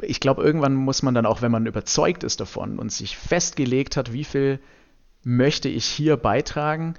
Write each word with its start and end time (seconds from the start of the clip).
ich 0.00 0.20
glaube, 0.20 0.42
irgendwann 0.42 0.74
muss 0.74 1.02
man 1.02 1.14
dann 1.14 1.26
auch, 1.26 1.42
wenn 1.42 1.52
man 1.52 1.66
überzeugt 1.66 2.24
ist 2.24 2.40
davon 2.40 2.78
und 2.78 2.92
sich 2.92 3.16
festgelegt 3.16 3.96
hat, 3.96 4.12
wie 4.12 4.24
viel 4.24 4.60
möchte 5.22 5.68
ich 5.68 5.84
hier 5.84 6.16
beitragen, 6.16 6.94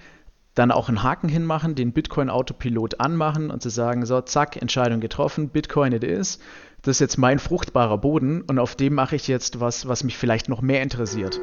dann 0.54 0.72
auch 0.72 0.90
einen 0.90 1.04
Haken 1.04 1.30
hinmachen, 1.30 1.76
den 1.76 1.94
Bitcoin-Autopilot 1.94 3.00
anmachen 3.00 3.52
und 3.52 3.62
zu 3.62 3.70
sagen, 3.70 4.06
so, 4.06 4.20
zack, 4.22 4.62
Entscheidung 4.62 5.00
getroffen, 5.00 5.50
Bitcoin 5.50 5.94
it 5.94 6.04
is. 6.04 6.40
Das 6.82 6.98
ist 6.98 7.00
jetzt 7.00 7.18
mein 7.18 7.40
fruchtbarer 7.40 8.00
Boden 8.00 8.42
und 8.42 8.60
auf 8.60 8.76
dem 8.76 8.94
mache 8.94 9.16
ich 9.16 9.28
jetzt 9.28 9.60
was, 9.60 9.88
was 9.88 10.04
mich 10.04 10.18
vielleicht 10.18 10.50
noch 10.50 10.62
mehr 10.62 10.82
interessiert. 10.82 11.40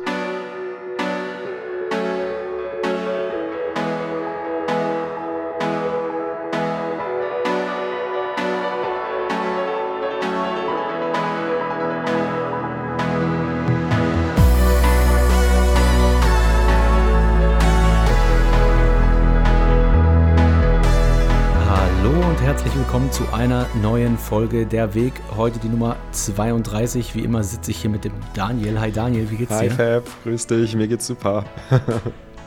Zu 23.19 23.27
einer 23.33 23.67
neuen 23.83 24.17
Folge 24.17 24.65
Der 24.65 24.95
Weg. 24.95 25.13
Heute 25.37 25.59
die 25.59 25.69
Nummer 25.69 25.97
32. 26.13 27.17
Wie 27.17 27.23
immer 27.23 27.43
sitze 27.43 27.73
ich 27.73 27.79
hier 27.79 27.91
mit 27.91 28.05
dem 28.05 28.13
Daniel. 28.33 28.79
Hi 28.79 28.93
Daniel, 28.93 29.29
wie 29.29 29.35
geht's 29.35 29.59
dir? 29.59 29.71
Hi 29.71 29.71
Fab, 29.71 30.05
grüß 30.23 30.47
dich, 30.47 30.77
mir 30.77 30.87
geht's 30.87 31.09
super. 31.09 31.45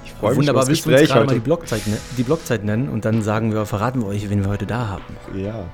Ich 0.05 0.13
freue 0.13 0.29
mich 0.31 0.39
Wunderbar, 0.39 0.65
willst 0.67 0.85
du 0.85 0.91
uns 0.91 1.09
gerade 1.09 1.25
mal 1.25 1.33
die 1.33 1.41
Blockzeit, 1.41 1.85
ne, 1.87 1.97
die 2.17 2.23
Blockzeit 2.23 2.63
nennen 2.63 2.87
und 2.89 3.03
dann 3.05 3.21
sagen 3.21 3.53
wir, 3.53 3.65
verraten 3.65 4.01
wir 4.01 4.07
euch, 4.07 4.29
wen 4.29 4.43
wir 4.43 4.49
heute 4.49 4.65
da 4.65 4.87
haben. 4.87 5.03
Ja, 5.35 5.65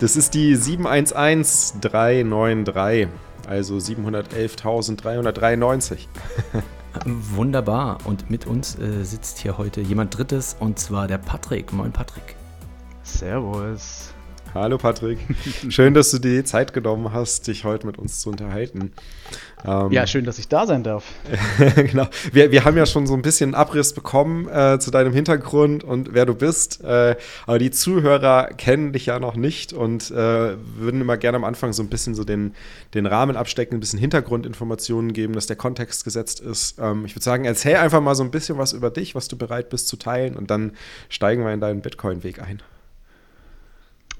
das 0.00 0.16
ist 0.16 0.34
die 0.34 0.56
711393, 0.56 3.08
also 3.48 3.76
711.393. 3.76 6.08
Wunderbar. 7.06 7.98
Und 8.04 8.30
mit 8.30 8.46
uns 8.46 8.78
äh, 8.78 9.04
sitzt 9.04 9.38
hier 9.38 9.56
heute 9.58 9.80
jemand 9.80 10.18
Drittes 10.18 10.56
und 10.58 10.78
zwar 10.78 11.06
der 11.06 11.18
Patrick. 11.18 11.72
Moin 11.72 11.92
Patrick. 11.92 12.34
Servus. 13.02 14.12
Hallo 14.52 14.78
Patrick, 14.78 15.18
schön, 15.68 15.94
dass 15.94 16.10
du 16.10 16.18
dir 16.18 16.38
die 16.38 16.44
Zeit 16.44 16.72
genommen 16.72 17.12
hast, 17.12 17.46
dich 17.46 17.64
heute 17.64 17.86
mit 17.86 17.98
uns 17.98 18.20
zu 18.20 18.30
unterhalten. 18.30 18.90
Ähm, 19.64 19.92
ja, 19.92 20.08
schön, 20.08 20.24
dass 20.24 20.40
ich 20.40 20.48
da 20.48 20.66
sein 20.66 20.82
darf. 20.82 21.04
genau. 21.76 22.08
Wir, 22.32 22.50
wir 22.50 22.64
haben 22.64 22.76
ja 22.76 22.84
schon 22.84 23.06
so 23.06 23.14
ein 23.14 23.22
bisschen 23.22 23.54
Abriss 23.54 23.92
bekommen 23.92 24.48
äh, 24.48 24.80
zu 24.80 24.90
deinem 24.90 25.12
Hintergrund 25.12 25.84
und 25.84 26.14
wer 26.14 26.26
du 26.26 26.34
bist. 26.34 26.82
Äh, 26.82 27.14
aber 27.46 27.60
die 27.60 27.70
Zuhörer 27.70 28.48
kennen 28.56 28.92
dich 28.92 29.06
ja 29.06 29.20
noch 29.20 29.36
nicht 29.36 29.72
und 29.72 30.10
äh, 30.10 30.14
würden 30.14 31.00
immer 31.00 31.16
gerne 31.16 31.36
am 31.36 31.44
Anfang 31.44 31.72
so 31.72 31.84
ein 31.84 31.88
bisschen 31.88 32.16
so 32.16 32.24
den, 32.24 32.54
den 32.94 33.06
Rahmen 33.06 33.36
abstecken, 33.36 33.76
ein 33.76 33.80
bisschen 33.80 34.00
Hintergrundinformationen 34.00 35.12
geben, 35.12 35.34
dass 35.34 35.46
der 35.46 35.56
Kontext 35.56 36.02
gesetzt 36.02 36.40
ist. 36.40 36.76
Ähm, 36.80 37.04
ich 37.04 37.14
würde 37.14 37.24
sagen, 37.24 37.44
erzähl 37.44 37.76
einfach 37.76 38.00
mal 38.00 38.16
so 38.16 38.24
ein 38.24 38.32
bisschen 38.32 38.58
was 38.58 38.72
über 38.72 38.90
dich, 38.90 39.14
was 39.14 39.28
du 39.28 39.36
bereit 39.36 39.68
bist 39.68 39.86
zu 39.86 39.96
teilen 39.96 40.34
und 40.34 40.50
dann 40.50 40.72
steigen 41.08 41.44
wir 41.44 41.52
in 41.52 41.60
deinen 41.60 41.82
Bitcoin-Weg 41.82 42.42
ein. 42.42 42.60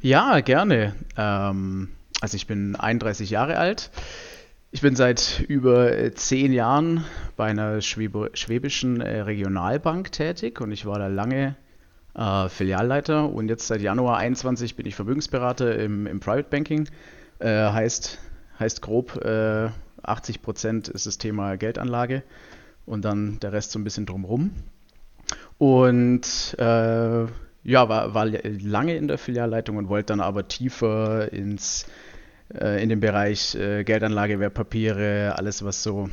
Ja, 0.02 0.40
gerne. 0.40 0.94
Ähm, 1.18 1.88
also 2.22 2.34
ich 2.34 2.46
bin 2.46 2.74
31 2.74 3.28
Jahre 3.28 3.58
alt. 3.58 3.90
Ich 4.70 4.80
bin 4.80 4.96
seit 4.96 5.44
über 5.46 6.14
zehn 6.14 6.54
Jahren 6.54 7.04
bei 7.36 7.46
einer 7.46 7.82
Schwäb 7.82 8.30
schwäbischen 8.32 9.02
äh, 9.02 9.20
Regionalbank 9.20 10.10
tätig 10.10 10.60
und 10.62 10.72
ich 10.72 10.86
war 10.86 10.98
da 10.98 11.08
lange 11.08 11.54
äh, 12.14 12.48
Filialleiter 12.48 13.28
und 13.28 13.48
jetzt 13.48 13.66
seit 13.66 13.82
Januar 13.82 14.16
21 14.16 14.74
bin 14.74 14.86
ich 14.86 14.94
Vermögensberater 14.94 15.78
im, 15.78 16.06
im 16.06 16.18
Private 16.18 16.48
Banking. 16.48 16.88
Äh, 17.38 17.48
heißt, 17.48 18.18
heißt 18.58 18.80
grob, 18.80 19.22
äh, 19.22 19.68
80 20.02 20.40
Prozent 20.40 20.88
ist 20.88 21.04
das 21.04 21.18
Thema 21.18 21.56
Geldanlage 21.56 22.22
und 22.86 23.04
dann 23.04 23.38
der 23.40 23.52
Rest 23.52 23.72
so 23.72 23.78
ein 23.78 23.84
bisschen 23.84 24.06
drumrum. 24.06 24.52
Und 25.58 26.56
äh, 26.58 27.26
ja, 27.62 27.88
war, 27.88 28.14
war 28.14 28.26
lange 28.26 28.96
in 28.96 29.08
der 29.08 29.18
Filialleitung 29.18 29.76
und 29.76 29.88
wollte 29.88 30.06
dann 30.06 30.20
aber 30.20 30.48
tiefer 30.48 31.32
ins, 31.32 31.86
äh, 32.54 32.82
in 32.82 32.88
den 32.88 33.00
Bereich 33.00 33.54
äh, 33.54 33.84
Geldanlage, 33.84 34.40
Wertpapiere, 34.40 35.34
alles 35.36 35.64
was 35.64 35.82
so, 35.82 36.08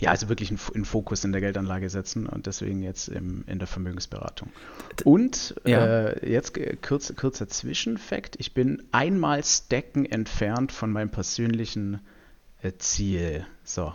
ja, 0.00 0.10
also 0.10 0.28
wirklich 0.28 0.50
einen 0.50 0.84
Fokus 0.84 1.24
in 1.24 1.32
der 1.32 1.40
Geldanlage 1.40 1.88
setzen 1.88 2.26
und 2.26 2.46
deswegen 2.46 2.82
jetzt 2.82 3.08
im, 3.08 3.44
in 3.46 3.58
der 3.58 3.68
Vermögensberatung. 3.68 4.50
Und 5.04 5.54
ja. 5.64 6.08
äh, 6.08 6.28
jetzt 6.28 6.58
kurz, 6.82 7.14
kurzer 7.14 7.48
Zwischenfakt, 7.48 8.36
ich 8.38 8.54
bin 8.54 8.82
einmal 8.90 9.44
Stacken 9.44 10.06
entfernt 10.06 10.72
von 10.72 10.90
meinem 10.90 11.10
persönlichen 11.10 12.00
äh, 12.62 12.72
Ziel. 12.78 13.46
So. 13.62 13.94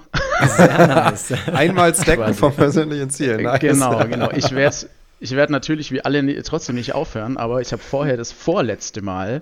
Sehr 0.55 0.87
nice. 0.87 1.33
Einmal 1.53 1.93
stacken 1.93 2.33
vom 2.33 2.55
persönlichen 2.55 3.09
Ziel. 3.09 3.41
Nice. 3.41 3.59
Genau, 3.59 4.07
genau. 4.07 4.31
Ich 4.31 4.51
werde 4.51 4.87
ich 5.19 5.31
werde 5.31 5.51
natürlich 5.51 5.91
wie 5.91 6.01
alle 6.01 6.41
trotzdem 6.43 6.75
nicht 6.75 6.93
aufhören, 6.95 7.37
aber 7.37 7.61
ich 7.61 7.71
habe 7.71 7.81
vorher 7.81 8.17
das 8.17 8.31
vorletzte 8.31 9.01
Mal 9.01 9.41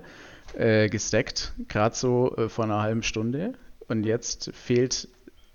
äh, 0.58 0.90
gesteckt, 0.90 1.54
gerade 1.68 1.96
so 1.96 2.36
äh, 2.36 2.50
vor 2.50 2.66
einer 2.66 2.82
halben 2.82 3.04
Stunde. 3.04 3.54
Und 3.88 4.04
jetzt 4.04 4.52
fehlt, 4.54 5.08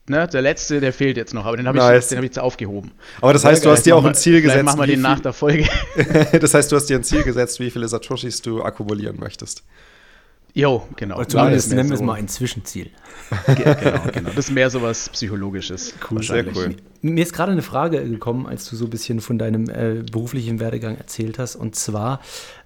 ne, 0.06 0.26
der 0.28 0.42
letzte, 0.42 0.80
der 0.80 0.92
fehlt 0.92 1.16
jetzt 1.16 1.34
noch, 1.34 1.44
aber 1.44 1.56
den 1.56 1.66
habe 1.66 1.78
nice. 1.78 2.10
ich, 2.10 2.16
hab 2.16 2.24
ich 2.24 2.28
jetzt 2.28 2.38
aufgehoben. 2.38 2.92
Aber 3.20 3.32
das 3.32 3.44
heißt, 3.44 3.64
du 3.64 3.70
hast 3.70 3.84
dir 3.84 3.96
auch 3.96 4.04
ein 4.04 4.14
Ziel 4.14 4.40
gesetzt. 4.40 4.64
Machen 4.64 4.80
wir 4.80 4.86
den 4.86 5.00
nach 5.00 5.20
der 5.20 5.32
Folge. 5.32 5.66
das 6.40 6.54
heißt, 6.54 6.70
du 6.70 6.76
hast 6.76 6.86
dir 6.86 6.96
ein 6.96 7.04
Ziel 7.04 7.24
gesetzt, 7.24 7.60
wie 7.60 7.70
viele 7.70 7.88
Satoshis 7.88 8.42
du 8.42 8.62
akkumulieren 8.62 9.18
möchtest. 9.18 9.64
Jo, 10.54 10.86
genau. 10.96 11.16
Oder 11.16 11.28
zumindest 11.28 11.72
nennen 11.72 11.88
wir 11.88 11.94
es 11.94 12.02
mal 12.02 12.14
ein 12.14 12.28
Zwischenziel. 12.28 12.90
genau, 13.46 14.02
genau. 14.12 14.30
Das 14.34 14.48
ist 14.48 14.50
mehr 14.50 14.68
so 14.68 14.82
was 14.82 15.08
Psychologisches. 15.08 15.94
Cool, 16.10 16.22
sehr 16.22 16.46
cool. 16.54 16.76
Mir 17.00 17.22
ist 17.22 17.32
gerade 17.32 17.52
eine 17.52 17.62
Frage 17.62 18.06
gekommen, 18.06 18.46
als 18.46 18.68
du 18.68 18.76
so 18.76 18.84
ein 18.84 18.90
bisschen 18.90 19.20
von 19.20 19.38
deinem 19.38 19.70
äh, 19.70 20.02
beruflichen 20.10 20.60
Werdegang 20.60 20.96
erzählt 20.96 21.38
hast. 21.38 21.56
Und 21.56 21.74
zwar 21.74 22.20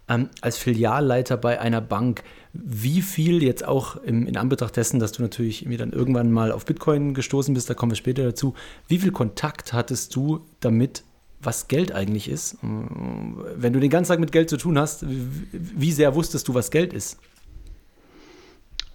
ähm, 0.08 0.30
als 0.40 0.56
Filialleiter 0.56 1.36
bei 1.36 1.60
einer 1.60 1.80
Bank, 1.80 2.24
wie 2.52 3.02
viel 3.02 3.42
jetzt 3.42 3.64
auch 3.64 3.96
im, 3.96 4.26
in 4.26 4.36
Anbetracht 4.36 4.76
dessen, 4.76 4.98
dass 4.98 5.12
du 5.12 5.22
natürlich 5.22 5.62
irgendwie 5.62 5.78
dann 5.78 5.92
irgendwann 5.92 6.32
mal 6.32 6.50
auf 6.50 6.64
Bitcoin 6.64 7.14
gestoßen 7.14 7.54
bist, 7.54 7.70
da 7.70 7.74
kommen 7.74 7.92
wir 7.92 7.96
später 7.96 8.24
dazu, 8.24 8.54
wie 8.88 8.98
viel 8.98 9.12
Kontakt 9.12 9.72
hattest 9.72 10.14
du 10.16 10.44
damit, 10.58 11.04
was 11.40 11.68
Geld 11.68 11.92
eigentlich 11.92 12.28
ist? 12.28 12.56
Wenn 12.62 13.72
du 13.72 13.78
den 13.78 13.90
ganzen 13.90 14.10
Tag 14.10 14.20
mit 14.20 14.32
Geld 14.32 14.50
zu 14.50 14.56
tun 14.56 14.78
hast, 14.78 15.04
wie 15.52 15.92
sehr 15.92 16.14
wusstest 16.14 16.48
du, 16.48 16.54
was 16.54 16.70
Geld 16.70 16.92
ist? 16.92 17.18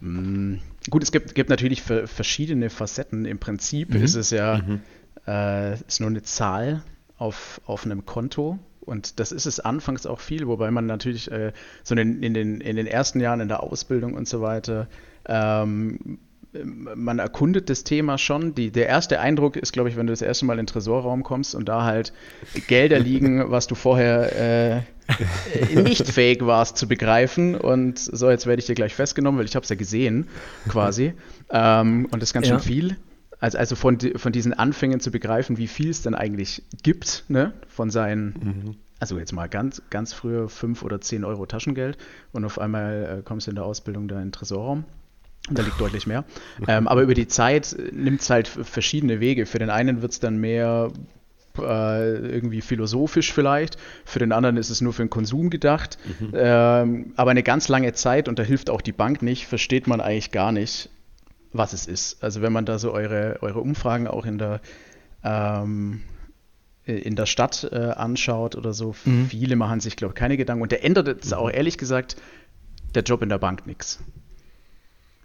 Mm, 0.01 0.55
gut, 0.89 1.03
es 1.03 1.11
gibt, 1.11 1.35
gibt 1.35 1.49
natürlich 1.49 1.81
verschiedene 1.81 2.69
Facetten. 2.69 3.25
Im 3.25 3.39
Prinzip 3.39 3.93
mhm. 3.93 4.03
ist 4.03 4.15
es 4.15 4.31
ja 4.31 4.61
mhm. 4.65 4.81
äh, 5.27 5.75
ist 5.75 6.01
nur 6.01 6.09
eine 6.09 6.23
Zahl 6.23 6.83
auf, 7.17 7.61
auf 7.65 7.85
einem 7.85 8.05
Konto. 8.05 8.59
Und 8.81 9.19
das 9.19 9.31
ist 9.31 9.45
es 9.45 9.59
anfangs 9.59 10.07
auch 10.07 10.19
viel, 10.19 10.47
wobei 10.47 10.71
man 10.71 10.87
natürlich 10.87 11.31
äh, 11.31 11.53
so 11.83 11.95
in, 11.95 12.23
in, 12.23 12.33
den, 12.33 12.61
in 12.61 12.75
den 12.75 12.87
ersten 12.87 13.19
Jahren 13.19 13.39
in 13.39 13.47
der 13.47 13.61
Ausbildung 13.61 14.15
und 14.15 14.27
so 14.27 14.41
weiter 14.41 14.87
ähm, 15.25 16.17
man 16.53 17.19
erkundet 17.19 17.69
das 17.69 17.83
Thema 17.83 18.17
schon. 18.17 18.55
Die, 18.55 18.71
der 18.71 18.87
erste 18.87 19.19
Eindruck 19.19 19.55
ist, 19.55 19.71
glaube 19.71 19.89
ich, 19.89 19.95
wenn 19.95 20.07
du 20.07 20.11
das 20.11 20.21
erste 20.21 20.45
Mal 20.45 20.53
in 20.53 20.65
den 20.65 20.67
Tresorraum 20.67 21.23
kommst 21.23 21.55
und 21.55 21.69
da 21.69 21.83
halt 21.83 22.11
Gelder 22.67 22.99
liegen, 22.99 23.49
was 23.51 23.67
du 23.67 23.75
vorher 23.75 24.83
äh, 25.69 25.75
nicht 25.81 26.07
fähig 26.07 26.45
warst 26.45 26.77
zu 26.77 26.87
begreifen. 26.87 27.55
Und 27.55 27.99
so, 27.99 28.29
jetzt 28.29 28.47
werde 28.47 28.59
ich 28.59 28.65
dir 28.65 28.75
gleich 28.75 28.93
festgenommen, 28.93 29.39
weil 29.39 29.45
ich 29.45 29.55
habe 29.55 29.63
es 29.63 29.69
ja 29.69 29.75
gesehen, 29.75 30.27
quasi. 30.67 31.13
Ähm, 31.53 32.07
und 32.09 32.21
das 32.21 32.29
ist 32.29 32.33
ganz 32.33 32.47
ja. 32.47 32.57
schön 32.57 32.65
viel. 32.65 32.97
Also, 33.41 33.57
also 33.57 33.75
von, 33.75 33.99
von 34.15 34.31
diesen 34.31 34.53
Anfängen 34.53 35.01
zu 35.01 35.11
begreifen, 35.11 35.57
wie 35.57 35.67
viel 35.67 35.89
es 35.89 36.01
denn 36.01 36.15
eigentlich 36.15 36.63
gibt, 36.81 37.25
ne? 37.27 37.51
von 37.67 37.89
seinen 37.89 38.27
mhm 38.27 38.75
also 39.01 39.17
jetzt 39.17 39.33
mal 39.33 39.49
ganz, 39.49 39.81
ganz 39.89 40.13
früher 40.13 40.47
5 40.47 40.83
oder 40.83 41.01
10 41.01 41.25
Euro 41.25 41.47
Taschengeld 41.47 41.97
und 42.33 42.45
auf 42.45 42.59
einmal 42.59 43.19
äh, 43.19 43.23
kommst 43.23 43.47
du 43.47 43.51
in 43.51 43.55
der 43.55 43.65
Ausbildung 43.65 44.07
da 44.07 44.17
in 44.17 44.27
den 44.27 44.31
Tresorraum 44.31 44.85
da 45.49 45.63
liegt 45.63 45.79
deutlich 45.79 46.05
mehr. 46.05 46.23
Ähm, 46.67 46.87
aber 46.87 47.01
über 47.01 47.13
die 47.13 47.27
Zeit 47.27 47.75
nimmt 47.91 48.21
es 48.21 48.29
halt 48.29 48.47
verschiedene 48.47 49.19
Wege. 49.19 49.45
Für 49.45 49.59
den 49.59 49.69
einen 49.69 50.01
wird 50.01 50.11
es 50.11 50.19
dann 50.19 50.37
mehr 50.37 50.91
äh, 51.57 52.15
irgendwie 52.15 52.61
philosophisch 52.61 53.33
vielleicht, 53.33 53.77
für 54.05 54.19
den 54.19 54.31
anderen 54.31 54.57
ist 54.57 54.69
es 54.69 54.81
nur 54.81 54.93
für 54.93 55.03
den 55.03 55.09
Konsum 55.09 55.49
gedacht. 55.49 55.97
Mhm. 56.19 56.31
Ähm, 56.33 57.13
aber 57.15 57.31
eine 57.31 57.43
ganz 57.43 57.67
lange 57.67 57.93
Zeit, 57.93 58.27
und 58.29 58.39
da 58.39 58.43
hilft 58.43 58.69
auch 58.69 58.81
die 58.81 58.91
Bank 58.91 59.21
nicht, 59.21 59.47
versteht 59.47 59.87
man 59.87 59.99
eigentlich 59.99 60.31
gar 60.31 60.51
nicht, 60.51 60.89
was 61.51 61.73
es 61.73 61.87
ist. 61.87 62.23
Also 62.23 62.41
wenn 62.41 62.53
man 62.53 62.65
da 62.65 62.79
so 62.79 62.91
eure, 62.91 63.39
eure 63.41 63.59
Umfragen 63.59 64.07
auch 64.07 64.25
in 64.25 64.37
der 64.37 64.61
ähm, 65.23 66.01
in 66.83 67.15
der 67.15 67.27
Stadt 67.27 67.69
äh, 67.71 67.75
anschaut 67.75 68.55
oder 68.55 68.73
so, 68.73 68.95
mhm. 69.05 69.27
viele 69.27 69.55
machen 69.55 69.79
sich, 69.79 69.95
glaube 69.95 70.13
ich, 70.13 70.19
keine 70.19 70.35
Gedanken. 70.35 70.63
Und 70.63 70.71
der 70.71 70.83
ändert 70.83 71.07
jetzt 71.07 71.33
auch 71.33 71.49
ehrlich 71.49 71.77
gesagt 71.77 72.15
der 72.95 73.03
Job 73.03 73.21
in 73.21 73.29
der 73.29 73.37
Bank 73.37 73.67
nichts. 73.67 73.99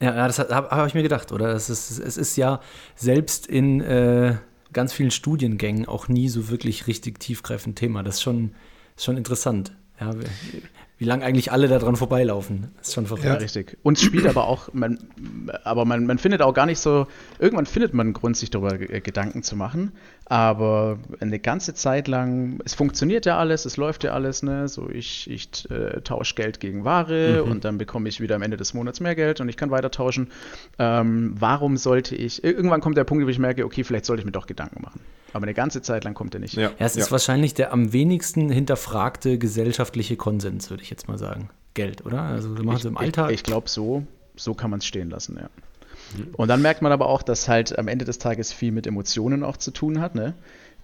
Ja, 0.01 0.27
das 0.27 0.39
habe 0.39 0.69
hab 0.71 0.87
ich 0.87 0.95
mir 0.95 1.03
gedacht, 1.03 1.33
oder? 1.33 1.53
Das 1.53 1.71
ist, 1.71 1.99
es 1.99 2.17
ist 2.17 2.37
ja 2.37 2.61
selbst 2.97 3.47
in 3.47 3.81
äh, 3.81 4.37
ganz 4.73 4.93
vielen 4.93 5.11
Studiengängen 5.11 5.87
auch 5.87 6.09
nie 6.09 6.29
so 6.29 6.49
wirklich 6.51 6.87
richtig 6.87 7.19
tiefgreifend 7.19 7.79
Thema. 7.79 8.03
Das 8.03 8.17
ist 8.17 8.23
schon, 8.23 8.55
schon 8.97 9.17
interessant. 9.17 9.73
Ja, 9.99 10.13
wie 10.99 11.05
lange 11.05 11.25
eigentlich 11.25 11.53
alle 11.53 11.69
daran 11.69 11.97
vorbeilaufen. 11.97 12.69
Ist 12.81 12.95
schon 12.95 13.07
verrückt. 13.07 13.25
Ja, 13.25 13.35
richtig. 13.35 13.79
Und 13.83 13.99
es 13.99 14.05
spielt 14.05 14.27
aber 14.27 14.47
auch, 14.47 14.73
man, 14.73 14.99
aber 15.65 15.85
man, 15.85 16.07
man 16.07 16.19
findet 16.19 16.43
auch 16.43 16.55
gar 16.55 16.67
nicht 16.67 16.79
so, 16.79 17.07
irgendwann 17.39 17.67
findet 17.67 17.93
man 17.93 18.09
einen 18.09 18.15
Grund, 18.15 18.37
sich 18.37 18.51
darüber 18.51 18.77
Gedanken 18.79 19.43
zu 19.43 19.57
machen. 19.57 19.93
Aber 20.29 20.99
eine 21.21 21.39
ganze 21.39 21.73
Zeit 21.75 22.09
lang, 22.09 22.59
es 22.65 22.75
funktioniert 22.75 23.27
ja 23.27 23.39
alles, 23.39 23.65
es 23.65 23.77
läuft 23.77 24.03
ja 24.03 24.11
alles, 24.11 24.43
ne? 24.43 24.67
So, 24.67 24.91
ich, 24.91 25.31
ich 25.31 25.71
äh, 25.71 26.01
tausche 26.01 26.35
Geld 26.35 26.59
gegen 26.59 26.85
Ware 26.85 27.45
mhm. 27.45 27.51
und 27.51 27.65
dann 27.65 27.79
bekomme 27.79 28.09
ich 28.09 28.21
wieder 28.21 28.35
am 28.35 28.43
Ende 28.43 28.57
des 28.57 28.75
Monats 28.75 28.99
mehr 28.99 29.15
Geld 29.15 29.41
und 29.41 29.49
ich 29.49 29.57
kann 29.57 29.71
weiter 29.71 29.93
tauschen. 29.93 30.33
Ähm, 30.81 31.35
warum 31.39 31.77
sollte 31.77 32.17
ich, 32.17 32.43
irgendwann 32.43 32.81
kommt 32.81 32.97
der 32.97 33.05
Punkt, 33.05 33.25
wo 33.25 33.29
ich 33.29 33.39
merke, 33.39 33.65
okay, 33.65 33.85
vielleicht 33.85 34.05
sollte 34.05 34.21
ich 34.23 34.27
mir 34.27 34.33
doch 34.33 34.49
Gedanken 34.49 34.83
machen. 34.83 35.01
Aber 35.33 35.45
eine 35.45 35.55
ganze 35.55 35.81
Zeit 35.81 36.03
lang 36.03 36.15
kommt 36.15 36.35
er 36.35 36.41
nicht. 36.41 36.55
Ja, 36.55 36.71
ja 36.71 36.71
es 36.79 36.97
ist 36.97 37.13
wahrscheinlich 37.13 37.55
der 37.55 37.73
am 37.73 37.93
wenigsten 37.93 38.51
hinterfragte 38.51 39.39
gesellschaftliche 39.39 40.17
Konsens, 40.17 40.71
würde 40.71 40.83
ich 40.83 40.91
jetzt 40.91 41.07
mal 41.07 41.19
sagen. 41.19 41.51
Geld, 41.75 42.05
oder? 42.05 42.23
Also 42.23 42.53
du 42.53 42.65
machst 42.65 42.85
ich, 42.85 42.91
im 42.91 42.97
Alltag. 42.97 43.31
Ich, 43.31 43.37
ich 43.37 43.43
glaube, 43.45 43.69
so, 43.69 44.05
so 44.35 44.55
kann 44.55 44.71
man 44.71 44.81
es 44.81 44.87
stehen 44.87 45.11
lassen, 45.11 45.37
ja. 45.41 45.49
Und 46.37 46.49
dann 46.49 46.63
merkt 46.63 46.83
man 46.83 46.93
aber 46.93 47.09
auch, 47.09 47.23
dass 47.23 47.49
halt 47.49 47.79
am 47.79 47.89
Ende 47.89 48.05
des 48.05 48.19
Tages 48.19 48.53
viel 48.53 48.73
mit 48.73 48.87
Emotionen 48.87 49.43
auch 49.43 49.57
zu 49.57 49.71
tun 49.71 50.01
hat. 50.01 50.15
Ne? 50.15 50.35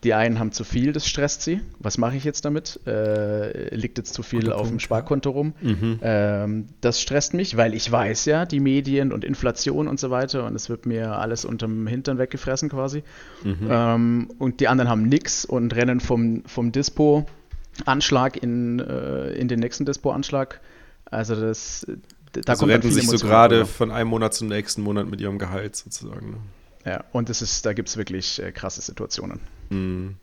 Die 0.04 0.14
einen 0.14 0.40
haben 0.40 0.50
zu 0.50 0.64
viel, 0.64 0.92
das 0.92 1.06
stresst 1.06 1.42
sie. 1.42 1.60
Was 1.78 1.96
mache 1.96 2.16
ich 2.16 2.24
jetzt 2.24 2.44
damit? 2.44 2.80
Äh, 2.86 3.72
liegt 3.74 3.98
jetzt 3.98 4.14
zu 4.14 4.24
viel 4.24 4.40
Guter 4.40 4.56
auf 4.56 4.62
Punkt, 4.62 4.72
dem 4.72 4.80
Sparkonto 4.80 5.30
rum? 5.30 5.52
Mhm. 5.60 6.00
Ähm, 6.02 6.66
das 6.80 7.00
stresst 7.00 7.34
mich, 7.34 7.56
weil 7.56 7.72
ich 7.72 7.90
weiß 7.90 8.24
ja, 8.24 8.44
die 8.44 8.58
Medien 8.58 9.12
und 9.12 9.24
Inflation 9.24 9.86
und 9.86 10.00
so 10.00 10.10
weiter 10.10 10.44
und 10.44 10.56
es 10.56 10.69
wird 10.69 10.86
mir 10.86 11.19
alles 11.19 11.44
unterm 11.44 11.86
Hintern 11.86 12.19
weggefressen 12.19 12.69
quasi. 12.69 13.04
Mhm. 13.44 13.69
Ähm, 13.70 14.28
und 14.38 14.58
die 14.58 14.66
anderen 14.66 14.90
haben 14.90 15.04
nichts 15.04 15.44
und 15.44 15.72
rennen 15.76 16.00
vom, 16.00 16.42
vom 16.46 16.72
Dispo-Anschlag 16.72 18.42
in, 18.42 18.80
äh, 18.80 19.30
in 19.34 19.46
den 19.46 19.60
nächsten 19.60 19.84
Dispo-Anschlag. 19.84 20.60
Also 21.04 21.36
das, 21.36 21.86
da 22.32 22.52
also 22.52 22.67
retten 22.67 22.90
sich 22.90 23.08
so 23.08 23.19
gerade 23.19 23.67
von 23.67 23.90
einem 23.90 24.11
Monat 24.11 24.34
zum 24.34 24.49
nächsten 24.49 24.82
Monat 24.82 25.08
mit 25.08 25.20
ihrem 25.20 25.38
Gehalt 25.38 25.76
sozusagen. 25.76 26.31
Ne? 26.31 26.37
Ja, 26.84 27.05
und 27.12 27.29
das 27.29 27.43
ist, 27.43 27.64
da 27.64 27.73
gibt 27.73 27.88
es 27.88 27.96
wirklich 27.96 28.43
äh, 28.43 28.52
krasse 28.52 28.82
Situationen. 28.82 29.40
Mhm. 29.70 30.17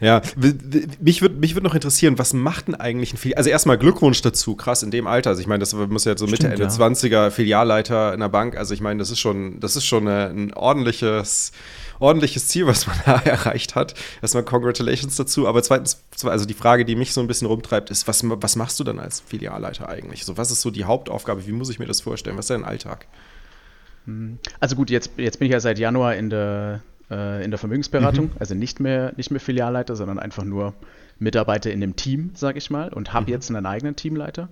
Ja, 0.00 0.22
mich 1.00 1.20
würde 1.20 1.34
mich 1.36 1.54
würd 1.54 1.62
noch 1.62 1.74
interessieren, 1.74 2.18
was 2.18 2.32
macht 2.32 2.68
denn 2.68 2.74
eigentlich 2.74 3.12
ein 3.12 3.18
Filial? 3.18 3.36
Also 3.36 3.50
erstmal 3.50 3.76
Glückwunsch 3.76 4.22
dazu, 4.22 4.56
krass 4.56 4.82
in 4.82 4.90
dem 4.90 5.06
Alter. 5.06 5.30
Also 5.30 5.42
ich 5.42 5.46
meine, 5.46 5.60
das 5.60 5.74
muss 5.74 6.06
ja 6.06 6.16
so 6.16 6.24
Mitte, 6.24 6.36
Stimmt, 6.36 6.54
Ende 6.54 6.64
ja. 6.64 6.70
20er 6.70 7.30
Filialleiter 7.30 8.14
in 8.14 8.20
der 8.20 8.30
Bank. 8.30 8.56
Also 8.56 8.72
ich 8.72 8.80
meine, 8.80 8.98
das 8.98 9.10
ist 9.10 9.18
schon, 9.18 9.60
das 9.60 9.76
ist 9.76 9.84
schon 9.84 10.08
ein 10.08 10.54
ordentliches, 10.54 11.52
ordentliches 11.98 12.48
Ziel, 12.48 12.66
was 12.66 12.86
man 12.86 12.96
da 13.04 13.16
erreicht 13.20 13.74
hat. 13.74 13.94
Erstmal 14.22 14.44
Congratulations 14.44 15.16
dazu. 15.16 15.46
Aber 15.46 15.62
zweitens, 15.62 16.02
also 16.24 16.46
die 16.46 16.54
Frage, 16.54 16.86
die 16.86 16.96
mich 16.96 17.12
so 17.12 17.20
ein 17.20 17.26
bisschen 17.26 17.46
rumtreibt, 17.46 17.90
ist, 17.90 18.08
was, 18.08 18.22
was 18.24 18.56
machst 18.56 18.80
du 18.80 18.84
dann 18.84 18.98
als 18.98 19.20
Filialleiter 19.20 19.88
eigentlich? 19.88 20.24
So, 20.24 20.38
was 20.38 20.50
ist 20.50 20.62
so 20.62 20.70
die 20.70 20.84
Hauptaufgabe? 20.84 21.46
Wie 21.46 21.52
muss 21.52 21.68
ich 21.68 21.78
mir 21.78 21.86
das 21.86 22.00
vorstellen? 22.00 22.38
Was 22.38 22.46
ist 22.46 22.50
dein 22.50 22.64
Alltag? 22.64 23.06
Hm. 24.06 24.38
Also 24.60 24.76
gut, 24.76 24.88
jetzt, 24.88 25.10
jetzt 25.18 25.38
bin 25.38 25.46
ich 25.46 25.52
ja 25.52 25.60
seit 25.60 25.78
Januar 25.78 26.16
in 26.16 26.30
der, 26.30 26.82
äh, 27.10 27.44
in 27.44 27.50
der 27.50 27.58
Vermögensberatung, 27.58 28.26
mhm. 28.26 28.32
also 28.38 28.54
nicht 28.54 28.80
mehr, 28.80 29.12
nicht 29.16 29.30
mehr 29.30 29.40
Filialleiter, 29.40 29.96
sondern 29.96 30.18
einfach 30.18 30.44
nur 30.44 30.74
Mitarbeiter 31.18 31.70
in 31.70 31.80
dem 31.80 31.96
Team, 31.96 32.30
sage 32.34 32.58
ich 32.58 32.70
mal, 32.70 32.92
und 32.92 33.12
habe 33.12 33.26
mhm. 33.26 33.32
jetzt 33.32 33.50
einen 33.50 33.66
eigenen 33.66 33.96
Teamleiter. 33.96 34.48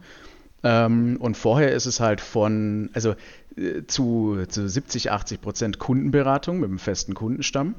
Ähm, 0.62 1.18
und 1.20 1.36
vorher 1.36 1.72
ist 1.72 1.86
es 1.86 2.00
halt 2.00 2.20
von, 2.20 2.90
also 2.92 3.14
äh, 3.56 3.84
zu, 3.86 4.44
zu 4.48 4.68
70, 4.68 5.10
80 5.10 5.40
Prozent 5.40 5.78
Kundenberatung 5.78 6.60
mit 6.60 6.68
einem 6.68 6.78
festen 6.78 7.14
Kundenstamm. 7.14 7.74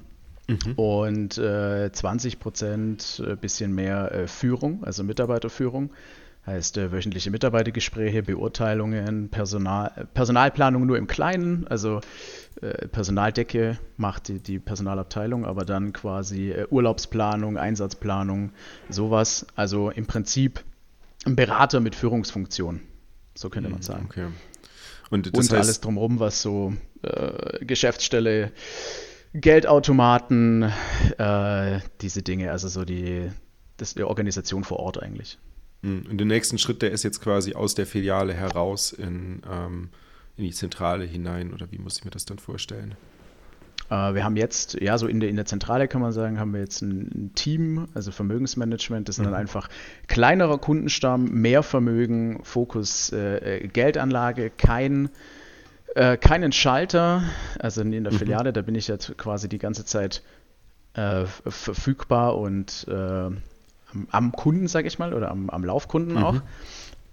Mhm. 0.48 0.74
Und 0.76 1.38
äh, 1.38 1.92
20 1.92 2.40
Prozent 2.40 3.22
äh, 3.25 3.36
bisschen 3.36 3.75
mehr 3.75 4.12
äh, 4.12 4.28
Führung, 4.28 4.84
also 4.84 5.04
Mitarbeiterführung. 5.04 5.92
Heißt 6.50 6.78
äh, 6.78 6.92
wöchentliche 6.92 7.30
Mitarbeitergespräche, 7.30 8.24
Beurteilungen, 8.24 9.30
Personal, 9.30 10.07
Personalplanung 10.16 10.88
nur 10.88 10.98
im 10.98 11.06
Kleinen, 11.06 11.68
also 11.68 12.01
äh, 12.62 12.88
Personaldecke 12.88 13.78
macht 13.98 14.30
die, 14.30 14.40
die, 14.40 14.57
Personalabteilung, 14.57 15.46
aber 15.46 15.63
dann 15.63 15.94
quasi 15.94 16.50
äh, 16.50 16.66
Urlaubsplanung, 16.72 17.60
Einsatzplanung, 17.60 18.51
sowas. 18.90 19.46
Also 19.56 19.92
im 19.92 20.07
Prinzip 20.07 20.63
ein 21.24 21.36
Berater 21.36 21.81
mit 21.81 21.94
Führungsfunktion, 21.94 22.81
so 23.36 23.51
könnte 23.51 23.69
man 23.69 23.81
mhm, 23.81 23.84
sagen. 23.84 24.06
Okay. 24.10 24.25
Und, 25.12 25.28
Und 25.28 25.44
heißt, 25.44 25.54
alles 25.54 25.81
drumherum, 25.81 26.19
was 26.19 26.42
so 26.42 26.74
äh, 27.04 27.63
Geschäftsstelle, 27.63 28.51
Geldautomaten, 29.36 30.63
äh, 31.19 31.80
diese 32.01 32.24
Dinge, 32.24 32.50
also 32.50 32.69
so 32.69 32.86
die, 32.86 33.30
das, 33.78 33.94
die 33.94 34.04
Organisation 34.04 34.63
vor 34.63 34.80
Ort 34.80 35.00
eigentlich. 35.04 35.38
Hm, 35.84 36.04
und 36.10 36.18
der 36.18 36.28
nächste 36.28 36.58
Schritt, 36.58 36.81
der 36.81 36.92
ist 36.92 37.04
jetzt 37.04 37.22
quasi 37.22 37.54
aus 37.54 37.76
der 37.76 37.86
Filiale 37.86 38.34
heraus 38.34 38.92
in, 38.92 39.42
ähm, 39.50 39.90
in 40.38 40.44
die 40.44 40.52
Zentrale 40.52 41.06
hinein 41.06 41.54
oder 41.54 41.72
wie 41.72 41.78
muss 41.78 41.98
ich 41.98 42.06
mir 42.06 42.12
das 42.12 42.26
dann 42.26 42.40
vorstellen? 42.40 42.96
Äh, 43.90 44.14
wir 44.14 44.24
haben 44.24 44.36
jetzt, 44.36 44.80
ja, 44.81 44.98
so 44.98 45.08
in 45.08 45.20
der, 45.20 45.30
in 45.30 45.36
der 45.36 45.46
Zentrale 45.46 45.88
kann 45.88 46.02
man 46.02 46.12
sagen, 46.12 46.40
haben 46.40 46.54
wir 46.54 46.60
jetzt 46.60 46.81
ein, 46.81 47.10
ein 47.14 47.31
Team, 47.36 47.88
also 47.94 48.12
Vermögensmanagement, 48.12 49.08
das 49.08 49.16
sind 49.16 49.26
mhm. 49.26 49.31
dann 49.31 49.40
einfach 49.40 49.70
kleinerer 50.08 50.58
Kundenstamm, 50.58 51.26
mehr 51.26 51.64
Vermögen, 51.64 52.40
Fokus 52.44 53.12
äh, 53.12 53.58
äh 53.64 53.68
Geldanlage, 53.68 54.50
kein 54.50 55.10
äh, 55.96 56.18
keinen 56.18 56.52
Schalter, 56.52 57.24
also 57.58 57.82
in 57.82 57.92
der 57.92 58.14
mhm. 58.14 58.18
Filiale, 58.18 58.54
da 58.54 58.62
bin 58.62 58.75
ich 58.75 58.88
jetzt 58.88 59.18
quasi 59.18 59.50
die 59.50 59.58
ganze 59.58 59.86
Zeit 59.86 60.22
äh, 60.94 61.25
verfügbar 61.25 62.38
und 62.38 62.86
äh, 63.94 63.97
am 64.12 64.31
Kunden, 64.31 64.68
sage 64.68 64.88
ich 64.88 65.00
mal, 65.00 65.13
oder 65.13 65.31
am, 65.31 65.50
am 65.50 65.63
Laufkunden 65.63 66.18
mhm. 66.18 66.24
auch. 66.24 66.41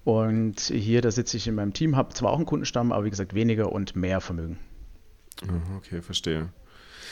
Und 0.04 0.60
hier, 0.60 1.02
da 1.02 1.10
sitze 1.10 1.36
ich 1.36 1.48
in 1.48 1.56
meinem 1.56 1.72
Team, 1.72 1.96
habe 1.96 2.14
zwar 2.14 2.30
auch 2.30 2.36
einen 2.36 2.46
Kundenstamm, 2.46 2.92
aber 2.92 3.04
wie 3.04 3.10
gesagt 3.10 3.34
weniger 3.34 3.72
und 3.72 3.96
mehr 3.96 4.20
Vermögen. 4.20 4.58
Okay, 5.78 6.00
verstehe. 6.00 6.48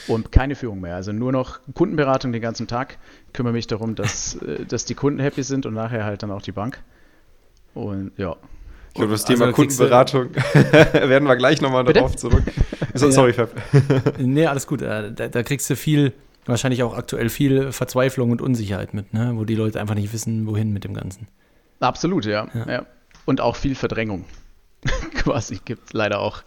Und 0.06 0.32
keine 0.32 0.54
Führung 0.54 0.80
mehr. 0.80 0.96
Also 0.96 1.12
nur 1.12 1.32
noch 1.32 1.60
Kundenberatung 1.74 2.32
den 2.32 2.42
ganzen 2.42 2.66
Tag. 2.66 2.98
Kümmere 3.32 3.52
mich 3.52 3.66
darum, 3.66 3.94
dass, 3.94 4.34
äh, 4.42 4.64
dass 4.64 4.84
die 4.84 4.94
Kunden 4.94 5.20
happy 5.20 5.42
sind 5.42 5.66
und 5.66 5.74
nachher 5.74 6.04
halt 6.04 6.22
dann 6.22 6.30
auch 6.30 6.42
die 6.42 6.52
Bank. 6.52 6.82
Und 7.74 8.12
ja. 8.16 8.36
Ich 8.88 8.94
glaube, 8.94 9.10
das 9.10 9.24
Thema 9.24 9.46
also, 9.46 9.56
Kundenberatung 9.56 10.34
werden 10.92 11.26
wir 11.26 11.34
gleich 11.36 11.60
nochmal 11.60 11.84
darauf 11.84 12.16
zurück. 12.16 12.44
So, 12.96 13.10
sorry, 13.10 13.32
Fab. 13.32 13.50
nee, 14.18 14.46
alles 14.46 14.68
gut. 14.68 14.80
Äh, 14.80 15.10
da, 15.12 15.26
da 15.26 15.42
kriegst 15.42 15.68
du 15.68 15.74
viel 15.74 16.12
wahrscheinlich 16.46 16.82
auch 16.82 16.96
aktuell 16.96 17.28
viel 17.28 17.72
Verzweiflung 17.72 18.30
und 18.30 18.42
Unsicherheit 18.42 18.94
mit, 18.94 19.12
ne? 19.14 19.32
wo 19.34 19.44
die 19.44 19.54
Leute 19.54 19.80
einfach 19.80 19.94
nicht 19.94 20.12
wissen, 20.12 20.46
wohin 20.46 20.72
mit 20.72 20.84
dem 20.84 20.94
Ganzen. 20.94 21.28
Absolut, 21.80 22.24
ja. 22.24 22.48
ja. 22.54 22.70
ja. 22.70 22.86
Und 23.24 23.40
auch 23.40 23.56
viel 23.56 23.74
Verdrängung. 23.74 24.24
Quasi 25.14 25.60
gibt 25.64 25.88
es 25.88 25.92
leider 25.92 26.20
auch. 26.20 26.42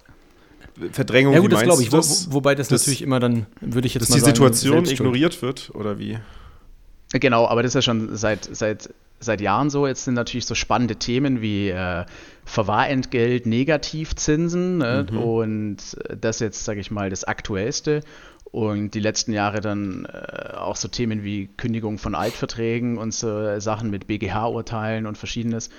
Verdrängung, 0.91 1.33
ja, 1.33 1.39
gut, 1.39 1.51
das 1.51 1.63
glaube 1.63 1.81
ich. 1.81 1.91
Wo, 1.91 1.97
wobei 2.33 2.53
das, 2.53 2.67
das, 2.67 2.81
natürlich 2.81 3.01
immer 3.01 3.19
dann, 3.19 3.47
würde 3.61 3.87
ich 3.87 3.95
jetzt 3.95 4.03
dass 4.03 4.09
mal 4.09 4.19
sagen. 4.19 4.35
Dass 4.35 4.59
die 4.61 4.67
Situation 4.67 4.85
ignoriert 4.85 5.41
wird, 5.41 5.71
oder 5.73 5.97
wie? 5.97 6.19
Genau, 7.13 7.47
aber 7.47 7.63
das 7.63 7.71
ist 7.71 7.75
ja 7.75 7.81
schon 7.81 8.15
seit, 8.15 8.45
seit, 8.45 8.93
seit 9.19 9.41
Jahren 9.41 9.69
so. 9.69 9.87
Jetzt 9.87 10.03
sind 10.03 10.13
natürlich 10.13 10.45
so 10.45 10.55
spannende 10.55 10.97
Themen 10.97 11.41
wie 11.41 11.69
äh, 11.69 12.05
Verwahrentgelt, 12.45 13.45
Negativzinsen 13.45 14.77
ne? 14.77 15.07
mhm. 15.09 15.17
und 15.17 15.77
das 16.19 16.39
jetzt, 16.39 16.63
sage 16.65 16.79
ich 16.79 16.91
mal, 16.91 17.09
das 17.09 17.23
Aktuellste. 17.23 18.01
Und 18.51 18.91
die 18.91 18.99
letzten 18.99 19.33
Jahre 19.33 19.59
dann 19.59 20.05
äh, 20.05 20.53
auch 20.55 20.75
so 20.75 20.87
Themen 20.87 21.23
wie 21.23 21.47
Kündigung 21.57 21.97
von 21.97 22.15
Altverträgen 22.15 22.97
und 22.97 23.13
so 23.13 23.59
Sachen 23.59 23.89
mit 23.89 24.07
BGH-Urteilen 24.07 25.05
und 25.05 25.17
verschiedenes. 25.17 25.69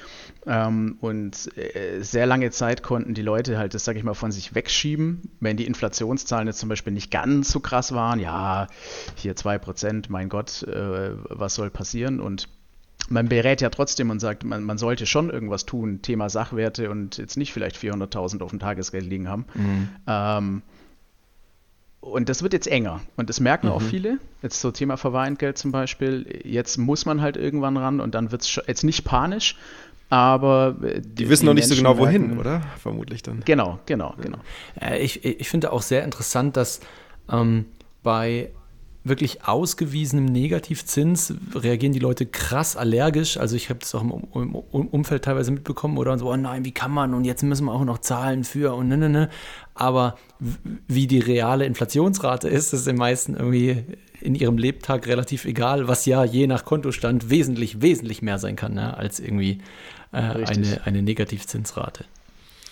Ähm, 0.47 0.99
und 1.01 1.57
äh, 1.57 2.01
sehr 2.03 2.27
lange 2.27 2.51
Zeit 2.51 2.83
konnten 2.83 3.15
die 3.15 3.23
Leute 3.23 3.59
halt 3.59 3.75
das, 3.75 3.85
sag 3.85 3.97
ich 3.97 4.05
mal, 4.05 4.15
von 4.15 4.33
sich 4.33 4.55
wegschieben, 4.55 5.31
wenn 5.41 5.57
die 5.57 5.67
Inflationszahlen 5.67 6.47
jetzt 6.47 6.59
zum 6.59 6.69
Beispiel 6.69 6.93
nicht 6.93 7.11
ganz 7.11 7.51
so 7.51 7.61
krass 7.61 7.93
waren. 7.93 8.21
Ja, 8.21 8.67
hier 9.17 9.35
2%, 9.35 10.07
mein 10.09 10.29
Gott, 10.29 10.63
äh, 10.65 11.11
was 11.29 11.55
soll 11.55 11.71
passieren? 11.71 12.21
Und 12.21 12.49
man 13.09 13.29
berät 13.29 13.61
ja 13.61 13.71
trotzdem 13.71 14.11
und 14.11 14.21
sagt, 14.21 14.45
man, 14.45 14.63
man, 14.63 14.79
sollte 14.79 15.07
schon 15.07 15.31
irgendwas 15.31 15.65
tun, 15.65 16.03
Thema 16.03 16.29
Sachwerte 16.29 16.91
und 16.91 17.17
jetzt 17.17 17.37
nicht 17.37 17.53
vielleicht 17.53 17.77
400.000 17.77 18.43
auf 18.43 18.51
dem 18.51 18.59
Tagesgeld 18.59 19.07
liegen 19.07 19.29
haben. 19.29 19.47
Mhm. 19.55 19.89
Ähm, 20.07 20.63
und 22.00 22.28
das 22.28 22.43
wird 22.43 22.52
jetzt 22.52 22.69
enger. 22.69 23.00
Und 23.17 23.28
das 23.28 23.40
merken 23.40 23.69
mhm. 23.69 23.73
auch 23.73 23.83
viele. 23.83 24.19
Jetzt 24.43 24.61
so 24.61 24.71
Thema 24.71 24.97
Verwahrentgelt 24.97 25.59
zum 25.59 25.73
Beispiel. 25.73 26.40
Jetzt 26.45 26.78
muss 26.78 27.07
man 27.07 27.21
halt 27.21 27.37
irgendwann 27.37 27.76
ran 27.76 28.00
und 28.00 28.14
dann 28.14 28.31
wird 28.31 28.43
es 28.43 28.61
jetzt 28.67 28.85
nicht 28.85 29.05
panisch, 29.05 29.57
aber. 30.09 30.76
Äh, 30.83 31.00
die, 31.00 31.14
die 31.14 31.28
wissen 31.28 31.47
noch 31.47 31.55
nicht 31.55 31.69
so 31.69 31.75
genau, 31.75 31.99
wohin, 31.99 32.23
merken, 32.28 32.38
oder? 32.38 32.62
Vermutlich 32.78 33.23
dann. 33.23 33.43
Genau, 33.45 33.78
genau, 33.87 34.14
genau. 34.21 34.38
Ich, 34.99 35.25
ich 35.25 35.49
finde 35.49 35.73
auch 35.73 35.83
sehr 35.83 36.05
interessant, 36.05 36.57
dass 36.57 36.81
ähm, 37.31 37.67
bei 38.02 38.50
wirklich 39.09 39.45
ausgewiesenem 39.45 40.25
Negativzins 40.25 41.35
reagieren 41.55 41.93
die 41.93 41.99
Leute 41.99 42.27
krass 42.27 42.77
allergisch. 42.77 43.37
Also 43.37 43.57
ich 43.57 43.71
habe 43.71 43.81
das 43.81 43.95
auch 43.95 44.03
im, 44.03 44.27
im, 44.35 44.55
Umfeld 44.55 45.25
teilweise 45.25 45.50
mitbekommen 45.50 45.99
oder 45.99 46.19
so, 46.19 46.31
oh 46.31 46.37
nein, 46.37 46.65
wie 46.65 46.73
kann 46.73 46.91
man 46.91 47.15
und 47.15 47.25
jetzt 47.25 47.43
müssen 47.43 47.67
wir 47.67 47.73
auch 47.73 47.85
noch 47.85 47.99
zahlen 47.99 48.45
für 48.45 48.75
und 48.75 48.88
ne, 48.88 48.97
ne, 48.97 49.09
ne. 49.09 49.29
Aber 49.75 50.17
wie 50.88 51.07
die 51.07 51.21
reale 51.21 51.65
Inflationsrate 51.65 52.49
ist, 52.49 52.73
ist 52.73 52.87
den 52.87 52.97
meisten 52.97 53.35
irgendwie 53.35 53.85
in 54.21 54.35
ihrem 54.35 54.59
Lebtag 54.59 55.07
relativ 55.07 55.45
egal, 55.45 55.87
was 55.87 56.05
ja 56.05 56.25
je 56.25 56.47
nach 56.47 56.65
Kontostand 56.65 57.31
wesentlich, 57.31 57.81
wesentlich 57.81 58.21
mehr 58.23 58.38
sein 58.38 58.57
kann, 58.57 58.75
ne, 58.75 58.97
als 58.97 59.21
irgendwie 59.21 59.59
äh, 60.12 60.17
eine, 60.17 60.81
eine 60.85 61.03
Negativzinsrate. 61.03 62.05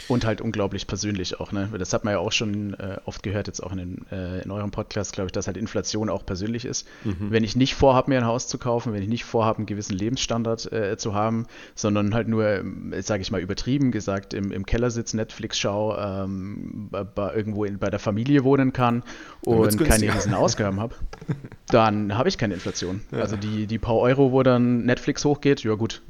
Und 0.08 0.24
halt 0.24 0.40
unglaublich 0.40 0.86
persönlich 0.86 1.40
auch, 1.40 1.52
ne? 1.52 1.68
Das 1.78 1.92
hat 1.92 2.04
man 2.04 2.12
ja 2.12 2.18
auch 2.18 2.32
schon 2.32 2.74
äh, 2.74 2.98
oft 3.04 3.22
gehört, 3.22 3.46
jetzt 3.46 3.60
auch 3.60 3.72
in, 3.72 3.78
den, 3.78 4.06
äh, 4.10 4.42
in 4.42 4.50
eurem 4.50 4.70
Podcast, 4.70 5.12
glaube 5.12 5.26
ich, 5.26 5.32
dass 5.32 5.46
halt 5.46 5.56
Inflation 5.56 6.08
auch 6.08 6.24
persönlich 6.24 6.64
ist. 6.64 6.86
Mhm. 7.04 7.30
Wenn 7.30 7.44
ich 7.44 7.56
nicht 7.56 7.74
vorhabe, 7.74 8.10
mir 8.10 8.18
ein 8.18 8.26
Haus 8.26 8.46
zu 8.46 8.58
kaufen, 8.58 8.92
wenn 8.92 9.02
ich 9.02 9.08
nicht 9.08 9.24
vorhabe, 9.24 9.58
einen 9.58 9.66
gewissen 9.66 9.96
Lebensstandard 9.96 10.72
äh, 10.72 10.96
zu 10.96 11.14
haben, 11.14 11.46
sondern 11.74 12.14
halt 12.14 12.28
nur, 12.28 12.64
sage 13.00 13.22
ich 13.22 13.30
mal, 13.30 13.40
übertrieben 13.40 13.90
gesagt, 13.90 14.34
im, 14.34 14.52
im 14.52 14.64
Keller 14.66 14.90
sitze, 14.90 15.16
Netflix 15.16 15.58
schaue, 15.58 15.96
ähm, 15.98 16.88
bei, 16.90 17.34
irgendwo 17.34 17.64
in, 17.64 17.78
bei 17.78 17.90
der 17.90 17.98
Familie 17.98 18.44
wohnen 18.44 18.72
kann 18.72 19.02
und 19.44 19.78
keine 19.78 20.14
riesen 20.14 20.34
Ausgaben 20.34 20.80
habe, 20.80 20.94
dann 21.68 22.16
habe 22.16 22.28
ich 22.28 22.38
keine 22.38 22.54
Inflation. 22.54 23.02
Ja. 23.10 23.18
Also 23.18 23.36
die, 23.36 23.66
die 23.66 23.78
paar 23.78 23.96
Euro, 23.96 24.32
wo 24.32 24.42
dann 24.42 24.84
Netflix 24.84 25.24
hochgeht, 25.24 25.64
ja 25.64 25.74
gut, 25.74 26.02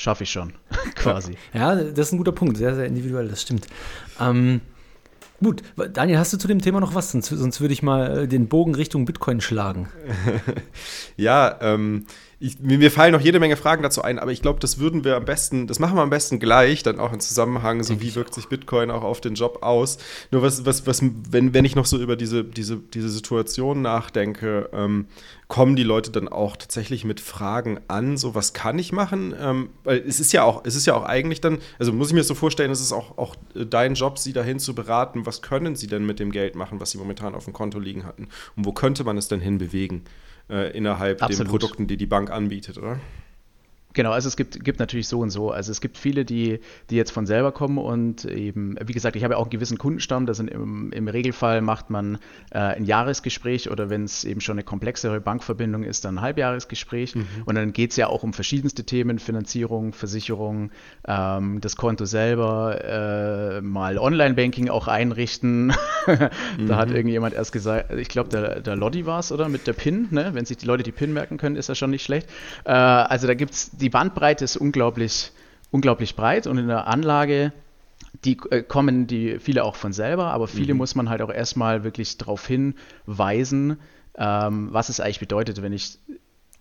schaffe 0.00 0.24
ich 0.24 0.30
schon, 0.30 0.54
quasi. 0.94 1.34
Ja, 1.52 1.74
das 1.74 2.08
ist 2.08 2.12
ein 2.12 2.18
guter 2.18 2.32
Punkt, 2.32 2.56
sehr, 2.56 2.74
sehr 2.74 2.86
individuell, 2.86 3.28
das 3.28 3.42
stimmt. 3.42 3.66
Ähm, 4.18 4.62
gut, 5.42 5.62
Daniel, 5.92 6.18
hast 6.18 6.32
du 6.32 6.38
zu 6.38 6.48
dem 6.48 6.60
Thema 6.60 6.80
noch 6.80 6.94
was? 6.94 7.12
Sonst, 7.12 7.28
sonst 7.28 7.60
würde 7.60 7.74
ich 7.74 7.82
mal 7.82 8.20
äh, 8.20 8.28
den 8.28 8.48
Bogen 8.48 8.74
Richtung 8.74 9.04
Bitcoin 9.04 9.42
schlagen. 9.42 9.88
ja, 11.16 11.58
ähm, 11.60 12.06
ich, 12.42 12.58
mir 12.58 12.90
fallen 12.90 13.12
noch 13.12 13.20
jede 13.20 13.38
Menge 13.38 13.56
Fragen 13.56 13.82
dazu 13.82 14.00
ein, 14.00 14.18
aber 14.18 14.32
ich 14.32 14.40
glaube, 14.40 14.60
das 14.60 14.78
würden 14.78 15.04
wir 15.04 15.16
am 15.16 15.26
besten, 15.26 15.66
das 15.66 15.78
machen 15.78 15.96
wir 15.96 16.00
am 16.00 16.08
besten 16.08 16.40
gleich, 16.40 16.82
dann 16.82 16.98
auch 16.98 17.12
im 17.12 17.20
Zusammenhang, 17.20 17.82
so 17.82 18.00
wie 18.00 18.14
wirkt 18.14 18.32
sich 18.32 18.48
Bitcoin 18.48 18.90
auch 18.90 19.02
auf 19.02 19.20
den 19.20 19.34
Job 19.34 19.58
aus. 19.60 19.98
Nur 20.30 20.40
was, 20.40 20.64
was, 20.64 20.86
was, 20.86 21.02
wenn, 21.02 21.52
wenn 21.52 21.66
ich 21.66 21.76
noch 21.76 21.84
so 21.84 21.98
über 21.98 22.16
diese, 22.16 22.42
diese, 22.42 22.78
diese 22.78 23.10
Situation 23.10 23.82
nachdenke, 23.82 24.70
ähm, 24.72 25.06
kommen 25.48 25.76
die 25.76 25.82
Leute 25.82 26.12
dann 26.12 26.28
auch 26.28 26.56
tatsächlich 26.56 27.04
mit 27.04 27.20
Fragen 27.20 27.78
an, 27.88 28.16
so 28.16 28.34
was 28.34 28.54
kann 28.54 28.78
ich 28.78 28.90
machen? 28.90 29.34
Ähm, 29.38 29.68
weil 29.84 29.98
es 29.98 30.18
ist 30.18 30.32
ja 30.32 30.42
auch, 30.42 30.62
es 30.64 30.76
ist 30.76 30.86
ja 30.86 30.94
auch 30.94 31.04
eigentlich 31.04 31.42
dann, 31.42 31.58
also 31.78 31.92
muss 31.92 32.08
ich 32.08 32.14
mir 32.14 32.24
so 32.24 32.34
vorstellen, 32.34 32.70
es 32.70 32.80
ist 32.80 32.92
auch, 32.92 33.18
auch 33.18 33.36
dein 33.54 33.94
Job, 33.94 34.18
sie 34.18 34.32
dahin 34.32 34.58
zu 34.58 34.74
beraten, 34.74 35.26
was 35.26 35.42
können 35.42 35.76
sie 35.76 35.88
denn 35.88 36.06
mit 36.06 36.18
dem 36.18 36.32
Geld 36.32 36.54
machen, 36.54 36.80
was 36.80 36.92
sie 36.92 36.98
momentan 36.98 37.34
auf 37.34 37.44
dem 37.44 37.52
Konto 37.52 37.78
liegen 37.78 38.06
hatten 38.06 38.28
und 38.56 38.64
wo 38.64 38.72
könnte 38.72 39.04
man 39.04 39.18
es 39.18 39.28
denn 39.28 39.40
hinbewegen? 39.40 40.04
Äh, 40.50 40.70
innerhalb 40.76 41.22
Absolut. 41.22 41.46
den 41.46 41.50
Produkten, 41.50 41.86
die 41.86 41.96
die 41.96 42.06
Bank 42.06 42.30
anbietet, 42.30 42.78
oder? 42.78 42.98
Genau, 43.92 44.12
also 44.12 44.28
es 44.28 44.36
gibt, 44.36 44.64
gibt 44.64 44.78
natürlich 44.78 45.08
so 45.08 45.20
und 45.20 45.30
so. 45.30 45.50
Also 45.50 45.72
es 45.72 45.80
gibt 45.80 45.98
viele, 45.98 46.24
die, 46.24 46.60
die 46.90 46.96
jetzt 46.96 47.10
von 47.10 47.26
selber 47.26 47.50
kommen 47.50 47.78
und 47.78 48.24
eben, 48.24 48.76
wie 48.84 48.92
gesagt, 48.92 49.16
ich 49.16 49.24
habe 49.24 49.34
ja 49.34 49.38
auch 49.38 49.44
einen 49.44 49.50
gewissen 49.50 49.78
Kundenstamm. 49.78 50.26
Das 50.26 50.36
sind 50.36 50.48
im, 50.48 50.92
im 50.92 51.08
Regelfall 51.08 51.60
macht 51.60 51.90
man 51.90 52.18
äh, 52.50 52.58
ein 52.58 52.84
Jahresgespräch 52.84 53.68
oder 53.70 53.90
wenn 53.90 54.04
es 54.04 54.24
eben 54.24 54.40
schon 54.40 54.54
eine 54.54 54.62
komplexere 54.62 55.20
Bankverbindung 55.20 55.82
ist, 55.82 56.04
dann 56.04 56.18
ein 56.18 56.20
Halbjahresgespräch. 56.20 57.16
Mhm. 57.16 57.26
Und 57.46 57.56
dann 57.56 57.72
geht 57.72 57.90
es 57.90 57.96
ja 57.96 58.06
auch 58.06 58.22
um 58.22 58.32
verschiedenste 58.32 58.84
Themen, 58.84 59.18
Finanzierung, 59.18 59.92
Versicherung, 59.92 60.70
ähm, 61.08 61.60
das 61.60 61.74
Konto 61.74 62.04
selber, 62.04 62.84
äh, 62.84 63.60
mal 63.60 63.98
Online-Banking 63.98 64.68
auch 64.68 64.86
einrichten. 64.86 65.72
da 66.06 66.30
mhm. 66.58 66.76
hat 66.76 66.90
irgendjemand 66.92 67.34
erst 67.34 67.50
gesagt, 67.50 67.92
ich 67.94 68.08
glaube, 68.08 68.28
der, 68.28 68.60
der 68.60 68.76
Lodi 68.76 69.04
war 69.04 69.18
es, 69.18 69.32
oder? 69.32 69.48
Mit 69.48 69.66
der 69.66 69.72
PIN, 69.72 70.06
ne? 70.10 70.30
Wenn 70.32 70.44
sich 70.44 70.58
die 70.58 70.66
Leute 70.66 70.84
die 70.84 70.92
PIN 70.92 71.12
merken 71.12 71.38
können, 71.38 71.56
ist 71.56 71.68
das 71.68 71.76
schon 71.76 71.90
nicht 71.90 72.04
schlecht. 72.04 72.28
Äh, 72.64 72.70
also 72.70 73.26
da 73.26 73.34
gibt 73.34 73.54
es 73.54 73.70
die 73.80 73.90
Bandbreite 73.90 74.44
ist 74.44 74.56
unglaublich, 74.56 75.32
unglaublich 75.70 76.16
breit 76.16 76.46
und 76.46 76.58
in 76.58 76.68
der 76.68 76.86
Anlage, 76.86 77.52
die 78.24 78.38
äh, 78.50 78.62
kommen 78.62 79.06
die 79.06 79.38
viele 79.38 79.64
auch 79.64 79.76
von 79.76 79.92
selber, 79.92 80.32
aber 80.32 80.48
viele 80.48 80.74
mhm. 80.74 80.78
muss 80.78 80.94
man 80.94 81.08
halt 81.08 81.22
auch 81.22 81.30
erstmal 81.30 81.84
wirklich 81.84 82.18
darauf 82.18 82.46
hinweisen, 82.46 83.78
ähm, 84.16 84.68
was 84.72 84.88
es 84.88 85.00
eigentlich 85.00 85.20
bedeutet, 85.20 85.62
wenn 85.62 85.72
ich 85.72 85.98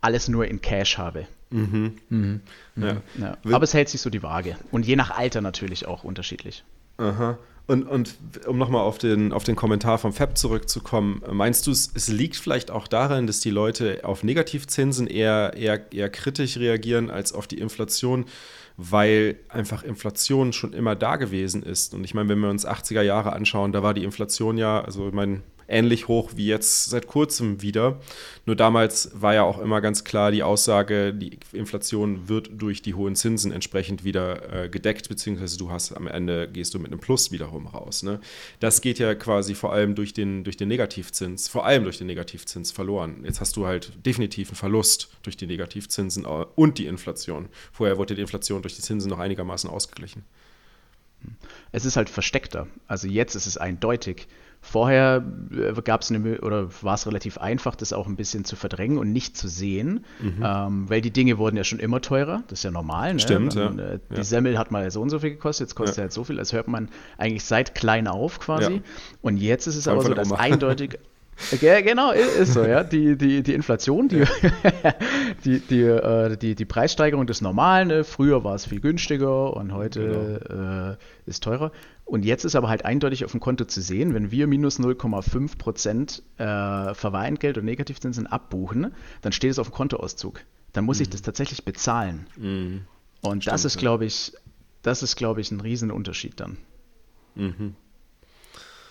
alles 0.01 0.27
nur 0.29 0.47
in 0.47 0.61
Cash 0.61 0.97
habe. 0.97 1.27
Mhm. 1.49 1.97
Mhm. 2.09 2.41
Ja. 2.75 2.97
Ja. 3.17 3.37
Aber 3.51 3.63
es 3.63 3.73
hält 3.73 3.89
sich 3.89 4.01
so 4.01 4.09
die 4.09 4.23
Waage. 4.23 4.55
Und 4.71 4.85
je 4.85 4.95
nach 4.95 5.11
Alter 5.11 5.41
natürlich 5.41 5.87
auch 5.87 6.03
unterschiedlich. 6.03 6.63
Aha. 6.97 7.37
Und, 7.69 7.83
und 7.83 8.17
um 8.47 8.57
nochmal 8.57 8.81
auf 8.81 8.97
den, 8.97 9.31
auf 9.31 9.43
den 9.43 9.55
Kommentar 9.55 9.99
vom 9.99 10.11
FAB 10.11 10.35
zurückzukommen, 10.35 11.21
meinst 11.31 11.67
du, 11.67 11.71
es, 11.71 12.07
liegt 12.07 12.35
vielleicht 12.35 12.71
auch 12.71 12.87
daran, 12.87 13.27
dass 13.27 13.41
die 13.41 13.51
Leute 13.51 13.99
auf 14.01 14.23
Negativzinsen 14.23 15.05
eher, 15.05 15.53
eher, 15.55 15.93
eher 15.93 16.09
kritisch 16.09 16.57
reagieren 16.57 17.11
als 17.11 17.31
auf 17.31 17.45
die 17.45 17.59
Inflation, 17.59 18.25
weil 18.75 19.35
einfach 19.49 19.83
Inflation 19.83 20.51
schon 20.51 20.73
immer 20.73 20.95
da 20.95 21.17
gewesen 21.17 21.61
ist? 21.61 21.93
Und 21.93 22.03
ich 22.05 22.15
meine, 22.15 22.27
wenn 22.29 22.39
wir 22.39 22.49
uns 22.49 22.67
80er 22.67 23.03
Jahre 23.03 23.33
anschauen, 23.33 23.71
da 23.71 23.83
war 23.83 23.93
die 23.93 24.03
Inflation 24.03 24.57
ja, 24.57 24.81
also 24.81 25.09
ich 25.09 25.13
meine, 25.13 25.41
ähnlich 25.69 26.07
hoch 26.07 26.31
wie 26.35 26.47
jetzt 26.47 26.89
seit 26.89 27.07
kurzem 27.07 27.61
wieder. 27.61 27.99
Nur 28.45 28.55
damals 28.55 29.11
war 29.13 29.33
ja 29.33 29.43
auch 29.43 29.59
immer 29.59 29.81
ganz 29.81 30.03
klar 30.03 30.31
die 30.31 30.43
Aussage, 30.43 31.13
die 31.13 31.39
Inflation 31.53 32.27
wird 32.27 32.49
durch 32.53 32.81
die 32.81 32.93
hohen 32.93 33.15
Zinsen 33.15 33.51
entsprechend 33.51 34.03
wieder 34.03 34.65
äh, 34.65 34.69
gedeckt, 34.69 35.09
beziehungsweise 35.09 35.57
du 35.57 35.71
hast 35.71 35.93
am 35.93 36.07
Ende 36.07 36.49
gehst 36.49 36.73
du 36.73 36.79
mit 36.79 36.91
einem 36.91 36.99
Plus 36.99 37.31
wiederum 37.31 37.67
raus. 37.67 38.03
Ne? 38.03 38.19
Das 38.59 38.81
geht 38.81 38.99
ja 38.99 39.15
quasi 39.15 39.55
vor 39.55 39.73
allem 39.73 39.95
durch 39.95 40.13
den, 40.13 40.43
durch 40.43 40.57
den 40.57 40.67
Negativzins, 40.67 41.47
vor 41.47 41.65
allem 41.65 41.83
durch 41.83 41.97
den 41.97 42.07
Negativzins 42.07 42.71
verloren. 42.71 43.23
Jetzt 43.23 43.41
hast 43.41 43.55
du 43.55 43.65
halt 43.65 43.93
definitiv 44.05 44.49
einen 44.49 44.55
Verlust 44.55 45.09
durch 45.23 45.37
die 45.37 45.47
Negativzinsen 45.47 46.25
äh, 46.25 46.45
und 46.55 46.77
die 46.77 46.87
Inflation. 46.87 47.49
Vorher 47.71 47.97
wurde 47.97 48.15
die 48.15 48.21
Inflation 48.21 48.61
durch 48.61 48.75
die 48.75 48.81
Zinsen 48.81 49.09
noch 49.09 49.19
einigermaßen 49.19 49.69
ausgeglichen. 49.69 50.23
Es 51.71 51.85
ist 51.85 51.97
halt 51.97 52.09
versteckter. 52.09 52.67
Also 52.87 53.07
jetzt 53.07 53.35
ist 53.35 53.45
es 53.45 53.57
eindeutig. 53.57 54.27
Vorher 54.61 55.23
äh, 55.51 55.81
gab 55.81 56.01
es 56.01 56.11
eine 56.11 56.41
oder 56.41 56.69
war 56.81 56.95
es 56.95 57.07
relativ 57.07 57.37
einfach, 57.37 57.75
das 57.75 57.93
auch 57.93 58.07
ein 58.07 58.17
bisschen 58.17 58.43
zu 58.43 58.55
verdrängen 58.55 58.97
und 58.97 59.11
nicht 59.11 59.37
zu 59.37 59.47
sehen, 59.47 60.05
mhm. 60.21 60.43
ähm, 60.43 60.89
weil 60.89 61.01
die 61.01 61.11
Dinge 61.11 61.37
wurden 61.37 61.55
ja 61.55 61.63
schon 61.63 61.79
immer 61.79 62.01
teurer. 62.01 62.43
Das 62.47 62.59
ist 62.59 62.63
ja 62.63 62.71
normal. 62.71 63.13
Ne? 63.13 63.19
Stimmt. 63.19 63.55
Man, 63.55 63.79
ja. 63.79 63.85
Äh, 63.85 63.99
die 64.11 64.17
ja. 64.17 64.23
Semmel 64.23 64.59
hat 64.59 64.69
mal 64.71 64.89
so 64.91 65.01
und 65.01 65.09
so 65.09 65.19
viel 65.19 65.31
gekostet, 65.31 65.69
jetzt 65.69 65.75
kostet 65.75 65.97
ja. 65.97 66.01
halt 66.03 66.13
so 66.13 66.25
viel. 66.25 66.35
Das 66.35 66.51
hört 66.53 66.67
man 66.67 66.89
eigentlich 67.17 67.45
seit 67.45 67.73
klein 67.73 68.07
auf 68.07 68.39
quasi. 68.39 68.73
Ja. 68.73 68.81
Und 69.21 69.37
jetzt 69.37 69.65
ist 69.67 69.75
es 69.75 69.87
aber 69.87 70.01
so, 70.01 70.13
dass 70.13 70.31
eindeutig 70.31 70.99
Genau, 71.83 72.11
ist 72.11 72.53
so, 72.53 72.63
ja. 72.63 72.83
Die, 72.83 73.17
die, 73.17 73.43
die 73.43 73.53
Inflation, 73.53 74.07
die, 74.07 74.23
die, 75.45 75.59
die, 75.59 75.81
äh, 75.81 76.37
die, 76.37 76.55
die 76.55 76.65
Preissteigerung 76.65 77.27
des 77.27 77.41
Normalen, 77.41 77.87
ne? 77.87 78.03
früher 78.03 78.43
war 78.43 78.55
es 78.55 78.65
viel 78.65 78.81
günstiger 78.81 79.55
und 79.55 79.73
heute 79.73 80.41
genau. 80.47 80.91
äh, 80.91 80.97
ist 81.25 81.43
teurer. 81.43 81.71
Und 82.05 82.25
jetzt 82.25 82.43
ist 82.43 82.55
aber 82.55 82.69
halt 82.69 82.85
eindeutig 82.85 83.23
auf 83.23 83.31
dem 83.31 83.39
Konto 83.39 83.65
zu 83.65 83.81
sehen, 83.81 84.13
wenn 84.13 84.31
wir 84.31 84.47
minus 84.47 84.79
0,5 84.79 85.57
Prozent 85.57 86.23
äh, 86.37 86.43
Verwahrentgelt 86.93 87.57
und 87.57 87.65
Negativzinsen 87.65 88.27
abbuchen, 88.27 88.93
dann 89.21 89.31
steht 89.31 89.51
es 89.51 89.59
auf 89.59 89.69
dem 89.69 89.73
Kontoauszug. 89.73 90.41
Dann 90.73 90.85
muss 90.85 90.97
mhm. 90.97 91.03
ich 91.03 91.09
das 91.09 91.21
tatsächlich 91.21 91.65
bezahlen. 91.65 92.27
Mhm. 92.35 92.81
Und 93.21 93.43
Stimmt, 93.43 93.53
das 93.53 93.65
ist, 93.65 93.77
glaube 93.77 94.05
ich, 94.05 94.33
das 94.81 95.03
ist, 95.03 95.15
glaube 95.15 95.41
ich, 95.41 95.51
ein 95.51 95.61
Riesenunterschied 95.61 96.39
dann. 96.39 96.57
Mhm. 97.35 97.75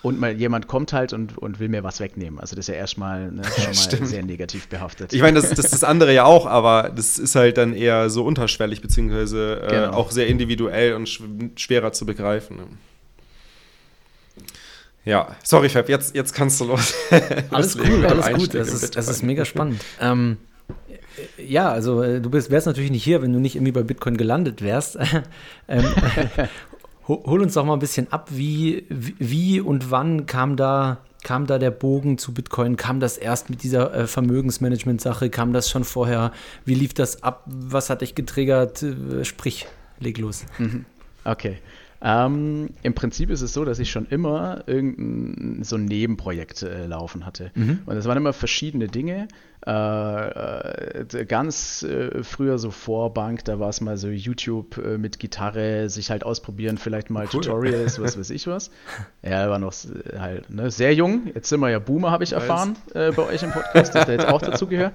Und 0.01 0.21
mal 0.21 0.33
jemand 0.33 0.69
kommt 0.69 0.93
halt 0.93 1.13
und, 1.13 1.37
und 1.37 1.59
will 1.59 1.69
mir 1.69 1.83
was 1.83 1.99
wegnehmen. 1.99 2.39
Also 2.39 2.55
das 2.55 2.69
ist 2.69 2.75
ja 2.75 2.79
erstmal, 2.79 3.33
ne, 3.33 3.43
schon 3.75 4.01
mal 4.01 4.07
sehr 4.07 4.25
negativ 4.25 4.69
behaftet. 4.69 5.13
Ich 5.13 5.21
meine, 5.21 5.41
das, 5.41 5.51
das 5.51 5.59
ist 5.59 5.73
das 5.73 5.85
andere 5.85 6.15
ja 6.15 6.25
auch, 6.25 6.47
aber 6.47 6.93
das 6.95 7.19
ist 7.19 7.35
halt 7.35 7.59
dann 7.59 7.75
eher 7.75 8.09
so 8.09 8.25
unterschwellig, 8.25 8.81
beziehungsweise 8.81 9.61
äh, 9.63 9.69
genau. 9.69 9.93
auch 9.93 10.13
sehr 10.13 10.29
individuell 10.29 10.95
und 10.95 11.09
schwerer 11.09 11.93
zu 11.93 12.07
begreifen. 12.07 12.59
Ne? 12.59 12.63
Ja, 15.05 15.37
sorry, 15.43 15.69
Fab, 15.69 15.89
jetzt, 15.89 16.15
jetzt 16.15 16.35
kannst 16.35 16.61
du 16.61 16.67
los. 16.67 16.95
alles 17.51 17.77
cool, 17.77 18.07
alles 18.07 18.33
gut, 18.35 18.55
das 18.55 18.73
ist, 18.73 18.95
das 18.95 19.09
ist 19.09 19.23
mega 19.23 19.45
spannend. 19.45 19.81
Ähm, 20.01 20.37
ja, 21.39 21.71
also 21.71 22.03
äh, 22.03 22.21
du 22.21 22.31
bist, 22.31 22.51
wärst 22.51 22.67
natürlich 22.67 22.91
nicht 22.91 23.05
hier, 23.05 23.23
wenn 23.23 23.33
du 23.33 23.41
nicht 23.41 23.57
irgendwie 23.57 23.73
bei 23.73 23.83
Bitcoin 23.83 24.17
gelandet 24.17 24.63
wärst. 24.63 24.99
ähm, 25.69 25.85
hol 27.09 27.43
uns 27.43 27.55
doch 27.55 27.65
mal 27.65 27.73
ein 27.75 27.79
bisschen 27.79 28.13
ab, 28.13 28.29
wie, 28.31 28.85
wie 28.89 29.61
und 29.61 29.91
wann 29.91 30.27
kam 30.27 30.57
da, 30.57 30.99
kam 31.23 31.47
da 31.47 31.59
der 31.59 31.71
Bogen 31.71 32.19
zu 32.19 32.35
Bitcoin? 32.35 32.77
Kam 32.77 33.01
das 33.01 33.17
erst 33.17 33.51
mit 33.51 33.63
dieser 33.63 33.95
äh, 33.95 34.07
Vermögensmanagement-Sache? 34.07 35.31
Kam 35.31 35.53
das 35.53 35.71
schon 35.71 35.85
vorher? 35.85 36.33
Wie 36.65 36.75
lief 36.75 36.95
das 36.95 37.23
ab? 37.23 37.45
Was 37.47 37.91
hat 37.91 38.03
dich 38.03 38.15
getriggert? 38.15 38.83
Äh, 38.83 39.25
sprich, 39.25 39.67
leg 39.99 40.19
los. 40.19 40.45
Mhm. 40.59 40.85
Okay. 41.25 41.59
Ähm, 42.01 42.71
Im 42.83 42.95
Prinzip 42.95 43.31
ist 43.31 43.41
es 43.41 43.53
so, 43.53 43.65
dass 43.65 43.79
ich 43.79 43.91
schon 43.91 44.07
immer 44.07 44.63
irgendein 44.67 45.65
so 45.65 45.77
ein 45.77 45.85
Nebenprojekt 45.85 46.63
äh, 46.63 46.87
laufen 46.87 47.27
hatte. 47.27 47.51
Mhm. 47.55 47.81
Und 47.87 47.97
es 47.97 48.07
waren 48.07 48.17
immer 48.17 48.33
verschiedene 48.33 48.87
Dinge. 48.87 49.27
Äh, 49.67 51.01
äh, 51.01 51.25
ganz 51.27 51.83
äh, 51.83 52.23
früher 52.23 52.59
so 52.59 52.71
vor 52.71 53.13
Bank, 53.13 53.45
da 53.45 53.59
war 53.59 53.69
es 53.69 53.81
mal 53.81 53.97
so 53.97 54.09
YouTube 54.09 54.79
äh, 54.79 54.97
mit 54.99 55.19
Gitarre, 55.19 55.91
sich 55.91 56.11
halt 56.11 56.25
ausprobieren, 56.25 56.79
vielleicht 56.79 57.11
mal 57.11 57.25
cool. 57.25 57.43
Tutorials, 57.43 58.01
was 58.01 58.17
weiß 58.17 58.31
ich 58.31 58.47
was. 58.47 58.71
Ja, 59.23 59.31
er 59.31 59.51
war 59.51 59.59
noch 59.59 59.73
äh, 59.73 60.19
halt 60.19 60.49
ne, 60.49 60.71
sehr 60.71 60.95
jung. 60.95 61.33
Jetzt 61.35 61.49
sind 61.49 61.59
wir 61.59 61.71
ja 61.71 61.81
Boomer, 61.81 62.13
habe 62.13 62.23
ich 62.23 62.33
erfahren 62.33 62.77
bei 62.95 63.19
euch 63.19 63.43
im 63.43 63.51
Podcast, 63.51 63.95
dass 63.95 64.07
der 64.07 64.15
jetzt 64.15 64.29
auch 64.29 64.41
dazugehört. 64.43 64.95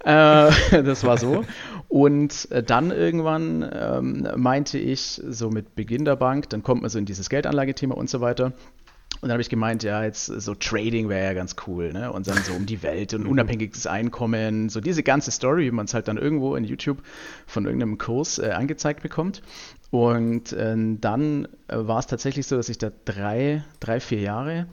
das 0.04 1.04
war 1.04 1.18
so. 1.18 1.44
Und 1.88 2.48
dann 2.68 2.90
irgendwann 2.90 3.68
ähm, 3.72 4.28
meinte 4.36 4.78
ich, 4.78 5.20
so 5.26 5.50
mit 5.50 5.74
Beginn 5.74 6.04
der 6.04 6.16
Bank, 6.16 6.50
dann 6.50 6.62
kommt 6.62 6.82
man 6.82 6.90
so 6.90 6.98
in 6.98 7.06
dieses 7.06 7.30
Geldanlagethema 7.30 7.94
und 7.94 8.10
so 8.10 8.20
weiter. 8.20 8.52
Und 9.20 9.22
dann 9.22 9.32
habe 9.32 9.42
ich 9.42 9.48
gemeint, 9.48 9.82
ja, 9.82 10.04
jetzt 10.04 10.26
so 10.26 10.54
Trading 10.54 11.08
wäre 11.08 11.24
ja 11.24 11.32
ganz 11.32 11.56
cool, 11.66 11.92
ne? 11.92 12.12
Und 12.12 12.28
dann 12.28 12.36
so 12.44 12.52
um 12.52 12.66
die 12.66 12.82
Welt 12.84 13.14
und 13.14 13.26
unabhängiges 13.26 13.86
Einkommen, 13.88 14.68
so 14.68 14.80
diese 14.80 15.02
ganze 15.02 15.32
Story, 15.32 15.64
wie 15.64 15.70
man 15.72 15.86
es 15.86 15.94
halt 15.94 16.06
dann 16.06 16.18
irgendwo 16.18 16.54
in 16.54 16.62
YouTube 16.62 16.98
von 17.46 17.64
irgendeinem 17.64 17.98
Kurs 17.98 18.38
äh, 18.38 18.50
angezeigt 18.50 19.02
bekommt. 19.02 19.42
Und 19.90 20.52
äh, 20.52 20.76
dann 21.00 21.48
äh, 21.66 21.76
war 21.78 21.98
es 21.98 22.06
tatsächlich 22.06 22.46
so, 22.46 22.56
dass 22.56 22.68
ich 22.68 22.78
da 22.78 22.92
drei, 23.06 23.64
drei, 23.80 23.98
vier 23.98 24.20
Jahre 24.20 24.66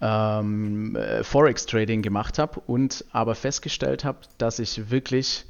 ähm, 0.00 0.96
äh, 0.96 1.22
Forex-Trading 1.22 2.02
gemacht 2.02 2.38
habe 2.38 2.60
und 2.66 3.04
aber 3.12 3.34
festgestellt 3.34 4.04
habe, 4.04 4.18
dass 4.38 4.58
ich 4.58 4.90
wirklich 4.90 5.46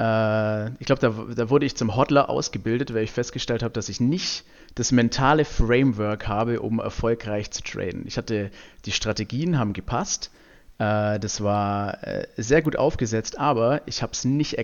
äh, 0.00 0.70
ich 0.80 0.86
glaube, 0.86 1.00
da, 1.00 1.34
da, 1.34 1.50
wurde 1.50 1.66
ich 1.66 1.76
zum 1.76 1.94
Hodler 1.94 2.30
ausgebildet, 2.30 2.94
weil 2.94 3.04
ich 3.04 3.12
festgestellt 3.12 3.62
habe, 3.62 3.72
dass 3.72 3.88
ich 3.88 4.00
nicht 4.00 4.44
das 4.74 4.92
mentale 4.92 5.44
Framework 5.44 6.26
habe, 6.26 6.60
um 6.60 6.78
erfolgreich 6.78 7.50
zu 7.50 7.62
traden. 7.62 8.04
Ich 8.06 8.16
hatte, 8.16 8.50
die 8.86 8.92
Strategien 8.92 9.58
haben 9.58 9.74
gepasst, 9.74 10.30
äh, 10.78 11.18
das 11.20 11.42
war 11.42 12.02
äh, 12.06 12.26
sehr 12.36 12.62
gut 12.62 12.76
aufgesetzt, 12.76 13.38
aber 13.38 13.82
ich 13.86 14.02
habe 14.02 14.12
es 14.12 14.24
nicht, 14.24 14.56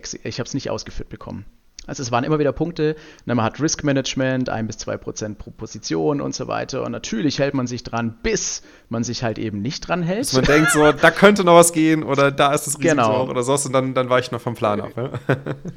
nicht 0.55 0.71
ausgeführt 0.71 1.11
bekommen. 1.11 1.45
Also 1.87 2.02
es 2.02 2.11
waren 2.11 2.25
immer 2.25 2.38
wieder 2.38 2.52
Punkte, 2.52 2.97
ne, 3.25 3.35
man 3.35 3.45
hat 3.45 3.61
Risk 3.61 3.85
Management, 3.85 4.49
ein 4.49 4.66
bis 4.66 4.78
zwei 4.78 4.97
Prozent 4.97 5.38
pro 5.38 5.50
Position 5.50 6.21
und 6.21 6.35
so 6.35 6.49
weiter. 6.49 6.83
Und 6.83 6.93
natürlich 6.93 7.38
hält 7.38 7.55
man 7.55 7.66
sich 7.66 7.85
dran, 7.85 8.16
bis 8.23 8.62
man 8.88 9.05
sich 9.05 9.23
halt 9.23 9.38
eben 9.38 9.62
nicht 9.62 9.88
dran 9.88 10.02
hält. 10.02 10.26
Dass 10.26 10.33
man 10.35 10.45
denkt 10.45 10.71
so, 10.71 10.93
da 10.93 11.11
könnte 11.11 11.45
noch 11.45 11.55
was 11.55 11.73
gehen 11.73 12.02
oder 12.02 12.31
da 12.31 12.52
ist 12.52 12.66
das 12.66 12.78
Risiko 12.78 12.97
genau. 12.97 13.28
oder 13.28 13.43
so 13.43 13.55
und 13.55 13.73
dann, 13.73 13.95
dann 13.95 14.11
weiche 14.11 14.26
ich 14.26 14.33
noch 14.33 14.40
vom 14.40 14.55
Plan 14.55 14.81
ab. 14.81 14.90
Ja? 14.97 15.11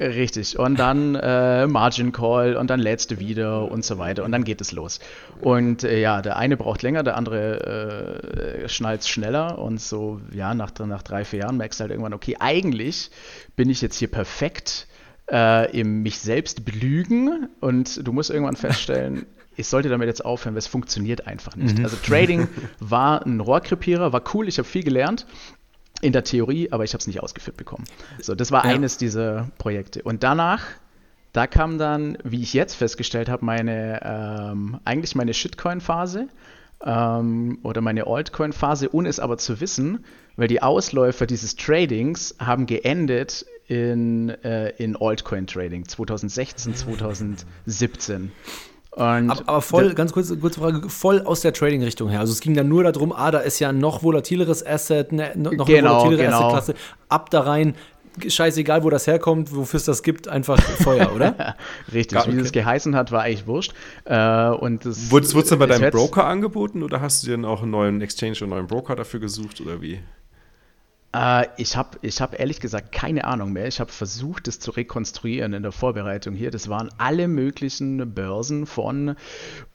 Richtig. 0.06 0.58
Und 0.58 0.78
dann 0.78 1.14
äh, 1.14 1.66
Margin 1.66 2.12
Call 2.12 2.56
und 2.56 2.68
dann 2.68 2.80
lädst 2.80 3.10
du 3.10 3.18
wieder 3.18 3.70
und 3.70 3.84
so 3.84 3.98
weiter 3.98 4.24
und 4.24 4.32
dann 4.32 4.44
geht 4.44 4.60
es 4.60 4.72
los. 4.72 5.00
Und 5.40 5.84
äh, 5.84 6.00
ja, 6.00 6.22
der 6.22 6.36
eine 6.36 6.56
braucht 6.56 6.82
länger, 6.82 7.02
der 7.02 7.16
andere 7.16 8.64
äh, 8.64 8.68
schnallt 8.68 9.04
schneller 9.04 9.58
und 9.58 9.80
so, 9.80 10.20
ja, 10.32 10.54
nach, 10.54 10.72
nach 10.78 11.02
drei, 11.02 11.24
vier 11.24 11.40
Jahren 11.40 11.56
merkst 11.56 11.80
du 11.80 11.82
halt 11.82 11.90
irgendwann, 11.90 12.14
okay, 12.14 12.36
eigentlich 12.38 13.10
bin 13.56 13.70
ich 13.70 13.80
jetzt 13.80 13.96
hier 13.96 14.10
perfekt 14.10 14.86
äh, 15.30 15.78
im 15.78 16.02
mich 16.02 16.18
selbst 16.18 16.64
belügen 16.64 17.48
und 17.60 18.06
du 18.06 18.12
musst 18.12 18.30
irgendwann 18.30 18.56
feststellen, 18.56 19.26
ich 19.56 19.68
sollte 19.68 19.88
damit 19.88 20.08
jetzt 20.08 20.24
aufhören, 20.24 20.54
weil 20.54 20.60
es 20.60 20.66
funktioniert 20.66 21.26
einfach 21.26 21.56
nicht. 21.56 21.78
Mhm. 21.78 21.84
Also 21.84 21.96
Trading 21.96 22.48
war 22.80 23.24
ein 23.24 23.40
Rohrkrepierer, 23.40 24.12
war 24.12 24.22
cool, 24.34 24.48
ich 24.48 24.58
habe 24.58 24.66
viel 24.66 24.82
gelernt 24.82 25.26
in 26.00 26.12
der 26.12 26.24
Theorie, 26.24 26.72
aber 26.72 26.84
ich 26.84 26.92
habe 26.92 27.00
es 27.00 27.06
nicht 27.06 27.22
ausgeführt 27.22 27.56
bekommen. 27.56 27.84
So, 28.20 28.34
das 28.34 28.50
war 28.50 28.64
ja. 28.64 28.72
eines 28.72 28.96
dieser 28.96 29.50
Projekte. 29.58 30.02
Und 30.02 30.22
danach, 30.22 30.64
da 31.32 31.46
kam 31.46 31.78
dann, 31.78 32.16
wie 32.24 32.42
ich 32.42 32.54
jetzt 32.54 32.74
festgestellt 32.74 33.28
habe, 33.28 33.44
meine 33.44 34.00
ähm, 34.02 34.80
eigentlich 34.84 35.14
meine 35.14 35.34
Shitcoin-Phase 35.34 36.28
ähm, 36.84 37.58
oder 37.62 37.82
meine 37.82 38.06
Altcoin-Phase, 38.06 38.94
ohne 38.94 39.08
es 39.08 39.20
aber 39.20 39.36
zu 39.36 39.60
wissen, 39.60 40.04
weil 40.36 40.48
die 40.48 40.62
Ausläufer 40.62 41.26
dieses 41.26 41.54
Tradings 41.56 42.34
haben 42.38 42.66
geendet 42.66 43.44
in, 43.70 44.30
äh, 44.42 44.70
in 44.82 44.96
Altcoin-Trading 44.96 45.86
2016, 45.86 46.74
2017. 46.74 48.32
Und 48.90 49.30
aber, 49.30 49.42
aber, 49.46 49.62
voll, 49.62 49.94
ganz 49.94 50.12
kurz, 50.12 50.28
kurze 50.40 50.58
Frage, 50.58 50.88
voll 50.88 51.20
aus 51.20 51.42
der 51.42 51.52
Trading-Richtung 51.52 52.08
her. 52.08 52.18
Also 52.18 52.32
es 52.32 52.40
ging 52.40 52.54
dann 52.54 52.68
nur 52.68 52.82
darum, 52.82 53.12
ah, 53.12 53.30
da 53.30 53.38
ist 53.38 53.60
ja 53.60 53.68
ein 53.68 53.78
noch 53.78 54.02
volatileres 54.02 54.66
Asset, 54.66 55.12
ne, 55.12 55.30
noch 55.36 55.50
genau, 55.50 55.64
eine 55.64 55.88
volatilere 55.88 56.24
genau. 56.24 56.48
Assetklasse, 56.48 56.74
ab 57.08 57.30
da 57.30 57.42
rein, 57.42 57.76
scheißegal, 58.26 58.82
wo 58.82 58.90
das 58.90 59.06
herkommt, 59.06 59.54
wofür 59.54 59.78
es 59.78 59.84
das 59.84 60.02
gibt, 60.02 60.26
einfach 60.26 60.60
Feuer, 60.60 61.14
oder? 61.14 61.54
Richtig, 61.92 62.18
ja, 62.18 62.22
okay. 62.22 62.36
wie 62.36 62.40
es 62.40 62.50
geheißen 62.50 62.96
hat, 62.96 63.12
war 63.12 63.22
eigentlich 63.22 63.46
wurscht. 63.46 63.72
Äh, 64.04 64.48
und 64.48 64.84
das, 64.84 65.12
Wurde 65.12 65.26
es 65.26 65.48
dann 65.48 65.60
bei 65.60 65.66
deinem 65.66 65.92
Broker 65.92 66.26
angeboten 66.26 66.82
oder 66.82 67.00
hast 67.00 67.22
du 67.22 67.28
dir 67.28 67.36
dann 67.36 67.44
auch 67.44 67.62
einen 67.62 67.70
neuen 67.70 68.00
Exchange 68.00 68.32
oder 68.32 68.42
einen 68.42 68.50
neuen 68.50 68.66
Broker 68.66 68.96
dafür 68.96 69.20
gesucht 69.20 69.60
oder 69.60 69.80
wie? 69.80 70.00
Äh, 71.14 71.46
ich 71.56 71.76
habe 71.76 71.98
ich 72.02 72.20
hab 72.20 72.38
ehrlich 72.38 72.60
gesagt 72.60 72.92
keine 72.92 73.24
Ahnung 73.24 73.52
mehr. 73.52 73.66
Ich 73.66 73.80
habe 73.80 73.90
versucht, 73.90 74.46
das 74.46 74.60
zu 74.60 74.70
rekonstruieren 74.70 75.52
in 75.52 75.62
der 75.62 75.72
Vorbereitung 75.72 76.34
hier. 76.34 76.50
Das 76.50 76.68
waren 76.68 76.88
alle 76.98 77.28
möglichen 77.28 78.14
Börsen 78.14 78.66
von 78.66 79.16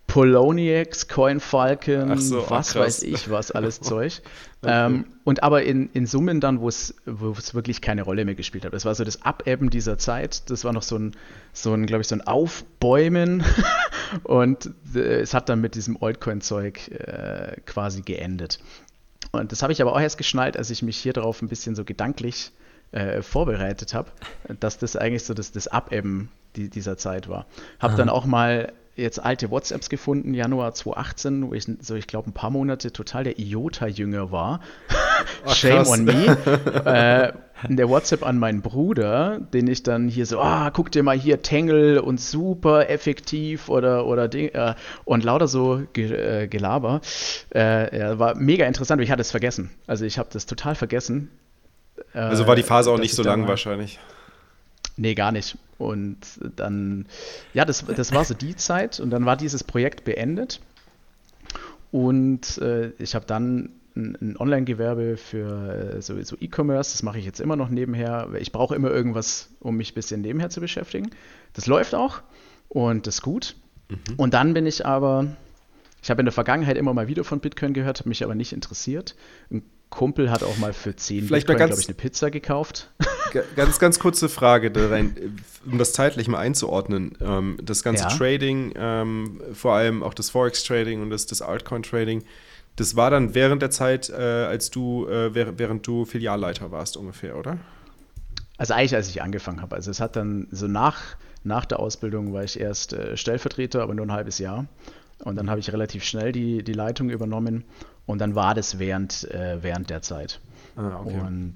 Poloniex, 0.08 1.08
CoinFalcon, 1.08 2.18
so, 2.20 2.50
was 2.50 2.75
weiß 2.75 3.04
ich 3.04 3.30
was, 3.30 3.51
alles 3.51 3.80
Zeug. 3.82 4.22
okay. 4.62 4.86
ähm, 4.86 5.06
und 5.24 5.42
aber 5.44 5.63
in, 5.63 5.89
in 5.93 6.06
Summen 6.06 6.39
dann, 6.39 6.62
wo 6.62 6.69
es 6.69 6.93
wirklich 7.06 7.82
keine 7.82 8.04
Rolle 8.04 8.24
mehr 8.24 8.36
gespielt 8.36 8.65
hat. 8.65 8.74
Das 8.74 8.86
war 8.86 8.93
so 8.93 9.04
das 9.04 9.24
Abebben 9.24 9.71
dieser 9.71 9.98
Zeit. 9.98 10.50
Das 10.50 10.63
war 10.63 10.74
noch 10.74 10.84
so 10.84 10.98
ein, 10.98 11.15
so 11.54 11.74
ein 11.74 11.88
glaube 11.88 12.02
ich, 12.02 12.08
so 12.08 12.15
ein 12.15 12.21
Aufbäumen. 12.21 13.43
und 14.24 14.69
äh, 14.93 15.21
es 15.21 15.34
hat 15.34 15.50
dann 15.50 15.60
mit 15.60 15.76
diesem 15.76 16.02
Altcoin-Zeug 16.02 16.88
äh, 16.91 17.58
quasi 17.65 18.02
geendet. 18.02 18.60
Und 19.39 19.52
das 19.52 19.62
habe 19.62 19.74
ich 19.74 19.82
aber 19.82 19.93
auch 19.93 20.00
erst 20.00 20.17
geschnallt, 20.17 20.58
als 20.58 20.69
ich 20.69 20.82
mich 20.82 20.98
hier 20.98 21.13
drauf 21.13 21.41
ein 21.41 21.48
bisschen 21.48 21.76
so 21.76 21.84
gedanklich 21.84 22.52
äh, 22.91 23.21
vorbereitet 23.21 23.93
habe, 23.93 24.10
dass 24.60 24.78
das 24.78 24.95
eigentlich 24.95 25.24
so 25.24 25.34
das, 25.34 25.52
das 25.52 25.67
Abebben 25.67 26.30
die, 26.56 26.69
dieser 26.69 26.98
Zeit 26.98 27.28
war. 27.28 27.45
Habe 27.80 27.95
dann 27.95 28.10
auch 28.10 28.26
mal 28.26 28.71
jetzt 28.95 29.19
alte 29.19 29.51
WhatsApps 29.51 29.89
gefunden, 29.89 30.34
Januar 30.34 30.73
2018, 30.73 31.49
wo 31.49 31.53
ich 31.53 31.67
so, 31.81 31.95
ich 31.95 32.08
glaube, 32.08 32.29
ein 32.29 32.34
paar 32.34 32.49
Monate 32.49 32.91
total 32.91 33.25
der 33.25 33.39
Iota-Jünger 33.39 34.31
war. 34.31 34.62
Ach, 35.45 35.55
Shame 35.55 35.88
on 35.88 36.05
me. 36.05 36.13
äh, 36.86 37.34
der 37.67 37.89
WhatsApp 37.89 38.25
an 38.25 38.38
meinen 38.38 38.62
Bruder, 38.62 39.39
den 39.39 39.67
ich 39.67 39.84
dann 39.84 40.08
hier 40.08 40.25
so, 40.25 40.39
ah, 40.39 40.69
guck 40.71 40.91
dir 40.91 41.03
mal 41.03 41.17
hier 41.17 41.41
Tangle 41.41 42.01
und 42.01 42.19
super 42.19 42.89
effektiv 42.89 43.69
oder, 43.69 44.05
oder 44.05 44.27
Ding, 44.27 44.49
äh, 44.49 44.75
und 45.03 45.23
lauter 45.23 45.47
so 45.47 45.84
ge, 45.93 46.12
äh, 46.12 46.47
Gelaber. 46.47 47.01
Äh, 47.53 47.97
ja, 47.97 48.19
war 48.19 48.36
mega 48.36 48.65
interessant, 48.65 48.97
aber 48.99 49.03
ich 49.03 49.12
hatte 49.12 49.21
es 49.21 49.31
vergessen. 49.31 49.71
Also 49.88 50.05
ich 50.05 50.17
habe 50.17 50.29
das 50.31 50.45
total 50.45 50.75
vergessen. 50.75 51.31
also 52.13 52.47
war 52.47 52.55
die 52.55 52.63
Phase 52.63 52.91
auch 52.91 52.99
nicht 52.99 53.13
so 53.13 53.23
lang 53.23 53.47
wahrscheinlich. 53.47 53.99
Nee, 54.97 55.15
gar 55.15 55.31
nicht. 55.31 55.58
Und 55.77 56.17
dann, 56.55 57.05
ja, 57.53 57.65
das, 57.65 57.86
das 57.86 58.13
war 58.13 58.23
so 58.23 58.34
die 58.34 58.55
Zeit 58.55 58.99
und 58.99 59.10
dann 59.10 59.25
war 59.25 59.36
dieses 59.36 59.63
Projekt 59.63 60.05
beendet. 60.05 60.62
Und 61.91 62.58
äh, 62.60 62.91
ich 62.97 63.15
habe 63.15 63.25
dann 63.25 63.71
ein, 63.95 64.17
ein 64.21 64.38
Online-Gewerbe 64.38 65.17
für 65.17 65.95
äh, 65.95 66.01
so, 66.01 66.21
so 66.23 66.36
E-Commerce, 66.39 66.93
das 66.93 67.03
mache 67.03 67.19
ich 67.19 67.25
jetzt 67.25 67.39
immer 67.39 67.55
noch 67.55 67.69
nebenher. 67.69 68.29
Ich 68.39 68.51
brauche 68.51 68.75
immer 68.75 68.91
irgendwas, 68.91 69.49
um 69.60 69.77
mich 69.77 69.91
ein 69.91 69.95
bisschen 69.95 70.21
nebenher 70.21 70.49
zu 70.49 70.60
beschäftigen. 70.60 71.10
Das 71.53 71.67
läuft 71.67 71.95
auch 71.95 72.21
und 72.69 73.08
das 73.08 73.15
ist 73.15 73.21
gut. 73.21 73.55
Mhm. 73.89 74.15
Und 74.17 74.34
dann 74.34 74.53
bin 74.53 74.65
ich 74.65 74.86
aber, 74.86 75.36
ich 76.01 76.10
habe 76.10 76.21
in 76.21 76.25
der 76.25 76.34
Vergangenheit 76.34 76.77
immer 76.77 76.93
mal 76.93 77.08
wieder 77.08 77.23
von 77.23 77.39
Bitcoin 77.39 77.73
gehört, 77.73 77.99
habe 77.99 78.10
mich 78.10 78.23
aber 78.23 78.36
nicht 78.36 78.53
interessiert. 78.53 79.15
Ein 79.51 79.63
Kumpel 79.89 80.30
hat 80.30 80.43
auch 80.43 80.58
mal 80.58 80.74
für 80.74 80.95
10 80.95 81.26
Vielleicht 81.26 81.48
Bitcoin, 81.48 81.67
glaube 81.67 81.82
ich, 81.82 81.88
eine 81.88 81.95
Pizza 81.95 82.32
gekauft. 82.32 82.91
Ganz, 83.58 83.80
ganz 83.80 84.00
kurze 84.00 84.30
Frage, 84.30 84.71
um 85.65 85.78
das 85.78 85.91
zeitlich 85.91 86.30
mal 86.30 86.38
einzuordnen. 86.38 87.17
Ähm, 87.19 87.58
das 87.62 87.84
ganze 87.84 88.04
ja. 88.06 88.10
Trading, 88.10 88.74
ähm, 88.78 89.41
vor 89.54 89.74
allem 89.74 90.04
auch 90.04 90.13
das 90.13 90.30
Forex-Trading 90.30 91.02
und 91.02 91.10
das, 91.10 91.26
das 91.26 91.41
Altcoin-Trading, 91.41 92.24
das 92.78 92.95
war 92.95 93.10
dann 93.10 93.36
während 93.36 93.62
der 93.62 93.71
Zeit, 93.71 94.10
äh, 94.10 94.13
als 94.13 94.69
du, 94.69 95.08
äh, 95.08 95.34
während 95.34 95.86
du 95.86 96.06
Filialleiter 96.06 96.71
warst 96.71 96.95
ungefähr, 96.95 97.38
oder? 97.38 97.58
Also 98.58 98.74
eigentlich, 98.74 98.95
als 98.95 99.10
ich 99.10 99.21
angefangen 99.21 99.62
habe. 99.62 99.76
Also 99.76 99.91
es 99.91 100.00
hat 100.00 100.15
dann 100.15 100.48
so 100.52 100.67
nach, 100.67 101.02
nach 101.43 101.65
der 101.65 101.80
Ausbildung 101.80 102.32
war 102.32 102.43
ich 102.43 102.60
erst 102.60 102.93
äh, 102.93 103.17
Stellvertreter, 103.17 103.82
aber 103.82 103.93
nur 103.93 104.06
ein 104.06 104.12
halbes 104.13 104.39
Jahr. 104.39 104.65
Und 105.19 105.36
dann 105.36 105.50
habe 105.50 105.60
ich 105.60 105.71
relativ 105.71 106.04
schnell 106.04 106.32
die, 106.32 106.63
die 106.63 106.74
Leitung 106.74 107.10
übernommen 107.10 107.63
und 108.06 108.20
dann 108.20 108.36
war 108.36 108.54
das 108.54 108.80
während, 108.80 109.24
äh, 109.32 109.62
während 109.62 109.89
der 109.89 110.02
Zeit. 110.02 110.39
Ah, 110.76 111.00
okay. 111.00 111.20
Und 111.20 111.56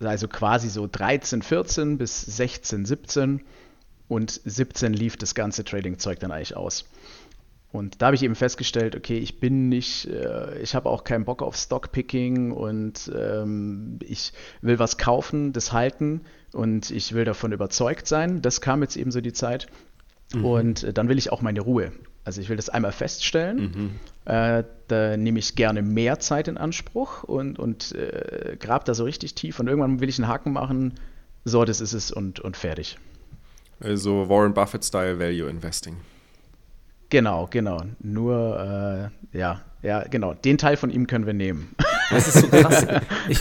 also 0.00 0.28
quasi 0.28 0.68
so 0.68 0.88
13, 0.90 1.42
14 1.42 1.98
bis 1.98 2.22
16, 2.22 2.86
17 2.86 3.42
und 4.08 4.40
17 4.44 4.92
lief 4.92 5.16
das 5.16 5.34
ganze 5.34 5.64
Trading-Zeug 5.64 6.18
dann 6.18 6.32
eigentlich 6.32 6.56
aus. 6.56 6.84
Und 7.72 8.02
da 8.02 8.06
habe 8.06 8.16
ich 8.16 8.22
eben 8.22 8.34
festgestellt, 8.34 8.94
okay, 8.94 9.16
ich 9.16 9.40
bin 9.40 9.70
nicht, 9.70 10.06
äh, 10.06 10.58
ich 10.58 10.74
habe 10.74 10.90
auch 10.90 11.04
keinen 11.04 11.24
Bock 11.24 11.40
auf 11.40 11.56
Stockpicking 11.56 12.52
und 12.52 13.10
ähm, 13.16 13.98
ich 14.02 14.34
will 14.60 14.78
was 14.78 14.98
kaufen, 14.98 15.54
das 15.54 15.72
halten 15.72 16.20
und 16.52 16.90
ich 16.90 17.14
will 17.14 17.24
davon 17.24 17.52
überzeugt 17.52 18.06
sein. 18.06 18.42
Das 18.42 18.60
kam 18.60 18.82
jetzt 18.82 18.96
eben 18.96 19.10
so 19.10 19.22
die 19.22 19.32
Zeit. 19.32 19.68
Mhm. 20.34 20.44
Und 20.44 20.84
äh, 20.84 20.92
dann 20.92 21.08
will 21.08 21.16
ich 21.16 21.32
auch 21.32 21.40
meine 21.40 21.62
Ruhe. 21.62 21.92
Also 22.24 22.40
ich 22.40 22.48
will 22.48 22.56
das 22.56 22.68
einmal 22.68 22.92
feststellen. 22.92 23.58
Mhm. 23.58 23.90
Äh, 24.32 24.64
da 24.88 25.16
nehme 25.16 25.38
ich 25.38 25.56
gerne 25.56 25.82
mehr 25.82 26.20
Zeit 26.20 26.48
in 26.48 26.56
Anspruch 26.56 27.24
und, 27.24 27.58
und 27.58 27.92
äh, 27.92 28.56
grab 28.58 28.84
da 28.84 28.94
so 28.94 29.04
richtig 29.04 29.34
tief. 29.34 29.58
Und 29.58 29.66
irgendwann 29.66 30.00
will 30.00 30.08
ich 30.08 30.18
einen 30.18 30.28
Haken 30.28 30.52
machen. 30.52 30.94
So, 31.44 31.64
das 31.64 31.80
ist 31.80 31.92
es 31.92 32.12
und, 32.12 32.38
und 32.38 32.56
fertig. 32.56 32.98
Also 33.80 34.28
Warren 34.28 34.54
Buffett-Style 34.54 35.18
Value 35.18 35.50
Investing. 35.50 35.96
Genau, 37.10 37.48
genau. 37.50 37.82
Nur, 38.00 39.10
äh, 39.32 39.36
ja, 39.36 39.60
ja, 39.82 40.04
genau. 40.04 40.34
Den 40.34 40.56
Teil 40.56 40.76
von 40.76 40.90
ihm 40.90 41.06
können 41.06 41.26
wir 41.26 41.34
nehmen. 41.34 41.74
Das 42.10 42.28
ist 42.28 42.38
so 42.38 42.48
krass. 42.48 42.86
Ich, 43.28 43.38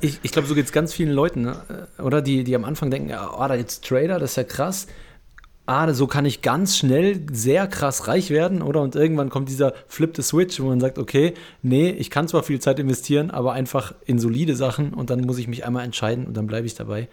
ich, 0.00 0.20
ich 0.22 0.32
glaube, 0.32 0.46
so 0.46 0.54
geht 0.54 0.66
es 0.66 0.72
ganz 0.72 0.92
vielen 0.92 1.10
Leuten, 1.10 1.42
ne? 1.42 1.56
oder? 1.98 2.22
Die, 2.22 2.44
die 2.44 2.54
am 2.54 2.64
Anfang 2.64 2.90
denken, 2.90 3.08
ja, 3.08 3.28
oh, 3.32 3.46
da 3.48 3.54
jetzt 3.54 3.84
Trader, 3.86 4.18
das 4.18 4.30
ist 4.32 4.36
ja 4.36 4.44
krass. 4.44 4.86
Ah, 5.70 5.94
so 5.94 6.08
kann 6.08 6.24
ich 6.24 6.42
ganz 6.42 6.76
schnell 6.76 7.20
sehr 7.30 7.68
krass 7.68 8.08
reich 8.08 8.30
werden, 8.30 8.60
oder? 8.60 8.82
Und 8.82 8.96
irgendwann 8.96 9.30
kommt 9.30 9.48
dieser 9.48 9.72
Flip 9.86 10.10
the 10.16 10.22
Switch, 10.22 10.58
wo 10.58 10.66
man 10.66 10.80
sagt, 10.80 10.98
okay, 10.98 11.34
nee, 11.62 11.90
ich 11.90 12.10
kann 12.10 12.26
zwar 12.26 12.42
viel 12.42 12.58
Zeit 12.58 12.80
investieren, 12.80 13.30
aber 13.30 13.52
einfach 13.52 13.94
in 14.04 14.18
solide 14.18 14.56
Sachen 14.56 14.92
und 14.92 15.10
dann 15.10 15.20
muss 15.20 15.38
ich 15.38 15.46
mich 15.46 15.64
einmal 15.64 15.84
entscheiden 15.84 16.26
und 16.26 16.36
dann 16.36 16.48
bleibe 16.48 16.66
ich 16.66 16.74
dabei. 16.74 17.08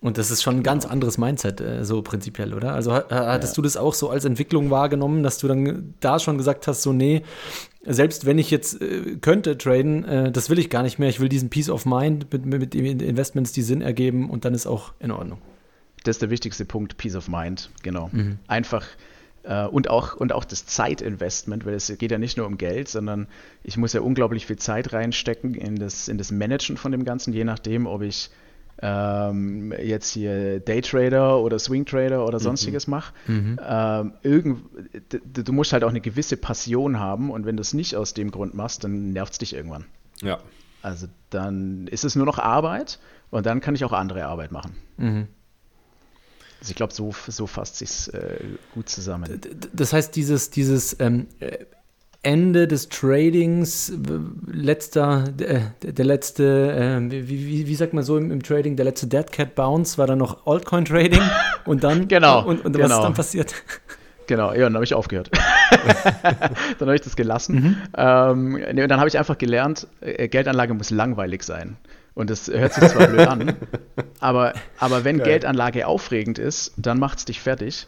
Und 0.00 0.16
das 0.16 0.30
ist 0.30 0.42
schon 0.42 0.56
ein 0.56 0.62
ganz 0.62 0.86
anderes 0.86 1.18
Mindset, 1.18 1.60
äh, 1.60 1.84
so 1.84 2.00
prinzipiell, 2.00 2.54
oder? 2.54 2.72
Also 2.72 2.94
hattest 2.94 3.52
ja. 3.52 3.56
du 3.56 3.60
das 3.60 3.76
auch 3.76 3.92
so 3.92 4.08
als 4.08 4.24
Entwicklung 4.24 4.70
wahrgenommen, 4.70 5.22
dass 5.22 5.36
du 5.36 5.46
dann 5.46 5.92
da 6.00 6.18
schon 6.18 6.38
gesagt 6.38 6.66
hast, 6.66 6.80
so, 6.80 6.94
nee, 6.94 7.20
selbst 7.84 8.24
wenn 8.24 8.38
ich 8.38 8.50
jetzt 8.50 8.80
äh, 8.80 9.18
könnte 9.20 9.58
traden, 9.58 10.04
äh, 10.06 10.32
das 10.32 10.48
will 10.48 10.58
ich 10.58 10.70
gar 10.70 10.82
nicht 10.82 10.98
mehr. 10.98 11.10
Ich 11.10 11.20
will 11.20 11.28
diesen 11.28 11.50
Peace 11.50 11.68
of 11.68 11.84
Mind 11.84 12.32
mit, 12.32 12.46
mit 12.46 12.74
Investments, 12.74 13.52
die 13.52 13.60
Sinn 13.60 13.82
ergeben 13.82 14.30
und 14.30 14.46
dann 14.46 14.54
ist 14.54 14.66
auch 14.66 14.94
in 14.98 15.10
Ordnung. 15.10 15.42
Das 16.04 16.16
ist 16.16 16.22
der 16.22 16.30
wichtigste 16.30 16.64
Punkt, 16.64 16.96
Peace 16.96 17.16
of 17.16 17.28
Mind, 17.28 17.70
genau. 17.82 18.10
Mhm. 18.12 18.38
Einfach 18.48 18.86
äh, 19.44 19.66
und, 19.66 19.88
auch, 19.90 20.14
und 20.14 20.32
auch 20.32 20.44
das 20.44 20.66
Zeitinvestment, 20.66 21.64
weil 21.66 21.74
es 21.74 21.92
geht 21.98 22.10
ja 22.10 22.18
nicht 22.18 22.36
nur 22.36 22.46
um 22.46 22.58
Geld, 22.58 22.88
sondern 22.88 23.28
ich 23.62 23.76
muss 23.76 23.92
ja 23.92 24.00
unglaublich 24.00 24.46
viel 24.46 24.56
Zeit 24.56 24.92
reinstecken 24.92 25.54
in 25.54 25.76
das, 25.76 26.08
in 26.08 26.18
das 26.18 26.30
Managen 26.30 26.76
von 26.76 26.92
dem 26.92 27.04
Ganzen, 27.04 27.32
je 27.32 27.44
nachdem, 27.44 27.86
ob 27.86 28.02
ich 28.02 28.30
ähm, 28.80 29.72
jetzt 29.80 30.12
hier 30.12 30.60
Daytrader 30.60 31.38
oder 31.38 31.58
Swingtrader 31.58 32.26
oder 32.26 32.38
mhm. 32.38 32.42
sonstiges 32.42 32.86
mhm. 32.86 32.90
mache. 32.90 33.14
Mhm. 33.26 33.60
Ähm, 33.62 34.62
du 35.24 35.52
musst 35.52 35.72
halt 35.72 35.84
auch 35.84 35.90
eine 35.90 36.00
gewisse 36.00 36.36
Passion 36.36 36.98
haben 36.98 37.30
und 37.30 37.46
wenn 37.46 37.56
du 37.56 37.60
es 37.60 37.74
nicht 37.74 37.96
aus 37.96 38.14
dem 38.14 38.30
Grund 38.30 38.54
machst, 38.54 38.84
dann 38.84 39.12
nervt 39.12 39.32
es 39.32 39.38
dich 39.38 39.54
irgendwann. 39.54 39.84
Ja. 40.20 40.38
Also 40.82 41.06
dann 41.30 41.86
ist 41.86 42.04
es 42.04 42.16
nur 42.16 42.26
noch 42.26 42.38
Arbeit 42.38 42.98
und 43.30 43.46
dann 43.46 43.60
kann 43.60 43.74
ich 43.74 43.84
auch 43.84 43.92
andere 43.92 44.24
Arbeit 44.26 44.50
machen. 44.50 44.74
Mhm. 44.96 45.28
Also 46.62 46.70
ich 46.70 46.76
glaube, 46.76 46.92
so, 46.92 47.12
so 47.26 47.48
fasst 47.48 47.78
sich 47.78 48.14
äh, 48.14 48.36
gut 48.72 48.88
zusammen. 48.88 49.40
Das 49.72 49.92
heißt, 49.92 50.14
dieses, 50.14 50.50
dieses 50.50 50.96
ähm, 51.00 51.26
Ende 52.22 52.68
des 52.68 52.88
Tradings, 52.88 53.92
letzter, 54.46 55.24
der, 55.24 55.74
der 55.82 56.04
letzte, 56.04 57.00
äh, 57.02 57.10
wie, 57.10 57.28
wie, 57.28 57.66
wie, 57.66 57.74
sagt 57.74 57.94
man 57.94 58.04
so 58.04 58.16
im, 58.16 58.30
im, 58.30 58.44
Trading, 58.44 58.76
der 58.76 58.84
letzte 58.84 59.08
Dead 59.08 59.32
Cat 59.32 59.56
Bounce 59.56 59.98
war 59.98 60.06
dann 60.06 60.18
noch 60.18 60.46
Altcoin 60.46 60.84
Trading 60.84 61.22
und 61.64 61.82
dann, 61.82 62.06
genau, 62.06 62.46
und, 62.46 62.64
und 62.64 62.74
genau. 62.74 62.84
was 62.84 62.92
ist 62.92 63.02
dann 63.02 63.14
passiert? 63.14 63.54
Genau, 64.28 64.52
ja, 64.52 64.60
dann 64.60 64.74
habe 64.74 64.84
ich 64.84 64.94
aufgehört. 64.94 65.32
dann 66.78 66.86
habe 66.86 66.94
ich 66.94 67.00
das 67.00 67.16
gelassen. 67.16 67.54
Mhm. 67.56 67.76
Ähm, 67.96 68.52
nee, 68.72 68.82
und 68.84 68.88
dann 68.88 69.00
habe 69.00 69.08
ich 69.08 69.18
einfach 69.18 69.36
gelernt, 69.36 69.88
äh, 70.00 70.28
Geldanlage 70.28 70.74
muss 70.74 70.90
langweilig 70.90 71.42
sein. 71.42 71.76
Und 72.14 72.30
das 72.30 72.48
hört 72.48 72.74
sich 72.74 72.88
zwar 72.88 73.06
blöd 73.08 73.26
an, 73.26 73.56
aber, 74.20 74.52
aber 74.78 75.04
wenn 75.04 75.18
Geil. 75.18 75.28
Geldanlage 75.28 75.86
aufregend 75.86 76.38
ist, 76.38 76.74
dann 76.76 76.98
macht 76.98 77.18
es 77.18 77.24
dich 77.24 77.40
fertig. 77.40 77.86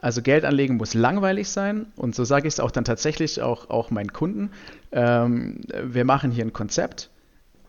Also 0.00 0.22
Geld 0.22 0.44
anlegen 0.44 0.76
muss 0.76 0.94
langweilig 0.94 1.48
sein 1.48 1.86
und 1.96 2.14
so 2.14 2.22
sage 2.24 2.46
ich 2.46 2.54
es 2.54 2.60
auch 2.60 2.70
dann 2.70 2.84
tatsächlich 2.84 3.42
auch, 3.42 3.68
auch 3.68 3.90
meinen 3.90 4.12
Kunden. 4.12 4.52
Ähm, 4.92 5.62
wir 5.82 6.04
machen 6.04 6.30
hier 6.30 6.44
ein 6.44 6.52
Konzept 6.52 7.10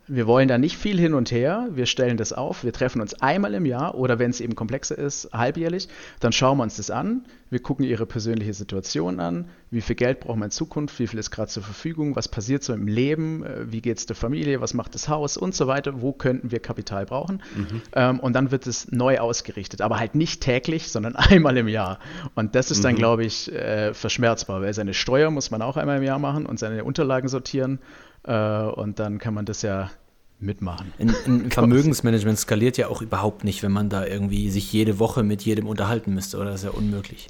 wir 0.09 0.25
wollen 0.25 0.47
da 0.47 0.57
nicht 0.57 0.75
viel 0.75 0.99
hin 0.99 1.13
und 1.13 1.31
her. 1.31 1.69
Wir 1.71 1.85
stellen 1.85 2.17
das 2.17 2.33
auf. 2.33 2.63
Wir 2.63 2.73
treffen 2.73 2.99
uns 2.99 3.13
einmal 3.21 3.53
im 3.53 3.65
Jahr 3.65 3.95
oder 3.95 4.17
wenn 4.17 4.31
es 4.31 4.41
eben 4.41 4.55
komplexer 4.55 4.97
ist, 4.97 5.29
halbjährlich. 5.31 5.87
Dann 6.19 6.31
schauen 6.31 6.57
wir 6.57 6.63
uns 6.63 6.77
das 6.77 6.89
an. 6.89 7.25
Wir 7.51 7.59
gucken 7.59 7.85
ihre 7.85 8.05
persönliche 8.05 8.53
Situation 8.53 9.19
an. 9.19 9.49
Wie 9.71 9.81
viel 9.81 9.95
Geld 9.95 10.19
brauchen 10.19 10.39
wir 10.39 10.45
in 10.45 10.51
Zukunft? 10.51 10.99
Wie 10.99 11.07
viel 11.07 11.19
ist 11.19 11.31
gerade 11.31 11.49
zur 11.49 11.63
Verfügung? 11.63 12.15
Was 12.15 12.27
passiert 12.27 12.63
so 12.63 12.73
im 12.73 12.87
Leben? 12.87 13.43
Äh, 13.43 13.71
wie 13.71 13.81
geht 13.81 13.99
es 13.99 14.05
der 14.07 14.15
Familie? 14.15 14.61
Was 14.61 14.73
macht 14.73 14.95
das 14.95 15.09
Haus? 15.09 15.37
Und 15.37 15.53
so 15.53 15.67
weiter. 15.67 16.01
Wo 16.01 16.11
könnten 16.11 16.51
wir 16.51 16.59
Kapital 16.59 17.05
brauchen? 17.05 17.41
Mhm. 17.55 17.81
Ähm, 17.93 18.19
und 18.19 18.33
dann 18.33 18.51
wird 18.51 18.65
es 18.65 18.91
neu 18.91 19.19
ausgerichtet. 19.19 19.81
Aber 19.81 19.99
halt 19.99 20.15
nicht 20.15 20.41
täglich, 20.41 20.91
sondern 20.91 21.15
einmal 21.15 21.55
im 21.57 21.67
Jahr. 21.67 21.99
Und 22.33 22.55
das 22.55 22.71
ist 22.71 22.83
dann, 22.83 22.93
mhm. 22.93 22.97
glaube 22.97 23.25
ich, 23.25 23.51
äh, 23.51 23.93
verschmerzbar, 23.93 24.61
weil 24.61 24.73
seine 24.73 24.95
Steuer 24.95 25.29
muss 25.29 25.51
man 25.51 25.61
auch 25.61 25.77
einmal 25.77 25.97
im 25.97 26.03
Jahr 26.03 26.19
machen 26.19 26.47
und 26.47 26.57
seine 26.57 26.83
Unterlagen 26.83 27.29
sortieren. 27.29 27.79
Äh, 28.23 28.61
und 28.61 28.99
dann 28.99 29.17
kann 29.19 29.33
man 29.33 29.45
das 29.45 29.61
ja 29.61 29.91
mitmachen. 30.39 30.93
Ein, 30.99 31.13
ein 31.25 31.51
Vermögensmanagement 31.51 32.39
skaliert 32.39 32.77
ja 32.77 32.87
auch 32.87 33.01
überhaupt 33.01 33.43
nicht, 33.43 33.63
wenn 33.63 33.71
man 33.71 33.89
da 33.89 34.05
irgendwie 34.05 34.49
sich 34.49 34.71
jede 34.71 34.99
Woche 34.99 35.23
mit 35.23 35.41
jedem 35.41 35.67
unterhalten 35.67 36.13
müsste, 36.13 36.37
oder? 36.37 36.51
Das 36.51 36.61
ist 36.61 36.65
ja 36.65 36.71
unmöglich. 36.71 37.29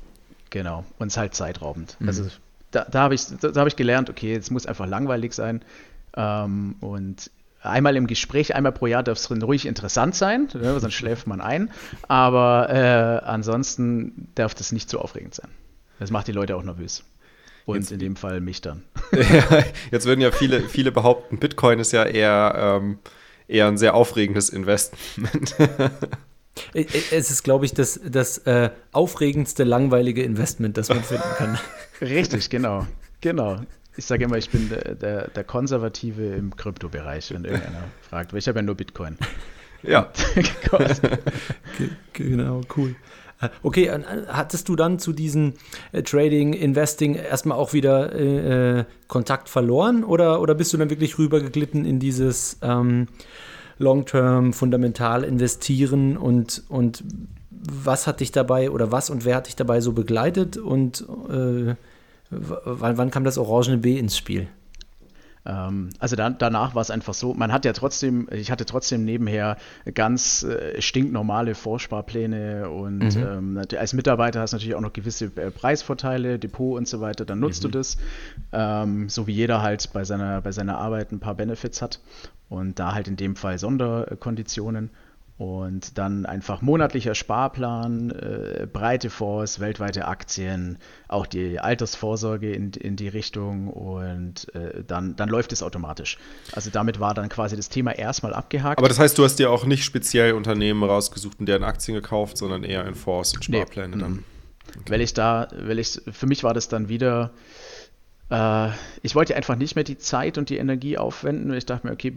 Genau, 0.49 0.83
und 0.97 1.07
es 1.07 1.13
ist 1.13 1.17
halt 1.17 1.35
zeitraubend. 1.35 1.97
Mhm. 1.99 2.07
Also 2.07 2.25
da, 2.71 2.85
da 2.85 3.01
habe 3.01 3.15
ich, 3.15 3.25
da, 3.25 3.49
da 3.49 3.61
hab 3.61 3.67
ich 3.67 3.75
gelernt, 3.75 4.09
okay, 4.09 4.35
es 4.35 4.51
muss 4.51 4.65
einfach 4.65 4.87
langweilig 4.87 5.33
sein. 5.33 5.63
Ähm, 6.15 6.75
und 6.79 7.31
einmal 7.61 7.95
im 7.95 8.07
Gespräch, 8.07 8.55
einmal 8.55 8.71
pro 8.71 8.87
Jahr 8.87 9.03
darf 9.03 9.17
es 9.17 9.29
ruhig 9.29 9.65
interessant 9.65 10.15
sein, 10.15 10.47
ne, 10.53 10.79
sonst 10.79 10.93
schläft 10.93 11.27
man 11.27 11.41
ein. 11.41 11.71
Aber 12.07 12.69
äh, 12.69 13.25
ansonsten 13.25 14.29
darf 14.35 14.53
das 14.53 14.71
nicht 14.71 14.89
zu 14.89 14.99
aufregend 14.99 15.35
sein. 15.35 15.49
Das 15.99 16.11
macht 16.11 16.27
die 16.27 16.31
Leute 16.31 16.55
auch 16.55 16.63
nervös. 16.63 17.03
Und 17.71 17.81
jetzt, 17.81 17.91
in 17.91 17.99
dem 17.99 18.15
Fall 18.15 18.41
mich 18.41 18.61
dann. 18.61 18.83
jetzt 19.91 20.05
würden 20.05 20.21
ja 20.21 20.31
viele, 20.31 20.61
viele 20.61 20.91
behaupten, 20.91 21.39
Bitcoin 21.39 21.79
ist 21.79 21.91
ja 21.91 22.03
eher, 22.03 22.79
ähm, 22.81 22.99
eher 23.47 23.67
ein 23.67 23.77
sehr 23.77 23.93
aufregendes 23.93 24.49
Investment. 24.49 25.55
es 26.73 27.31
ist, 27.31 27.43
glaube 27.43 27.65
ich, 27.65 27.73
das, 27.73 27.99
das 28.05 28.39
äh, 28.39 28.69
aufregendste, 28.91 29.63
langweilige 29.63 30.23
Investment, 30.23 30.77
das 30.77 30.89
man 30.89 31.03
finden 31.03 31.23
kann. 31.37 31.59
Richtig, 32.01 32.49
genau. 32.49 32.87
Genau. 33.21 33.61
Ich 33.97 34.05
sage 34.05 34.23
immer, 34.23 34.37
ich 34.37 34.49
bin 34.49 34.69
der, 34.69 34.95
der, 34.95 35.27
der 35.27 35.43
Konservative 35.43 36.23
im 36.23 36.55
Kryptobereich, 36.55 37.33
wenn 37.33 37.43
irgendeiner 37.43 37.83
fragt. 38.01 38.31
Weil 38.31 38.39
ich 38.39 38.47
habe 38.47 38.59
ja 38.59 38.63
nur 38.63 38.75
Bitcoin. 38.75 39.17
Ja. 39.83 40.11
genau, 42.13 42.61
cool. 42.77 42.95
Okay, 43.63 43.89
hattest 44.27 44.67
du 44.67 44.75
dann 44.75 44.99
zu 44.99 45.13
diesem 45.13 45.53
äh, 45.93 46.03
Trading, 46.03 46.53
Investing 46.53 47.15
erstmal 47.15 47.57
auch 47.57 47.71
wieder 47.71 48.13
äh, 48.13 48.79
äh, 48.79 48.85
Kontakt 49.07 49.47
verloren 49.47 50.03
oder, 50.03 50.41
oder 50.41 50.55
bist 50.55 50.73
du 50.73 50.77
dann 50.77 50.89
wirklich 50.89 51.17
rübergeglitten 51.17 51.85
in 51.85 51.99
dieses 51.99 52.57
ähm, 52.61 53.07
Long-Term, 53.77 54.51
fundamental 54.51 55.23
investieren 55.23 56.17
und, 56.17 56.63
und 56.67 57.03
was 57.49 58.07
hat 58.07 58.19
dich 58.19 58.33
dabei 58.33 58.71
oder 58.71 58.91
was 58.91 59.09
und 59.09 59.23
wer 59.23 59.37
hat 59.37 59.47
dich 59.47 59.55
dabei 59.55 59.79
so 59.79 59.93
begleitet 59.93 60.57
und 60.57 61.05
äh, 61.29 61.75
wann, 62.29 62.97
wann 62.97 63.11
kam 63.11 63.23
das 63.23 63.37
orangene 63.37 63.77
B 63.77 63.97
ins 63.97 64.17
Spiel? 64.17 64.47
Ähm, 65.45 65.89
also 65.99 66.15
dann, 66.15 66.37
danach 66.37 66.75
war 66.75 66.81
es 66.81 66.91
einfach 66.91 67.13
so, 67.13 67.33
man 67.33 67.51
hat 67.51 67.65
ja 67.65 67.73
trotzdem, 67.73 68.27
ich 68.31 68.51
hatte 68.51 68.65
trotzdem 68.65 69.05
nebenher 69.05 69.57
ganz 69.93 70.43
äh, 70.43 70.81
stinknormale 70.81 71.55
Vorsparpläne 71.55 72.69
und 72.69 73.15
mhm. 73.15 73.57
ähm, 73.57 73.61
als 73.77 73.93
Mitarbeiter 73.93 74.41
hast 74.41 74.51
du 74.51 74.57
natürlich 74.57 74.75
auch 74.75 74.81
noch 74.81 74.93
gewisse 74.93 75.25
äh, 75.35 75.51
Preisvorteile, 75.51 76.39
Depot 76.39 76.77
und 76.77 76.87
so 76.87 77.01
weiter, 77.01 77.25
dann 77.25 77.39
nutzt 77.39 77.63
mhm. 77.63 77.71
du 77.71 77.77
das, 77.77 77.97
ähm, 78.51 79.09
so 79.09 79.27
wie 79.27 79.33
jeder 79.33 79.61
halt 79.61 79.91
bei 79.93 80.03
seiner, 80.03 80.41
bei 80.41 80.51
seiner 80.51 80.77
Arbeit 80.77 81.11
ein 81.11 81.19
paar 81.19 81.35
Benefits 81.35 81.81
hat 81.81 81.99
und 82.49 82.79
da 82.79 82.93
halt 82.93 83.07
in 83.07 83.15
dem 83.15 83.35
Fall 83.35 83.57
Sonderkonditionen. 83.57 84.89
Und 85.39 85.97
dann 85.97 86.25
einfach 86.25 86.61
monatlicher 86.61 87.15
Sparplan, 87.15 88.11
äh, 88.11 88.67
breite 88.71 89.09
Fonds, 89.09 89.61
weltweite 89.61 90.05
Aktien, 90.05 90.77
auch 91.07 91.25
die 91.25 91.61
Altersvorsorge 91.61 92.51
in, 92.51 92.73
in 92.73 92.97
die 92.97 93.07
Richtung 93.07 93.69
und 93.69 94.53
äh, 94.53 94.83
dann, 94.85 95.15
dann 95.15 95.29
läuft 95.29 95.53
es 95.53 95.63
automatisch. 95.63 96.17
Also 96.51 96.71
damit 96.71 96.99
war 96.99 97.13
dann 97.13 97.29
quasi 97.29 97.55
das 97.55 97.69
Thema 97.69 97.97
erstmal 97.97 98.33
abgehakt. 98.33 98.79
Aber 98.79 98.89
das 98.89 98.99
heißt, 98.99 99.17
du 99.17 99.23
hast 99.23 99.37
dir 99.37 99.49
auch 99.49 99.63
nicht 99.63 99.85
speziell 99.85 100.33
Unternehmen 100.33 100.83
rausgesucht 100.83 101.39
und 101.39 101.45
deren 101.45 101.63
Aktien 101.63 101.95
gekauft, 101.95 102.37
sondern 102.37 102.65
eher 102.65 102.85
in 102.85 102.93
Fonds 102.93 103.33
und 103.33 103.45
Sparpläne 103.45 103.95
nee, 103.95 104.01
dann. 104.01 104.25
Okay. 104.81 104.91
Weil 104.91 104.99
ich 104.99 105.13
da, 105.13 105.47
weil 105.57 105.79
ich, 105.79 106.01
für 106.11 106.27
mich 106.27 106.43
war 106.43 106.53
das 106.53 106.67
dann 106.67 106.89
wieder, 106.89 107.31
äh, 108.29 108.71
ich 109.03 109.15
wollte 109.15 109.37
einfach 109.37 109.55
nicht 109.55 109.75
mehr 109.75 109.85
die 109.85 109.97
Zeit 109.97 110.37
und 110.37 110.49
die 110.49 110.57
Energie 110.57 110.97
aufwenden. 110.97 111.53
Ich 111.53 111.65
dachte 111.65 111.87
mir, 111.87 111.93
okay, 111.93 112.13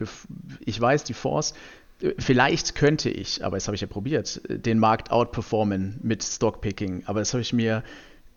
ich 0.58 0.80
weiß, 0.80 1.04
die 1.04 1.14
Fonds, 1.14 1.54
vielleicht 2.18 2.74
könnte 2.74 3.10
ich, 3.10 3.44
aber 3.44 3.56
das 3.56 3.68
habe 3.68 3.74
ich 3.74 3.80
ja 3.80 3.86
probiert, 3.86 4.40
den 4.48 4.78
Markt 4.78 5.10
outperformen 5.10 5.98
mit 6.02 6.22
Stockpicking. 6.22 7.04
Aber 7.06 7.20
das 7.20 7.32
habe 7.32 7.42
ich 7.42 7.52
mir, 7.52 7.82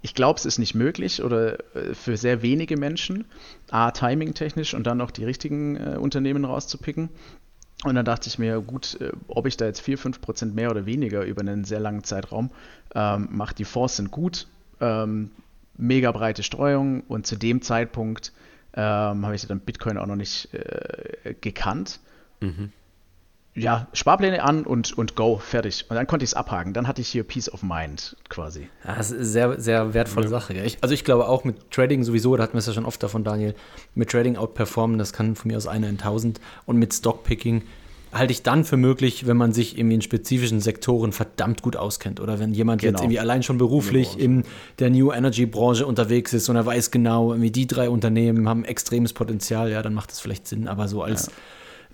ich 0.01 0.13
glaube, 0.13 0.38
es 0.38 0.45
ist 0.45 0.60
nicht 0.60 0.75
möglich 0.75 1.23
oder 1.23 1.60
äh, 1.75 1.93
für 1.93 2.17
sehr 2.17 2.41
wenige 2.41 2.78
Menschen, 2.78 3.25
A, 3.69 3.91
timing-technisch 3.91 4.73
und 4.73 4.86
dann 4.86 5.01
auch 5.01 5.12
die 5.12 5.25
richtigen 5.25 5.75
äh, 5.78 5.97
Unternehmen 5.97 6.45
rauszupicken. 6.45 7.10
Und 7.84 7.95
dann 7.95 8.06
dachte 8.06 8.30
ich 8.30 8.39
mir, 8.39 8.62
gut, 8.62 8.99
äh, 9.01 9.12
ob 9.28 9.47
ich 9.47 9.58
da 9.58 9.65
jetzt 9.65 9.82
4, 9.82 9.97
5 9.97 10.21
Prozent 10.21 10.56
mehr 10.56 10.71
oder 10.71 10.86
weniger 10.86 11.23
über 11.23 11.41
einen 11.41 11.65
sehr 11.65 11.80
langen 11.80 12.04
Zeitraum 12.04 12.51
ähm, 12.93 13.30
mache, 13.32 13.56
die 13.56 13.65
Fonds 13.65 13.97
sind 13.97 14.12
gut, 14.12 14.47
ähm, 14.80 15.32
mega 15.78 16.12
breite 16.12 16.43
Streuung 16.43 17.01
und 17.01 17.28
zu 17.28 17.36
dem 17.36 17.62
Zeitpunkt 17.62 18.32
ähm, 18.73 19.25
habe 19.25 19.36
ich 19.36 19.45
dann 19.47 19.60
Bitcoin 19.60 19.97
auch 19.97 20.06
noch 20.06 20.15
nicht 20.15 20.54
äh, 20.54 21.34
gekannt. 21.41 21.99
Mhm. 22.41 22.71
Ja, 23.55 23.87
Sparpläne 23.93 24.43
an 24.43 24.65
und, 24.65 24.97
und 24.97 25.15
go, 25.15 25.37
fertig. 25.37 25.85
Und 25.87 25.95
dann 25.95 26.07
konnte 26.07 26.25
ich 26.25 26.31
es 26.31 26.33
abhaken. 26.33 26.73
Dann 26.73 26.89
hatte 26.89 26.99
ich 26.99 27.07
hier 27.07 27.23
Peace 27.23 27.49
of 27.51 27.63
Mind 27.63 28.17
quasi. 28.27 28.67
Ja, 28.85 28.95
das 28.95 29.11
ist 29.11 29.17
eine 29.17 29.25
sehr, 29.25 29.61
sehr 29.61 29.93
wertvolle 29.93 30.25
ja. 30.25 30.29
Sache. 30.29 30.53
Ich, 30.53 30.77
also 30.81 30.93
ich 30.93 31.05
glaube 31.05 31.29
auch 31.29 31.45
mit 31.45 31.71
Trading 31.71 32.03
sowieso, 32.03 32.35
da 32.35 32.43
hatten 32.43 32.53
wir 32.53 32.59
es 32.59 32.65
ja 32.65 32.73
schon 32.73 32.85
oft 32.85 33.01
davon, 33.01 33.23
Daniel, 33.23 33.55
mit 33.93 34.09
Trading 34.09 34.35
outperformen, 34.35 34.97
das 34.97 35.13
kann 35.13 35.35
von 35.35 35.49
mir 35.49 35.57
aus 35.57 35.67
einer 35.67 35.87
in 35.87 35.97
tausend. 35.97 36.41
Und 36.65 36.77
mit 36.77 36.93
Stockpicking 36.93 37.63
halte 38.11 38.31
ich 38.31 38.43
dann 38.43 38.65
für 38.65 38.77
möglich, 38.77 39.25
wenn 39.25 39.37
man 39.37 39.53
sich 39.53 39.77
irgendwie 39.77 39.95
in 39.95 40.01
spezifischen 40.01 40.59
Sektoren 40.59 41.13
verdammt 41.13 41.61
gut 41.61 41.77
auskennt 41.77 42.19
oder 42.19 42.39
wenn 42.39 42.53
jemand 42.53 42.81
genau. 42.81 42.91
jetzt 42.91 43.01
irgendwie 43.01 43.19
allein 43.19 43.43
schon 43.43 43.57
beruflich 43.57 44.17
in 44.19 44.43
der 44.79 44.89
New 44.89 45.11
Energy 45.11 45.45
Branche 45.45 45.85
unterwegs 45.85 46.33
ist 46.33 46.49
und 46.49 46.55
er 46.55 46.65
weiß 46.65 46.91
genau, 46.91 47.31
irgendwie 47.31 47.51
die 47.51 47.67
drei 47.67 47.89
Unternehmen 47.89 48.47
haben 48.47 48.63
extremes 48.63 49.13
Potenzial, 49.13 49.69
ja, 49.69 49.81
dann 49.81 49.93
macht 49.93 50.11
das 50.11 50.19
vielleicht 50.19 50.47
Sinn, 50.47 50.67
aber 50.67 50.87
so 50.87 51.03
als 51.03 51.27
ja. 51.27 51.33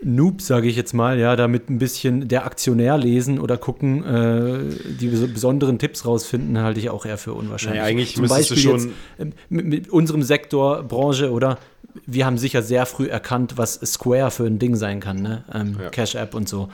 Noob, 0.04 0.42
sage 0.42 0.68
ich 0.68 0.76
jetzt 0.76 0.94
mal, 0.94 1.20
ja, 1.20 1.36
damit 1.36 1.70
ein 1.70 1.78
bisschen 1.78 2.28
der 2.28 2.46
Aktionär 2.46 2.98
lesen 2.98 3.40
oder 3.40 3.58
gucken, 3.58 4.04
äh, 4.04 4.94
die 5.00 5.08
besonderen 5.08 5.78
Tipps 5.78 6.06
rausfinden, 6.06 6.58
halte 6.58 6.80
ich 6.80 6.90
auch 6.90 7.06
eher 7.06 7.18
für 7.18 7.34
unwahrscheinlich. 7.34 7.80
Naja, 7.80 7.90
eigentlich 7.90 8.16
Zum 8.16 8.28
Beispiel 8.28 8.58
du 8.58 8.62
schon 8.62 8.80
jetzt, 8.80 8.90
äh, 9.20 9.26
mit, 9.50 9.66
mit, 9.66 9.90
unserem 9.90 10.24
Sektor, 10.24 10.84
Branche 10.84 11.32
oder 11.32 11.60
wir 12.06 12.26
haben 12.26 12.38
sicher 12.38 12.64
sehr 12.64 12.86
früh 12.86 13.08
erkannt, 13.08 13.58
was 13.58 13.74
Square 13.74 14.32
für 14.32 14.46
ein 14.46 14.58
Ding 14.58 14.76
sein 14.76 15.02
kann, 15.02 15.22
ne? 15.22 15.44
Ähm, 15.54 15.78
ja. 15.80 15.90
Cash 15.90 16.16
App 16.16 16.34
und 16.34 16.50
so. 16.50 16.70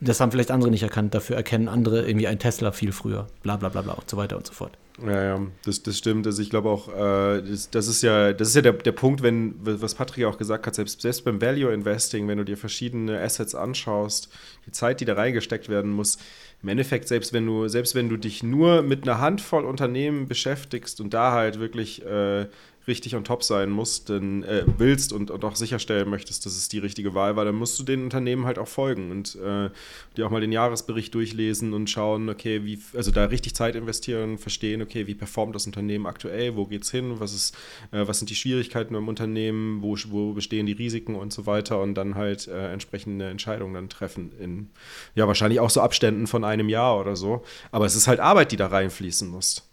Das 0.00 0.20
haben 0.20 0.30
vielleicht 0.30 0.50
andere 0.50 0.70
nicht 0.70 0.82
erkannt, 0.82 1.14
dafür 1.14 1.36
erkennen 1.36 1.68
andere 1.68 2.06
irgendwie 2.06 2.28
ein 2.28 2.38
Tesla 2.38 2.72
viel 2.72 2.92
früher, 2.92 3.26
bla 3.42 3.56
bla 3.56 3.68
bla 3.68 3.82
bla 3.82 3.94
und 3.94 4.08
so 4.08 4.16
weiter 4.16 4.36
und 4.36 4.46
so 4.46 4.52
fort. 4.52 4.78
Ja, 5.04 5.22
ja, 5.22 5.46
das, 5.64 5.82
das 5.82 5.96
stimmt. 5.96 6.26
Also 6.26 6.42
ich 6.42 6.50
glaube 6.50 6.68
auch, 6.68 6.88
äh, 6.88 7.42
das, 7.42 7.70
das, 7.70 7.86
ist 7.86 8.02
ja, 8.02 8.32
das 8.32 8.48
ist 8.48 8.56
ja 8.56 8.62
der, 8.62 8.72
der 8.72 8.92
Punkt, 8.92 9.22
wenn, 9.22 9.54
was 9.60 9.94
Patrick 9.94 10.24
auch 10.24 10.38
gesagt 10.38 10.66
hat, 10.66 10.74
selbst, 10.74 11.00
selbst 11.00 11.24
beim 11.24 11.40
Value 11.40 11.72
Investing, 11.72 12.26
wenn 12.26 12.38
du 12.38 12.44
dir 12.44 12.56
verschiedene 12.56 13.20
Assets 13.20 13.54
anschaust, 13.54 14.28
die 14.66 14.72
Zeit, 14.72 15.00
die 15.00 15.04
da 15.04 15.14
reingesteckt 15.14 15.68
werden 15.68 15.92
muss, 15.92 16.18
im 16.62 16.68
Endeffekt, 16.68 17.06
selbst 17.06 17.32
wenn 17.32 17.46
du, 17.46 17.68
selbst 17.68 17.94
wenn 17.94 18.08
du 18.08 18.16
dich 18.16 18.42
nur 18.42 18.82
mit 18.82 19.04
einer 19.08 19.20
Handvoll 19.20 19.64
Unternehmen 19.64 20.26
beschäftigst 20.26 21.00
und 21.00 21.14
da 21.14 21.30
halt 21.32 21.60
wirklich 21.60 22.04
äh, 22.04 22.46
richtig 22.88 23.14
on 23.14 23.24
top 23.24 23.44
sein 23.44 23.70
musst, 23.70 24.08
denn, 24.08 24.42
äh, 24.42 24.64
willst 24.78 25.12
und, 25.12 25.30
und 25.30 25.44
auch 25.44 25.54
sicherstellen 25.54 26.08
möchtest, 26.08 26.44
dass 26.46 26.56
es 26.56 26.68
die 26.68 26.78
richtige 26.78 27.14
Wahl 27.14 27.36
war, 27.36 27.44
dann 27.44 27.54
musst 27.54 27.78
du 27.78 27.84
den 27.84 28.02
Unternehmen 28.02 28.46
halt 28.46 28.58
auch 28.58 28.66
folgen 28.66 29.10
und 29.10 29.36
äh, 29.36 29.70
dir 30.16 30.26
auch 30.26 30.30
mal 30.30 30.40
den 30.40 30.52
Jahresbericht 30.52 31.14
durchlesen 31.14 31.72
und 31.74 31.88
schauen, 31.88 32.28
okay, 32.28 32.64
wie, 32.64 32.80
also 32.94 33.10
da 33.10 33.26
richtig 33.26 33.54
Zeit 33.54 33.76
investieren, 33.76 34.38
verstehen, 34.38 34.82
okay, 34.82 35.06
wie 35.06 35.14
performt 35.14 35.54
das 35.54 35.66
Unternehmen 35.66 36.06
aktuell, 36.06 36.56
wo 36.56 36.66
geht's 36.66 36.90
hin, 36.90 37.20
was 37.20 37.34
ist, 37.34 37.54
äh, 37.92 38.06
was 38.06 38.18
sind 38.18 38.30
die 38.30 38.34
Schwierigkeiten 38.34 38.94
im 38.94 39.08
Unternehmen, 39.08 39.82
wo, 39.82 39.96
wo 40.08 40.32
bestehen 40.32 40.66
die 40.66 40.72
Risiken 40.72 41.14
und 41.14 41.32
so 41.32 41.46
weiter 41.46 41.80
und 41.80 41.94
dann 41.94 42.14
halt 42.14 42.48
äh, 42.48 42.72
entsprechende 42.72 43.28
Entscheidungen 43.28 43.74
dann 43.74 43.88
treffen 43.88 44.32
in, 44.40 44.70
ja, 45.14 45.26
wahrscheinlich 45.26 45.60
auch 45.60 45.70
so 45.70 45.80
Abständen 45.80 46.26
von 46.26 46.44
einem 46.44 46.68
Jahr 46.68 46.98
oder 46.98 47.14
so. 47.14 47.44
Aber 47.70 47.86
es 47.86 47.94
ist 47.94 48.08
halt 48.08 48.20
Arbeit, 48.20 48.52
die 48.52 48.56
da 48.56 48.68
reinfließen 48.68 49.28
muss. 49.28 49.67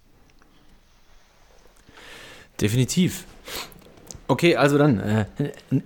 Definitiv. 2.61 3.25
Okay, 4.27 4.55
also 4.55 4.77
dann, 4.77 4.99
äh, 4.99 5.25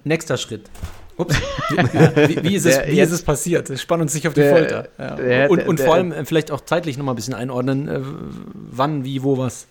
nächster 0.03 0.37
Schritt. 0.37 0.69
Ups. 1.17 1.35
Wie, 1.75 2.43
wie, 2.43 2.55
ist 2.55 2.65
es, 2.65 2.79
wie 2.87 3.01
ist 3.01 3.11
es 3.11 3.23
passiert? 3.23 3.77
Spann 3.77 3.99
uns 3.99 4.13
nicht 4.13 4.25
auf 4.25 4.33
die 4.33 4.39
der, 4.39 4.55
Folter. 4.55 4.87
Ja. 4.97 5.15
Der, 5.15 5.51
und, 5.51 5.67
und 5.67 5.79
der, 5.79 5.85
vor 5.85 5.95
allem 5.95 6.13
äh, 6.13 6.23
vielleicht 6.23 6.49
auch 6.49 6.61
zeitlich 6.61 6.97
nochmal 6.97 7.13
ein 7.13 7.17
bisschen 7.17 7.33
einordnen. 7.33 7.89
Äh, 7.89 7.99
wann, 8.53 9.03
wie, 9.03 9.21
wo, 9.21 9.37
was. 9.37 9.67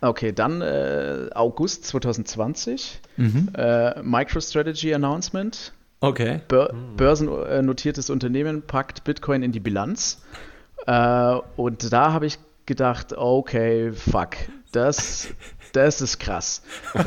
Okay, 0.00 0.32
dann 0.32 0.62
äh, 0.62 1.28
August 1.32 1.84
2020. 1.84 3.00
Mhm. 3.16 3.50
Äh, 3.56 4.02
MicroStrategy 4.02 4.92
Announcement. 4.92 5.72
Okay. 6.00 6.40
Bör 6.48 6.74
börsennotiertes 6.96 8.10
Unternehmen 8.10 8.62
packt 8.62 9.04
Bitcoin 9.04 9.44
in 9.44 9.52
die 9.52 9.60
Bilanz. 9.60 10.22
Äh, 10.86 11.36
und 11.56 11.92
da 11.92 12.12
habe 12.12 12.26
ich 12.26 12.38
gedacht, 12.66 13.12
okay, 13.12 13.92
fuck, 13.92 14.30
das 14.72 15.28
das 15.72 16.00
ist 16.00 16.18
krass. 16.18 16.62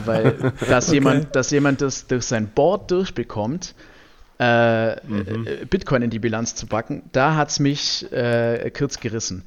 Weil, 0.06 0.54
dass 0.68 0.88
okay. 0.88 0.96
jemand, 0.96 1.36
dass 1.36 1.52
jemand 1.52 1.82
das 1.82 2.08
durch 2.08 2.24
sein 2.24 2.48
Board 2.48 2.92
durchbekommt, 2.92 3.76
äh, 4.40 4.96
mhm. 5.06 5.48
Äh, 5.48 5.66
Bitcoin 5.66 6.02
in 6.02 6.10
die 6.10 6.20
Bilanz 6.20 6.56
zu 6.56 6.68
packen, 6.68 7.04
da 7.12 7.36
hat 7.36 7.50
es 7.50 7.60
mich 7.60 8.12
äh, 8.12 8.72
kurz 8.76 9.00
gerissen. 9.00 9.44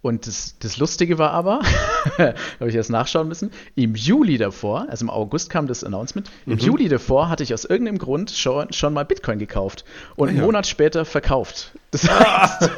Und 0.00 0.28
das, 0.28 0.56
das 0.60 0.78
Lustige 0.78 1.18
war 1.18 1.32
aber, 1.32 1.60
habe 2.18 2.68
ich 2.68 2.74
erst 2.76 2.90
nachschauen 2.90 3.26
müssen, 3.26 3.50
im 3.74 3.96
Juli 3.96 4.38
davor, 4.38 4.86
also 4.88 5.04
im 5.04 5.10
August 5.10 5.50
kam 5.50 5.66
das 5.66 5.82
Announcement, 5.82 6.30
im 6.46 6.52
mhm. 6.52 6.58
Juli 6.58 6.88
davor 6.88 7.28
hatte 7.28 7.42
ich 7.42 7.52
aus 7.52 7.64
irgendeinem 7.64 7.98
Grund 7.98 8.30
schon, 8.30 8.72
schon 8.72 8.94
mal 8.94 9.04
Bitcoin 9.04 9.40
gekauft 9.40 9.84
und 10.14 10.28
ah, 10.28 10.30
einen 10.30 10.40
Monat 10.40 10.68
später 10.68 11.04
verkauft. 11.04 11.72
Das 11.90 12.06
heißt, 12.08 12.70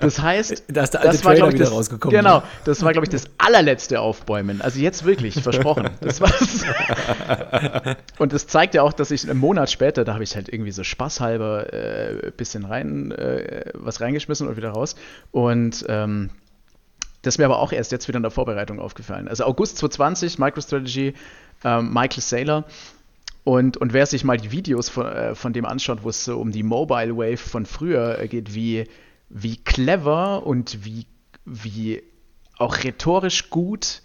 das 0.00 0.22
heißt, 0.22 0.64
da 0.68 0.82
ist 0.82 0.94
der 0.94 1.02
das 1.02 1.24
war, 1.24 1.34
ich, 1.34 1.42
wieder 1.42 1.58
das, 1.58 1.72
rausgekommen. 1.72 2.16
Genau, 2.16 2.42
das 2.64 2.82
war, 2.82 2.92
glaube 2.92 3.04
ich, 3.04 3.10
das 3.10 3.28
allerletzte 3.36 4.00
Aufbäumen. 4.00 4.62
Also 4.62 4.80
jetzt 4.80 5.04
wirklich, 5.04 5.42
versprochen. 5.42 5.90
Das 6.00 6.20
war's. 6.20 6.64
Und 8.18 8.32
das 8.32 8.46
zeigt 8.46 8.74
ja 8.74 8.82
auch, 8.82 8.92
dass 8.92 9.10
ich 9.10 9.28
einen 9.28 9.38
Monat 9.38 9.70
später, 9.70 10.04
da 10.04 10.14
habe 10.14 10.24
ich 10.24 10.34
halt 10.36 10.48
irgendwie 10.48 10.70
so 10.70 10.84
spaßhalber 10.84 11.72
äh, 11.72 12.32
bisschen 12.36 12.64
rein, 12.64 13.10
äh, 13.12 13.70
was 13.74 14.00
reingeschmissen 14.00 14.48
und 14.48 14.56
wieder 14.56 14.70
raus. 14.70 14.96
Und 15.30 15.84
ähm, 15.88 16.30
das 17.22 17.34
ist 17.34 17.38
mir 17.38 17.46
aber 17.46 17.58
auch 17.58 17.72
erst 17.72 17.92
jetzt 17.92 18.06
wieder 18.08 18.18
in 18.18 18.22
der 18.22 18.30
Vorbereitung 18.30 18.80
aufgefallen. 18.80 19.28
Also 19.28 19.44
August 19.44 19.78
2020, 19.78 20.38
MicroStrategy, 20.38 21.14
ähm, 21.64 21.92
Michael 21.92 22.22
Saylor 22.22 22.64
und, 23.44 23.76
und 23.76 23.92
wer 23.92 24.06
sich 24.06 24.24
mal 24.24 24.38
die 24.38 24.50
Videos 24.50 24.88
von, 24.88 25.06
äh, 25.06 25.34
von 25.34 25.52
dem 25.52 25.66
anschaut, 25.66 26.02
wo 26.02 26.08
es 26.08 26.24
so 26.24 26.38
um 26.38 26.50
die 26.50 26.62
Mobile 26.62 27.16
Wave 27.16 27.36
von 27.36 27.66
früher 27.66 28.18
äh, 28.18 28.26
geht, 28.26 28.54
wie, 28.54 28.84
wie 29.28 29.58
clever 29.58 30.46
und 30.46 30.84
wie, 30.84 31.06
wie 31.44 32.02
auch 32.56 32.82
rhetorisch 32.82 33.50
gut 33.50 34.02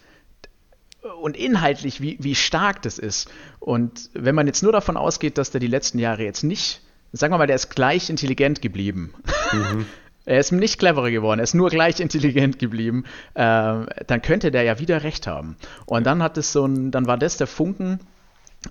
und 1.21 1.37
inhaltlich, 1.37 2.01
wie, 2.01 2.17
wie 2.19 2.35
stark 2.35 2.81
das 2.81 2.99
ist. 2.99 3.31
Und 3.59 4.09
wenn 4.13 4.35
man 4.35 4.47
jetzt 4.47 4.61
nur 4.61 4.73
davon 4.73 4.97
ausgeht, 4.97 5.37
dass 5.37 5.51
der 5.51 5.61
die 5.61 5.67
letzten 5.67 5.99
Jahre 5.99 6.23
jetzt 6.23 6.43
nicht, 6.43 6.81
sagen 7.13 7.33
wir 7.33 7.37
mal, 7.37 7.47
der 7.47 7.55
ist 7.55 7.69
gleich 7.69 8.09
intelligent 8.09 8.61
geblieben. 8.61 9.13
Mhm. 9.53 9.85
er 10.25 10.39
ist 10.41 10.51
nicht 10.51 10.79
cleverer 10.79 11.11
geworden, 11.11 11.39
er 11.39 11.43
ist 11.43 11.55
nur 11.55 11.69
gleich 11.69 12.01
intelligent 12.01 12.59
geblieben, 12.59 13.05
äh, 13.35 13.41
dann 13.41 14.21
könnte 14.21 14.51
der 14.51 14.63
ja 14.63 14.79
wieder 14.79 15.03
recht 15.03 15.27
haben. 15.27 15.55
Und 15.85 16.05
dann 16.05 16.21
hat 16.21 16.37
es 16.37 16.51
so 16.51 16.65
ein, 16.65 16.91
dann 16.91 17.07
war 17.07 17.17
das 17.17 17.37
der 17.37 17.47
Funken, 17.47 17.99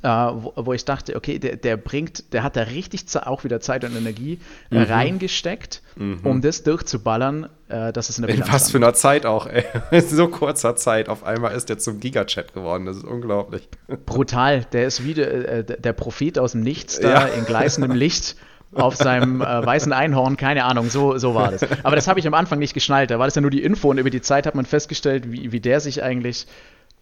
äh, 0.03 0.09
wo, 0.09 0.53
wo, 0.55 0.72
ich 0.74 0.85
dachte, 0.85 1.16
okay, 1.16 1.38
der, 1.38 1.57
der, 1.57 1.79
bringt, 1.79 2.33
der 2.35 2.42
hat 2.42 2.57
da 2.57 2.62
richtig 2.62 3.05
auch 3.16 3.44
wieder 3.44 3.61
Zeit 3.61 3.85
und 3.85 3.96
Energie 3.96 4.38
äh, 4.70 4.81
mhm. 4.81 4.83
reingesteckt, 4.83 5.83
mhm. 5.96 6.20
um 6.24 6.42
das 6.42 6.62
durchzuballern, 6.62 7.48
äh, 7.68 7.90
dass 7.92 8.11
es 8.11 8.18
eine 8.18 8.27
Bilanz 8.27 8.48
In 8.48 8.53
was 8.53 8.70
für 8.70 8.77
einer 8.77 8.92
Zeit 8.92 9.24
auch, 9.24 9.46
ey. 9.46 9.64
In 9.90 10.03
so 10.03 10.29
kurzer 10.29 10.77
Zeit. 10.77 11.09
Auf 11.09 11.24
einmal 11.24 11.53
ist 11.53 11.70
der 11.70 11.79
zum 11.79 12.01
Gigachat 12.01 12.53
geworden. 12.53 12.85
Das 12.85 12.98
ist 12.98 13.05
unglaublich. 13.05 13.66
Brutal. 14.05 14.66
Der 14.72 14.87
ist 14.87 15.05
wie 15.05 15.14
der, 15.14 15.48
äh, 15.48 15.64
der 15.64 15.92
Prophet 15.94 16.38
aus 16.38 16.53
dem 16.53 16.61
Nichts 16.61 17.01
da 17.01 17.11
ja. 17.11 17.27
in 17.27 17.46
gleißendem 17.46 17.92
Licht 17.96 18.37
auf 18.74 18.94
seinem 18.94 19.40
äh, 19.40 19.64
weißen 19.64 19.94
Einhorn, 19.94 20.37
keine 20.37 20.64
Ahnung, 20.64 20.90
so, 20.90 21.16
so 21.16 21.35
war 21.35 21.51
das. 21.51 21.62
Aber 21.83 21.96
das 21.96 22.07
habe 22.07 22.20
ich 22.20 22.27
am 22.27 22.35
Anfang 22.35 22.59
nicht 22.59 22.74
geschnallt. 22.74 23.11
Da 23.11 23.18
war 23.18 23.27
das 23.27 23.35
ja 23.35 23.40
nur 23.40 23.51
die 23.51 23.62
Info 23.62 23.88
und 23.88 23.96
über 23.96 24.11
die 24.11 24.20
Zeit 24.20 24.46
hat 24.46 24.55
man 24.55 24.66
festgestellt, 24.66 25.33
wie, 25.33 25.53
wie 25.53 25.61
der 25.61 25.81
sich 25.81 26.03
eigentlich 26.03 26.46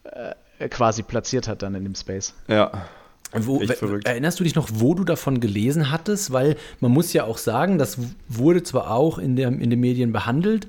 äh, 0.04 0.30
quasi 0.70 1.02
platziert 1.02 1.48
hat 1.48 1.62
dann 1.62 1.74
in 1.74 1.84
dem 1.84 1.94
Space. 1.94 2.34
Ja. 2.48 2.70
Wo, 3.32 3.60
erinnerst 4.04 4.40
du 4.40 4.44
dich 4.44 4.54
noch, 4.54 4.68
wo 4.72 4.94
du 4.94 5.04
davon 5.04 5.40
gelesen 5.40 5.90
hattest? 5.90 6.32
Weil 6.32 6.56
man 6.80 6.92
muss 6.92 7.12
ja 7.12 7.24
auch 7.24 7.38
sagen, 7.38 7.76
das 7.76 7.98
wurde 8.28 8.62
zwar 8.62 8.90
auch 8.90 9.18
in, 9.18 9.36
der, 9.36 9.48
in 9.48 9.68
den 9.68 9.80
Medien 9.80 10.12
behandelt, 10.12 10.68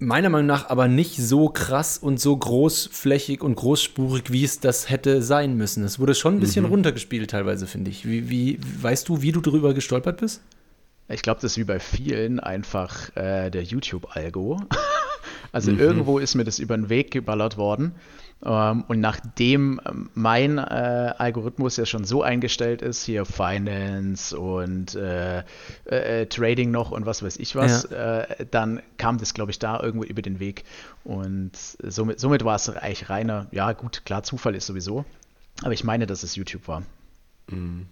meiner 0.00 0.30
Meinung 0.30 0.46
nach 0.46 0.68
aber 0.70 0.88
nicht 0.88 1.16
so 1.16 1.48
krass 1.48 1.98
und 1.98 2.20
so 2.20 2.36
großflächig 2.36 3.42
und 3.42 3.54
großspurig, 3.54 4.32
wie 4.32 4.44
es 4.44 4.60
das 4.60 4.90
hätte 4.90 5.22
sein 5.22 5.56
müssen. 5.56 5.84
Es 5.84 5.98
wurde 5.98 6.14
schon 6.14 6.36
ein 6.36 6.40
bisschen 6.40 6.64
mhm. 6.64 6.70
runtergespielt 6.70 7.30
teilweise, 7.30 7.66
finde 7.66 7.90
ich. 7.90 8.06
Wie, 8.06 8.30
wie, 8.30 8.58
weißt 8.80 9.08
du, 9.08 9.22
wie 9.22 9.32
du 9.32 9.40
darüber 9.40 9.74
gestolpert 9.74 10.20
bist? 10.20 10.42
Ich 11.08 11.22
glaube, 11.22 11.40
das 11.42 11.52
ist 11.52 11.58
wie 11.58 11.64
bei 11.64 11.80
vielen 11.80 12.40
einfach 12.40 13.14
äh, 13.16 13.50
der 13.50 13.62
YouTube-Algo. 13.62 14.60
also 15.52 15.70
mhm. 15.70 15.80
irgendwo 15.80 16.18
ist 16.18 16.34
mir 16.34 16.44
das 16.44 16.58
über 16.58 16.76
den 16.76 16.88
Weg 16.88 17.10
geballert 17.10 17.56
worden. 17.56 17.94
Ähm, 18.44 18.84
und 18.88 19.00
nachdem 19.00 19.80
ähm, 19.86 20.10
mein 20.14 20.58
äh, 20.58 21.14
Algorithmus 21.18 21.76
ja 21.76 21.84
schon 21.84 22.04
so 22.04 22.22
eingestellt 22.22 22.80
ist, 22.80 23.04
hier 23.04 23.26
Finance 23.26 24.38
und 24.38 24.94
äh, 24.94 25.42
äh, 25.84 26.26
Trading 26.26 26.70
noch 26.70 26.90
und 26.90 27.04
was 27.04 27.22
weiß 27.22 27.36
ich 27.36 27.54
was, 27.54 27.88
ja. 27.90 28.20
Äh, 28.20 28.46
dann 28.50 28.82
kam 28.96 29.18
das, 29.18 29.34
glaube 29.34 29.50
ich, 29.50 29.58
da 29.58 29.80
irgendwo 29.80 30.04
über 30.04 30.22
den 30.22 30.40
Weg. 30.40 30.64
Und 31.04 31.52
somit, 31.82 32.18
somit 32.20 32.44
war 32.44 32.56
es 32.56 32.68
eigentlich 32.68 33.10
reiner, 33.10 33.46
ja 33.50 33.72
gut, 33.72 34.04
klar, 34.04 34.22
Zufall 34.22 34.54
ist 34.54 34.66
sowieso. 34.66 35.04
Aber 35.62 35.72
ich 35.72 35.84
meine, 35.84 36.06
dass 36.06 36.22
es 36.22 36.36
YouTube 36.36 36.66
war. 36.68 36.82
Mhm. 37.48 37.86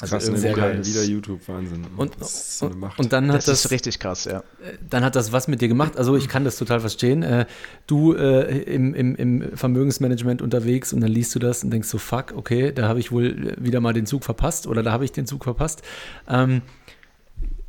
Das 0.00 0.10
ist 0.10 0.12
also 0.12 0.32
krass, 0.32 0.40
sehr 0.40 0.54
geil. 0.54 0.84
Wieder 0.84 1.04
YouTube, 1.04 1.46
Wahnsinn. 1.46 1.86
Und, 1.96 2.12
so 2.24 2.70
und, 2.96 3.12
dann 3.12 3.28
hat 3.28 3.36
das, 3.36 3.44
das, 3.44 3.64
ist 3.66 3.70
richtig 3.70 4.00
krass, 4.00 4.24
ja. 4.24 4.38
Äh, 4.38 4.42
dann 4.90 5.04
hat 5.04 5.14
das 5.14 5.30
was 5.30 5.46
mit 5.46 5.60
dir 5.60 5.68
gemacht. 5.68 5.96
Also 5.96 6.16
ich 6.16 6.28
kann 6.28 6.44
das 6.44 6.56
total 6.56 6.80
verstehen. 6.80 7.22
Äh, 7.22 7.46
du 7.86 8.12
äh, 8.12 8.62
im, 8.62 8.92
im, 8.94 9.14
im 9.14 9.56
Vermögensmanagement 9.56 10.42
unterwegs 10.42 10.92
und 10.92 11.00
dann 11.00 11.10
liest 11.10 11.34
du 11.34 11.38
das 11.38 11.62
und 11.62 11.70
denkst 11.70 11.88
so, 11.88 11.98
fuck, 11.98 12.34
okay, 12.36 12.72
da 12.72 12.88
habe 12.88 12.98
ich 12.98 13.12
wohl 13.12 13.56
wieder 13.58 13.80
mal 13.80 13.92
den 13.92 14.06
Zug 14.06 14.24
verpasst 14.24 14.66
oder 14.66 14.82
da 14.82 14.90
habe 14.90 15.04
ich 15.04 15.12
den 15.12 15.26
Zug 15.26 15.44
verpasst. 15.44 15.82
Ähm, 16.28 16.62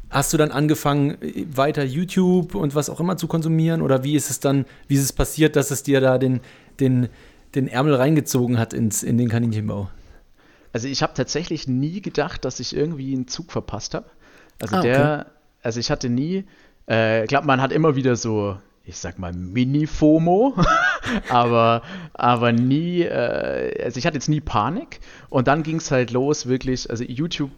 hast 0.09 0.33
du 0.33 0.37
dann 0.37 0.49
angefangen, 0.49 1.17
weiter 1.53 1.83
YouTube 1.83 2.55
und 2.55 2.73
was 2.73 2.89
auch 2.89 2.99
immer 2.99 3.17
zu 3.17 3.27
konsumieren? 3.27 3.83
Oder 3.83 4.03
wie 4.03 4.15
ist 4.15 4.31
es 4.31 4.39
dann, 4.39 4.65
wie 4.87 4.95
ist 4.95 5.03
es 5.03 5.13
passiert, 5.13 5.55
dass 5.55 5.69
es 5.69 5.83
dir 5.83 6.01
da 6.01 6.17
den, 6.17 6.39
den, 6.79 7.09
den 7.53 7.67
Ärmel 7.67 7.93
reingezogen 7.93 8.57
hat 8.57 8.73
ins, 8.73 9.03
in 9.03 9.19
den 9.19 9.29
Kaninchenbau? 9.29 9.89
Also 10.75 10.89
ich 10.89 11.01
habe 11.01 11.13
tatsächlich 11.13 11.69
nie 11.69 12.01
gedacht, 12.01 12.43
dass 12.43 12.59
ich 12.59 12.75
irgendwie 12.75 13.13
einen 13.13 13.29
Zug 13.29 13.49
verpasst 13.49 13.93
habe. 13.93 14.07
Also 14.61 14.75
ah, 14.75 14.81
der, 14.81 15.19
okay. 15.21 15.31
also 15.63 15.79
ich 15.79 15.89
hatte 15.89 16.09
nie, 16.09 16.43
äh, 16.89 17.23
ich 17.23 17.29
glaube, 17.29 17.47
man 17.47 17.61
hat 17.61 17.71
immer 17.71 17.95
wieder 17.95 18.17
so, 18.17 18.57
ich 18.83 18.97
sag 18.97 19.17
mal, 19.17 19.31
Mini-FOMO, 19.31 20.53
aber, 21.29 21.81
aber 22.13 22.51
nie, 22.51 23.03
äh, 23.03 23.85
also 23.85 23.97
ich 23.97 24.05
hatte 24.05 24.17
jetzt 24.17 24.27
nie 24.27 24.41
Panik. 24.41 24.99
Und 25.29 25.47
dann 25.47 25.63
ging 25.63 25.77
es 25.77 25.91
halt 25.91 26.11
los, 26.11 26.45
wirklich, 26.45 26.89
also 26.89 27.05
YouTube 27.05 27.51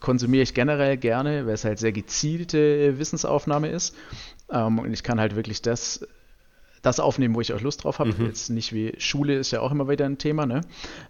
konsumiere 0.00 0.42
ich 0.42 0.52
generell 0.52 0.96
gerne, 0.96 1.46
weil 1.46 1.54
es 1.54 1.64
halt 1.64 1.78
sehr 1.78 1.92
gezielte 1.92 2.98
Wissensaufnahme 2.98 3.68
ist. 3.68 3.94
Ähm, 4.50 4.80
und 4.80 4.92
ich 4.92 5.04
kann 5.04 5.20
halt 5.20 5.36
wirklich 5.36 5.62
das 5.62 6.04
das 6.82 7.00
aufnehmen, 7.00 7.34
wo 7.34 7.40
ich 7.40 7.52
auch 7.52 7.60
Lust 7.60 7.84
drauf 7.84 7.98
habe. 7.98 8.12
Mhm. 8.12 8.26
Jetzt 8.26 8.50
nicht 8.50 8.72
wie 8.72 8.94
Schule 8.98 9.36
ist 9.36 9.50
ja 9.50 9.60
auch 9.60 9.70
immer 9.70 9.88
wieder 9.88 10.06
ein 10.06 10.18
Thema. 10.18 10.46
Ne? 10.46 10.62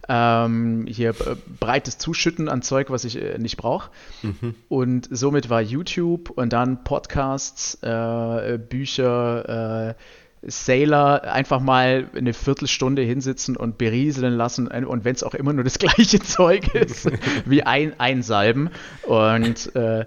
Ähm, 0.09 0.85
hier 0.87 1.09
äh, 1.11 1.35
breites 1.59 1.97
Zuschütten 1.97 2.49
an 2.49 2.61
Zeug, 2.61 2.89
was 2.89 3.05
ich 3.05 3.21
äh, 3.21 3.37
nicht 3.37 3.57
brauche. 3.57 3.89
Mhm. 4.21 4.55
Und 4.67 5.07
somit 5.11 5.49
war 5.49 5.61
YouTube 5.61 6.29
und 6.29 6.53
dann 6.53 6.83
Podcasts, 6.83 7.75
äh, 7.81 8.57
Bücher, 8.57 9.89
äh, 9.89 9.93
Sailor 10.43 11.23
einfach 11.23 11.59
mal 11.59 12.09
eine 12.15 12.33
Viertelstunde 12.33 13.03
hinsitzen 13.03 13.55
und 13.55 13.77
berieseln 13.77 14.33
lassen 14.33 14.67
und 14.67 15.05
wenn 15.05 15.13
es 15.13 15.23
auch 15.23 15.35
immer 15.35 15.53
nur 15.53 15.63
das 15.63 15.77
gleiche 15.79 16.19
Zeug 16.19 16.73
ist, 16.73 17.09
wie 17.45 17.63
ein, 17.63 17.99
einsalben. 17.99 18.71
Und 19.03 19.75
äh, 19.75 20.05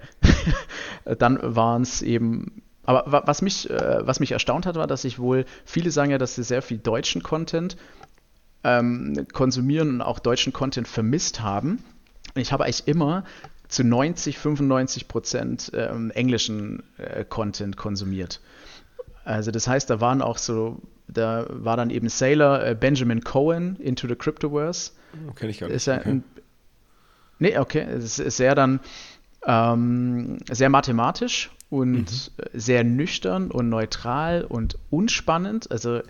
dann 1.18 1.38
waren 1.40 1.82
es 1.82 2.02
eben 2.02 2.63
aber 2.84 3.22
was 3.26 3.42
mich, 3.42 3.68
äh, 3.70 4.06
was 4.06 4.20
mich 4.20 4.32
erstaunt 4.32 4.66
hat, 4.66 4.76
war, 4.76 4.86
dass 4.86 5.04
ich 5.04 5.18
wohl, 5.18 5.44
viele 5.64 5.90
sagen 5.90 6.10
ja, 6.10 6.18
dass 6.18 6.34
sie 6.34 6.42
sehr 6.42 6.62
viel 6.62 6.78
deutschen 6.78 7.22
Content 7.22 7.76
ähm, 8.62 9.26
konsumieren 9.32 9.90
und 9.90 10.02
auch 10.02 10.18
deutschen 10.18 10.52
Content 10.52 10.88
vermisst 10.88 11.40
haben. 11.40 11.84
Ich 12.34 12.52
habe 12.52 12.64
eigentlich 12.64 12.88
immer 12.88 13.24
zu 13.68 13.84
90, 13.84 14.38
95 14.38 15.08
Prozent 15.08 15.72
ähm, 15.74 16.10
englischen 16.10 16.82
äh, 16.98 17.24
Content 17.24 17.76
konsumiert. 17.76 18.40
Also 19.24 19.50
das 19.50 19.66
heißt, 19.66 19.88
da 19.88 20.00
waren 20.00 20.20
auch 20.20 20.38
so, 20.38 20.80
da 21.08 21.46
war 21.48 21.76
dann 21.76 21.90
eben 21.90 22.08
Sailor 22.08 22.64
äh, 22.64 22.76
Benjamin 22.78 23.24
Cohen 23.24 23.76
Into 23.76 24.06
the 24.06 24.14
Cryptoverse. 24.14 24.92
Oh, 25.28 25.32
Kenne 25.32 25.50
ich 25.50 25.60
gar 25.60 25.68
nicht. 25.68 25.76
Ist 25.76 25.86
ja 25.86 25.98
okay. 25.98 26.08
ein, 26.08 26.24
nee, 27.38 27.58
okay. 27.58 27.80
Es 27.80 28.18
ist 28.18 28.36
sehr 28.36 28.54
dann 28.54 28.80
ähm, 29.46 30.38
sehr 30.50 30.68
mathematisch 30.68 31.50
und 31.74 32.30
mhm. 32.38 32.44
sehr 32.52 32.84
nüchtern 32.84 33.50
und 33.50 33.68
neutral 33.68 34.44
und 34.44 34.78
unspannend. 34.90 35.72
Also 35.72 36.02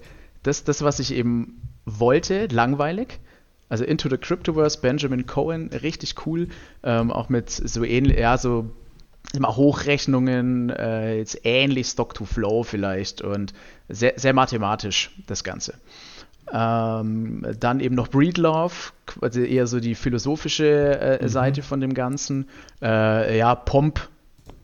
das, 0.43 0.65
das, 0.65 0.83
was 0.83 0.99
ich 0.99 1.15
eben 1.15 1.63
wollte, 1.87 2.49
langweilig. 2.51 3.21
Also 3.71 3.85
Into 3.85 4.11
the 4.11 4.19
Cryptoverse, 4.19 4.79
Benjamin 4.81 5.27
Cohen, 5.27 5.71
richtig 5.71 6.27
cool. 6.27 6.49
Ähm, 6.83 7.11
auch 7.11 7.31
mit 7.31 7.49
so 7.51 7.83
ähnlich, 7.83 8.19
ja, 8.19 8.37
so 8.37 8.71
immer 9.33 9.57
Hochrechnungen, 9.57 10.69
äh, 10.69 11.17
jetzt 11.17 11.41
ähnlich 11.45 11.87
Stock 11.87 12.13
to 12.13 12.27
Flow 12.27 12.63
vielleicht 12.63 13.23
und 13.23 13.55
sehr, 13.89 14.13
sehr 14.17 14.35
mathematisch 14.35 15.13
das 15.27 15.45
Ganze. 15.45 15.75
Ähm, 16.53 17.47
dann 17.59 17.81
eben 17.81 17.95
noch 17.95 18.09
Breedlove, 18.09 18.93
also 19.23 19.41
eher 19.41 19.67
so 19.67 19.81
die 19.81 19.95
philosophische 19.95 21.01
äh, 21.01 21.23
mhm. 21.23 21.29
Seite 21.29 21.63
von 21.63 21.81
dem 21.81 21.95
Ganzen. 21.95 22.49
Äh, 22.83 23.39
ja, 23.39 23.55
Pomp 23.55 24.11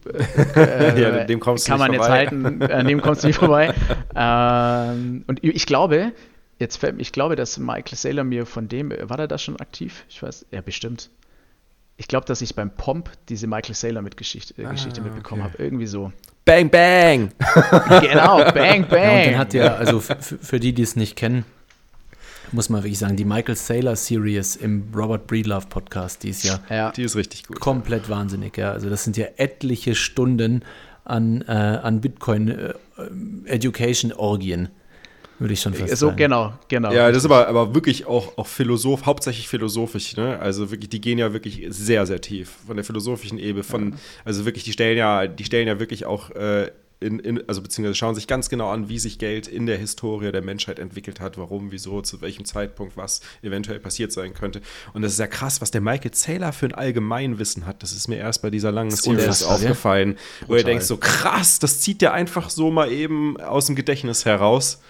äh, 0.06 1.00
ja, 1.00 1.24
dem 1.24 1.40
kommst 1.40 1.66
kann 1.66 1.78
man 1.78 1.94
vorbei. 1.94 2.22
jetzt 2.22 2.30
halten, 2.30 2.62
an 2.62 2.86
dem 2.86 3.00
kommst 3.00 3.22
du 3.22 3.28
nicht 3.28 3.38
vorbei. 3.38 3.74
ähm, 4.14 5.24
und 5.26 5.42
ich 5.42 5.66
glaube, 5.66 6.12
jetzt 6.58 6.82
ich 6.98 7.12
glaube, 7.12 7.36
dass 7.36 7.58
Michael 7.58 7.96
Saylor 7.96 8.24
mir 8.24 8.46
von 8.46 8.68
dem, 8.68 8.90
war 8.90 9.18
er 9.18 9.28
da 9.28 9.38
schon 9.38 9.58
aktiv? 9.60 10.04
Ich 10.08 10.22
weiß, 10.22 10.46
ja, 10.50 10.60
bestimmt. 10.60 11.10
Ich 11.96 12.08
glaube, 12.08 12.24
dass 12.24 12.40
ich 12.40 12.54
beim 12.54 12.70
Pomp 12.70 13.10
diese 13.28 13.46
Michael 13.46 13.74
Saylor 13.74 14.00
mit 14.00 14.16
Geschichte, 14.16 14.54
äh, 14.60 14.66
ah, 14.66 14.72
Geschichte 14.72 15.02
mitbekommen 15.02 15.42
okay. 15.42 15.52
habe. 15.52 15.62
Irgendwie 15.62 15.86
so. 15.86 16.12
Bang, 16.46 16.70
bang! 16.70 17.30
genau, 18.00 18.38
bang, 18.52 18.86
bang! 18.88 19.02
Ja, 19.02 19.18
und 19.18 19.26
dann 19.26 19.38
hat 19.38 19.54
ja, 19.54 19.74
also 19.74 20.00
für 20.00 20.58
die, 20.58 20.72
die 20.72 20.82
es 20.82 20.96
nicht 20.96 21.16
kennen, 21.16 21.44
muss 22.52 22.68
man 22.68 22.82
wirklich 22.82 22.98
sagen, 22.98 23.16
die 23.16 23.24
Michael 23.24 23.56
Saylor 23.56 23.96
Series 23.96 24.56
im 24.56 24.84
Robert 24.94 25.26
Breedlove 25.26 25.66
Podcast, 25.66 26.22
die 26.22 26.30
ist 26.30 26.44
ja, 26.44 26.60
ja. 26.68 26.90
die 26.90 27.02
ist 27.02 27.16
richtig 27.16 27.46
gut. 27.46 27.60
Komplett 27.60 28.08
wahnsinnig, 28.08 28.56
ja. 28.56 28.72
Also 28.72 28.90
das 28.90 29.04
sind 29.04 29.16
ja 29.16 29.26
etliche 29.36 29.94
Stunden 29.94 30.62
an, 31.04 31.42
äh, 31.42 31.52
an 31.52 32.00
Bitcoin 32.00 32.48
äh, 32.48 32.74
Education 33.46 34.12
Orgien. 34.12 34.68
Würde 35.38 35.54
ich 35.54 35.60
schon 35.62 35.72
fast 35.72 35.96
so, 35.96 36.08
sagen. 36.08 36.18
genau, 36.18 36.52
genau. 36.68 36.92
Ja, 36.92 37.08
das 37.08 37.18
ist 37.18 37.24
aber, 37.24 37.48
aber 37.48 37.74
wirklich 37.74 38.04
auch, 38.04 38.36
auch 38.36 38.46
Philosoph, 38.46 39.06
hauptsächlich 39.06 39.48
philosophisch, 39.48 40.14
ne? 40.14 40.38
Also 40.38 40.70
wirklich, 40.70 40.90
die 40.90 41.00
gehen 41.00 41.16
ja 41.16 41.32
wirklich 41.32 41.64
sehr, 41.70 42.04
sehr 42.04 42.20
tief 42.20 42.50
von 42.66 42.76
der 42.76 42.84
philosophischen 42.84 43.38
Ebene, 43.38 43.64
von, 43.64 43.92
ja. 43.92 43.96
also 44.26 44.44
wirklich, 44.44 44.64
die 44.64 44.72
stellen 44.72 44.98
ja, 44.98 45.26
die 45.26 45.44
stellen 45.44 45.66
ja 45.66 45.80
wirklich 45.80 46.04
auch 46.04 46.30
äh, 46.32 46.70
in, 47.00 47.18
in, 47.18 47.48
also 47.48 47.62
beziehungsweise 47.62 47.94
schauen 47.94 48.14
sich 48.14 48.26
ganz 48.26 48.50
genau 48.50 48.70
an, 48.70 48.88
wie 48.88 48.98
sich 48.98 49.18
Geld 49.18 49.48
in 49.48 49.66
der 49.66 49.78
Historie 49.78 50.30
der 50.32 50.42
Menschheit 50.42 50.78
entwickelt 50.78 51.18
hat, 51.18 51.38
warum, 51.38 51.72
wieso, 51.72 52.02
zu 52.02 52.20
welchem 52.20 52.44
Zeitpunkt 52.44 52.96
was 52.96 53.20
eventuell 53.42 53.80
passiert 53.80 54.12
sein 54.12 54.34
könnte. 54.34 54.60
Und 54.92 55.02
das 55.02 55.12
ist 55.12 55.18
ja 55.18 55.26
krass, 55.26 55.60
was 55.62 55.70
der 55.70 55.80
Michael 55.80 56.14
Saylor 56.14 56.52
für 56.52 56.66
ein 56.66 56.74
Allgemeinwissen 56.74 57.66
hat. 57.66 57.82
Das 57.82 57.92
ist 57.92 58.08
mir 58.08 58.16
erst 58.16 58.42
bei 58.42 58.50
dieser 58.50 58.70
langen 58.70 58.90
Series 58.90 59.42
aufgefallen, 59.42 60.18
wo 60.46 60.54
er 60.54 60.64
denkt 60.64 60.84
so 60.84 60.98
krass, 60.98 61.58
das 61.58 61.80
zieht 61.80 62.02
der 62.02 62.12
einfach 62.12 62.50
so 62.50 62.70
mal 62.70 62.92
eben 62.92 63.40
aus 63.40 63.66
dem 63.66 63.76
Gedächtnis 63.76 64.26
heraus. 64.26 64.80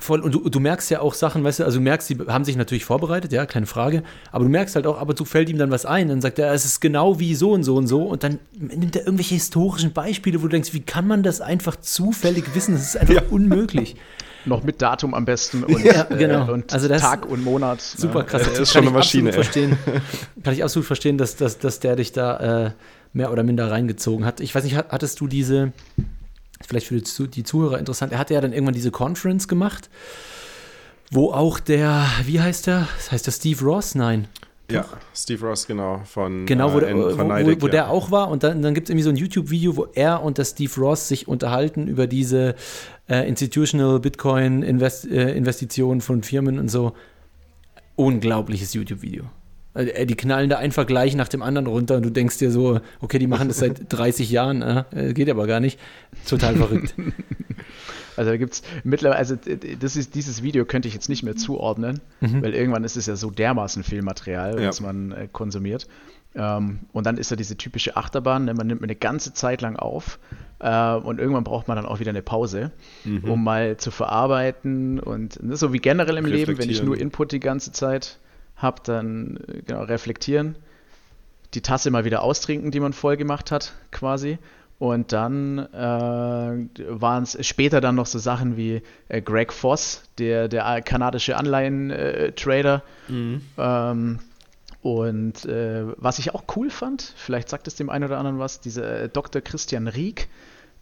Voll, 0.00 0.20
und 0.20 0.34
du, 0.34 0.48
du, 0.48 0.60
merkst 0.60 0.90
ja 0.90 1.00
auch 1.00 1.12
Sachen, 1.12 1.44
weißt 1.44 1.60
du, 1.60 1.64
also 1.64 1.76
du 1.78 1.84
merkst, 1.84 2.08
sie 2.08 2.16
haben 2.26 2.44
sich 2.44 2.56
natürlich 2.56 2.86
vorbereitet, 2.86 3.32
ja, 3.32 3.44
keine 3.44 3.66
Frage, 3.66 4.02
aber 4.32 4.44
du 4.44 4.50
merkst 4.50 4.74
halt 4.74 4.86
auch, 4.86 4.98
ab 4.98 5.10
und 5.10 5.16
zu 5.16 5.26
fällt 5.26 5.50
ihm 5.50 5.58
dann 5.58 5.70
was 5.70 5.84
ein, 5.84 6.08
dann 6.08 6.22
sagt 6.22 6.38
er, 6.38 6.54
es 6.54 6.64
ist 6.64 6.80
genau 6.80 7.20
wie 7.20 7.34
so 7.34 7.52
und 7.52 7.64
so 7.64 7.76
und 7.76 7.86
so 7.86 8.04
und 8.04 8.24
dann 8.24 8.38
nimmt 8.58 8.96
er 8.96 9.04
irgendwelche 9.04 9.34
historischen 9.34 9.92
Beispiele, 9.92 10.40
wo 10.40 10.44
du 10.44 10.52
denkst, 10.52 10.72
wie 10.72 10.80
kann 10.80 11.06
man 11.06 11.22
das 11.22 11.42
einfach 11.42 11.76
zufällig 11.76 12.54
wissen? 12.54 12.72
Das 12.72 12.82
ist 12.82 12.96
einfach 12.96 13.14
ja. 13.14 13.22
unmöglich. 13.28 13.96
Noch 14.46 14.62
mit 14.62 14.80
Datum 14.80 15.12
am 15.12 15.26
besten 15.26 15.64
und, 15.64 15.84
ja, 15.84 16.04
genau. 16.04 16.48
Äh, 16.48 16.52
und 16.52 16.72
also 16.72 16.88
Tag 16.88 17.26
und 17.26 17.44
Monat. 17.44 17.82
Super 17.82 18.24
krass. 18.24 18.44
Das 18.44 18.58
ist 18.58 18.72
schon 18.72 18.82
eine 18.82 18.92
Maschine. 18.92 19.34
Verstehen, 19.34 19.76
kann 20.42 20.54
ich 20.54 20.64
absolut 20.64 20.86
verstehen, 20.86 21.18
dass, 21.18 21.36
dass, 21.36 21.58
dass 21.58 21.78
der 21.80 21.96
dich 21.96 22.12
da 22.12 22.68
äh, 22.68 22.70
mehr 23.12 23.32
oder 23.32 23.42
minder 23.42 23.70
reingezogen 23.70 24.24
hat. 24.24 24.40
Ich 24.40 24.54
weiß 24.54 24.64
nicht, 24.64 24.76
hattest 24.76 25.20
du 25.20 25.26
diese 25.26 25.72
vielleicht 26.66 26.86
für 26.86 27.28
die 27.28 27.42
Zuhörer 27.42 27.78
interessant, 27.78 28.12
er 28.12 28.18
hatte 28.18 28.34
ja 28.34 28.40
dann 28.40 28.52
irgendwann 28.52 28.74
diese 28.74 28.90
Conference 28.90 29.48
gemacht, 29.48 29.90
wo 31.10 31.32
auch 31.32 31.58
der, 31.58 32.06
wie 32.24 32.40
heißt 32.40 32.66
der? 32.66 32.88
Das 32.96 33.12
heißt 33.12 33.26
der 33.26 33.32
Steve 33.32 33.64
Ross? 33.64 33.94
Nein. 33.94 34.28
Ja, 34.70 34.84
Steve 35.14 35.46
Ross, 35.46 35.66
genau, 35.66 36.02
von 36.04 36.46
Genau, 36.46 36.72
wo, 36.72 36.78
äh, 36.78 36.94
der, 36.94 37.10
von 37.10 37.26
Neidig, 37.26 37.58
wo, 37.58 37.62
wo 37.62 37.66
ja. 37.66 37.72
der 37.72 37.90
auch 37.90 38.10
war. 38.10 38.28
Und 38.28 38.44
dann, 38.44 38.62
dann 38.62 38.74
gibt 38.74 38.88
es 38.88 38.90
irgendwie 38.90 39.02
so 39.02 39.10
ein 39.10 39.16
YouTube-Video, 39.16 39.76
wo 39.76 39.86
er 39.94 40.22
und 40.22 40.38
der 40.38 40.44
Steve 40.44 40.72
Ross 40.76 41.08
sich 41.08 41.26
unterhalten 41.26 41.88
über 41.88 42.06
diese 42.06 42.54
äh, 43.08 43.28
Institutional 43.28 43.98
Bitcoin-Investitionen 43.98 46.00
-Invest 46.00 46.02
äh, 46.02 46.06
von 46.06 46.22
Firmen 46.22 46.58
und 46.58 46.68
so. 46.68 46.92
Unglaubliches 47.96 48.72
YouTube-Video. 48.74 49.24
Also, 49.72 49.90
äh, 49.90 50.06
die 50.06 50.16
knallen 50.16 50.50
da 50.50 50.58
einfach 50.58 50.86
gleich 50.86 51.14
nach 51.14 51.28
dem 51.28 51.42
anderen 51.42 51.66
runter 51.66 51.96
und 51.96 52.04
du 52.04 52.10
denkst 52.10 52.38
dir 52.38 52.50
so, 52.50 52.80
okay, 53.00 53.18
die 53.18 53.26
machen 53.26 53.48
das 53.48 53.58
seit 53.58 53.80
30 53.92 54.30
Jahren, 54.30 54.62
äh, 54.62 55.12
geht 55.14 55.30
aber 55.30 55.46
gar 55.46 55.60
nicht. 55.60 55.78
Total 56.26 56.56
verrückt. 56.56 56.94
Also 58.16 58.32
da 58.32 58.36
gibt 58.36 58.52
es 58.52 58.62
mittlerweile, 58.84 59.18
also 59.18 59.36
das 59.80 59.96
ist, 59.96 60.14
dieses 60.14 60.42
Video 60.42 60.66
könnte 60.66 60.88
ich 60.88 60.92
jetzt 60.92 61.08
nicht 61.08 61.22
mehr 61.22 61.36
zuordnen, 61.36 62.00
mhm. 62.20 62.42
weil 62.42 62.54
irgendwann 62.54 62.84
ist 62.84 62.98
es 62.98 63.06
ja 63.06 63.16
so 63.16 63.30
dermaßen 63.30 63.82
viel 63.82 64.02
Material, 64.02 64.60
ja. 64.60 64.68
was 64.68 64.82
man 64.82 65.12
äh, 65.12 65.28
konsumiert. 65.32 65.88
Ähm, 66.34 66.80
und 66.92 67.06
dann 67.06 67.16
ist 67.16 67.32
da 67.32 67.36
diese 67.36 67.56
typische 67.56 67.96
Achterbahn, 67.96 68.44
ne? 68.44 68.52
man 68.52 68.66
nimmt 68.66 68.82
eine 68.82 68.94
ganze 68.94 69.32
Zeit 69.32 69.62
lang 69.62 69.76
auf 69.76 70.18
äh, 70.58 70.94
und 70.94 71.18
irgendwann 71.18 71.44
braucht 71.44 71.66
man 71.66 71.76
dann 71.76 71.86
auch 71.86 71.98
wieder 71.98 72.10
eine 72.10 72.20
Pause, 72.22 72.72
mhm. 73.04 73.24
um 73.24 73.42
mal 73.42 73.78
zu 73.78 73.90
verarbeiten 73.90 75.00
und 75.00 75.42
ne, 75.42 75.56
so 75.56 75.72
wie 75.72 75.78
generell 75.78 76.18
im 76.18 76.26
Leben, 76.26 76.58
wenn 76.58 76.68
ich 76.68 76.82
nur 76.82 76.98
Input 76.98 77.32
die 77.32 77.40
ganze 77.40 77.72
Zeit 77.72 78.18
habe, 78.60 78.80
dann 78.84 79.38
äh, 79.48 79.62
genau 79.62 79.82
reflektieren, 79.82 80.56
die 81.54 81.60
Tasse 81.60 81.90
mal 81.90 82.04
wieder 82.04 82.22
austrinken, 82.22 82.70
die 82.70 82.80
man 82.80 82.92
voll 82.92 83.16
gemacht 83.16 83.50
hat, 83.50 83.72
quasi. 83.90 84.38
Und 84.78 85.12
dann 85.12 85.58
äh, 85.58 85.76
waren 85.76 87.22
es 87.22 87.46
später 87.46 87.82
dann 87.82 87.96
noch 87.96 88.06
so 88.06 88.18
Sachen 88.18 88.56
wie 88.56 88.80
äh, 89.08 89.20
Greg 89.20 89.52
Voss, 89.52 90.02
der, 90.16 90.48
der 90.48 90.80
kanadische 90.80 91.36
Anleihen-Trader, 91.36 92.82
mhm. 93.08 93.42
ähm, 93.58 94.18
Und 94.82 95.44
äh, 95.44 95.84
was 95.98 96.18
ich 96.18 96.34
auch 96.34 96.44
cool 96.56 96.70
fand, 96.70 97.12
vielleicht 97.16 97.50
sagt 97.50 97.66
es 97.66 97.74
dem 97.74 97.90
einen 97.90 98.04
oder 98.04 98.16
anderen 98.16 98.38
was, 98.38 98.60
dieser 98.60 99.02
äh, 99.02 99.08
Dr. 99.10 99.42
Christian 99.42 99.86
Rieck 99.86 100.28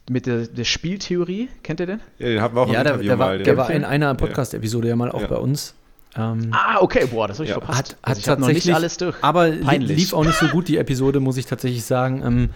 mit 0.08 0.26
der, 0.26 0.46
der, 0.46 0.64
Spieltheorie, 0.64 1.48
kennt 1.64 1.80
ihr 1.80 1.86
den? 1.86 2.00
Ja, 2.18 2.28
den 2.28 2.40
haben 2.40 2.54
wir 2.54 2.62
auch 2.62 2.72
ja, 2.72 2.78
im 2.78 2.84
der, 2.84 2.92
Interview 2.94 3.08
der 3.08 3.16
mal. 3.16 3.38
War, 3.38 3.38
der 3.38 3.56
war 3.56 3.70
in 3.70 3.84
einer 3.84 4.14
Podcast-Episode 4.14 4.88
ja 4.88 4.96
mal 4.96 5.10
auch 5.10 5.22
ja. 5.22 5.26
bei 5.26 5.36
uns. 5.36 5.74
Ähm, 6.18 6.48
ah, 6.50 6.78
okay, 6.80 7.06
boah, 7.10 7.28
das 7.28 7.38
habe 7.38 7.44
ich 7.44 7.50
ja. 7.50 7.58
verpasst. 7.58 7.78
Hat, 7.78 7.96
also 8.02 8.30
hat 8.30 8.38
tatsächlich, 8.40 8.74
alles 8.74 8.96
durch. 8.96 9.16
Aber 9.22 9.50
Peinlich. 9.50 9.96
lief 9.96 10.12
auch 10.12 10.24
nicht 10.24 10.38
so 10.38 10.48
gut, 10.48 10.68
die 10.68 10.76
Episode, 10.76 11.20
muss 11.20 11.36
ich 11.36 11.46
tatsächlich 11.46 11.84
sagen. 11.84 12.22
Ähm, 12.24 12.50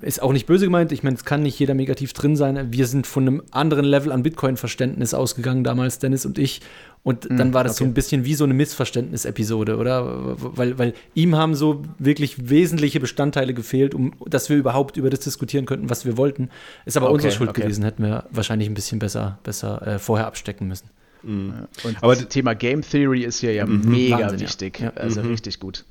ist 0.00 0.22
auch 0.22 0.32
nicht 0.32 0.46
böse 0.46 0.64
gemeint. 0.64 0.90
Ich 0.90 1.02
meine, 1.02 1.16
es 1.16 1.24
kann 1.24 1.42
nicht 1.42 1.58
jeder 1.58 1.74
negativ 1.74 2.14
drin 2.14 2.36
sein. 2.36 2.72
Wir 2.72 2.86
sind 2.86 3.06
von 3.06 3.26
einem 3.26 3.42
anderen 3.50 3.84
Level 3.84 4.12
an 4.12 4.22
Bitcoin-Verständnis 4.22 5.12
ausgegangen, 5.12 5.64
damals 5.64 5.98
Dennis 5.98 6.24
und 6.24 6.38
ich. 6.38 6.62
Und 7.02 7.28
dann 7.30 7.50
mm, 7.50 7.54
war 7.54 7.64
das 7.64 7.72
okay. 7.72 7.84
so 7.84 7.90
ein 7.90 7.94
bisschen 7.94 8.24
wie 8.24 8.34
so 8.34 8.44
eine 8.44 8.54
Missverständnis-Episode, 8.54 9.76
oder? 9.76 10.36
Weil, 10.56 10.78
weil 10.78 10.94
ihm 11.14 11.36
haben 11.36 11.54
so 11.54 11.82
wirklich 11.98 12.48
wesentliche 12.50 13.00
Bestandteile 13.00 13.52
gefehlt, 13.52 13.94
um 13.94 14.12
dass 14.26 14.48
wir 14.48 14.56
überhaupt 14.56 14.96
über 14.96 15.10
das 15.10 15.20
diskutieren 15.20 15.66
könnten, 15.66 15.90
was 15.90 16.04
wir 16.04 16.16
wollten. 16.16 16.50
Ist 16.84 16.96
aber 16.96 17.06
okay, 17.06 17.14
unsere 17.14 17.32
Schuld 17.32 17.50
okay. 17.50 17.62
gewesen, 17.62 17.84
hätten 17.84 18.02
wir 18.02 18.24
wahrscheinlich 18.30 18.68
ein 18.68 18.74
bisschen 18.74 18.98
besser, 18.98 19.38
besser 19.42 19.86
äh, 19.86 19.98
vorher 19.98 20.26
abstecken 20.26 20.68
müssen. 20.68 20.88
Mhm. 21.22 21.68
Und 21.84 22.02
aber 22.02 22.14
das 22.14 22.28
Thema 22.28 22.54
Game 22.54 22.82
Theory 22.82 23.22
ist 23.24 23.40
hier 23.40 23.52
ja 23.52 23.66
mhm. 23.66 23.90
mega 23.90 24.20
Wahnsinn, 24.20 24.40
wichtig. 24.40 24.80
Ja. 24.80 24.92
Also 24.94 25.22
mhm. 25.22 25.30
richtig 25.30 25.60
gut. 25.60 25.84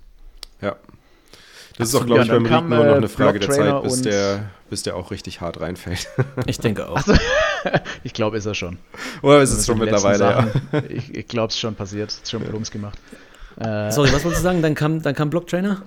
Ja. 0.62 0.76
Das 1.78 1.90
ist 1.90 1.96
auch, 1.96 2.06
glaube 2.06 2.24
ich, 2.24 2.28
beim 2.28 2.46
Rick 2.46 2.68
nur 2.68 2.86
noch 2.86 2.96
eine 2.96 3.08
Frage 3.08 3.40
der 3.40 3.50
Zeit, 3.50 3.84
bis 3.84 4.02
der, 4.02 4.50
bis 4.70 4.84
der 4.84 4.98
auch 4.98 5.12
richtig 5.12 5.40
hart 5.40 5.62
reinfällt. 5.62 6.10
Ich 6.46 6.60
denke 6.60 6.90
auch. 6.90 7.00
So. 7.00 7.14
ich 8.04 8.12
glaube, 8.12 8.38
ist 8.38 8.46
er 8.46 8.54
schon. 8.54 8.78
Oder 9.22 9.42
ist 9.42 9.52
es 9.52 9.66
schon 9.66 9.78
mittlerweile, 9.78 10.24
ja. 10.24 10.82
Ich, 10.90 11.16
ich 11.16 11.28
glaube, 11.28 11.48
es 11.48 11.56
ist 11.56 11.62
schon 11.62 11.76
passiert. 11.76 12.12
Ist 12.12 12.30
schon 12.30 12.44
Blums 12.44 12.70
gemacht. 12.70 13.00
Äh, 13.58 13.92
Sorry, 13.92 14.12
was 14.12 14.26
wolltest 14.26 14.42
du 14.42 14.44
sagen? 14.44 14.62
Dann 14.62 14.76
kam, 14.76 15.02
dann 15.02 15.16
kam 15.16 15.30
Blocktrainer? 15.30 15.84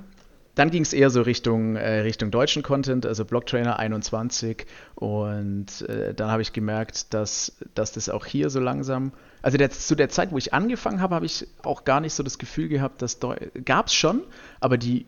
Dann 0.55 0.71
ging 0.71 0.83
es 0.83 0.93
eher 0.93 1.09
so 1.11 1.23
Richtung, 1.23 1.77
äh, 1.77 2.01
Richtung 2.01 2.31
deutschen 2.31 2.63
Content, 2.63 3.07
also 3.07 3.25
Blocktrainer 3.25 3.79
21. 3.79 4.67
Und 4.95 5.83
äh, 5.89 6.13
dann 6.15 6.31
habe 6.31 6.43
ich 6.43 6.53
gemerkt, 6.53 7.15
dass, 7.15 7.57
dass 7.75 7.93
das 7.93 8.09
auch 8.09 8.27
hier 8.27 8.51
so 8.51 8.61
langsam 8.61 9.13
also 9.43 9.59
der, 9.59 9.71
zu 9.71 9.97
der 9.97 10.09
Zeit, 10.09 10.31
wo 10.31 10.39
ich 10.39 10.55
angefangen 10.55 11.01
habe, 11.01 11.17
habe 11.17 11.27
ich 11.27 11.47
auch 11.65 11.85
gar 11.85 12.01
nicht 12.01 12.15
so 12.15 12.23
das 12.23 12.39
Gefühl 12.39 12.69
gehabt, 12.69 13.03
dass 13.03 13.19
gab 13.65 13.89
es 13.89 13.95
schon, 13.95 14.23
aber 14.61 14.79
die, 14.79 15.05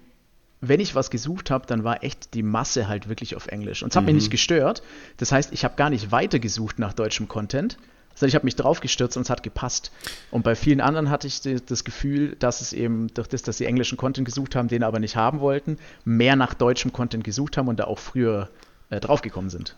wenn 0.60 0.80
ich 0.80 0.94
was 0.96 1.10
gesucht 1.10 1.50
habe, 1.50 1.66
dann 1.66 1.84
war 1.84 2.02
echt 2.02 2.34
die 2.34 2.42
Masse 2.42 2.88
halt 2.88 3.08
wirklich 3.08 3.36
auf 3.36 3.46
Englisch. 3.46 3.82
Und 3.82 3.92
es 3.92 3.96
hat 3.96 4.02
mhm. 4.02 4.06
mich 4.06 4.14
nicht 4.24 4.30
gestört. 4.30 4.82
Das 5.18 5.30
heißt, 5.30 5.52
ich 5.52 5.64
habe 5.64 5.76
gar 5.76 5.88
nicht 5.88 6.10
weiter 6.10 6.40
gesucht 6.40 6.80
nach 6.80 6.92
deutschem 6.92 7.28
Content, 7.28 7.78
sondern 8.14 8.28
ich 8.28 8.34
habe 8.34 8.44
mich 8.44 8.56
draufgestürzt 8.56 9.16
und 9.16 9.22
es 9.22 9.30
hat 9.30 9.42
gepasst. 9.42 9.90
Und 10.30 10.42
bei 10.42 10.54
vielen 10.54 10.80
anderen 10.80 11.10
hatte 11.10 11.26
ich 11.26 11.40
das 11.40 11.84
Gefühl, 11.84 12.36
dass 12.38 12.60
es 12.60 12.72
eben 12.72 13.08
durch 13.14 13.28
das, 13.28 13.42
dass 13.42 13.58
sie 13.58 13.66
englischen 13.66 13.96
Content 13.96 14.26
gesucht 14.26 14.56
haben, 14.56 14.68
den 14.68 14.82
aber 14.82 15.00
nicht 15.00 15.16
haben 15.16 15.40
wollten, 15.40 15.78
mehr 16.04 16.36
nach 16.36 16.54
deutschem 16.54 16.92
Content 16.92 17.24
gesucht 17.24 17.56
haben 17.56 17.68
und 17.68 17.80
da 17.80 17.84
auch 17.84 17.98
früher 17.98 18.48
äh, 18.90 19.00
draufgekommen 19.00 19.50
sind. 19.50 19.76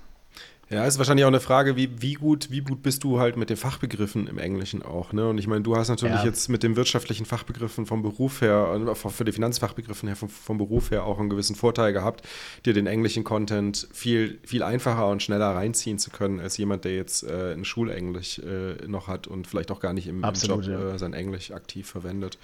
Ja, 0.69 0.85
ist 0.85 0.99
wahrscheinlich 0.99 1.25
auch 1.25 1.29
eine 1.29 1.39
Frage, 1.39 1.77
wie, 1.77 2.03
wie, 2.03 2.15
gut, 2.15 2.51
wie 2.51 2.61
gut 2.61 2.83
bist 2.83 3.05
du 3.05 3.21
halt 3.21 3.37
mit 3.37 3.51
den 3.51 3.57
Fachbegriffen 3.57 4.27
im 4.27 4.39
Englischen 4.39 4.83
auch. 4.83 5.13
Ne? 5.13 5.29
Und 5.29 5.39
ich 5.39 5.47
meine, 5.47 5.63
du 5.63 5.77
hast 5.77 5.89
natürlich 5.89 6.17
ja. 6.17 6.25
jetzt 6.25 6.49
mit 6.49 6.65
den 6.65 6.75
wirtschaftlichen 6.75 7.25
Fachbegriffen 7.25 7.87
vom 7.87 8.03
Beruf 8.03 8.41
her, 8.41 8.77
äh, 8.89 8.95
für 8.95 9.25
die 9.25 9.31
Finanzfachbegriffen 9.31 10.09
her 10.09 10.17
vom, 10.17 10.29
vom, 10.29 10.59
Beruf 10.59 10.91
her 10.91 11.05
auch 11.05 11.21
einen 11.21 11.31
gewissen 11.31 11.55
Vorteil 11.55 11.93
gehabt, 11.93 12.27
dir 12.65 12.73
den 12.73 12.89
englischen 12.89 13.23
Content 13.23 13.87
viel, 13.93 14.41
viel 14.45 14.65
einfacher 14.65 15.07
und 15.07 15.23
schneller 15.23 15.55
reinziehen 15.55 16.01
zu 16.01 16.11
können, 16.11 16.41
als 16.41 16.57
jemand, 16.57 16.85
der 16.85 16.97
jetzt 16.97 17.23
äh, 17.23 17.53
ein 17.53 17.65
Schulenglisch 17.65 18.41
äh, 18.41 18.89
noch 18.89 19.07
hat 19.07 19.29
und 19.29 19.47
vielleicht 19.47 19.71
auch 19.71 19.79
gar 19.79 19.93
nicht 19.93 20.09
im, 20.09 20.25
Absolut, 20.25 20.67
im 20.67 20.73
Job 20.73 20.81
ja. 20.81 20.95
äh, 20.95 20.99
sein 20.99 21.13
Englisch 21.13 21.53
aktiv 21.53 21.87
verwendet. 21.87 22.39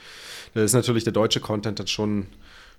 Da 0.55 0.63
ist 0.63 0.75
natürlich 0.75 1.03
der 1.03 1.13
deutsche 1.13 1.41
Content 1.41 1.81
dann 1.81 1.89
schon 1.89 2.29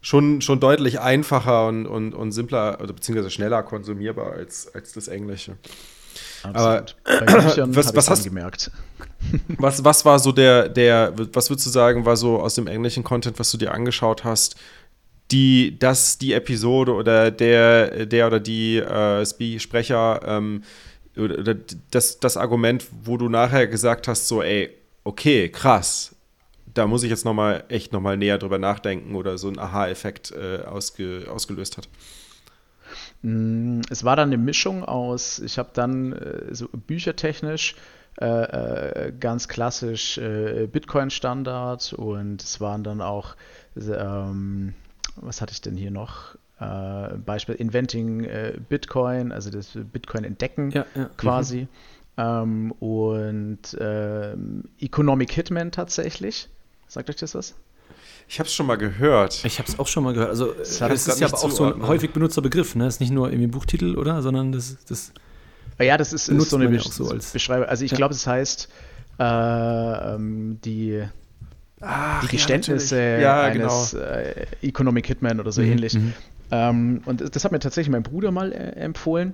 schon, 0.04 0.42
schon 0.42 0.60
deutlich 0.60 1.00
einfacher 1.00 1.68
und, 1.68 1.88
und, 1.88 2.14
und 2.14 2.32
simpler, 2.32 2.80
also 2.80 2.94
beziehungsweise 2.94 3.32
schneller 3.32 3.64
konsumierbar 3.64 4.34
als, 4.34 4.72
als 4.76 4.94
das 4.94 5.08
Englische. 5.08 5.58
Absolut. 6.44 6.96
Aber 7.06 7.68
was, 7.76 7.96
was 7.96 8.10
hast 8.10 8.24
gemerkt? 8.24 8.70
Was, 9.58 9.84
was 9.84 10.04
war 10.04 10.20
so 10.20 10.34
der, 10.34 10.68
der, 10.68 11.14
was 11.32 11.50
würdest 11.50 11.68
du 11.68 11.72
sagen, 11.72 12.06
war 12.06 12.18
so 12.18 12.42
aus 12.42 12.56
dem 12.56 12.68
englischen 12.68 13.04
Content, 13.04 13.40
was 13.40 13.52
du 13.52 13.58
dir 13.58 13.74
angeschaut 13.74 14.26
hast, 14.26 14.56
die, 15.32 15.80
dass 15.80 16.18
die 16.18 16.34
Episode 16.34 16.94
oder 16.94 17.32
der, 17.32 18.06
der 18.06 18.28
oder 18.28 18.42
die 18.42 18.78
äh, 18.78 19.26
Sprecher 19.60 20.20
ähm, 20.26 20.64
oder 21.16 21.56
das, 21.92 22.20
das 22.20 22.38
Argument, 22.38 22.86
wo 23.04 23.18
du 23.18 23.30
nachher 23.30 23.68
gesagt 23.68 24.08
hast, 24.08 24.28
so, 24.28 24.44
ey, 24.44 24.70
okay, 25.04 25.50
krass, 25.50 26.13
da 26.74 26.88
muss 26.88 27.04
ich 27.04 27.10
jetzt 27.10 27.26
noch 27.26 27.34
mal 27.34 27.64
echt 27.70 27.94
noch 27.94 28.02
mal 28.02 28.18
näher 28.18 28.38
drüber 28.38 28.60
nachdenken 28.60 29.16
oder 29.16 29.38
so 29.38 29.48
ein 29.48 29.60
Aha-Effekt 29.60 30.32
äh, 30.32 30.64
ausge, 30.64 31.28
ausgelöst 31.30 31.78
hat? 31.78 31.88
Mm, 33.22 33.82
es 33.90 34.04
war 34.04 34.16
dann 34.16 34.30
eine 34.30 34.38
Mischung 34.38 34.84
aus, 34.84 35.40
ich 35.40 35.58
habe 35.58 35.70
dann 35.74 36.14
äh, 36.14 36.54
so 36.54 36.68
büchertechnisch 36.72 37.76
äh, 38.20 38.26
äh 38.26 39.14
ganz 39.20 39.48
klassisch 39.48 40.18
äh, 40.18 40.68
Bitcoin-Standard 40.68 41.94
und 41.94 42.44
es 42.44 42.62
waren 42.62 42.84
dann 42.84 43.02
auch, 43.02 43.36
ähm, 43.76 44.74
was 45.16 45.42
hatte 45.42 45.54
ich 45.54 45.62
denn 45.62 45.76
hier 45.76 45.92
noch? 45.92 46.36
Äh, 46.60 47.18
Beispiel 47.18 47.56
Inventing 47.56 48.28
Bitcoin, 48.70 49.32
also 49.32 49.50
das 49.50 49.72
Bitcoin 49.74 50.24
entdecken 50.24 50.72
ja, 50.72 50.86
ja. 50.96 51.10
quasi. 51.18 51.62
Mhm. 51.62 51.68
Ähm, 52.16 52.72
und 52.74 53.78
ähm, 53.80 54.66
Economic 54.80 55.32
Hitman 55.32 55.72
tatsächlich. 55.72 56.50
Sagt 56.88 57.10
euch 57.10 57.16
das 57.16 57.36
was? 57.36 57.56
Ich 58.28 58.40
habe 58.40 58.48
es 58.48 58.54
schon 58.54 58.66
mal 58.66 58.78
gehört. 58.78 59.44
Ich 59.44 59.60
habe 59.60 59.70
es 59.70 59.78
auch 59.80 59.88
schon 59.88 60.04
mal 60.04 60.14
gehört. 60.14 60.30
Also 60.30 60.54
das, 60.54 60.80
das 60.80 61.08
ist 61.08 61.20
ja 61.20 61.28
aber 61.28 61.44
auch 61.44 61.52
so 61.52 61.74
ein 61.74 61.86
häufig 61.88 62.12
benutzter 62.12 62.42
Begriff. 62.42 62.76
Ne? 62.76 62.86
Das 62.86 62.96
ist 62.96 63.00
nicht 63.00 63.12
nur 63.12 63.30
irgendwie 63.30 63.48
Buchtitel, 63.48 63.98
oder? 63.98 64.22
Sondern 64.22 64.52
das, 64.52 64.78
das 64.86 65.14
ja, 65.80 65.98
das 65.98 66.14
ist, 66.14 66.30
ist 66.30 66.50
so 66.50 66.58
eine 66.58 66.70
Be 66.70 66.80
so 66.80 67.10
als 67.10 67.32
Beschreibung. 67.32 67.68
Also 67.68 67.84
ich 67.84 67.92
ja. 67.92 67.98
glaube, 67.98 68.14
es 68.14 68.26
heißt 68.26 68.70
äh, 69.20 69.24
ähm, 69.24 70.60
die, 70.64 71.04
Ach, 71.82 72.22
die 72.22 72.28
Geständnisse 72.28 72.98
ja, 72.98 73.20
ja, 73.20 73.42
eines 73.42 73.92
genau. 73.92 74.04
äh, 74.04 74.46
Economic 74.62 75.08
Hitman 75.08 75.40
oder 75.40 75.52
so 75.52 75.62
mhm. 75.62 75.72
ähnlich. 75.72 75.94
Mhm. 75.96 76.14
Ähm, 76.52 77.02
und 77.06 77.36
das 77.36 77.44
hat 77.44 77.52
mir 77.52 77.60
tatsächlich 77.60 77.92
mein 77.92 78.04
Bruder 78.04 78.32
mal 78.32 78.52
äh, 78.52 78.72
empfohlen. 78.80 79.34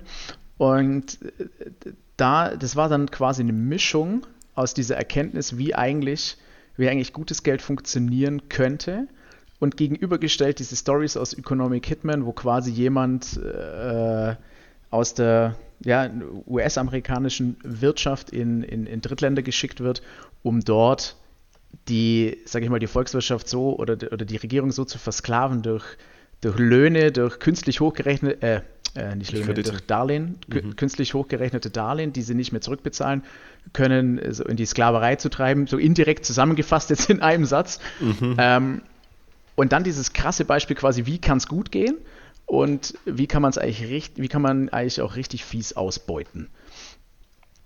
Und 0.58 1.18
äh, 1.22 1.92
da, 2.16 2.56
das 2.56 2.76
war 2.76 2.88
dann 2.88 3.10
quasi 3.10 3.42
eine 3.42 3.52
Mischung 3.52 4.26
aus 4.54 4.74
dieser 4.74 4.96
Erkenntnis, 4.96 5.56
wie 5.56 5.74
eigentlich 5.74 6.36
wie 6.80 6.88
eigentlich 6.88 7.12
gutes 7.12 7.42
Geld 7.42 7.62
funktionieren 7.62 8.48
könnte. 8.48 9.06
Und 9.58 9.76
gegenübergestellt 9.76 10.58
diese 10.58 10.74
Stories 10.74 11.18
aus 11.18 11.34
Economic 11.34 11.84
Hitman, 11.86 12.24
wo 12.24 12.32
quasi 12.32 12.70
jemand 12.70 13.36
äh, 13.36 14.34
aus 14.90 15.12
der 15.14 15.56
ja, 15.84 16.10
US-amerikanischen 16.46 17.56
Wirtschaft 17.62 18.30
in, 18.30 18.62
in, 18.62 18.86
in 18.86 19.02
Drittländer 19.02 19.42
geschickt 19.42 19.80
wird, 19.80 20.02
um 20.42 20.60
dort 20.60 21.16
die, 21.88 22.38
sage 22.46 22.64
ich 22.64 22.70
mal, 22.70 22.78
die 22.78 22.86
Volkswirtschaft 22.86 23.48
so 23.48 23.78
oder, 23.78 23.94
oder 24.12 24.24
die 24.24 24.36
Regierung 24.36 24.72
so 24.72 24.84
zu 24.84 24.98
versklaven 24.98 25.62
durch, 25.62 25.84
durch 26.40 26.58
Löhne, 26.58 27.12
durch 27.12 27.38
künstlich 27.38 27.80
hochgerechnete, 27.80 28.42
äh, 28.42 28.60
äh, 28.94 29.14
nicht 29.14 29.32
Löhne, 29.32 29.54
durch 29.54 29.86
Darlehen, 29.86 30.38
mhm. 30.48 30.76
künstlich 30.76 31.14
hochgerechnete 31.14 31.70
Darlehen, 31.70 32.12
die 32.12 32.22
sie 32.22 32.34
nicht 32.34 32.52
mehr 32.52 32.60
zurückbezahlen 32.60 33.22
können, 33.72 34.20
so 34.32 34.44
in 34.44 34.56
die 34.56 34.66
Sklaverei 34.66 35.16
zu 35.16 35.28
treiben, 35.28 35.66
so 35.66 35.78
indirekt 35.78 36.24
zusammengefasst 36.24 36.90
jetzt 36.90 37.10
in 37.10 37.20
einem 37.22 37.44
Satz. 37.44 37.80
Mhm. 38.00 38.36
Ähm, 38.38 38.82
und 39.54 39.72
dann 39.72 39.84
dieses 39.84 40.12
krasse 40.12 40.44
Beispiel 40.44 40.76
quasi, 40.76 41.06
wie 41.06 41.18
kann 41.18 41.38
es 41.38 41.46
gut 41.46 41.70
gehen 41.70 41.96
und 42.46 42.94
wie 43.04 43.26
kann 43.26 43.42
man 43.42 43.50
es 43.50 43.58
eigentlich 43.58 43.88
richtig, 43.88 44.22
wie 44.22 44.28
kann 44.28 44.42
man 44.42 44.68
eigentlich 44.70 45.00
auch 45.02 45.16
richtig 45.16 45.44
fies 45.44 45.74
ausbeuten. 45.74 46.48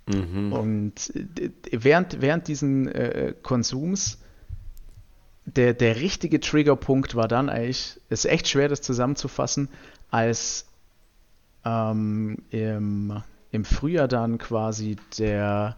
Mhm. 0.06 0.52
Und 0.52 1.12
äh, 1.14 1.50
während, 1.70 2.20
während 2.20 2.48
diesen 2.48 2.88
äh, 2.88 3.34
Konsums 3.42 4.18
der, 5.46 5.74
der 5.74 5.96
richtige 5.96 6.40
Triggerpunkt 6.40 7.14
war 7.14 7.28
dann 7.28 7.48
eigentlich, 7.48 8.00
es 8.08 8.24
ist 8.24 8.30
echt 8.30 8.48
schwer, 8.48 8.68
das 8.68 8.82
zusammenzufassen, 8.82 9.68
als 10.10 10.66
ähm, 11.64 12.38
im, 12.50 13.22
im 13.50 13.64
Frühjahr 13.64 14.08
dann 14.08 14.38
quasi 14.38 14.96
der, 15.18 15.76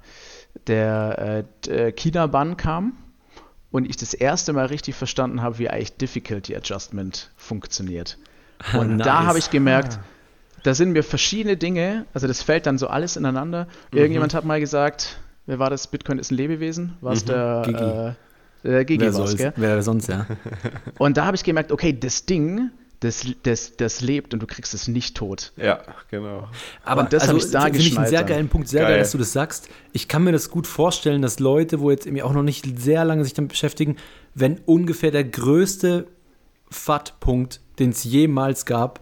der 0.67 1.45
äh, 1.69 1.93
China-Bann 1.93 2.57
kam 2.57 2.93
und 3.71 3.89
ich 3.89 3.97
das 3.97 4.15
erste 4.15 4.53
Mal 4.53 4.67
richtig 4.67 4.95
verstanden 4.95 5.43
habe, 5.43 5.59
wie 5.59 5.69
eigentlich 5.69 5.97
Difficulty 5.97 6.57
Adjustment 6.57 7.31
funktioniert. 7.37 8.19
Und 8.73 8.97
nice. 8.97 9.07
da 9.07 9.27
habe 9.27 9.39
ich 9.39 9.51
gemerkt, 9.51 9.99
ah. 10.01 10.05
da 10.63 10.73
sind 10.73 10.93
mir 10.93 11.03
verschiedene 11.03 11.59
Dinge, 11.59 12.07
also 12.15 12.27
das 12.27 12.43
fällt 12.43 12.65
dann 12.65 12.79
so 12.79 12.87
alles 12.87 13.17
ineinander. 13.17 13.67
Mhm. 13.93 13.99
Irgendjemand 13.99 14.33
hat 14.33 14.47
mal 14.47 14.61
gesagt, 14.61 15.19
wer 15.45 15.59
war 15.59 15.69
das? 15.69 15.89
Bitcoin 15.89 16.19
ist 16.19 16.31
ein 16.31 16.37
Lebewesen? 16.37 16.97
War 17.03 17.13
es 17.13 17.25
mhm. 17.25 17.29
der 17.29 17.63
Gigi? 17.67 17.85
Äh, 17.85 18.13
der 18.65 18.85
Gigi 18.87 19.13
wer, 19.13 19.35
gell? 19.35 19.53
wer 19.57 19.83
sonst, 19.83 20.09
ja. 20.09 20.27
Und 20.99 21.19
da 21.19 21.27
habe 21.27 21.37
ich 21.37 21.45
gemerkt, 21.45 21.71
okay, 21.71 21.93
das 21.93 22.25
Ding 22.25 22.71
das, 23.01 23.27
das, 23.43 23.77
das 23.77 24.01
lebt 24.01 24.33
und 24.33 24.41
du 24.41 24.47
kriegst 24.47 24.73
es 24.75 24.89
nicht 24.89 25.17
tot. 25.17 25.53
Ja, 25.57 25.83
genau. 26.11 26.49
Aber 26.85 27.03
und 27.03 27.13
das 27.13 27.29
also, 27.29 27.35
habe 27.35 27.45
ich 27.45 27.51
da 27.51 27.63
finde 27.65 27.79
ich 27.79 27.99
einen 27.99 28.07
sehr 28.09 28.25
geilen 28.25 28.49
Punkt, 28.49 28.69
sehr 28.69 28.83
geil. 28.83 28.93
geil, 28.93 28.99
dass 29.01 29.13
du 29.13 29.19
das 29.19 29.33
sagst. 29.33 29.69
Ich 29.93 30.09
kann 30.09 30.25
mir 30.25 30.33
das 30.33 30.51
gut 30.51 30.67
vorstellen, 30.67 31.23
dass 31.23 31.39
Leute, 31.39 31.81
wo 31.81 31.91
jetzt 31.91 32.07
irgendwie 32.07 32.23
auch 32.23 32.33
noch 32.33 32.43
nicht 32.43 32.81
sehr 32.81 33.05
lange 33.05 33.25
sich 33.25 33.35
damit 33.35 33.51
beschäftigen, 33.51 33.97
wenn 34.35 34.59
ungefähr 34.65 35.11
der 35.11 35.25
größte 35.25 36.07
FAT-Punkt, 36.71 37.61
den 37.79 37.91
es 37.91 38.05
jemals 38.05 38.65
gab, 38.65 39.01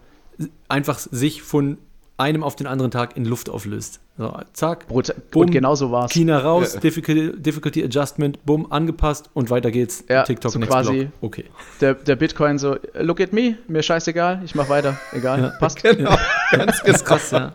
einfach 0.69 0.99
sich 0.99 1.43
von 1.43 1.79
einem 2.17 2.43
auf 2.43 2.57
den 2.57 2.67
anderen 2.67 2.91
Tag 2.91 3.17
in 3.17 3.25
Luft 3.25 3.49
auflöst. 3.49 4.01
So, 4.17 4.33
zack, 4.53 4.87
Brut 4.87 5.13
bumm, 5.33 5.43
und 5.43 5.51
genau 5.51 5.75
so 5.75 5.91
war's. 5.91 6.13
China 6.13 6.39
raus, 6.39 6.75
ja. 6.75 6.81
Difficulty, 6.81 7.33
Difficulty, 7.37 7.83
Adjustment, 7.83 8.39
bumm, 8.47 8.71
angepasst 8.71 9.29
und 9.35 9.51
weiter 9.51 9.73
geht's. 9.73 10.05
Ja, 10.09 10.23
TikTok 10.23 10.53
so 10.53 10.61
quasi. 10.61 10.93
Block. 10.93 11.11
Okay. 11.21 11.45
Der, 11.81 11.95
der 11.95 12.15
Bitcoin 12.15 12.59
so, 12.59 12.77
look 12.95 13.21
at 13.21 13.33
me, 13.33 13.59
mir 13.67 13.83
scheißegal, 13.83 14.43
ich 14.45 14.55
mach 14.55 14.69
weiter, 14.69 14.97
egal, 15.13 15.41
ja. 15.41 15.49
passt. 15.59 15.83
Genau, 15.83 16.11
ja. 16.11 16.19
ganz 16.53 16.81
genau. 16.85 16.99
krass, 16.99 17.33
ja. 17.33 17.53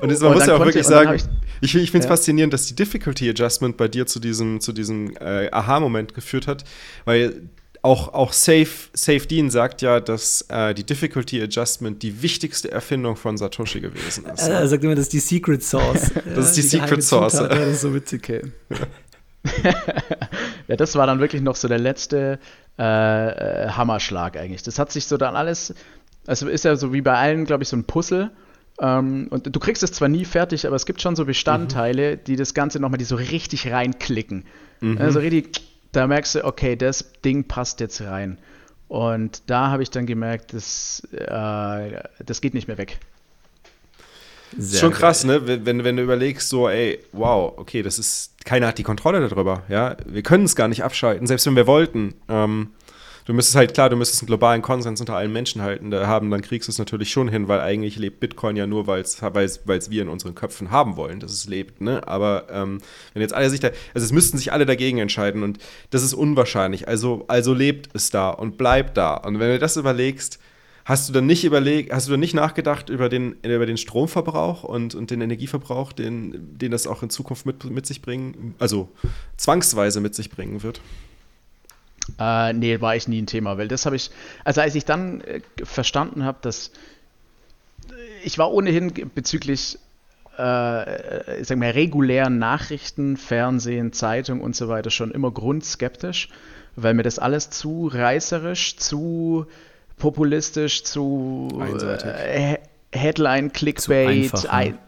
Und 0.00 0.10
das, 0.10 0.20
man 0.20 0.30
und 0.30 0.38
muss 0.38 0.46
ja 0.46 0.56
auch 0.56 0.64
wirklich 0.64 0.86
sagen, 0.86 1.14
ich, 1.14 1.24
ich, 1.60 1.74
ich 1.74 1.90
finde 1.90 2.06
es 2.06 2.08
faszinierend, 2.08 2.54
dass 2.54 2.66
die 2.66 2.74
Difficulty 2.74 3.28
Adjustment 3.28 3.76
bei 3.76 3.86
dir 3.86 4.06
zu 4.06 4.18
diesem, 4.18 4.60
zu 4.60 4.72
diesem 4.72 5.14
äh, 5.18 5.50
Aha-Moment 5.50 6.14
geführt 6.14 6.46
hat, 6.46 6.64
weil 7.04 7.50
auch, 7.82 8.12
auch 8.12 8.32
Safe, 8.32 8.68
Safe 8.92 9.26
Dean 9.26 9.50
sagt 9.50 9.82
ja, 9.82 10.00
dass 10.00 10.42
äh, 10.48 10.74
die 10.74 10.84
Difficulty 10.84 11.42
Adjustment 11.42 12.02
die 12.02 12.22
wichtigste 12.22 12.70
Erfindung 12.70 13.16
von 13.16 13.38
Satoshi 13.38 13.80
gewesen 13.80 14.26
ist. 14.26 14.48
Er 14.48 14.68
sagt 14.68 14.84
immer, 14.84 14.94
das 14.94 15.04
ist 15.04 15.12
die 15.12 15.20
Secret 15.20 15.62
Source. 15.62 16.12
das 16.34 16.48
ist 16.48 16.56
die, 16.56 16.62
die 16.62 16.68
Secret 16.68 17.02
Source. 17.02 17.34
Zutat, 17.34 17.52
ja, 17.52 17.58
das 17.58 17.68
ist 17.68 17.80
so 17.80 17.94
witzig. 17.94 18.22
Okay. 18.22 18.42
ja, 20.68 20.76
das 20.76 20.94
war 20.94 21.06
dann 21.06 21.20
wirklich 21.20 21.40
noch 21.40 21.56
so 21.56 21.68
der 21.68 21.78
letzte 21.78 22.38
äh, 22.78 22.82
äh, 22.82 23.68
Hammerschlag 23.70 24.36
eigentlich. 24.36 24.62
Das 24.62 24.78
hat 24.78 24.92
sich 24.92 25.06
so 25.06 25.16
dann 25.16 25.34
alles, 25.34 25.74
also 26.26 26.48
ist 26.48 26.64
ja 26.64 26.76
so 26.76 26.92
wie 26.92 27.00
bei 27.00 27.14
allen, 27.14 27.46
glaube 27.46 27.62
ich, 27.62 27.70
so 27.70 27.76
ein 27.76 27.84
Puzzle. 27.84 28.30
Ähm, 28.78 29.28
und 29.30 29.54
du 29.54 29.60
kriegst 29.60 29.82
es 29.82 29.92
zwar 29.92 30.08
nie 30.08 30.26
fertig, 30.26 30.66
aber 30.66 30.76
es 30.76 30.84
gibt 30.84 31.00
schon 31.00 31.16
so 31.16 31.24
Bestandteile, 31.24 32.16
mhm. 32.16 32.24
die 32.26 32.36
das 32.36 32.52
Ganze 32.52 32.78
nochmal, 32.78 32.98
die 32.98 33.04
so 33.04 33.16
richtig 33.16 33.70
reinklicken. 33.70 34.44
Mhm. 34.80 34.98
Also 34.98 35.20
richtig 35.20 35.69
da 35.92 36.06
merkst 36.06 36.36
du, 36.36 36.44
okay, 36.44 36.76
das 36.76 37.12
Ding 37.24 37.44
passt 37.44 37.80
jetzt 37.80 38.00
rein. 38.00 38.38
Und 38.88 39.42
da 39.46 39.70
habe 39.70 39.82
ich 39.82 39.90
dann 39.90 40.06
gemerkt, 40.06 40.52
das, 40.52 41.02
äh, 41.12 42.02
das 42.24 42.40
geht 42.40 42.54
nicht 42.54 42.66
mehr 42.66 42.78
weg. 42.78 42.98
Sehr 44.56 44.80
schon 44.80 44.92
krass, 44.92 45.22
ne? 45.22 45.46
Wenn, 45.46 45.84
wenn 45.84 45.96
du 45.96 46.02
überlegst, 46.02 46.48
so, 46.48 46.68
ey, 46.68 46.98
wow, 47.12 47.52
okay, 47.56 47.82
das 47.82 48.00
ist, 48.00 48.44
keiner 48.44 48.66
hat 48.66 48.78
die 48.78 48.82
Kontrolle 48.82 49.28
darüber, 49.28 49.62
ja. 49.68 49.96
Wir 50.06 50.22
können 50.22 50.44
es 50.44 50.56
gar 50.56 50.66
nicht 50.66 50.82
abschalten, 50.82 51.28
selbst 51.28 51.46
wenn 51.46 51.54
wir 51.54 51.68
wollten. 51.68 52.14
Ähm, 52.28 52.70
du 53.24 53.32
müsstest 53.32 53.56
halt, 53.56 53.74
klar, 53.74 53.90
du 53.90 53.96
müsstest 53.96 54.22
einen 54.22 54.28
globalen 54.28 54.62
Konsens 54.62 55.00
unter 55.00 55.16
allen 55.16 55.32
Menschen 55.32 55.62
halten, 55.62 55.90
da 55.90 56.06
haben, 56.06 56.30
dann 56.30 56.42
kriegst 56.42 56.68
du 56.68 56.72
es 56.72 56.78
natürlich 56.78 57.10
schon 57.10 57.28
hin, 57.28 57.48
weil 57.48 57.60
eigentlich 57.60 57.96
lebt 57.96 58.20
Bitcoin 58.20 58.56
ja 58.56 58.66
nur, 58.66 58.86
weil 58.86 59.02
es 59.02 59.20
wir 59.90 60.02
in 60.02 60.08
unseren 60.08 60.34
Köpfen 60.34 60.70
haben 60.70 60.96
wollen, 60.96 61.20
dass 61.20 61.32
es 61.32 61.46
lebt, 61.46 61.80
ne? 61.80 62.06
Aber 62.06 62.46
ähm, 62.50 62.80
wenn 63.12 63.22
jetzt 63.22 63.34
alle 63.34 63.50
sich 63.50 63.60
da, 63.60 63.68
also 63.94 64.04
es 64.04 64.12
müssten 64.12 64.38
sich 64.38 64.52
alle 64.52 64.66
dagegen 64.66 64.98
entscheiden 64.98 65.42
und 65.42 65.58
das 65.90 66.02
ist 66.02 66.14
unwahrscheinlich, 66.14 66.88
also, 66.88 67.24
also 67.28 67.54
lebt 67.54 67.90
es 67.94 68.10
da 68.10 68.30
und 68.30 68.58
bleibt 68.58 68.96
da. 68.96 69.14
Und 69.14 69.38
wenn 69.38 69.50
du 69.50 69.58
das 69.58 69.76
überlegst, 69.76 70.38
Hast 70.90 71.08
du 71.08 71.12
dann 71.12 71.26
nicht 71.26 71.44
überlegt, 71.44 71.92
hast 71.92 72.08
du 72.08 72.10
dann 72.10 72.20
nicht 72.20 72.34
nachgedacht 72.34 72.88
über 72.88 73.08
den, 73.08 73.36
über 73.44 73.64
den 73.64 73.76
Stromverbrauch 73.76 74.64
und, 74.64 74.96
und 74.96 75.10
den 75.10 75.20
Energieverbrauch, 75.20 75.92
den, 75.92 76.58
den 76.58 76.72
das 76.72 76.86
auch 76.88 77.04
in 77.04 77.10
Zukunft 77.10 77.46
mit, 77.46 77.64
mit 77.64 77.86
sich 77.86 78.02
bringen, 78.02 78.56
also 78.58 78.88
zwangsweise 79.36 80.00
mit 80.00 80.16
sich 80.16 80.30
bringen 80.30 80.64
wird? 80.64 80.80
Äh, 82.18 82.52
nee, 82.52 82.80
war 82.80 82.96
ich 82.96 83.08
nie 83.08 83.22
ein 83.22 83.26
Thema, 83.26 83.58
weil 83.58 83.68
das 83.68 83.86
habe 83.86 83.96
ich, 83.96 84.10
also 84.44 84.60
als 84.60 84.74
ich 84.74 84.84
dann 84.84 85.20
äh, 85.20 85.40
verstanden 85.62 86.24
habe, 86.24 86.38
dass 86.42 86.72
ich 88.24 88.38
war 88.38 88.52
ohnehin 88.52 88.92
bezüglich 89.14 89.78
äh, 90.38 91.40
ich 91.40 91.48
sag 91.48 91.58
mal, 91.58 91.70
regulären 91.70 92.38
Nachrichten, 92.38 93.16
Fernsehen, 93.16 93.92
Zeitung 93.92 94.40
und 94.40 94.56
so 94.56 94.68
weiter 94.68 94.90
schon 94.90 95.10
immer 95.10 95.30
grundskeptisch, 95.30 96.28
weil 96.76 96.94
mir 96.94 97.02
das 97.02 97.18
alles 97.18 97.50
zu 97.50 97.88
reißerisch, 97.92 98.76
zu 98.76 99.46
populistisch, 99.98 100.84
zu 100.84 101.48
äh, 101.60 102.56
Headline, 102.92 103.52
Clickbait, 103.52 104.36
zu 104.36 104.50
einfach, 104.50 104.72
ne? 104.72 104.78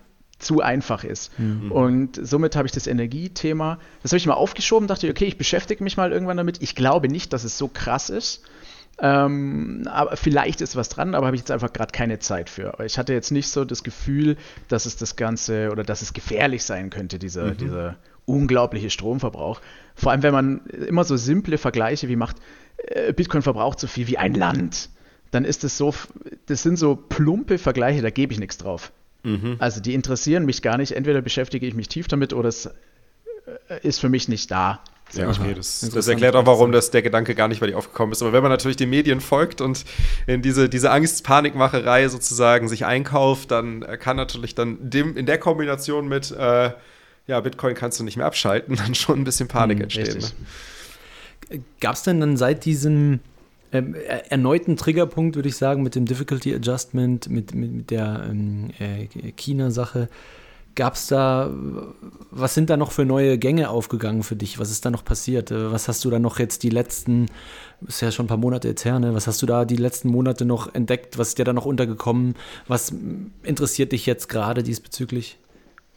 Zu 0.43 0.61
einfach 0.61 1.05
ist. 1.05 1.39
Mhm. 1.39 1.73
Und 1.73 2.21
somit 2.21 2.57
habe 2.57 2.67
ich 2.67 2.73
das 2.73 2.87
Energiethema, 2.87 3.79
das 4.03 4.13
habe 4.13 4.19
ich 4.19 4.27
mal 4.27 4.35
aufgeschoben, 4.35 4.89
dachte, 4.89 5.09
okay, 5.09 5.25
ich 5.25 5.39
beschäftige 5.39 5.83
mich 5.83 5.97
mal 5.97 6.13
irgendwann 6.13 6.37
damit. 6.37 6.63
Ich 6.63 6.75
glaube 6.75 7.09
nicht, 7.09 7.33
dass 7.33 7.45
es 7.45 7.59
so 7.59 7.69
krass 7.69 8.11
ist. 8.11 8.43
Ähm, 8.99 9.89
aber 9.91 10.17
vielleicht 10.17 10.61
ist 10.61 10.77
was 10.77 10.89
dran, 10.89 11.15
aber 11.15 11.27
habe 11.27 11.35
ich 11.35 11.41
jetzt 11.41 11.51
einfach 11.51 11.73
gerade 11.73 11.93
keine 11.93 12.19
Zeit 12.19 12.51
für. 12.51 12.79
Ich 12.85 12.99
hatte 12.99 13.13
jetzt 13.13 13.33
nicht 13.33 13.49
so 13.49 13.65
das 13.65 13.83
Gefühl, 13.83 14.37
dass 14.69 14.87
es 14.87 14.97
das 14.97 15.17
Ganze 15.17 15.71
oder 15.71 15.83
dass 15.83 16.03
es 16.03 16.13
gefährlich 16.13 16.63
sein 16.63 16.91
könnte, 16.91 17.19
dieser, 17.19 17.47
mhm. 17.47 17.57
dieser 17.57 17.97
unglaubliche 18.27 18.91
Stromverbrauch. 18.91 19.61
Vor 19.95 20.13
allem, 20.13 20.23
wenn 20.23 20.33
man 20.33 20.67
immer 20.67 21.05
so 21.05 21.17
simple 21.17 21.59
Vergleiche 21.59 22.09
wie 22.09 22.17
macht, 22.17 22.37
äh, 22.77 23.13
Bitcoin 23.13 23.43
verbraucht 23.43 23.81
so 23.81 23.87
viel 23.87 24.07
wie 24.07 24.19
ein 24.19 24.35
Land, 24.35 24.91
dann 25.31 25.45
ist 25.45 25.65
es 25.65 25.79
so, 25.79 25.95
das 26.47 26.63
sind 26.63 26.77
so 26.77 26.95
plumpe 26.95 27.59
Vergleiche, 27.59 28.03
da 28.03 28.11
gebe 28.11 28.33
ich 28.33 28.39
nichts 28.39 28.59
drauf. 28.59 28.93
Mhm. 29.23 29.57
Also 29.59 29.81
die 29.81 29.95
interessieren 29.95 30.45
mich 30.45 30.63
gar 30.63 30.79
nicht. 30.79 30.93
Entweder 30.93 31.21
beschäftige 31.23 31.67
ich 31.67 31.75
mich 31.75 31.89
tief 31.89 32.09
damit 32.09 32.33
oder 32.33 32.49
es 32.49 32.67
äh, 32.67 32.71
ist 33.83 34.01
für 34.01 34.09
mich 34.09 34.29
nicht 34.29 34.51
da. 34.51 34.83
Ja, 35.15 35.29
okay, 35.29 35.53
das, 35.55 35.81
das, 35.93 36.09
erklärt 36.09 36.35
auch, 36.37 36.47
warum 36.47 36.73
das 36.73 36.91
der 36.91 37.03
Gedanke 37.03 37.35
gar 37.35 37.47
nicht 37.47 37.61
bei 37.61 37.67
dir 37.67 37.77
aufgekommen 37.77 38.13
ist. 38.13 38.23
Aber 38.23 38.33
wenn 38.33 38.43
man 38.43 38.51
natürlich 38.51 38.79
den 38.79 38.89
Medien 38.89 39.21
folgt 39.21 39.61
und 39.61 39.85
in 40.27 40.41
diese, 40.41 40.71
diese 40.71 40.91
Angst-Panikmacherei 40.91 42.09
sozusagen 42.09 42.67
sich 42.67 42.87
einkauft, 42.87 43.51
dann 43.51 43.81
kann 43.99 44.17
natürlich 44.17 44.55
dann 44.55 44.79
dem, 44.81 45.19
in 45.19 45.27
der 45.27 45.37
Kombination 45.37 46.09
mit 46.09 46.31
äh, 46.31 46.71
ja, 47.27 47.41
Bitcoin 47.41 47.75
kannst 47.75 48.01
du 48.01 48.05
nicht 48.05 48.17
mehr 48.17 48.27
abschalten, 48.27 48.77
dann 48.87 48.95
schon 48.95 49.21
ein 49.21 49.25
bisschen 49.25 49.49
Panik 49.49 49.79
hm, 49.79 49.83
entstehen. 49.85 50.19
Ne? 51.51 51.63
Gab 51.81 51.97
es 51.97 52.03
denn 52.03 52.21
dann 52.21 52.37
seit 52.39 52.65
diesem 52.65 53.21
ähm, 53.73 53.95
erneuten 54.29 54.77
Triggerpunkt, 54.77 55.37
würde 55.37 55.49
ich 55.49 55.57
sagen, 55.57 55.83
mit 55.83 55.95
dem 55.95 56.05
Difficulty 56.05 56.55
Adjustment, 56.55 57.29
mit, 57.29 57.55
mit, 57.55 57.73
mit 57.73 57.91
der 57.91 58.27
ähm, 58.29 58.71
äh, 58.79 59.07
China-Sache. 59.33 60.09
Gab 60.75 60.95
es 60.95 61.07
da, 61.07 61.51
was 62.31 62.55
sind 62.55 62.71
da 62.71 62.79
noch 62.79 62.93
für 62.93 63.05
neue 63.05 63.37
Gänge 63.37 63.69
aufgegangen 63.69 64.23
für 64.23 64.37
dich? 64.37 64.59
Was 64.59 64.71
ist 64.71 64.87
da 64.87 64.91
noch 64.91 65.05
passiert? 65.05 65.51
Äh, 65.51 65.71
was 65.71 65.89
hast 65.89 66.05
du 66.05 66.11
da 66.11 66.19
noch 66.19 66.39
jetzt 66.39 66.63
die 66.63 66.71
letzten, 66.71 67.27
ist 67.87 68.01
ja 68.01 68.11
schon 68.11 68.25
ein 68.25 68.29
paar 68.29 68.37
Monate 68.39 68.69
jetzt 68.69 68.85
her, 68.85 68.99
ne? 68.99 69.15
Was 69.15 69.27
hast 69.27 69.43
du 69.43 69.47
da 69.47 69.65
die 69.65 69.77
letzten 69.77 70.09
Monate 70.09 70.45
noch 70.45 70.75
entdeckt? 70.75 71.19
Was 71.19 71.29
ist 71.29 71.39
dir 71.39 71.45
da 71.45 71.53
noch 71.53 71.67
untergekommen? 71.67 72.35
Was 72.69 72.93
interessiert 73.43 73.93
dich 73.93 74.07
jetzt 74.07 74.29
gerade 74.29 74.63
diesbezüglich? 74.63 75.39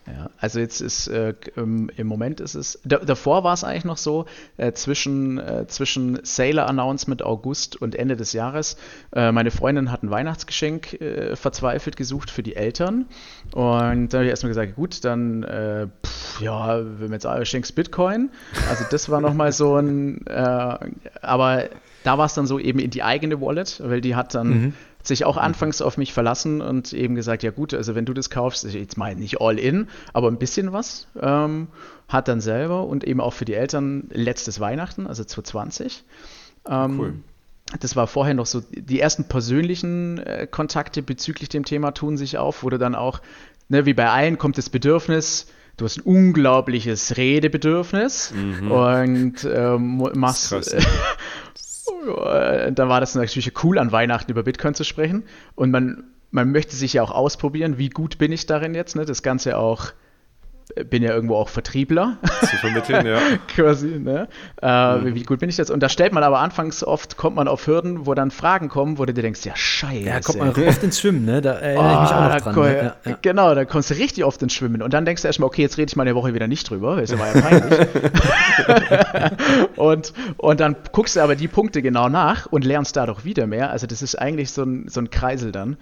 Ja, 0.08 0.30
also 0.38 0.60
jetzt 0.60 0.82
ist 0.82 1.08
äh, 1.08 1.34
im, 1.56 1.90
Moment 2.04 2.40
ist 2.40 2.54
es, 2.54 2.80
davor 2.84 3.44
war 3.44 3.54
es 3.54 3.64
eigentlich 3.64 3.86
noch 3.86 3.98
so, 3.98 4.26
äh, 4.58 4.72
zwischen, 4.74 5.40
äh, 5.40 5.66
zwischen 5.68 6.20
Sailor 6.24 6.68
Announcement 6.68 7.24
August 7.24 7.82
und 7.82 7.96
Ende 7.96 8.16
des 8.16 8.32
Jahres, 8.34 8.78
äh, 9.14 9.32
meine 9.32 9.50
Freundin 9.50 9.92
hat 9.92 10.04
ein 10.04 10.12
Weihnachtsgeschenk 10.12 11.02
äh, 11.02 11.36
verzweifelt 11.36 11.98
gesucht 11.98 12.30
für 12.30 12.44
die 12.44 12.56
Eltern. 12.56 13.08
Und 13.52 14.10
da 14.10 14.20
habe 14.20 14.26
ich 14.26 14.30
erstmal 14.30 14.50
gesagt, 14.50 14.76
gut, 14.76 15.04
dann, 15.04 15.42
äh, 15.42 15.88
pff, 16.06 16.40
ja, 16.40 16.82
wenn 17.00 17.12
jetzt 17.12 17.28
schenkst 17.48 17.74
Bitcoin, 17.74 18.30
also 18.70 18.86
das 18.92 19.10
war 19.10 19.22
nochmal 19.22 19.52
so 19.52 19.78
ein, 19.78 20.26
aber 20.28 21.70
da 22.04 22.18
war 22.18 22.26
es 22.26 22.34
dann 22.34 22.46
so 22.46 22.60
eben 22.60 22.80
in 22.80 22.92
die 22.92 23.04
eigene 23.04 23.40
Wallet, 23.42 23.82
weil 23.84 24.02
die 24.02 24.16
hat 24.16 24.36
dann 24.36 24.48
mhm 24.48 24.74
sich 25.08 25.26
auch 25.26 25.38
anfangs 25.38 25.82
auf 25.82 25.98
mich 25.98 26.14
verlassen 26.14 26.62
und 26.62 26.94
eben 26.94 27.16
gesagt, 27.16 27.44
ja 27.44 27.52
gut, 27.52 27.74
also 27.74 27.96
wenn 27.96 28.06
du 28.06 28.14
das 28.14 28.30
kaufst, 28.30 28.64
jetzt 28.66 28.98
mal 28.98 29.16
nicht 29.16 29.42
all 29.42 29.60
in, 29.60 29.88
aber 30.14 30.30
ein 30.30 30.38
bisschen 30.38 30.74
was, 30.74 31.08
ähm, 31.22 31.68
hat 32.08 32.28
dann 32.28 32.42
selber 32.42 32.86
und 32.86 33.04
eben 33.04 33.22
auch 33.22 33.34
für 33.34 33.46
die 33.46 33.54
Eltern 33.54 34.10
letztes 34.12 34.60
Weihnachten, 34.60 35.08
also 35.08 35.24
2020. 35.24 36.04
Ähm, 36.68 37.00
cool. 37.00 37.14
Das 37.80 37.96
war 37.96 38.08
vorher 38.08 38.36
noch 38.36 38.46
so, 38.46 38.62
die 38.72 39.00
ersten 39.00 39.28
persönlichen 39.28 40.20
äh, 40.20 40.48
Kontakte 40.50 41.02
bezüglich 41.02 41.50
dem 41.50 41.66
Thema 41.66 41.92
tun 41.92 42.16
sich 42.16 42.38
auf, 42.38 42.62
wurde 42.62 42.78
dann 42.78 42.94
auch, 42.94 43.22
ne, 43.70 43.86
wie 43.86 43.94
bei 43.94 44.10
allen 44.10 44.38
kommt 44.38 44.58
das 44.58 44.70
Bedürfnis, 44.70 45.48
du 45.78 45.86
hast 45.86 45.98
ein 45.98 46.02
unglaubliches 46.02 47.18
Redebedürfnis 47.18 48.34
mhm. 48.34 48.72
und 48.72 49.50
ähm, 49.52 49.98
machst, 50.14 50.50
krass, 50.50 50.76
da 52.06 52.90
war 52.90 53.00
das 53.00 53.16
natürlich 53.16 53.64
cool, 53.64 53.78
an 53.78 53.92
Weihnachten 53.92 54.32
über 54.32 54.44
Bitcoin 54.44 54.74
zu 54.74 54.84
sprechen. 54.84 55.24
Und 55.56 55.72
man, 55.72 56.04
man 56.32 56.52
möchte 56.52 56.76
sich 56.76 56.94
ja 56.94 57.04
auch 57.04 57.12
ausprobieren, 57.12 57.78
wie 57.78 57.90
gut 57.90 58.18
bin 58.18 58.32
ich 58.32 58.46
darin 58.46 58.76
jetzt, 58.76 58.96
ne? 58.96 59.06
das 59.06 59.24
Ganze 59.24 59.58
auch 59.58 59.92
bin 60.90 61.04
ja 61.04 61.14
irgendwo 61.14 61.36
auch 61.36 61.50
Vertriebler. 61.50 62.18
Zu 62.42 62.58
vermitteln, 62.58 63.06
ja. 63.06 63.20
Quasi, 63.56 64.00
ne? 64.00 64.28
Äh, 64.62 64.98
mhm. 64.98 65.16
Wie 65.16 65.24
gut 65.24 65.40
bin 65.40 65.50
ich 65.50 65.58
jetzt? 65.58 65.70
Und 65.70 65.82
da 65.82 65.90
stellt 65.90 66.12
man 66.12 66.24
aber 66.24 66.40
anfangs 66.40 66.84
oft, 66.84 67.18
kommt 67.18 67.36
man 67.36 67.48
auf 67.48 67.68
Hürden, 67.68 68.06
wo 68.06 68.14
dann 68.14 68.32
Fragen 68.32 68.68
kommen, 68.68 68.98
wo 68.98 69.06
du 69.06 69.14
dir 69.14 69.22
denkst, 69.22 69.46
ja, 69.46 69.56
scheiße. 69.56 70.06
Ja, 70.06 70.20
kommt 70.22 70.40
man 70.40 70.50
oft 70.50 70.84
ins 70.84 71.00
Schwimmen, 71.00 71.24
ne? 71.24 71.42
Da 71.42 71.54
erinnere 71.54 71.94
ich 71.94 72.00
mich 72.02 72.10
auch 72.10 72.30
noch 72.30 72.36
oh, 72.36 72.40
dran. 72.40 72.56
Ne? 72.56 72.96
Ja, 73.06 73.12
ja. 73.12 73.18
Genau, 73.22 73.54
da 73.54 73.66
kommst 73.66 73.92
du 73.92 73.94
richtig 73.96 74.24
oft 74.24 74.42
ins 74.42 74.54
Schwimmen. 74.54 74.82
Und 74.82 74.94
dann 74.94 75.06
denkst 75.06 75.22
du 75.22 75.28
erstmal, 75.28 75.48
okay, 75.48 75.62
jetzt 75.62 75.78
rede 75.78 75.90
ich 75.90 75.96
mal 75.96 76.04
eine 76.04 76.16
Woche 76.16 76.34
wieder 76.34 76.48
nicht 76.48 76.70
drüber, 76.70 76.98
das 77.00 77.18
war 77.18 77.34
ja 77.34 77.42
peinlich. 77.42 77.88
und, 79.76 80.14
und 80.38 80.60
dann 80.60 80.76
guckst 80.92 81.16
du 81.16 81.22
aber 81.22 81.36
die 81.36 81.48
Punkte 81.48 81.82
genau 81.82 82.10
nach 82.10 82.48
und 82.48 82.66
lernst 82.66 82.96
dadurch 82.96 83.24
wieder 83.24 83.46
mehr. 83.46 83.70
Also 83.70 83.86
das 83.88 84.02
ist 84.02 84.16
eigentlich 84.16 84.52
so 84.52 84.64
ein, 84.64 84.88
so 84.90 85.00
ein 85.00 85.10
Kreisel 85.10 85.52
dann. 85.52 85.78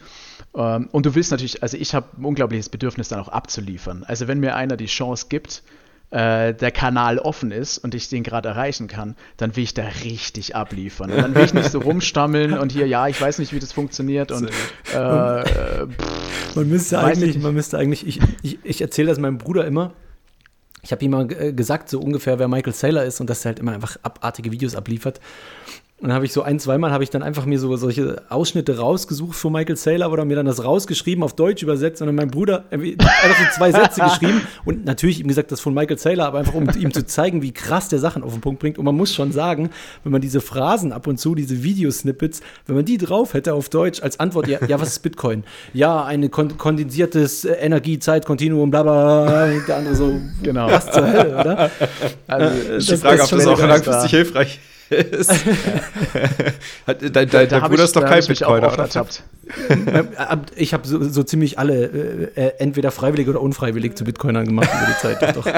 Ähm, 0.56 0.90
und 0.92 1.06
du 1.06 1.16
willst 1.16 1.32
natürlich, 1.32 1.64
also 1.64 1.78
ich 1.78 1.96
habe 1.96 2.08
ein 2.18 2.26
unglaubliches 2.26 2.70
Bedürfnis 2.70 3.10
dann 3.10 3.20
auch 3.20 3.30
abzuliefern. 3.30 4.04
Also 4.06 4.28
wenn 4.28 4.40
mir 4.40 4.56
einer 4.56 4.78
die 4.78 4.86
Chance 4.86 5.28
gibt, 5.30 5.64
äh, 6.12 6.54
der 6.54 6.72
Kanal 6.72 7.18
offen 7.18 7.52
ist 7.52 7.80
und 7.80 7.96
ich 7.96 8.08
den 8.08 8.22
gerade 8.22 8.50
erreichen 8.50 8.88
kann, 8.88 9.16
dann 9.38 9.56
will 9.56 9.64
ich 9.64 9.74
da 9.74 9.84
richtig 10.04 10.56
abliefern. 10.56 11.12
Und 11.12 11.18
dann 11.18 11.34
will 11.34 11.44
ich 11.44 11.56
nicht 11.56 11.72
so 11.72 11.80
rumstammeln 11.80 12.58
und 12.58 12.72
hier, 12.72 12.88
ja, 12.88 13.08
ich 13.08 13.20
weiß 13.20 13.40
nicht, 13.40 13.52
wie 13.52 13.60
das 13.60 13.72
funktioniert 13.72 14.32
und 14.32 14.48
äh, 14.48 14.52
pff, 14.94 16.56
man 16.56 16.70
müsste 16.70 17.00
eigentlich, 17.00 17.40
man 17.40 17.56
müsste 17.56 17.80
eigentlich, 17.80 18.06
ich, 18.06 18.20
ich, 18.44 18.60
ich 18.64 18.82
erzähle 18.82 19.08
das 19.10 19.18
meinem 19.18 19.40
Bruder 19.40 19.66
immer. 19.66 19.94
Ich 20.84 20.92
habe 20.92 21.04
ihm 21.04 21.12
mal 21.12 21.32
äh, 21.32 21.54
gesagt, 21.54 21.90
so 21.90 22.00
ungefähr, 22.00 22.38
wer 22.38 22.48
Michael 22.48 22.74
Saylor 22.74 23.04
ist 23.06 23.20
und 23.20 23.30
dass 23.30 23.44
er 23.46 23.50
halt 23.50 23.60
immer 23.60 23.72
einfach 23.72 23.98
abartige 24.04 24.52
Videos 24.52 24.76
abliefert. 24.76 25.20
Und 26.04 26.10
dann 26.10 26.16
habe 26.16 26.26
ich 26.26 26.34
so 26.34 26.42
ein, 26.42 26.60
zweimal 26.60 26.92
habe 26.92 27.06
ich 27.06 27.12
dann 27.12 27.24
einfach 27.24 27.46
mir 27.46 27.58
so 27.58 27.74
solche 27.78 28.24
Ausschnitte 28.28 28.78
rausgesucht 28.78 29.38
von 29.38 29.54
Michael 29.54 29.78
Saylor 29.78 30.12
oder 30.12 30.26
mir 30.26 30.36
dann 30.36 30.46
das 30.46 30.62
rausgeschrieben, 30.62 31.24
auf 31.24 31.34
Deutsch 31.34 31.64
übersetzt 31.64 32.02
und 32.02 32.08
dann 32.08 32.16
mein 32.16 32.30
Bruder 32.30 32.66
einfach 32.72 33.38
so 33.40 33.56
zwei 33.56 33.72
Sätze 33.72 34.02
geschrieben 34.04 34.42
und 34.66 34.84
natürlich 34.84 35.22
ihm 35.22 35.30
gesagt, 35.30 35.54
das 35.54 35.62
von 35.62 35.74
Michael 35.74 35.98
Saylor, 35.98 36.26
aber 36.26 36.40
einfach 36.40 36.56
um 36.56 36.68
ihm 36.78 36.92
zu 36.92 37.06
zeigen, 37.06 37.42
wie 37.42 37.54
krass 37.54 37.88
der 37.88 38.00
Sachen 38.00 38.22
auf 38.22 38.34
den 38.34 38.42
Punkt 38.42 38.60
bringt. 38.60 38.78
Und 38.78 38.84
man 38.84 38.98
muss 38.98 39.16
schon 39.16 39.32
sagen, 39.32 39.70
wenn 40.04 40.12
man 40.12 40.20
diese 40.20 40.42
Phrasen 40.42 40.92
ab 40.92 41.08
und 41.08 41.22
zu, 41.22 41.36
diese 41.36 41.64
Videosnippets, 41.64 42.42
wenn 42.68 42.76
man 42.76 42.84
die 42.84 42.98
drauf 42.98 43.34
hätte 43.34 43.54
auf 43.54 43.70
Deutsch 43.70 44.04
als 44.04 44.20
Antwort, 44.20 44.50
ja, 44.50 44.60
ja 44.68 44.82
was 44.82 44.90
ist 44.90 45.04
Bitcoin? 45.04 45.46
Ja, 45.74 46.04
ein 46.04 46.30
kon 46.30 46.58
kondensiertes 46.58 47.46
Energiezeitkontinuum, 47.46 48.72
bla 48.72 48.84
bla, 48.84 49.48
der 49.66 49.78
andere 49.78 49.96
so, 49.96 50.20
genau. 50.42 50.70
was 50.70 50.92
zur 50.92 51.08
Hölle, 51.08 51.40
oder? 51.40 51.72
Also, 52.28 52.74
das, 52.74 52.86
die 52.88 52.98
Frage, 52.98 53.24
ob 53.24 53.30
das 53.30 53.48
auch 53.48 53.60
langfristig 53.60 54.12
hilfreich 54.12 54.60
ist. 54.62 54.73
dein, 56.86 57.14
dein, 57.14 57.30
dein, 57.30 57.50
dein 57.50 57.62
Bruder 57.64 57.84
ist 57.84 57.96
doch 57.96 58.06
kein 58.06 58.26
Bitcoiner, 58.26 58.74
oder? 58.74 58.88
ich 60.56 60.74
habe 60.74 60.88
so, 60.88 61.04
so, 61.04 61.24
ziemlich 61.24 61.60
alle 61.60 61.86
äh, 61.86 62.42
äh, 62.42 62.54
entweder 62.60 62.92
freiwillig 62.92 63.28
oder 63.28 63.42
unfreiwillig 63.42 63.96
zu 63.96 64.04
Bitcoinern 64.04 64.46
gemacht 64.46 64.70
über 64.74 64.88
die 64.88 64.98
Zeit. 64.98 65.36
Doch. 65.36 65.46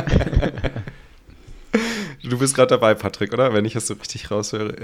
Du 2.30 2.40
bist 2.40 2.56
gerade 2.56 2.70
dabei, 2.70 2.96
Patrick, 2.96 3.34
oder? 3.34 3.54
Wenn 3.54 3.66
ich 3.66 3.74
das 3.74 3.88
so 3.88 3.94
richtig 3.94 4.32
raushöre. 4.32 4.76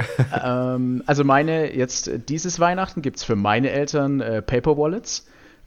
Ähm, 0.44 1.02
also 1.08 1.24
meine, 1.24 1.76
jetzt 1.76 2.12
dieses 2.30 2.60
Weihnachten 2.60 3.02
gibt 3.02 3.18
es 3.18 3.24
für 3.24 3.36
meine 3.36 3.72
Eltern 3.72 4.22
äh, 4.22 4.42
Paper 4.42 4.78
Wallets. 4.78 5.26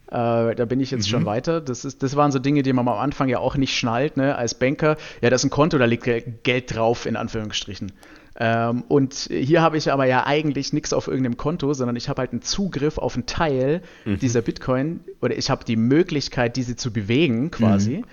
Äh, 0.09 0.55
da 0.55 0.65
bin 0.67 0.81
ich 0.81 0.91
jetzt 0.91 1.07
mhm. 1.07 1.11
schon 1.11 1.27
weiter. 1.27 1.61
Das, 1.61 1.85
ist, 1.85 2.03
das 2.03 2.15
waren 2.17 2.31
so 2.31 2.39
Dinge, 2.39 2.63
die 2.63 2.73
man 2.73 2.87
am 2.87 2.99
Anfang 2.99 3.29
ja 3.29 3.39
auch 3.39 3.57
nicht 3.57 3.77
schnallt, 3.77 4.17
ne? 4.17 4.37
als 4.37 4.55
Banker. 4.55 4.97
Ja, 5.21 5.31
das 5.31 5.41
ist 5.41 5.47
ein 5.47 5.51
Konto, 5.51 5.79
da 5.79 5.87
liegt 5.87 6.05
Geld 6.45 6.75
drauf, 6.75 7.07
in 7.07 7.17
Anführungsstrichen. 7.17 7.93
Ähm, 8.37 8.83
und 8.89 9.15
hier 9.15 9.63
habe 9.63 9.77
ich 9.77 9.93
aber 9.93 10.07
ja 10.07 10.27
eigentlich 10.27 10.73
nichts 10.73 10.93
auf 10.93 11.07
irgendeinem 11.07 11.37
Konto, 11.37 11.73
sondern 11.73 11.95
ich 11.97 12.09
habe 12.09 12.21
halt 12.21 12.33
einen 12.33 12.43
Zugriff 12.43 12.99
auf 12.99 13.15
einen 13.15 13.27
Teil 13.27 13.83
mhm. 14.05 14.19
dieser 14.19 14.43
Bitcoin 14.43 15.01
oder 15.23 15.37
ich 15.37 15.51
habe 15.51 15.65
die 15.65 15.77
Möglichkeit, 15.77 16.57
diese 16.57 16.75
zu 16.75 16.93
bewegen 16.93 17.51
quasi. 17.51 17.99
Mhm. 17.99 18.05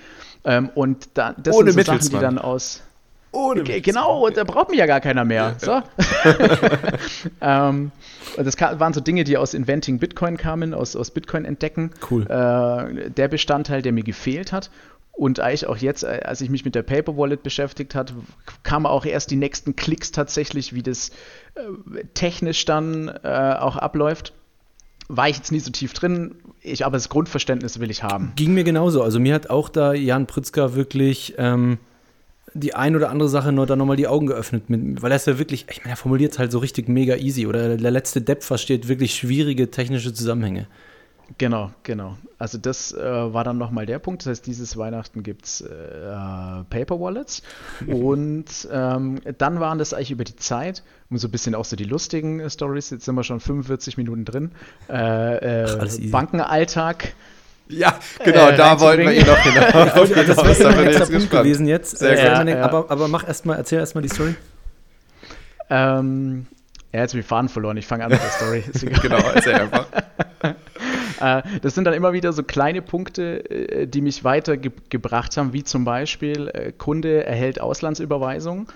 Ähm, 0.44 0.70
und 0.76 1.10
da, 1.16 1.34
das 1.34 1.56
Ohne 1.56 1.72
sind 1.72 1.86
so 1.86 1.94
Sachen, 1.94 2.10
die 2.10 2.20
dann 2.20 2.38
aus. 2.38 2.82
Ohne 3.34 3.64
genau, 3.64 4.30
da 4.30 4.44
braucht 4.44 4.70
mich 4.70 4.80
ja 4.80 4.86
gar 4.86 5.00
keiner 5.00 5.24
mehr. 5.24 5.56
Ja. 5.62 5.84
So. 5.84 5.84
ähm, 7.42 7.92
das 8.36 8.60
waren 8.60 8.94
so 8.94 9.00
Dinge, 9.00 9.24
die 9.24 9.38
aus 9.38 9.54
Inventing 9.54 10.00
Bitcoin 10.00 10.36
kamen, 10.36 10.74
aus, 10.74 10.98
aus 10.98 11.12
Bitcoin 11.12 11.46
entdecken. 11.46 11.92
Cool. 12.10 12.24
Äh, 12.24 13.10
der 13.10 13.30
Bestandteil, 13.30 13.82
der 13.82 13.94
mir 13.94 14.04
gefehlt 14.04 14.52
hat. 14.52 14.70
Und 15.22 15.40
eigentlich 15.40 15.68
auch 15.68 15.78
jetzt, 15.78 16.02
äh, 16.04 16.22
als 16.24 16.42
ich 16.42 16.50
mich 16.50 16.66
mit 16.66 16.74
der 16.74 16.82
Paper 16.82 17.16
Wallet 17.16 17.44
beschäftigt 17.44 17.94
hat, 17.94 18.12
kamen 18.64 18.88
auch 18.88 19.06
erst 19.06 19.30
die 19.30 19.36
nächsten 19.36 19.76
Klicks 19.76 20.12
tatsächlich, 20.12 20.74
wie 20.74 20.82
das 20.82 21.12
äh, 21.54 22.06
technisch 22.16 22.66
dann 22.66 23.08
äh, 23.24 23.56
auch 23.60 23.76
abläuft. 23.76 24.34
War 25.10 25.30
ich 25.30 25.38
jetzt 25.38 25.52
nie 25.52 25.60
so 25.60 25.70
tief 25.70 25.94
drin, 25.94 26.38
ich, 26.60 26.88
aber 26.88 26.98
das 26.98 27.08
Grundverständnis 27.10 27.80
will 27.80 27.92
ich 27.92 28.02
haben. 28.02 28.34
Ging 28.36 28.56
mir 28.56 28.64
genauso. 28.64 29.04
Also 29.04 29.20
mir 29.20 29.36
hat 29.36 29.52
auch 29.52 29.70
da 29.70 29.94
Jan 29.94 30.26
Pritzker 30.26 30.74
wirklich 30.74 31.36
ähm, 31.38 31.78
die 32.56 32.74
ein 32.74 32.96
oder 32.96 33.12
andere 33.12 33.30
Sache 33.30 33.52
nur 33.52 33.68
dann 33.68 33.78
nochmal 33.78 33.98
die 33.98 34.08
Augen 34.08 34.26
geöffnet, 34.26 34.72
mit, 34.72 35.04
weil 35.04 35.12
er 35.12 35.18
ist 35.18 35.28
ja 35.28 35.38
wirklich, 35.38 35.68
ich 35.70 35.84
meine, 35.84 35.94
er 35.94 35.98
formuliert 35.98 36.32
es 36.32 36.40
halt 36.40 36.52
so 36.52 36.58
richtig 36.58 36.90
mega 36.90 37.16
easy 37.18 37.46
oder 37.46 37.78
der 37.78 37.92
letzte 37.92 38.24
Depp 38.24 38.42
versteht 38.42 38.88
wirklich 38.88 39.14
schwierige 39.14 39.70
technische 39.70 40.16
Zusammenhänge. 40.16 40.66
Genau, 41.38 41.72
genau. 41.84 42.18
Also 42.38 42.58
das 42.58 42.94
äh, 42.94 43.00
war 43.02 43.44
dann 43.44 43.58
nochmal 43.58 43.86
der 43.86 44.00
Punkt. 44.00 44.24
Das 44.24 44.30
heißt, 44.30 44.48
dieses 44.48 44.78
Weihnachten 44.78 45.24
gibt 45.24 45.46
es 45.46 45.62
äh, 45.62 45.68
Paper 46.70 47.00
Wallets. 47.00 47.44
Und 47.88 48.68
ähm, 48.72 49.20
dann 49.38 49.60
waren 49.60 49.78
das 49.78 49.94
eigentlich 49.94 50.12
über 50.12 50.24
die 50.24 50.36
Zeit, 50.36 50.84
um 51.10 51.18
so 51.18 51.28
ein 51.28 51.32
bisschen 51.32 51.56
auch 51.56 51.66
so 51.66 51.76
die 51.76 51.84
lustigen 51.84 52.40
äh, 52.40 52.50
Stories, 52.50 52.90
jetzt 52.90 53.06
sind 53.06 53.16
wir 53.16 53.24
schon 53.24 53.40
45 53.40 53.98
Minuten 53.98 54.26
drin, 54.26 54.52
äh, 54.88 54.94
Ach, 54.94 56.00
äh, 56.00 56.08
Bankenalltag. 56.10 57.14
Ja, 57.68 57.98
genau, 58.24 58.50
äh, 58.50 58.58
da 58.58 58.80
wollten 58.80 59.04
wir 59.04 59.14
eh 59.14 59.24
noch 59.24 59.38
hinaus. 59.38 60.10
das 60.28 60.60
wäre 60.60 60.70
ein 60.70 60.88
extra 60.88 61.06
Punkt 61.06 61.32
gewesen 61.32 61.68
jetzt. 61.68 62.00
Sehr 62.00 62.18
äh, 62.18 62.50
ja, 62.52 62.64
aber, 62.64 62.92
aber 62.92 63.08
mach 63.08 63.26
erst 63.26 63.46
mal, 63.46 63.56
erzähl 63.56 63.80
erstmal 63.80 64.02
die 64.02 64.10
Story. 64.10 64.36
Ähm, 65.70 66.48
ja, 66.92 67.00
jetzt 67.02 67.14
habe 67.14 67.22
ich 67.22 67.26
Faden 67.26 67.48
verloren. 67.48 67.78
Ich 67.78 67.88
fange 67.88 68.04
an 68.04 68.12
mit 68.12 68.22
der 68.22 68.30
Story. 68.30 68.64
genau, 69.02 69.20
erzähl 69.34 69.54
einfach. 69.54 69.86
Äh, 71.22 71.44
das 71.62 71.76
sind 71.76 71.86
dann 71.86 71.94
immer 71.94 72.14
wieder 72.14 72.34
so 72.34 72.44
kleine 72.44 72.82
Punkte, 72.82 73.50
äh, 73.50 73.88
die 73.88 74.02
mich 74.02 74.24
weitergebracht 74.24 75.38
haben, 75.38 75.54
wie 75.54 75.64
zum 75.64 75.86
Beispiel, 75.86 76.50
äh, 76.50 76.72
Kunde 76.72 77.26
erhält 77.26 77.62
Auslandsüberweisung. 77.62 78.68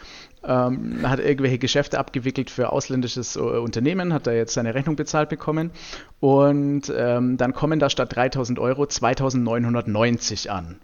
Ähm, 0.48 1.00
hat 1.10 1.20
irgendwelche 1.20 1.58
Geschäfte 1.58 1.98
abgewickelt 1.98 2.52
für 2.52 2.72
ausländisches 2.72 3.36
Unternehmen, 3.36 4.14
hat 4.14 4.28
da 4.28 4.32
jetzt 4.32 4.54
seine 4.54 4.76
Rechnung 4.76 4.96
bezahlt 4.96 5.28
bekommen 5.28 5.72
und 6.20 6.94
ähm, 6.96 7.38
dann 7.38 7.54
kommen 7.54 7.80
da 7.80 7.90
statt 7.90 8.16
3000 8.16 8.60
Euro 8.60 8.86
2990 8.86 10.52
an. 10.52 10.80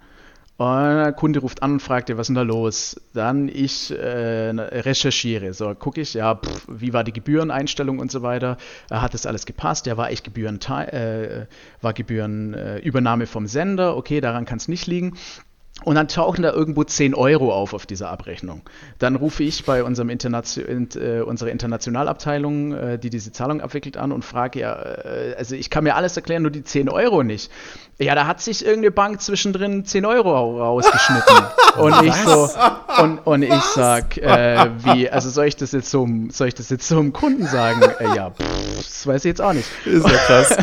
Und 0.61 0.97
der 0.97 1.11
Kunde 1.13 1.39
ruft 1.39 1.63
an 1.63 1.71
und 1.71 1.79
fragt, 1.79 2.09
was 2.09 2.19
ist 2.19 2.27
denn 2.27 2.35
da 2.35 2.43
los? 2.43 3.01
Dann 3.15 3.49
ich 3.49 3.89
äh, 3.89 4.51
recherchiere. 4.51 5.53
So, 5.53 5.73
gucke 5.73 6.01
ich, 6.01 6.13
ja, 6.13 6.35
pff, 6.35 6.67
wie 6.67 6.93
war 6.93 7.03
die 7.03 7.13
Gebühreneinstellung 7.13 7.97
und 7.97 8.11
so 8.11 8.21
weiter. 8.21 8.57
Hat 8.91 9.15
das 9.15 9.25
alles 9.25 9.47
gepasst? 9.47 9.87
Ja, 9.87 9.97
war 9.97 10.11
ich 10.11 10.21
Gebühren, 10.21 10.61
äh, 10.61 11.47
war 11.81 11.93
Gebührenübernahme 11.93 13.25
vom 13.25 13.47
Sender? 13.47 13.97
Okay, 13.97 14.21
daran 14.21 14.45
kann 14.45 14.59
es 14.59 14.67
nicht 14.67 14.85
liegen. 14.85 15.17
Und 15.83 15.95
dann 15.95 16.07
tauchen 16.07 16.43
da 16.43 16.51
irgendwo 16.51 16.83
10 16.83 17.15
Euro 17.15 17.53
auf 17.53 17.73
auf 17.73 17.85
dieser 17.85 18.09
Abrechnung. 18.09 18.61
Dann 18.99 19.15
rufe 19.15 19.43
ich 19.43 19.65
bei 19.65 19.83
unserem 19.83 20.09
Internation, 20.09 20.89
äh, 20.95 21.21
unserer 21.21 21.49
Internationalabteilung, 21.49 22.73
äh, 22.73 22.99
die 22.99 23.09
diese 23.09 23.31
Zahlung 23.31 23.61
abwickelt, 23.61 23.97
an 23.97 24.11
und 24.11 24.23
frage 24.23 24.59
ja, 24.59 24.73
äh, 24.73 25.35
also 25.37 25.55
ich 25.55 25.69
kann 25.69 25.83
mir 25.83 25.95
alles 25.95 26.15
erklären, 26.15 26.43
nur 26.43 26.51
die 26.51 26.63
10 26.63 26.89
Euro 26.89 27.23
nicht. 27.23 27.51
Ja, 27.97 28.15
da 28.15 28.27
hat 28.27 28.41
sich 28.41 28.63
irgendeine 28.63 28.91
Bank 28.91 29.21
zwischendrin 29.21 29.85
10 29.85 30.05
Euro 30.05 30.59
rausgeschnitten. 30.59 31.35
und 31.77 32.03
ich 32.03 32.15
so, 32.15 32.49
und, 33.01 33.19
und 33.19 33.43
ich 33.43 33.63
sag, 33.75 34.17
äh, 34.17 34.69
wie, 34.83 35.09
also 35.09 35.29
soll 35.29 35.45
ich 35.45 35.55
das 35.55 35.71
jetzt 35.71 35.89
so, 35.89 36.07
soll 36.29 36.47
ich 36.47 36.55
das 36.55 36.69
jetzt 36.69 36.87
so 36.87 36.99
einem 36.99 37.13
Kunden 37.13 37.45
sagen? 37.45 37.81
Äh, 37.99 38.15
ja, 38.15 38.29
pff, 38.31 38.60
das 38.83 39.07
weiß 39.07 39.25
ich 39.25 39.29
jetzt 39.29 39.41
auch 39.41 39.53
nicht. 39.53 39.67
Ist 39.85 40.07
ja 40.07 40.17
krass. 40.17 40.57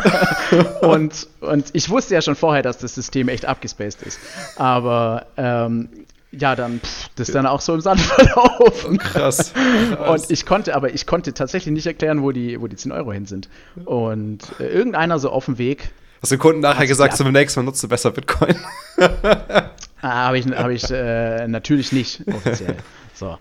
und, 0.81 1.27
und 1.41 1.69
ich 1.73 1.89
wusste 1.89 2.13
ja 2.13 2.21
schon 2.21 2.35
vorher, 2.35 2.63
dass 2.63 2.77
das 2.77 2.95
System 2.95 3.29
echt 3.29 3.45
abgespaced 3.45 4.01
ist. 4.03 4.19
Aber 4.57 5.25
ähm, 5.37 5.89
ja, 6.31 6.55
dann 6.55 6.79
pff, 6.79 7.09
das 7.15 7.29
ist 7.29 7.35
dann 7.35 7.45
auch 7.45 7.61
so 7.61 7.73
im 7.73 7.81
Sand 7.81 7.99
verlaufen. 8.01 8.97
Krass, 8.97 9.53
krass, 9.53 10.23
Und 10.23 10.31
ich 10.31 10.45
konnte, 10.45 10.75
aber 10.75 10.93
ich 10.93 11.05
konnte 11.05 11.33
tatsächlich 11.33 11.73
nicht 11.73 11.87
erklären, 11.87 12.21
wo 12.21 12.31
die, 12.31 12.59
wo 12.61 12.67
die 12.67 12.75
10 12.75 12.91
Euro 12.91 13.11
hin 13.11 13.25
sind. 13.25 13.49
Und 13.85 14.39
äh, 14.59 14.67
irgendeiner 14.67 15.19
so 15.19 15.31
auf 15.31 15.45
dem 15.45 15.57
Weg. 15.57 15.91
Hast 16.21 16.31
du 16.31 16.35
den 16.35 16.41
Kunden 16.41 16.59
nachher 16.59 16.85
gesagt, 16.85 17.15
zum 17.15 17.31
nächsten 17.31 17.61
Mal 17.61 17.65
nutzt 17.65 17.81
du 17.83 17.87
besser 17.87 18.11
Bitcoin? 18.11 18.55
ah, 20.01 20.27
habe 20.27 20.39
ich, 20.39 20.45
hab 20.47 20.69
ich 20.69 20.89
äh, 20.89 21.47
natürlich 21.47 21.91
nicht 21.91 22.23
offiziell. 22.27 22.75
So. 23.13 23.37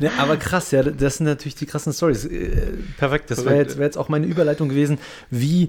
ja, 0.00 0.10
aber 0.18 0.38
krass, 0.38 0.70
ja, 0.70 0.82
das 0.82 1.18
sind 1.18 1.26
natürlich 1.26 1.54
die 1.56 1.66
krassen 1.66 1.92
Stories. 1.92 2.24
Äh, 2.24 2.78
perfekt, 2.96 3.30
das 3.30 3.44
wäre 3.44 3.56
jetzt, 3.56 3.76
wär 3.76 3.84
jetzt 3.84 3.98
auch 3.98 4.08
meine 4.08 4.26
Überleitung 4.26 4.70
gewesen. 4.70 4.98
Wie, 5.30 5.68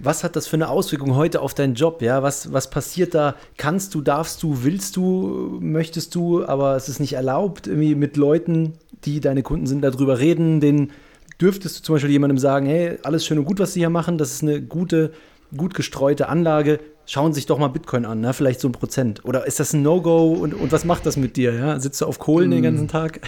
was 0.00 0.24
hat 0.24 0.34
das 0.34 0.46
für 0.46 0.56
eine 0.56 0.68
Auswirkung 0.68 1.14
heute 1.14 1.42
auf 1.42 1.52
deinen 1.52 1.74
Job? 1.74 2.00
Ja, 2.00 2.22
was, 2.22 2.52
was 2.54 2.70
passiert 2.70 3.14
da? 3.14 3.34
Kannst 3.58 3.94
du, 3.94 4.00
darfst 4.00 4.42
du, 4.42 4.64
willst 4.64 4.96
du, 4.96 5.58
möchtest 5.60 6.14
du, 6.14 6.44
aber 6.44 6.74
es 6.74 6.88
ist 6.88 7.00
nicht 7.00 7.12
erlaubt, 7.12 7.66
irgendwie 7.66 7.94
mit 7.94 8.16
Leuten, 8.16 8.72
die 9.04 9.20
deine 9.20 9.42
Kunden 9.42 9.66
sind, 9.66 9.82
darüber 9.82 10.18
reden, 10.18 10.60
den 10.60 10.92
dürftest 11.38 11.78
du 11.78 11.82
zum 11.82 11.94
Beispiel 11.96 12.10
jemandem 12.10 12.38
sagen, 12.38 12.66
hey, 12.66 12.98
alles 13.02 13.26
schön 13.26 13.38
und 13.38 13.44
gut, 13.44 13.60
was 13.60 13.74
sie 13.74 13.80
hier 13.80 13.90
machen, 13.90 14.18
das 14.18 14.32
ist 14.32 14.42
eine 14.42 14.62
gute, 14.62 15.12
gut 15.56 15.74
gestreute 15.74 16.28
Anlage, 16.28 16.80
schauen 17.08 17.32
sich 17.32 17.46
doch 17.46 17.58
mal 17.58 17.68
Bitcoin 17.68 18.04
an, 18.04 18.20
ne? 18.20 18.32
vielleicht 18.34 18.60
so 18.60 18.68
ein 18.68 18.72
Prozent. 18.72 19.24
Oder 19.24 19.46
ist 19.46 19.58
das 19.58 19.72
ein 19.72 19.82
No-Go 19.82 20.34
und, 20.34 20.54
und 20.54 20.70
was 20.70 20.84
macht 20.84 21.06
das 21.06 21.16
mit 21.16 21.36
dir? 21.36 21.54
Ja? 21.54 21.80
Sitzt 21.80 22.00
du 22.00 22.06
auf 22.06 22.18
Kohlen 22.18 22.50
mm. 22.50 22.52
den 22.52 22.62
ganzen 22.62 22.88
Tag? 22.88 23.20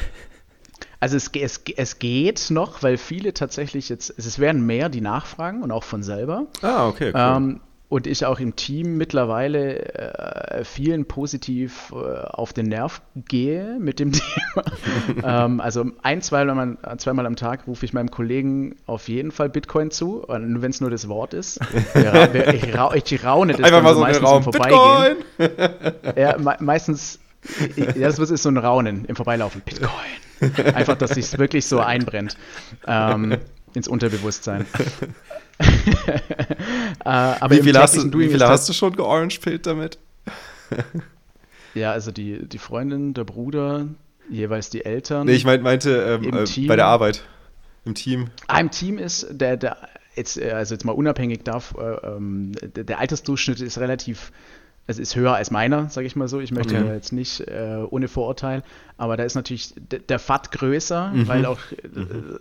Also 1.01 1.17
es, 1.17 1.31
es, 1.35 1.63
es 1.77 1.99
geht 1.99 2.51
noch, 2.51 2.83
weil 2.83 2.99
viele 2.99 3.33
tatsächlich 3.33 3.89
jetzt, 3.89 4.13
es 4.19 4.39
werden 4.39 4.67
mehr 4.67 4.91
die 4.91 5.01
nachfragen 5.01 5.63
und 5.63 5.73
auch 5.73 5.83
von 5.85 6.03
selber. 6.03 6.47
Ah, 6.61 6.89
okay. 6.89 7.11
Cool. 7.15 7.21
Ähm, 7.37 7.61
und 7.91 8.07
ich 8.07 8.25
auch 8.25 8.39
im 8.39 8.55
Team 8.55 8.97
mittlerweile 8.97 9.95
äh, 9.95 10.65
vielen 10.65 11.07
positiv 11.07 11.93
äh, 11.93 12.21
auf 12.21 12.53
den 12.53 12.67
Nerv 12.67 13.03
gehe 13.17 13.79
mit 13.81 13.99
dem 13.99 14.13
Thema. 15.23 15.45
ähm, 15.45 15.61
also 15.61 15.85
ein, 16.03 16.23
zweimal, 16.23 16.79
zweimal 16.99 17.27
am 17.27 17.35
Tag 17.35 17.67
rufe 17.67 17.85
ich 17.85 17.93
meinem 17.93 18.13
Kollegen 18.13 18.77
auf 18.87 19.09
jeden 19.09 19.33
Fall 19.33 19.49
Bitcoin 19.49 19.91
zu, 19.91 20.25
wenn 20.29 20.71
es 20.71 20.81
nur 20.81 20.91
das 20.91 21.09
Wort 21.09 21.35
ist. 21.35 21.59
ich, 21.95 22.75
ra 22.75 22.95
ich 22.95 23.25
raune 23.25 23.55
das 23.55 23.67
Einfach 23.67 23.83
mal 23.83 23.95
so 23.95 24.01
meistens 24.01 24.29
Raum. 24.29 24.37
im 24.37 24.43
Vorbeigehen. 24.45 25.17
Bitcoin! 25.37 26.15
ja, 26.17 26.39
me 26.39 26.57
meistens, 26.61 27.19
ja, 27.75 28.07
das 28.07 28.19
ist 28.21 28.45
so 28.45 28.51
ein 28.51 28.57
Raunen 28.57 29.05
im 29.07 29.17
Vorbeilaufen. 29.17 29.63
Bitcoin! 29.65 29.91
Einfach, 30.75 30.97
dass 30.97 31.11
sich 31.11 31.37
wirklich 31.39 31.67
so 31.67 31.81
einbrennt 31.81 32.37
ähm, 32.87 33.39
ins 33.75 33.89
Unterbewusstsein. 33.89 34.65
äh, 37.05 37.09
aber 37.09 37.51
wie, 37.51 37.63
viel 37.63 37.77
hast, 37.77 37.97
du, 37.97 38.19
wie 38.19 38.29
viele 38.29 38.49
hast 38.49 38.69
du 38.69 38.73
schon 38.73 38.95
georangepillt 38.95 39.67
damit? 39.67 39.99
ja, 41.75 41.93
also 41.93 42.13
die, 42.13 42.49
die 42.49 42.59
Freundin, 42.59 43.15
der 43.15 43.25
Bruder, 43.25 43.87
jeweils 44.31 44.71
die 44.71 44.85
Eltern. 44.85 45.27
Nee, 45.27 45.35
ich 45.35 45.45
meinte, 45.45 45.65
meinte 45.65 46.21
ähm, 46.23 46.45
äh, 46.47 46.67
bei 46.67 46.77
der 46.77 46.87
Arbeit, 46.87 47.23
im 47.85 47.95
Team. 47.95 48.29
Ah, 48.47 48.61
im 48.61 48.71
Team 48.71 48.99
ist 48.99 49.27
der, 49.31 49.57
der 49.57 49.77
jetzt, 50.15 50.39
äh, 50.39 50.53
also 50.53 50.75
jetzt 50.75 50.85
mal 50.85 50.93
unabhängig 50.93 51.43
davon, 51.45 51.83
äh, 51.83 52.07
ähm, 52.07 52.53
der, 52.63 52.85
der 52.85 52.99
Altersdurchschnitt 52.99 53.61
ist 53.61 53.79
relativ 53.79 54.33
es 54.87 54.99
ist 54.99 55.15
höher 55.15 55.35
als 55.35 55.51
meiner, 55.51 55.89
sage 55.89 56.07
ich 56.07 56.17
mal 56.17 56.29
so. 56.29 56.41
Ich 56.41 56.51
möchte 56.51 56.77
okay. 56.77 56.95
jetzt 56.95 57.13
nicht 57.13 57.41
äh, 57.41 57.85
ohne 57.89 58.09
Vorurteil, 58.09 58.63
aber 58.97 59.17
da 59.17 59.23
ist 59.23 59.35
natürlich 59.35 59.75
der 60.09 60.19
FAT 60.19 60.53
größer, 60.53 61.11
mhm. 61.11 61.29
weil 61.29 61.47
auch 61.47 61.61
äh, 61.71 61.99
mhm. 61.99 62.39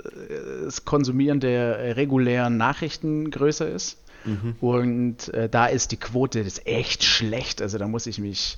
das 0.65 0.85
Konsumieren 0.85 1.39
der 1.39 1.95
regulären 1.95 2.57
Nachrichten 2.57 3.29
größer 3.29 3.69
ist. 3.69 3.99
Mhm. 4.25 4.55
Und 4.59 5.33
äh, 5.33 5.47
da 5.47 5.67
ist 5.67 5.91
die 5.91 5.97
Quote 5.97 6.39
ist 6.39 6.65
echt 6.65 7.03
schlecht. 7.03 7.61
Also 7.61 7.77
da 7.77 7.87
muss 7.87 8.07
ich 8.07 8.19
mich 8.19 8.57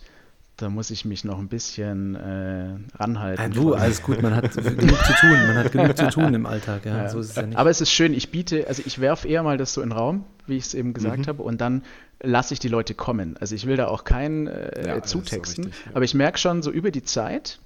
da 0.61 0.69
muss 0.69 0.91
ich 0.91 1.05
mich 1.05 1.23
noch 1.23 1.39
ein 1.39 1.47
bisschen 1.47 2.15
äh, 2.15 2.75
ranhalten. 2.95 3.41
Ja, 3.41 3.49
du, 3.49 3.73
alles 3.73 4.03
gut, 4.03 4.21
man 4.21 4.35
hat 4.35 4.53
genug 4.53 5.03
zu 5.05 5.13
tun, 5.13 5.31
man 5.31 5.55
hat 5.55 5.71
genug 5.71 5.97
zu 5.97 6.07
tun 6.09 6.33
im 6.33 6.45
Alltag. 6.45 6.85
Ja, 6.85 6.97
ja. 6.97 7.09
So 7.09 7.19
es 7.19 7.35
ja 7.35 7.47
Aber 7.55 7.69
es 7.69 7.81
ist 7.81 7.91
schön, 7.91 8.13
ich 8.13 8.29
biete, 8.29 8.67
also 8.67 8.83
ich 8.85 8.99
werfe 8.99 9.27
eher 9.27 9.41
mal 9.43 9.57
das 9.57 9.73
so 9.73 9.81
in 9.81 9.89
den 9.89 9.97
Raum, 9.97 10.23
wie 10.45 10.57
ich 10.57 10.65
es 10.65 10.73
eben 10.73 10.93
gesagt 10.93 11.19
mhm. 11.19 11.27
habe, 11.27 11.43
und 11.43 11.61
dann 11.61 11.83
lasse 12.21 12.53
ich 12.53 12.59
die 12.59 12.67
Leute 12.67 12.93
kommen. 12.93 13.37
Also 13.37 13.55
ich 13.55 13.65
will 13.65 13.77
da 13.77 13.87
auch 13.87 14.03
keinen 14.03 14.47
äh, 14.47 15.01
zutexten, 15.03 15.63
so 15.65 15.69
richtig, 15.69 15.95
aber 15.95 16.03
ich 16.03 16.13
merke 16.13 16.37
schon 16.37 16.61
so 16.61 16.71
über 16.71 16.91
die 16.91 17.03
Zeit, 17.03 17.59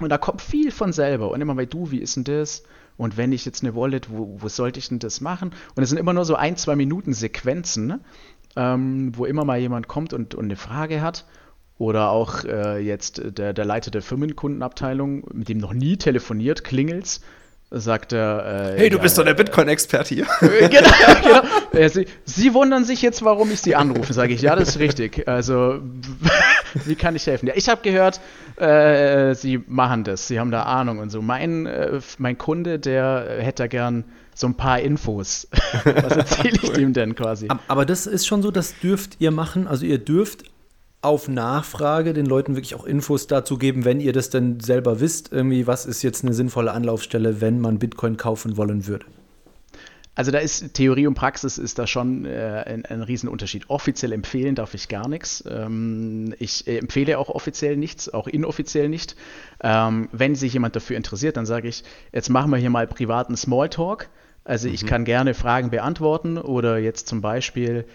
und 0.00 0.08
da 0.08 0.18
kommt 0.18 0.40
viel 0.40 0.70
von 0.70 0.92
selber. 0.92 1.30
Und 1.30 1.40
immer 1.40 1.54
bei 1.54 1.66
du, 1.66 1.90
wie 1.90 1.98
ist 1.98 2.16
denn 2.16 2.24
das? 2.24 2.62
Und 2.96 3.16
wenn 3.16 3.32
ich 3.32 3.44
jetzt 3.44 3.62
eine 3.62 3.74
Wallet, 3.74 4.10
wo, 4.10 4.36
wo 4.40 4.48
sollte 4.48 4.78
ich 4.78 4.88
denn 4.88 4.98
das 4.98 5.20
machen? 5.20 5.52
Und 5.74 5.82
es 5.82 5.88
sind 5.88 5.98
immer 5.98 6.12
nur 6.12 6.24
so 6.24 6.34
ein, 6.34 6.56
zwei 6.56 6.76
Minuten 6.76 7.12
Sequenzen, 7.12 7.86
ne? 7.86 8.00
ähm, 8.56 9.16
wo 9.16 9.24
immer 9.24 9.44
mal 9.44 9.58
jemand 9.58 9.88
kommt 9.88 10.12
und, 10.12 10.34
und 10.34 10.44
eine 10.44 10.56
Frage 10.56 11.00
hat. 11.00 11.26
Oder 11.78 12.10
auch 12.10 12.44
äh, 12.44 12.78
jetzt 12.78 13.22
der, 13.38 13.54
der 13.54 13.64
Leiter 13.64 13.90
der 13.90 14.02
Firmenkundenabteilung, 14.02 15.24
mit 15.32 15.48
dem 15.48 15.58
noch 15.58 15.72
nie 15.72 15.96
telefoniert, 15.96 16.62
klingelt's, 16.62 17.22
sagt 17.70 18.12
er. 18.12 18.74
Äh, 18.74 18.78
hey, 18.78 18.90
du 18.90 18.96
ja, 18.96 19.02
bist 19.02 19.16
doch 19.16 19.24
der 19.24 19.34
Bitcoin-Experte 19.34 20.14
hier. 20.14 20.26
genau, 20.40 20.90
genau. 21.22 21.42
Äh, 21.72 21.88
sie, 21.88 22.06
sie, 22.24 22.52
wundern 22.52 22.84
sich 22.84 23.00
jetzt, 23.00 23.24
warum 23.24 23.50
ich 23.50 23.60
Sie 23.60 23.76
anrufe, 23.76 24.12
sage 24.12 24.34
ich. 24.34 24.42
Ja, 24.42 24.56
das 24.56 24.70
ist 24.70 24.78
richtig. 24.80 25.28
Also, 25.28 25.80
wie 26.84 26.96
kann 26.96 27.14
ich 27.14 27.26
helfen? 27.26 27.46
Ja, 27.46 27.54
ich 27.56 27.68
habe 27.68 27.82
gehört, 27.82 28.20
äh, 28.56 29.34
Sie 29.34 29.62
machen 29.66 30.04
das, 30.04 30.26
Sie 30.26 30.40
haben 30.40 30.50
da 30.50 30.64
Ahnung 30.64 30.98
und 30.98 31.10
so. 31.10 31.22
Mein, 31.22 31.66
äh, 31.66 32.00
mein 32.18 32.36
Kunde, 32.38 32.78
der 32.78 33.38
hätte 33.38 33.62
da 33.62 33.66
gern 33.68 34.04
so 34.34 34.46
ein 34.48 34.54
paar 34.54 34.80
Infos. 34.80 35.46
Was 35.84 36.16
erzähle 36.16 36.58
ich 36.62 36.70
dem 36.70 36.92
denn 36.92 37.14
quasi? 37.14 37.48
Aber 37.68 37.84
das 37.84 38.06
ist 38.06 38.26
schon 38.26 38.42
so, 38.42 38.50
das 38.50 38.78
dürft 38.80 39.20
ihr 39.20 39.30
machen. 39.30 39.68
Also, 39.68 39.86
ihr 39.86 39.98
dürft 39.98 40.44
auf 41.02 41.28
Nachfrage 41.28 42.12
den 42.12 42.26
Leuten 42.26 42.56
wirklich 42.56 42.74
auch 42.74 42.84
Infos 42.84 43.26
dazu 43.26 43.56
geben, 43.56 43.84
wenn 43.84 44.00
ihr 44.00 44.12
das 44.12 44.30
denn 44.30 44.60
selber 44.60 45.00
wisst, 45.00 45.32
irgendwie, 45.32 45.66
was 45.66 45.86
ist 45.86 46.02
jetzt 46.02 46.24
eine 46.24 46.34
sinnvolle 46.34 46.72
Anlaufstelle, 46.72 47.40
wenn 47.40 47.60
man 47.60 47.78
Bitcoin 47.78 48.16
kaufen 48.16 48.56
wollen 48.56 48.86
würde? 48.86 49.06
Also 50.14 50.32
da 50.32 50.38
ist 50.38 50.74
Theorie 50.74 51.06
und 51.06 51.14
Praxis 51.14 51.56
ist 51.56 51.78
da 51.78 51.86
schon 51.86 52.26
äh, 52.26 52.64
ein, 52.66 52.84
ein 52.84 53.02
Riesenunterschied. 53.02 53.70
Offiziell 53.70 54.12
empfehlen 54.12 54.54
darf 54.54 54.74
ich 54.74 54.88
gar 54.88 55.08
nichts. 55.08 55.42
Ähm, 55.48 56.34
ich 56.38 56.66
äh, 56.66 56.76
empfehle 56.76 57.16
auch 57.18 57.30
offiziell 57.30 57.78
nichts, 57.78 58.12
auch 58.12 58.26
inoffiziell 58.26 58.90
nicht. 58.90 59.16
Ähm, 59.62 60.10
wenn 60.12 60.34
sich 60.34 60.52
jemand 60.52 60.76
dafür 60.76 60.98
interessiert, 60.98 61.38
dann 61.38 61.46
sage 61.46 61.68
ich, 61.68 61.84
jetzt 62.12 62.28
machen 62.28 62.50
wir 62.50 62.58
hier 62.58 62.68
mal 62.68 62.86
privaten 62.86 63.34
Smalltalk. 63.34 64.10
Also 64.44 64.68
mhm. 64.68 64.74
ich 64.74 64.84
kann 64.84 65.06
gerne 65.06 65.32
Fragen 65.32 65.70
beantworten 65.70 66.36
oder 66.36 66.76
jetzt 66.76 67.08
zum 67.08 67.22
Beispiel, 67.22 67.86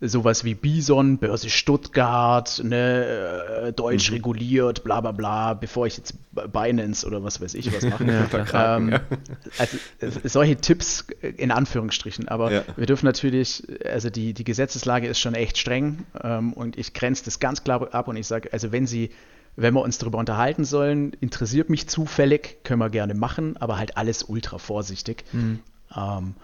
sowas 0.00 0.44
wie 0.44 0.54
Bison, 0.54 1.18
Börse 1.18 1.50
Stuttgart, 1.50 2.60
ne, 2.64 3.66
äh, 3.66 3.72
deutsch 3.72 4.10
mhm. 4.10 4.16
reguliert, 4.16 4.82
bla 4.82 5.00
bla 5.00 5.12
bla, 5.12 5.54
bevor 5.54 5.86
ich 5.86 5.98
jetzt 5.98 6.14
Binance 6.52 7.06
oder 7.06 7.22
was 7.22 7.40
weiß 7.40 7.54
ich 7.54 7.74
was 7.74 7.84
mache. 7.84 8.04
ja, 8.52 8.76
ähm, 8.76 8.90
ja. 8.90 9.00
Also 9.58 9.78
solche 10.24 10.56
Tipps 10.56 11.06
in 11.36 11.50
Anführungsstrichen, 11.50 12.28
aber 12.28 12.50
ja. 12.50 12.64
wir 12.76 12.86
dürfen 12.86 13.06
natürlich, 13.06 13.62
also 13.84 14.08
die, 14.08 14.32
die 14.32 14.44
Gesetzeslage 14.44 15.06
ist 15.06 15.20
schon 15.20 15.34
echt 15.34 15.58
streng 15.58 16.06
ähm, 16.22 16.54
und 16.54 16.78
ich 16.78 16.94
grenze 16.94 17.24
das 17.26 17.38
ganz 17.38 17.62
klar 17.62 17.92
ab 17.92 18.08
und 18.08 18.16
ich 18.16 18.26
sage, 18.26 18.52
also 18.52 18.72
wenn 18.72 18.86
Sie 18.86 19.10
wenn 19.56 19.74
wir 19.74 19.82
uns 19.82 19.98
darüber 19.98 20.18
unterhalten 20.18 20.64
sollen, 20.64 21.12
interessiert 21.20 21.68
mich 21.70 21.88
zufällig, 21.88 22.58
können 22.62 22.78
wir 22.78 22.88
gerne 22.88 23.14
machen, 23.14 23.56
aber 23.58 23.78
halt 23.78 23.96
alles 23.96 24.22
ultra 24.22 24.58
vorsichtig. 24.58 25.24
Mhm. 25.32 25.58
Ähm, 25.94 26.34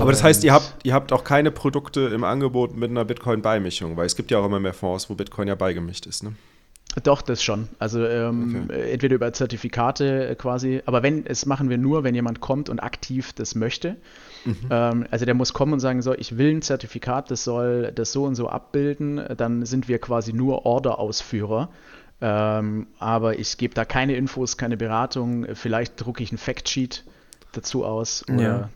aber 0.00 0.12
das 0.12 0.22
heißt, 0.22 0.44
ihr 0.44 0.52
habt, 0.52 0.74
ihr 0.84 0.94
habt 0.94 1.12
auch 1.12 1.24
keine 1.24 1.50
Produkte 1.50 2.02
im 2.02 2.24
Angebot 2.24 2.76
mit 2.76 2.90
einer 2.90 3.04
Bitcoin-Beimischung, 3.04 3.96
weil 3.96 4.06
es 4.06 4.16
gibt 4.16 4.30
ja 4.30 4.38
auch 4.38 4.46
immer 4.46 4.60
mehr 4.60 4.74
Fonds, 4.74 5.10
wo 5.10 5.14
Bitcoin 5.14 5.48
ja 5.48 5.54
beigemischt 5.54 6.06
ist, 6.06 6.22
ne? 6.22 6.34
Doch, 7.04 7.22
das 7.22 7.42
schon. 7.42 7.68
Also 7.78 8.04
ähm, 8.04 8.66
okay. 8.68 8.92
entweder 8.92 9.14
über 9.14 9.32
Zertifikate 9.32 10.28
äh, 10.28 10.34
quasi, 10.34 10.82
aber 10.84 11.02
wenn, 11.02 11.24
es 11.24 11.46
machen 11.46 11.70
wir 11.70 11.78
nur, 11.78 12.04
wenn 12.04 12.14
jemand 12.14 12.40
kommt 12.40 12.68
und 12.68 12.80
aktiv 12.80 13.32
das 13.32 13.54
möchte. 13.54 13.96
Mhm. 14.44 14.56
Ähm, 14.70 15.06
also 15.10 15.24
der 15.24 15.34
muss 15.34 15.54
kommen 15.54 15.72
und 15.72 15.80
sagen, 15.80 16.02
so, 16.02 16.12
ich 16.12 16.36
will 16.36 16.50
ein 16.50 16.60
Zertifikat, 16.60 17.30
das 17.30 17.44
soll 17.44 17.92
das 17.94 18.12
so 18.12 18.24
und 18.24 18.34
so 18.34 18.48
abbilden, 18.48 19.22
dann 19.38 19.64
sind 19.64 19.88
wir 19.88 19.98
quasi 20.00 20.34
nur 20.34 20.66
Order-Ausführer. 20.66 21.70
Ähm, 22.20 22.86
aber 22.98 23.38
ich 23.38 23.56
gebe 23.56 23.74
da 23.74 23.84
keine 23.84 24.14
Infos, 24.14 24.56
keine 24.56 24.76
Beratung. 24.76 25.46
Vielleicht 25.54 26.00
drucke 26.04 26.22
ich 26.22 26.30
ein 26.30 26.38
Factsheet 26.38 27.04
dazu 27.52 27.84
aus. 27.84 28.24
Oder 28.28 28.42
ja. 28.42 28.68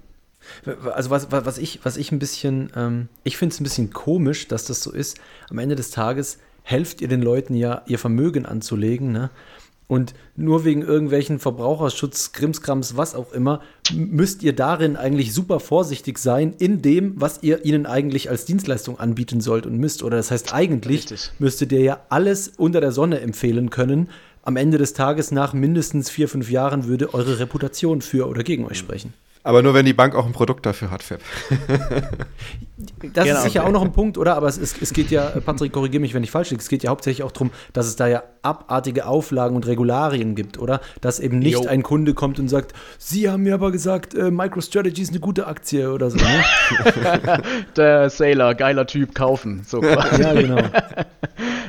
Also 0.92 1.10
was, 1.10 1.30
was, 1.30 1.58
ich, 1.58 1.80
was 1.84 1.96
ich 1.96 2.12
ein 2.12 2.18
bisschen, 2.18 2.70
ähm, 2.76 3.08
ich 3.24 3.36
finde 3.36 3.54
es 3.54 3.60
ein 3.60 3.64
bisschen 3.64 3.92
komisch, 3.92 4.48
dass 4.48 4.64
das 4.64 4.82
so 4.82 4.92
ist. 4.92 5.18
Am 5.50 5.58
Ende 5.58 5.76
des 5.76 5.90
Tages 5.90 6.38
helft 6.62 7.00
ihr 7.00 7.08
den 7.08 7.22
Leuten 7.22 7.54
ja, 7.54 7.82
ihr 7.86 7.98
Vermögen 7.98 8.44
anzulegen, 8.46 9.12
ne? 9.12 9.30
Und 9.88 10.14
nur 10.34 10.64
wegen 10.64 10.82
irgendwelchen 10.82 11.38
Verbraucherschutz, 11.38 12.32
Krimskrams, 12.32 12.96
was 12.96 13.14
auch 13.14 13.32
immer, 13.32 13.60
müsst 13.94 14.42
ihr 14.42 14.52
darin 14.52 14.96
eigentlich 14.96 15.32
super 15.32 15.60
vorsichtig 15.60 16.18
sein, 16.18 16.54
in 16.58 16.82
dem, 16.82 17.20
was 17.20 17.44
ihr 17.44 17.64
ihnen 17.64 17.86
eigentlich 17.86 18.28
als 18.28 18.44
Dienstleistung 18.46 18.98
anbieten 18.98 19.40
sollt 19.40 19.64
und 19.64 19.78
müsst. 19.78 20.02
Oder 20.02 20.16
das 20.16 20.32
heißt, 20.32 20.52
eigentlich 20.52 21.02
Richtig. 21.02 21.30
müsstet 21.38 21.70
ihr 21.70 21.82
ja 21.82 22.00
alles 22.08 22.48
unter 22.56 22.80
der 22.80 22.90
Sonne 22.90 23.20
empfehlen 23.20 23.70
können. 23.70 24.08
Am 24.42 24.56
Ende 24.56 24.78
des 24.78 24.92
Tages, 24.92 25.30
nach 25.30 25.52
mindestens 25.52 26.10
vier, 26.10 26.28
fünf 26.28 26.50
Jahren, 26.50 26.86
würde 26.86 27.14
eure 27.14 27.38
Reputation 27.38 28.00
für 28.00 28.28
oder 28.28 28.42
gegen 28.42 28.64
euch 28.64 28.78
sprechen. 28.78 29.14
Aber 29.46 29.62
nur, 29.62 29.74
wenn 29.74 29.86
die 29.86 29.92
Bank 29.92 30.16
auch 30.16 30.26
ein 30.26 30.32
Produkt 30.32 30.66
dafür 30.66 30.90
hat, 30.90 31.04
Fab. 31.04 31.20
das 33.14 33.24
genau. 33.24 33.36
ist 33.36 33.42
sicher 33.44 33.64
auch 33.64 33.70
noch 33.70 33.82
ein 33.82 33.92
Punkt, 33.92 34.18
oder? 34.18 34.36
Aber 34.36 34.48
es, 34.48 34.58
ist, 34.58 34.82
es 34.82 34.92
geht 34.92 35.12
ja, 35.12 35.22
Patrick, 35.44 35.72
korrigiere 35.72 36.00
mich, 36.00 36.14
wenn 36.14 36.24
ich 36.24 36.32
falsch 36.32 36.50
liege, 36.50 36.60
es 36.60 36.68
geht 36.68 36.82
ja 36.82 36.90
hauptsächlich 36.90 37.22
auch 37.22 37.30
darum, 37.30 37.52
dass 37.72 37.86
es 37.86 37.94
da 37.94 38.08
ja 38.08 38.24
abartige 38.42 39.06
Auflagen 39.06 39.54
und 39.54 39.64
Regularien 39.68 40.34
gibt, 40.34 40.58
oder? 40.58 40.80
Dass 41.00 41.20
eben 41.20 41.38
nicht 41.38 41.52
jo. 41.52 41.66
ein 41.68 41.84
Kunde 41.84 42.12
kommt 42.12 42.40
und 42.40 42.48
sagt, 42.48 42.72
Sie 42.98 43.30
haben 43.30 43.44
mir 43.44 43.54
aber 43.54 43.70
gesagt, 43.70 44.14
äh, 44.14 44.32
MicroStrategy 44.32 45.00
ist 45.00 45.10
eine 45.10 45.20
gute 45.20 45.46
Aktie 45.46 45.92
oder 45.92 46.10
so. 46.10 46.16
Ne? 46.16 47.42
Der 47.76 48.10
Sailor, 48.10 48.56
geiler 48.56 48.88
Typ, 48.88 49.14
kaufen. 49.14 49.62
So 49.64 49.80
quasi. 49.80 50.22
ja, 50.22 50.32
genau. 50.34 50.62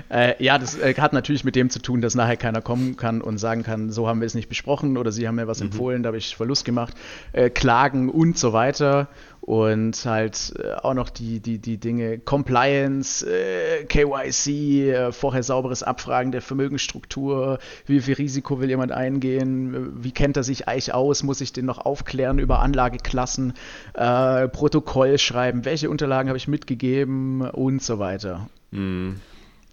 Äh, 0.09 0.41
ja, 0.43 0.57
das 0.57 0.77
äh, 0.77 0.93
hat 0.95 1.13
natürlich 1.13 1.43
mit 1.43 1.55
dem 1.55 1.69
zu 1.69 1.79
tun, 1.79 2.01
dass 2.01 2.15
nachher 2.15 2.37
keiner 2.37 2.61
kommen 2.61 2.97
kann 2.97 3.21
und 3.21 3.37
sagen 3.37 3.63
kann, 3.63 3.89
so 3.91 4.07
haben 4.07 4.21
wir 4.21 4.25
es 4.25 4.35
nicht 4.35 4.49
besprochen 4.49 4.97
oder 4.97 5.11
Sie 5.11 5.27
haben 5.27 5.35
mir 5.35 5.47
was 5.47 5.59
mhm. 5.59 5.67
empfohlen, 5.67 6.03
da 6.03 6.07
habe 6.07 6.17
ich 6.17 6.35
Verlust 6.35 6.65
gemacht. 6.65 6.93
Äh, 7.33 7.49
Klagen 7.49 8.09
und 8.09 8.37
so 8.37 8.53
weiter. 8.53 9.09
Und 9.41 9.93
halt 10.03 10.53
äh, 10.59 10.73
auch 10.73 10.93
noch 10.93 11.09
die, 11.09 11.39
die, 11.39 11.59
die 11.59 11.77
Dinge 11.77 12.19
Compliance, 12.19 13.25
äh, 13.25 13.85
KYC, 13.85 14.91
äh, 14.91 15.11
vorher 15.13 15.41
sauberes 15.41 15.83
Abfragen 15.83 16.33
der 16.33 16.41
Vermögensstruktur, 16.41 17.59
wie 17.85 18.01
viel 18.01 18.15
Risiko 18.15 18.59
will 18.59 18.69
jemand 18.69 18.91
eingehen, 18.91 20.03
wie 20.03 20.11
kennt 20.11 20.35
er 20.35 20.43
sich 20.43 20.67
eigentlich 20.67 20.93
aus, 20.93 21.23
muss 21.23 21.39
ich 21.39 21.53
den 21.53 21.65
noch 21.65 21.77
aufklären 21.79 22.39
über 22.39 22.59
Anlageklassen, 22.59 23.53
Protokoll 23.93 25.17
schreiben, 25.17 25.63
welche 25.63 25.89
Unterlagen 25.89 26.27
habe 26.29 26.37
ich 26.37 26.47
mitgegeben 26.47 27.41
und 27.41 27.81
so 27.81 27.99
weiter. 27.99 28.49
Mhm. 28.71 29.21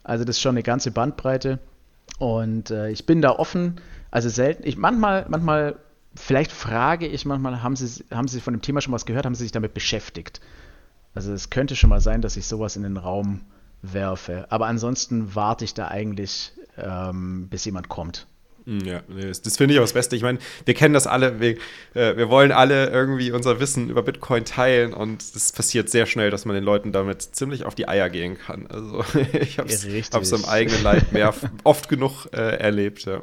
Also 0.05 0.25
das 0.25 0.37
ist 0.37 0.43
schon 0.43 0.55
eine 0.55 0.63
ganze 0.63 0.91
Bandbreite. 0.91 1.59
Und 2.19 2.71
äh, 2.71 2.91
ich 2.91 3.07
bin 3.07 3.23
da 3.23 3.33
offen. 3.33 3.81
Also 4.11 4.29
selten. 4.29 4.67
Ich 4.67 4.77
manchmal, 4.77 5.27
manchmal, 5.29 5.77
vielleicht 6.15 6.53
frage 6.53 7.07
ich 7.07 7.25
manchmal, 7.25 7.63
haben 7.63 7.75
Sie, 7.75 8.05
haben 8.13 8.29
Sie 8.29 8.41
von 8.41 8.55
dem 8.55 8.63
Thema 8.63 8.81
schon 8.81 8.93
was 8.93 9.07
gehört? 9.07 9.27
Haben 9.27 9.35
Sie 9.35 9.43
sich 9.43 9.53
damit 9.53 9.75
beschäftigt? 9.75 10.41
Also 11.15 11.33
es 11.33 11.51
könnte 11.51 11.75
schon 11.75 11.91
mal 11.91 12.01
sein, 12.01 12.23
dass 12.23 12.37
ich 12.37 12.47
sowas 12.47 12.77
in 12.77 12.83
den 12.83 12.97
Raum 12.97 13.41
werfe. 13.83 14.47
Aber 14.51 14.67
ansonsten 14.67 15.35
warte 15.35 15.65
ich 15.65 15.75
da 15.75 15.89
eigentlich, 15.89 16.53
ähm, 16.77 17.49
bis 17.49 17.65
jemand 17.65 17.89
kommt. 17.89 18.27
Hm, 18.67 18.81
ja, 18.81 19.03
das, 19.43 19.59
finde 19.59 19.75
ich 19.75 19.81
auch 19.81 19.85
das 19.85 19.93
Beste. 19.93 20.17
Ich 20.17 20.23
meine, 20.23 20.39
wir 20.65 20.73
kennen 20.73 20.95
das 20.95 21.07
alle. 21.07 21.39
Wir, 21.39 21.57
äh, 21.93 22.17
wir 22.17 22.31
wollen 22.31 22.51
alle 22.51 22.89
irgendwie 22.89 23.31
unser 23.31 23.61
Wissen 23.61 23.91
über 23.91 24.03
Bitcoin 24.03 24.47
teilen 24.47 24.95
und 24.95 25.23
es 25.23 25.53
passiert 25.53 25.91
sehr 25.91 26.07
schnell, 26.07 26.31
dass 26.31 26.47
man 26.47 26.55
den 26.55 26.65
Leuten 26.65 26.91
damit 26.91 27.21
ziemlich 27.21 27.65
auf 27.65 27.75
die 27.75 27.89
Eier 27.89 28.09
gehen 28.09 28.39
kann. 28.39 28.67
Also 28.69 29.05
ich 29.39 29.59
habe 29.59 29.69
es 29.69 30.33
im 30.33 30.47
eigenen 30.47 30.83
Leib 30.83 31.13
mehr 31.13 31.35
oft 31.65 31.91
genug 31.91 32.27
äh, 32.33 32.57
erlebt. 32.57 33.05
Ja. 33.05 33.21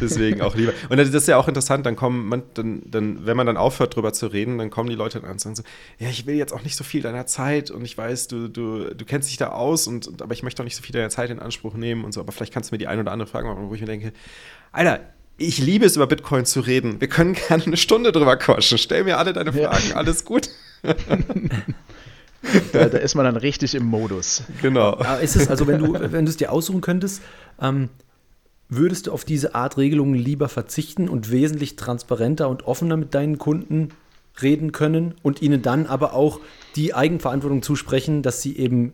Deswegen 0.00 0.40
auch 0.40 0.54
lieber. 0.54 0.72
Und 0.88 0.96
das 0.96 1.10
ist 1.10 1.28
ja 1.28 1.36
auch 1.36 1.48
interessant. 1.48 1.84
Dann 1.84 1.96
kommen 1.96 2.26
man, 2.26 2.42
dann, 2.54 2.80
dann, 2.86 3.26
wenn 3.26 3.36
man 3.36 3.46
dann 3.46 3.58
aufhört, 3.58 3.94
drüber 3.94 4.14
zu 4.14 4.28
reden, 4.28 4.56
dann 4.56 4.70
kommen 4.70 4.88
die 4.88 4.96
Leute 4.96 5.20
dann 5.20 5.32
und 5.32 5.40
sagen 5.40 5.54
so: 5.54 5.64
Ja, 5.98 6.08
ich 6.08 6.24
will 6.24 6.36
jetzt 6.36 6.54
auch 6.54 6.64
nicht 6.64 6.76
so 6.76 6.84
viel 6.84 7.02
deiner 7.02 7.26
Zeit 7.26 7.70
und 7.70 7.84
ich 7.84 7.98
weiß, 7.98 8.28
du, 8.28 8.48
du, 8.48 8.94
du 8.94 9.04
kennst 9.04 9.28
dich 9.28 9.36
da 9.36 9.48
aus 9.48 9.86
und, 9.86 10.06
und 10.08 10.22
aber 10.22 10.32
ich 10.32 10.42
möchte 10.42 10.62
auch 10.62 10.64
nicht 10.64 10.76
so 10.76 10.82
viel 10.82 10.94
deiner 10.94 11.10
Zeit 11.10 11.28
in 11.28 11.40
Anspruch 11.40 11.74
nehmen 11.74 12.06
und 12.06 12.12
so. 12.12 12.20
Aber 12.20 12.32
vielleicht 12.32 12.54
kannst 12.54 12.70
du 12.70 12.74
mir 12.74 12.78
die 12.78 12.86
eine 12.86 13.02
oder 13.02 13.12
andere 13.12 13.28
Frage 13.28 13.46
machen, 13.48 13.68
wo 13.68 13.74
ich 13.74 13.82
mir 13.82 13.86
denke, 13.86 14.14
Alter, 14.72 15.00
ich 15.36 15.58
liebe 15.58 15.86
es, 15.86 15.96
über 15.96 16.06
Bitcoin 16.06 16.44
zu 16.44 16.60
reden. 16.60 17.00
Wir 17.00 17.08
können 17.08 17.34
gerne 17.34 17.64
eine 17.64 17.76
Stunde 17.76 18.12
drüber 18.12 18.36
quatschen. 18.36 18.78
Stell 18.78 19.04
mir 19.04 19.18
alle 19.18 19.32
deine 19.32 19.52
Fragen, 19.52 19.88
ja. 19.90 19.96
alles 19.96 20.24
gut. 20.24 20.50
da, 22.72 22.86
da, 22.88 22.98
ist 22.98 23.14
man 23.14 23.24
dann 23.24 23.36
richtig 23.36 23.74
im 23.74 23.84
Modus. 23.84 24.42
Genau. 24.62 24.94
Aber 24.94 25.20
ist 25.20 25.36
es, 25.36 25.48
also 25.48 25.66
wenn 25.66 25.78
du, 25.78 25.92
wenn 25.94 26.24
du 26.24 26.30
es 26.30 26.36
dir 26.36 26.52
aussuchen 26.52 26.80
könntest, 26.80 27.22
ähm, 27.60 27.88
würdest 28.68 29.06
du 29.06 29.12
auf 29.12 29.24
diese 29.24 29.54
Art 29.54 29.76
Regelungen 29.76 30.14
lieber 30.14 30.48
verzichten 30.48 31.08
und 31.08 31.30
wesentlich 31.30 31.76
transparenter 31.76 32.48
und 32.48 32.66
offener 32.66 32.96
mit 32.96 33.14
deinen 33.14 33.38
Kunden 33.38 33.90
reden 34.42 34.72
können 34.72 35.14
und 35.22 35.42
ihnen 35.42 35.62
dann 35.62 35.86
aber 35.86 36.14
auch 36.14 36.40
die 36.76 36.94
Eigenverantwortung 36.94 37.62
zusprechen, 37.62 38.22
dass 38.22 38.42
sie 38.42 38.56
eben, 38.56 38.92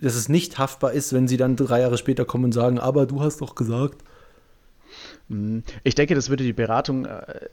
dass 0.00 0.14
es 0.14 0.28
nicht 0.28 0.58
haftbar 0.58 0.92
ist, 0.92 1.12
wenn 1.12 1.28
sie 1.28 1.36
dann 1.36 1.56
drei 1.56 1.80
Jahre 1.80 1.98
später 1.98 2.24
kommen 2.24 2.44
und 2.44 2.52
sagen, 2.52 2.78
aber 2.78 3.06
du 3.06 3.20
hast 3.20 3.40
doch 3.40 3.54
gesagt. 3.54 4.02
Hm. 5.28 5.62
Ich 5.84 5.94
denke, 5.94 6.14
das 6.14 6.28
würde 6.30 6.44
die 6.44 6.52
Beratung 6.52 7.06
äh, 7.06 7.48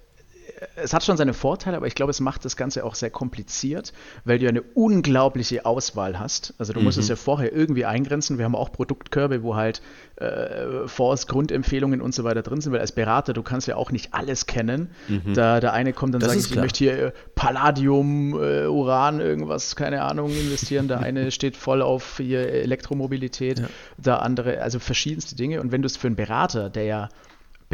es 0.75 0.93
hat 0.93 1.03
schon 1.03 1.17
seine 1.17 1.33
Vorteile, 1.33 1.77
aber 1.77 1.87
ich 1.87 1.95
glaube, 1.95 2.11
es 2.11 2.19
macht 2.19 2.45
das 2.45 2.55
Ganze 2.55 2.85
auch 2.85 2.95
sehr 2.95 3.09
kompliziert, 3.09 3.93
weil 4.25 4.39
du 4.39 4.47
eine 4.47 4.61
unglaubliche 4.61 5.65
Auswahl 5.65 6.19
hast. 6.19 6.53
Also 6.57 6.73
du 6.73 6.79
mhm. 6.79 6.85
musst 6.85 6.97
es 6.97 7.05
mhm. 7.05 7.11
ja 7.11 7.15
vorher 7.15 7.53
irgendwie 7.53 7.85
eingrenzen. 7.85 8.37
Wir 8.37 8.45
haben 8.45 8.55
auch 8.55 8.71
Produktkörbe, 8.71 9.43
wo 9.43 9.55
halt 9.55 9.81
äh, 10.17 10.87
Fonds, 10.87 11.27
Grundempfehlungen 11.27 12.01
und 12.01 12.13
so 12.13 12.23
weiter 12.23 12.41
drin 12.41 12.61
sind, 12.61 12.71
weil 12.73 12.79
als 12.79 12.91
Berater, 12.91 13.33
du 13.33 13.43
kannst 13.43 13.67
ja 13.67 13.75
auch 13.75 13.91
nicht 13.91 14.13
alles 14.13 14.45
kennen. 14.45 14.89
Mhm. 15.07 15.33
Da 15.33 15.59
der 15.59 15.73
eine 15.73 15.93
kommt 15.93 16.15
und 16.15 16.21
sagt, 16.21 16.35
ich 16.35 16.55
möchte 16.55 16.77
hier 16.79 17.07
äh, 17.07 17.11
Palladium, 17.35 18.33
äh, 18.33 18.67
Uran, 18.67 19.19
irgendwas, 19.19 19.75
keine 19.75 20.03
Ahnung, 20.03 20.31
investieren. 20.31 20.87
Der 20.87 20.99
eine 20.99 21.31
steht 21.31 21.57
voll 21.57 21.81
auf 21.81 22.17
hier 22.17 22.47
Elektromobilität, 22.47 23.59
ja. 23.59 23.67
der 23.97 24.21
andere, 24.21 24.61
also 24.61 24.79
verschiedenste 24.79 25.35
Dinge. 25.35 25.61
Und 25.61 25.71
wenn 25.71 25.81
du 25.81 25.87
es 25.87 25.97
für 25.97 26.07
einen 26.07 26.15
Berater, 26.15 26.69
der 26.69 26.83
ja 26.83 27.09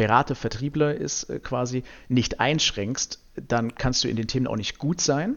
Berater, 0.00 0.34
Vertriebler 0.34 0.94
ist 0.94 1.24
äh, 1.24 1.40
quasi, 1.40 1.82
nicht 2.08 2.40
einschränkst, 2.40 3.18
dann 3.36 3.74
kannst 3.74 4.02
du 4.02 4.08
in 4.08 4.16
den 4.16 4.28
Themen 4.28 4.46
auch 4.46 4.56
nicht 4.56 4.78
gut 4.78 4.98
sein. 5.02 5.36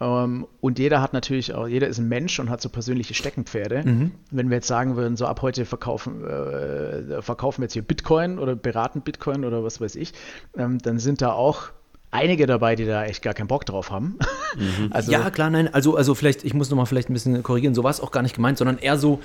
Ähm, 0.00 0.46
und 0.60 0.78
jeder 0.78 1.02
hat 1.02 1.12
natürlich 1.12 1.52
auch, 1.52 1.66
jeder 1.66 1.88
ist 1.88 1.98
ein 1.98 2.06
Mensch 2.06 2.38
und 2.38 2.48
hat 2.48 2.60
so 2.60 2.68
persönliche 2.68 3.14
Steckenpferde. 3.14 3.82
Mhm. 3.84 4.12
Wenn 4.30 4.50
wir 4.50 4.58
jetzt 4.58 4.68
sagen 4.68 4.94
würden, 4.94 5.16
so 5.16 5.26
ab 5.26 5.42
heute 5.42 5.64
verkaufen, 5.64 6.24
äh, 6.24 7.22
verkaufen 7.22 7.60
wir 7.60 7.64
jetzt 7.64 7.72
hier 7.72 7.82
Bitcoin 7.82 8.38
oder 8.38 8.54
beraten 8.54 9.00
Bitcoin 9.00 9.44
oder 9.44 9.64
was 9.64 9.80
weiß 9.80 9.96
ich, 9.96 10.12
ähm, 10.56 10.78
dann 10.78 11.00
sind 11.00 11.20
da 11.20 11.32
auch 11.32 11.70
einige 12.12 12.46
dabei, 12.46 12.76
die 12.76 12.86
da 12.86 13.04
echt 13.04 13.22
gar 13.22 13.34
keinen 13.34 13.48
Bock 13.48 13.66
drauf 13.66 13.90
haben. 13.90 14.16
Mhm. 14.56 14.90
Also, 14.92 15.10
ja, 15.10 15.28
klar, 15.30 15.50
nein, 15.50 15.74
also, 15.74 15.96
also 15.96 16.14
vielleicht, 16.14 16.44
ich 16.44 16.54
muss 16.54 16.70
nochmal 16.70 16.86
vielleicht 16.86 17.10
ein 17.10 17.14
bisschen 17.14 17.42
korrigieren, 17.42 17.74
so 17.74 17.82
war 17.82 17.90
es 17.90 18.00
auch 18.00 18.12
gar 18.12 18.22
nicht 18.22 18.36
gemeint, 18.36 18.58
sondern 18.58 18.78
eher 18.78 18.96
so, 18.96 19.20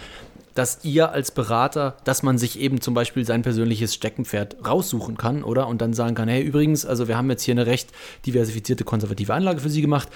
dass 0.57 0.83
ihr 0.83 1.11
als 1.11 1.29
Berater, 1.29 1.97
dass 2.03 2.23
man 2.23 2.39
sich 2.39 2.59
eben 2.59 2.81
zum 2.81 2.95
Beispiel 2.95 3.23
sein 3.25 3.43
persönliches 3.43 3.93
Steckenpferd 3.93 4.57
raussuchen 4.65 5.15
kann, 5.15 5.43
oder? 5.43 5.67
Und 5.67 5.81
dann 5.81 5.93
sagen 5.93 6.15
kann, 6.15 6.27
hey, 6.27 6.41
übrigens, 6.41 6.83
also 6.83 7.07
wir 7.07 7.15
haben 7.15 7.29
jetzt 7.29 7.43
hier 7.43 7.53
eine 7.53 7.67
recht 7.67 7.91
diversifizierte 8.25 8.83
konservative 8.83 9.35
Anlage 9.35 9.59
für 9.59 9.69
Sie 9.69 9.81
gemacht. 9.81 10.09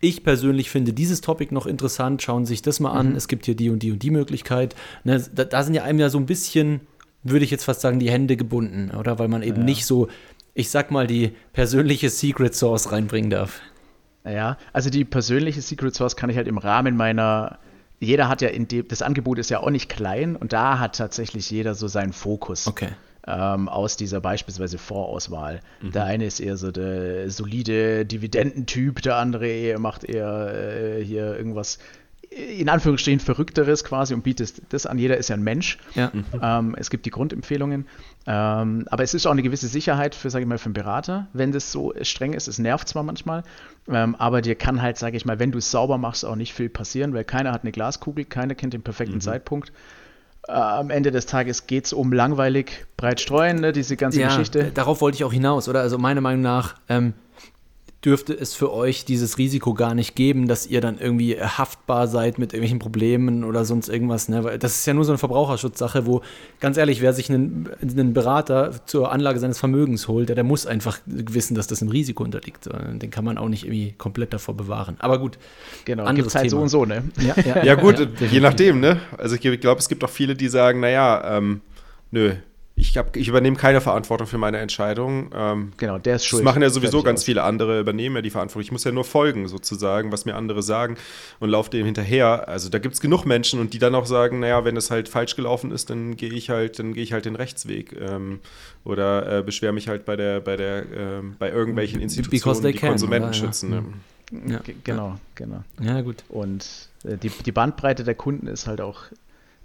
Ich 0.00 0.24
persönlich 0.24 0.68
finde 0.68 0.92
dieses 0.92 1.20
Topic 1.20 1.54
noch 1.54 1.66
interessant. 1.66 2.22
Schauen 2.22 2.44
Sie 2.44 2.54
sich 2.54 2.62
das 2.62 2.80
mal 2.80 2.90
an. 2.90 3.10
Mhm. 3.10 3.16
Es 3.16 3.28
gibt 3.28 3.46
hier 3.46 3.54
die 3.54 3.70
und 3.70 3.84
die 3.84 3.92
und 3.92 4.02
die 4.02 4.10
Möglichkeit. 4.10 4.74
Ne, 5.04 5.24
da, 5.32 5.44
da, 5.44 5.62
sind 5.62 5.74
ja 5.74 5.84
einem 5.84 6.00
ja 6.00 6.10
so 6.10 6.18
ein 6.18 6.26
bisschen, 6.26 6.80
würde 7.22 7.44
ich 7.44 7.52
jetzt 7.52 7.64
fast 7.64 7.80
sagen, 7.80 8.00
die 8.00 8.10
Hände 8.10 8.36
gebunden, 8.36 8.90
oder? 8.90 9.20
Weil 9.20 9.28
man 9.28 9.44
eben 9.44 9.58
ja. 9.58 9.64
nicht 9.64 9.86
so, 9.86 10.08
ich 10.54 10.70
sag 10.70 10.90
mal, 10.90 11.06
die 11.06 11.30
persönliche 11.52 12.10
Secret 12.10 12.56
Source 12.56 12.90
reinbringen 12.90 13.30
darf. 13.30 13.60
Ja, 14.26 14.58
also 14.72 14.90
die 14.90 15.04
persönliche 15.04 15.60
Secret 15.60 15.94
Source 15.94 16.16
kann 16.16 16.30
ich 16.30 16.36
halt 16.36 16.48
im 16.48 16.58
Rahmen 16.58 16.96
meiner 16.96 17.58
jeder 18.04 18.28
hat 18.28 18.42
ja 18.42 18.48
in 18.48 18.68
dem, 18.68 18.86
das 18.88 19.02
Angebot 19.02 19.38
ist 19.38 19.50
ja 19.50 19.60
auch 19.60 19.70
nicht 19.70 19.88
klein 19.88 20.36
und 20.36 20.52
da 20.52 20.78
hat 20.78 20.96
tatsächlich 20.96 21.50
jeder 21.50 21.74
so 21.74 21.88
seinen 21.88 22.12
Fokus. 22.12 22.66
Okay. 22.66 22.90
Ähm, 23.26 23.70
aus 23.70 23.96
dieser 23.96 24.20
beispielsweise 24.20 24.76
Vorauswahl. 24.76 25.60
Mhm. 25.80 25.92
Der 25.92 26.04
eine 26.04 26.26
ist 26.26 26.40
eher 26.40 26.58
so 26.58 26.70
der 26.70 27.30
solide 27.30 28.04
Dividendentyp, 28.04 29.00
der 29.00 29.16
andere 29.16 29.78
macht 29.78 30.04
eher 30.04 30.98
äh, 30.98 31.02
hier 31.02 31.34
irgendwas 31.34 31.78
in 32.34 32.68
Anführungsstrichen 32.68 33.20
Verrückteres 33.20 33.84
quasi 33.84 34.14
und 34.14 34.22
bietet 34.22 34.72
das 34.72 34.86
an. 34.86 34.98
Jeder 34.98 35.16
ist 35.16 35.28
ja 35.28 35.36
ein 35.36 35.42
Mensch. 35.42 35.78
Ja. 35.94 36.10
Mhm. 36.12 36.24
Ähm, 36.40 36.76
es 36.78 36.90
gibt 36.90 37.06
die 37.06 37.10
Grundempfehlungen. 37.10 37.86
Ähm, 38.26 38.86
aber 38.90 39.02
es 39.02 39.14
ist 39.14 39.26
auch 39.26 39.32
eine 39.32 39.42
gewisse 39.42 39.68
Sicherheit 39.68 40.14
für, 40.14 40.30
sage 40.30 40.42
ich 40.42 40.48
mal, 40.48 40.58
für 40.58 40.66
einen 40.66 40.74
Berater, 40.74 41.28
wenn 41.32 41.52
das 41.52 41.70
so 41.70 41.92
streng 42.02 42.32
ist. 42.32 42.48
Es 42.48 42.58
nervt 42.58 42.88
zwar 42.88 43.02
manchmal, 43.02 43.44
ähm, 43.88 44.14
aber 44.16 44.42
dir 44.42 44.54
kann 44.54 44.82
halt, 44.82 44.96
sage 44.96 45.16
ich 45.16 45.24
mal, 45.24 45.38
wenn 45.38 45.52
du 45.52 45.58
es 45.58 45.70
sauber 45.70 45.98
machst, 45.98 46.24
auch 46.24 46.36
nicht 46.36 46.54
viel 46.54 46.68
passieren, 46.68 47.12
weil 47.14 47.24
keiner 47.24 47.52
hat 47.52 47.62
eine 47.62 47.72
Glaskugel, 47.72 48.24
keiner 48.24 48.54
kennt 48.54 48.72
den 48.72 48.82
perfekten 48.82 49.16
mhm. 49.16 49.20
Zeitpunkt. 49.20 49.72
Äh, 50.48 50.52
am 50.52 50.90
Ende 50.90 51.10
des 51.10 51.26
Tages 51.26 51.66
geht 51.66 51.86
es 51.86 51.92
um 51.92 52.12
langweilig 52.12 52.86
breit 52.96 53.20
streuen, 53.20 53.60
ne, 53.60 53.72
diese 53.72 53.96
ganze 53.96 54.20
ja, 54.20 54.28
Geschichte. 54.28 54.72
Darauf 54.72 55.00
wollte 55.00 55.16
ich 55.16 55.24
auch 55.24 55.32
hinaus, 55.32 55.68
oder? 55.68 55.80
Also 55.80 55.98
meiner 55.98 56.20
Meinung 56.20 56.42
nach, 56.42 56.76
ähm, 56.88 57.12
dürfte 58.04 58.34
es 58.34 58.54
für 58.54 58.72
euch 58.72 59.04
dieses 59.04 59.38
Risiko 59.38 59.72
gar 59.72 59.94
nicht 59.94 60.14
geben, 60.14 60.46
dass 60.46 60.66
ihr 60.66 60.80
dann 60.80 60.98
irgendwie 60.98 61.40
haftbar 61.40 62.06
seid 62.06 62.38
mit 62.38 62.52
irgendwelchen 62.52 62.78
Problemen 62.78 63.44
oder 63.44 63.64
sonst 63.64 63.88
irgendwas. 63.88 64.28
Ne? 64.28 64.44
Weil 64.44 64.58
das 64.58 64.76
ist 64.76 64.86
ja 64.86 64.92
nur 64.92 65.04
so 65.04 65.12
eine 65.12 65.18
Verbraucherschutzsache, 65.18 66.04
wo, 66.04 66.20
ganz 66.60 66.76
ehrlich, 66.76 67.00
wer 67.00 67.12
sich 67.14 67.30
einen, 67.30 67.70
einen 67.80 68.12
Berater 68.12 68.72
zur 68.86 69.10
Anlage 69.10 69.38
seines 69.38 69.58
Vermögens 69.58 70.06
holt, 70.08 70.28
der, 70.28 70.34
der 70.34 70.44
muss 70.44 70.66
einfach 70.66 70.98
wissen, 71.06 71.54
dass 71.54 71.66
das 71.66 71.80
ein 71.80 71.88
Risiko 71.88 72.24
unterliegt. 72.24 72.68
Den 72.92 73.10
kann 73.10 73.24
man 73.24 73.38
auch 73.38 73.48
nicht 73.48 73.64
irgendwie 73.64 73.94
komplett 73.96 74.34
davor 74.34 74.54
bewahren. 74.54 74.96
Aber 74.98 75.18
gut. 75.18 75.38
Genau, 75.84 76.04
gibt 76.12 76.34
halt 76.34 76.42
Thema. 76.42 76.50
so 76.50 76.60
und 76.60 76.68
so, 76.68 76.84
ne? 76.84 77.04
Ja, 77.20 77.34
ja, 77.42 77.64
ja 77.64 77.74
gut, 77.74 78.06
je 78.20 78.40
nachdem, 78.40 78.80
ne? 78.80 79.00
Also 79.16 79.36
ich 79.36 79.60
glaube, 79.60 79.78
es 79.78 79.88
gibt 79.88 80.04
auch 80.04 80.10
viele, 80.10 80.34
die 80.34 80.48
sagen, 80.48 80.80
naja, 80.80 81.38
ähm, 81.38 81.60
nö, 82.10 82.34
ich, 82.76 82.98
hab, 82.98 83.16
ich 83.16 83.28
übernehme 83.28 83.56
keine 83.56 83.80
Verantwortung 83.80 84.26
für 84.26 84.38
meine 84.38 84.58
Entscheidung. 84.58 85.30
Ähm, 85.32 85.72
genau, 85.76 85.98
der 85.98 86.16
ist 86.16 86.24
schuld. 86.24 86.40
Das 86.40 86.44
machen 86.44 86.60
ja 86.60 86.70
sowieso 86.70 87.04
ganz 87.04 87.20
aus. 87.20 87.24
viele 87.24 87.44
andere, 87.44 87.78
übernehmen 87.78 88.16
ja 88.16 88.22
die 88.22 88.30
Verantwortung. 88.30 88.62
Ich 88.62 88.72
muss 88.72 88.82
ja 88.82 88.90
nur 88.90 89.04
folgen, 89.04 89.46
sozusagen, 89.46 90.10
was 90.10 90.24
mir 90.24 90.34
andere 90.34 90.60
sagen 90.62 90.96
und 91.38 91.50
laufe 91.50 91.70
dem 91.70 91.86
hinterher. 91.86 92.48
Also 92.48 92.68
da 92.70 92.80
gibt 92.80 92.94
es 92.94 93.00
genug 93.00 93.26
Menschen 93.26 93.60
und 93.60 93.74
die 93.74 93.78
dann 93.78 93.94
auch 93.94 94.06
sagen, 94.06 94.40
naja, 94.40 94.64
wenn 94.64 94.76
es 94.76 94.90
halt 94.90 95.08
falsch 95.08 95.36
gelaufen 95.36 95.70
ist, 95.70 95.90
dann 95.90 96.16
gehe 96.16 96.32
ich 96.32 96.50
halt, 96.50 96.80
dann 96.80 96.94
gehe 96.94 97.04
ich 97.04 97.12
halt 97.12 97.26
den 97.26 97.36
Rechtsweg. 97.36 97.94
Ähm, 98.00 98.40
oder 98.84 99.38
äh, 99.38 99.42
beschwere 99.42 99.72
mich 99.72 99.86
halt 99.86 100.04
bei 100.04 100.16
der, 100.16 100.40
bei 100.40 100.56
der, 100.56 100.78
äh, 100.82 101.22
bei 101.38 101.50
irgendwelchen 101.50 102.00
Institutionen, 102.00 102.62
die 102.62 102.72
can, 102.72 102.90
Konsumenten 102.90 103.28
oder? 103.28 103.34
schützen. 103.34 103.72
Ja. 103.72 103.80
Ne? 103.80 104.52
Ja. 104.52 104.60
Genau, 104.82 105.20
genau. 105.36 105.62
Ja, 105.80 106.00
gut. 106.00 106.24
Und 106.28 106.88
äh, 107.04 107.16
die, 107.16 107.28
die 107.28 107.52
Bandbreite 107.52 108.02
der 108.02 108.16
Kunden 108.16 108.48
ist 108.48 108.66
halt 108.66 108.80
auch 108.80 109.04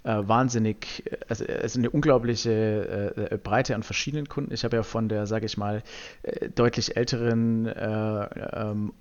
wahnsinnig, 0.04 1.04
also 1.28 1.44
es 1.44 1.72
ist 1.72 1.76
eine 1.76 1.90
unglaubliche 1.90 3.30
äh, 3.30 3.36
Breite 3.36 3.74
an 3.74 3.82
verschiedenen 3.82 4.28
Kunden. 4.28 4.52
Ich 4.52 4.64
habe 4.64 4.76
ja 4.76 4.82
von 4.82 5.08
der, 5.08 5.26
sage 5.26 5.46
ich 5.46 5.56
mal, 5.58 5.82
äh, 6.22 6.48
deutlich 6.48 6.96
älteren 6.96 7.66
äh, 7.66 8.24
ähm, 8.52 8.92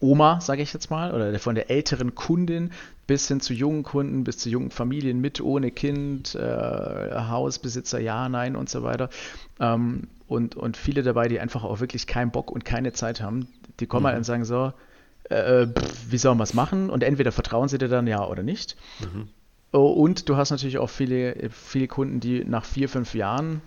Oma, 0.00 0.40
sage 0.40 0.62
ich 0.62 0.72
jetzt 0.72 0.90
mal, 0.90 1.12
oder 1.12 1.38
von 1.38 1.54
der 1.54 1.70
älteren 1.70 2.14
Kundin 2.14 2.70
bis 3.06 3.28
hin 3.28 3.40
zu 3.40 3.52
jungen 3.52 3.82
Kunden, 3.82 4.24
bis 4.24 4.38
zu 4.38 4.48
jungen 4.48 4.70
Familien 4.70 5.20
mit, 5.20 5.40
ohne 5.40 5.70
Kind, 5.70 6.34
äh, 6.34 7.10
Hausbesitzer, 7.28 8.00
ja, 8.00 8.28
nein 8.28 8.56
und 8.56 8.70
so 8.70 8.82
weiter. 8.82 9.10
Ähm, 9.58 10.08
und, 10.26 10.56
und 10.56 10.76
viele 10.76 11.02
dabei, 11.02 11.28
die 11.28 11.40
einfach 11.40 11.64
auch 11.64 11.80
wirklich 11.80 12.06
keinen 12.06 12.30
Bock 12.30 12.50
und 12.50 12.64
keine 12.64 12.92
Zeit 12.92 13.20
haben, 13.20 13.48
die 13.80 13.86
kommen 13.86 14.04
mhm. 14.04 14.08
halt 14.08 14.16
und 14.18 14.24
sagen 14.24 14.44
so, 14.44 14.72
äh, 15.24 15.66
pff, 15.66 16.10
wie 16.10 16.18
sollen 16.18 16.38
wir 16.38 16.44
es 16.44 16.54
machen? 16.54 16.88
Und 16.88 17.02
entweder 17.02 17.32
vertrauen 17.32 17.68
sie 17.68 17.78
dir 17.78 17.88
dann 17.88 18.06
ja 18.06 18.26
oder 18.26 18.42
nicht. 18.42 18.76
Mhm. 19.00 19.28
Oh, 19.72 19.88
und 19.88 20.28
du 20.28 20.36
hast 20.36 20.50
natürlich 20.50 20.78
auch 20.78 20.90
viele, 20.90 21.48
viele 21.50 21.86
Kunden, 21.86 22.20
die 22.20 22.44
nach 22.44 22.64
vier, 22.64 22.88
fünf 22.88 23.14
Jahren 23.14 23.62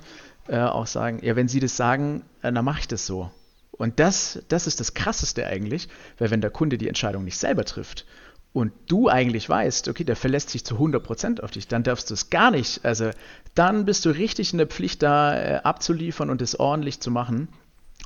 äh, 0.48 0.60
auch 0.60 0.88
sagen, 0.88 1.20
ja, 1.22 1.36
wenn 1.36 1.48
sie 1.48 1.60
das 1.60 1.78
sagen, 1.78 2.24
äh, 2.42 2.52
dann 2.52 2.66
mache 2.66 2.82
ich 2.82 2.88
das 2.88 3.06
so. 3.06 3.32
Und 3.72 4.00
das, 4.00 4.44
das 4.50 4.68
ist 4.68 4.80
das 4.80 4.94
Krasseste 4.94 5.48
eigentlich, 5.48 5.88
weil 6.18 6.30
wenn 6.30 6.42
der 6.42 6.52
Kunde 6.52 6.78
die 6.78 6.88
Entscheidung 6.88 7.24
nicht 7.24 7.38
selber 7.38 7.66
trifft 7.66 8.06
und 8.52 8.72
du 8.88 9.10
eigentlich 9.10 9.50
weißt, 9.50 9.88
okay, 9.88 10.04
der 10.04 10.16
verlässt 10.16 10.52
sich 10.52 10.64
zu 10.64 10.76
100% 10.76 11.42
auf 11.42 11.52
dich, 11.52 11.68
dann 11.68 11.84
darfst 11.84 12.10
du 12.10 12.14
es 12.14 12.30
gar 12.30 12.52
nicht. 12.52 12.86
Also 12.86 13.10
dann 13.56 13.86
bist 13.86 14.06
du 14.06 14.10
richtig 14.10 14.52
in 14.52 14.58
der 14.58 14.68
Pflicht, 14.68 15.02
da 15.02 15.36
äh, 15.36 15.56
abzuliefern 15.64 16.30
und 16.30 16.42
es 16.42 16.60
ordentlich 16.60 17.00
zu 17.00 17.10
machen, 17.10 17.48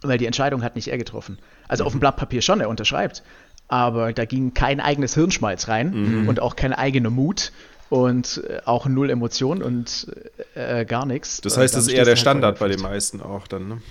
weil 0.04 0.18
die 0.18 0.26
Entscheidung 0.26 0.64
hat 0.64 0.76
nicht 0.76 0.88
er 0.88 0.98
getroffen. 0.98 1.40
Also 1.68 1.84
mhm. 1.84 1.88
auf 1.88 1.94
dem 1.94 2.00
Blatt 2.00 2.16
Papier 2.16 2.42
schon, 2.42 2.62
er 2.62 2.70
unterschreibt, 2.70 3.24
aber 3.68 4.14
da 4.14 4.24
ging 4.26 4.54
kein 4.54 4.80
eigenes 4.80 5.16
Hirnschmalz 5.16 5.68
rein 5.68 6.22
mhm. 6.22 6.30
und 6.30 6.40
auch 6.40 6.56
kein 6.56 6.74
eigener 6.74 7.10
Mut 7.10 7.52
und 7.90 8.44
äh, 8.48 8.60
auch 8.66 8.88
null 8.88 9.10
Emotion 9.10 9.62
und 9.62 10.08
äh, 10.56 10.86
gar 10.86 11.06
nichts. 11.06 11.42
Das 11.42 11.58
heißt, 11.58 11.76
das 11.76 11.88
ist 11.88 11.94
eher 11.94 12.04
der 12.04 12.14
halt 12.14 12.20
Standard 12.20 12.60
bei 12.60 12.68
den 12.68 12.82
meisten 12.82 13.22
auch 13.22 13.48
dann, 13.48 13.68
ne? 13.68 13.82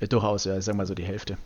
Ja, 0.00 0.06
durchaus, 0.06 0.44
ja, 0.44 0.58
ich 0.58 0.64
sag 0.64 0.74
mal 0.74 0.86
so 0.86 0.94
die 0.94 1.04
Hälfte. 1.04 1.36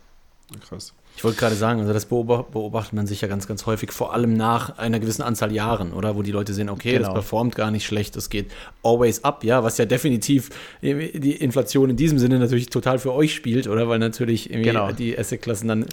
Krass. 0.67 0.93
Ich 1.15 1.23
wollte 1.23 1.37
gerade 1.37 1.55
sagen, 1.55 1.81
also 1.81 1.93
das 1.93 2.05
beobachtet 2.05 2.93
man 2.93 3.05
sich 3.05 3.21
ja 3.21 3.27
ganz, 3.27 3.45
ganz 3.45 3.65
häufig, 3.65 3.91
vor 3.91 4.13
allem 4.13 4.33
nach 4.33 4.77
einer 4.79 4.99
gewissen 4.99 5.21
Anzahl 5.21 5.51
Jahren, 5.51 5.93
oder? 5.93 6.15
Wo 6.15 6.23
die 6.23 6.31
Leute 6.31 6.53
sehen, 6.53 6.69
okay, 6.69 6.93
genau. 6.93 7.05
das 7.05 7.13
performt 7.13 7.55
gar 7.55 7.69
nicht 7.71 7.85
schlecht, 7.85 8.15
das 8.15 8.29
geht 8.29 8.49
always 8.81 9.23
up, 9.23 9.43
ja, 9.43 9.63
was 9.63 9.77
ja 9.77 9.85
definitiv 9.85 10.49
die 10.81 11.35
Inflation 11.35 11.91
in 11.91 11.97
diesem 11.97 12.17
Sinne 12.17 12.39
natürlich 12.39 12.69
total 12.69 12.97
für 12.97 13.13
euch 13.13 13.35
spielt, 13.35 13.67
oder? 13.67 13.89
Weil 13.89 13.99
natürlich 13.99 14.49
genau. 14.49 14.91
die 14.91 15.17
Asset-Klassen 15.17 15.67
dann 15.67 15.85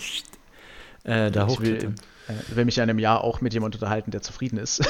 äh, 1.04 1.30
da 1.30 1.48
hochklettern 1.48 1.96
will 2.48 2.64
mich 2.64 2.76
ja 2.76 2.84
in 2.84 2.90
einem 2.90 2.98
Jahr 2.98 3.22
auch 3.22 3.40
mit 3.40 3.54
jemandem 3.54 3.78
unterhalten, 3.78 4.10
der 4.10 4.22
zufrieden 4.22 4.58
ist 4.58 4.82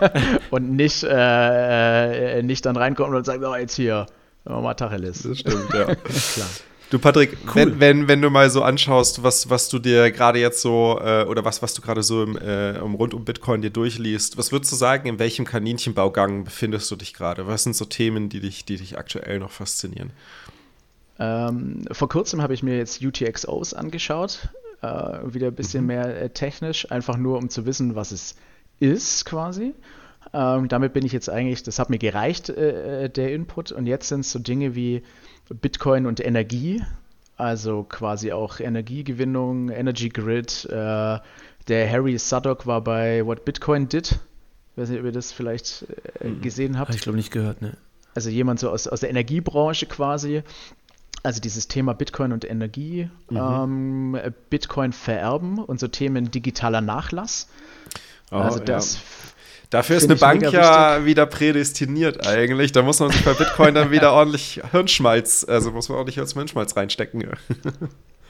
und 0.50 0.72
nicht, 0.72 1.02
äh, 1.04 2.38
äh, 2.38 2.42
nicht 2.42 2.64
dann 2.66 2.76
reinkommt 2.76 3.14
und 3.14 3.24
sagt, 3.24 3.44
oh, 3.44 3.54
jetzt 3.54 3.74
hier, 3.74 4.06
mal 4.44 4.74
Tacheles. 4.74 5.22
Das 5.22 5.38
stimmt, 5.38 5.72
ja. 5.74 5.94
Klar. 5.94 6.48
Du, 6.90 6.98
Patrick, 6.98 7.36
cool. 7.46 7.54
wenn, 7.54 7.80
wenn, 7.80 8.08
wenn 8.08 8.22
du 8.22 8.30
mal 8.30 8.50
so 8.50 8.62
anschaust, 8.62 9.22
was, 9.22 9.48
was 9.48 9.68
du 9.68 9.78
dir 9.78 10.10
gerade 10.10 10.40
jetzt 10.40 10.60
so, 10.60 10.98
äh, 11.00 11.24
oder 11.24 11.44
was, 11.44 11.62
was 11.62 11.72
du 11.72 11.82
gerade 11.82 12.02
so 12.02 12.24
im, 12.24 12.36
äh, 12.36 12.78
rund 12.78 13.14
um 13.14 13.24
Bitcoin 13.24 13.62
dir 13.62 13.70
durchliest, 13.70 14.36
was 14.36 14.50
würdest 14.50 14.72
du 14.72 14.76
sagen, 14.76 15.08
in 15.08 15.20
welchem 15.20 15.44
Kaninchenbaugang 15.44 16.42
befindest 16.42 16.90
du 16.90 16.96
dich 16.96 17.14
gerade? 17.14 17.46
Was 17.46 17.62
sind 17.62 17.76
so 17.76 17.84
Themen, 17.84 18.28
die 18.28 18.40
dich, 18.40 18.64
die 18.64 18.76
dich 18.76 18.98
aktuell 18.98 19.38
noch 19.38 19.52
faszinieren? 19.52 20.10
Ähm, 21.20 21.84
vor 21.92 22.08
kurzem 22.08 22.42
habe 22.42 22.54
ich 22.54 22.64
mir 22.64 22.76
jetzt 22.76 23.04
UTXOs 23.04 23.72
angeschaut, 23.72 24.48
äh, 24.82 24.86
wieder 25.34 25.48
ein 25.48 25.54
bisschen 25.54 25.82
mhm. 25.82 25.88
mehr 25.88 26.22
äh, 26.22 26.30
technisch, 26.30 26.90
einfach 26.90 27.16
nur 27.16 27.38
um 27.38 27.48
zu 27.48 27.66
wissen, 27.66 27.94
was 27.94 28.12
es 28.12 28.36
ist 28.78 29.24
quasi. 29.24 29.74
Ähm, 30.32 30.68
damit 30.68 30.92
bin 30.92 31.04
ich 31.04 31.12
jetzt 31.12 31.28
eigentlich, 31.30 31.62
das 31.62 31.78
hat 31.78 31.90
mir 31.90 31.98
gereicht, 31.98 32.50
äh, 32.50 33.04
äh 33.04 33.08
der 33.08 33.32
Input. 33.32 33.72
Und 33.72 33.86
jetzt 33.86 34.08
sind 34.08 34.20
es 34.20 34.32
so 34.32 34.38
Dinge 34.38 34.74
wie 34.74 35.02
Bitcoin 35.48 36.06
und 36.06 36.24
Energie, 36.24 36.82
also 37.36 37.84
quasi 37.84 38.32
auch 38.32 38.60
Energiegewinnung, 38.60 39.70
Energy 39.70 40.08
Grid. 40.08 40.66
Äh, 40.66 41.18
der 41.68 41.90
Harry 41.90 42.18
Suddock 42.18 42.66
war 42.66 42.82
bei 42.82 43.24
What 43.24 43.44
Bitcoin 43.44 43.88
Did. 43.88 44.18
Ich 44.72 44.78
weiß 44.78 44.90
nicht, 44.90 45.00
ob 45.00 45.06
ihr 45.06 45.12
das 45.12 45.32
vielleicht 45.32 45.86
äh, 46.20 46.28
mhm. 46.28 46.40
gesehen 46.42 46.78
habt. 46.78 46.88
Habe 46.88 46.96
ich 46.96 47.02
glaube 47.02 47.16
nicht 47.16 47.32
gehört, 47.32 47.60
ne? 47.62 47.76
Also 48.14 48.28
jemand 48.28 48.58
so 48.58 48.70
aus, 48.70 48.88
aus 48.88 49.00
der 49.00 49.10
Energiebranche 49.10 49.86
quasi. 49.86 50.42
Also 51.22 51.40
dieses 51.40 51.68
Thema 51.68 51.92
Bitcoin 51.92 52.32
und 52.32 52.48
Energie, 52.48 53.10
mhm. 53.28 53.36
ähm, 53.36 54.32
Bitcoin 54.48 54.92
vererben 54.92 55.58
und 55.58 55.78
so 55.78 55.88
Themen 55.88 56.30
digitaler 56.30 56.80
Nachlass. 56.80 57.48
Oh, 58.30 58.36
also 58.36 58.58
das 58.58 58.94
ja. 58.94 59.00
Dafür 59.70 59.96
ist 59.96 60.04
eine 60.04 60.16
Bank 60.16 60.42
ja 60.50 60.94
wichtig. 60.94 61.06
wieder 61.06 61.26
prädestiniert 61.26 62.26
eigentlich. 62.26 62.72
Da 62.72 62.82
muss 62.82 62.98
man 62.98 63.12
sich 63.12 63.24
bei 63.24 63.34
Bitcoin 63.34 63.72
dann 63.72 63.92
wieder 63.92 64.12
ordentlich 64.14 64.60
Hirnschmalz, 64.72 65.46
also 65.48 65.70
muss 65.70 65.88
man 65.88 65.98
ordentlich 65.98 66.16
Hirnschmalz 66.16 66.76
reinstecken. 66.76 67.24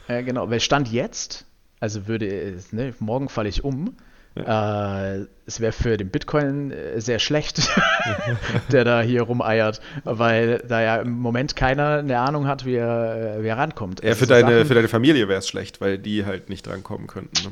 Ja, 0.07 0.21
genau, 0.21 0.49
weil 0.49 0.59
Stand 0.59 0.89
jetzt, 0.89 1.45
also 1.79 2.07
würde, 2.07 2.59
ne, 2.71 2.93
morgen 2.99 3.27
falle 3.27 3.49
ich 3.49 3.63
um, 3.63 3.95
ja. 4.35 5.15
Äh, 5.15 5.25
es 5.45 5.59
wäre 5.59 5.73
für 5.73 5.97
den 5.97 6.09
Bitcoin 6.09 6.71
äh, 6.71 7.01
sehr 7.01 7.19
schlecht, 7.19 7.69
der 8.71 8.85
da 8.85 9.01
hier 9.01 9.23
rumeiert, 9.23 9.81
weil 10.03 10.59
da 10.59 10.81
ja 10.81 10.97
im 10.97 11.19
Moment 11.19 11.55
keiner 11.55 11.97
eine 11.97 12.19
Ahnung 12.19 12.47
hat, 12.47 12.65
wie 12.65 12.75
er, 12.75 13.37
wie 13.41 13.47
er 13.47 13.57
rankommt. 13.57 14.01
Ja, 14.01 14.09
also 14.09 14.19
für, 14.19 14.25
so 14.25 14.33
deine, 14.33 14.65
für 14.65 14.73
deine 14.73 14.87
Familie 14.87 15.27
wäre 15.27 15.39
es 15.39 15.47
schlecht, 15.47 15.81
weil 15.81 15.97
die 15.97 16.25
halt 16.25 16.49
nicht 16.49 16.65
drankommen 16.65 17.07
könnten. 17.07 17.43
Ne? 17.43 17.51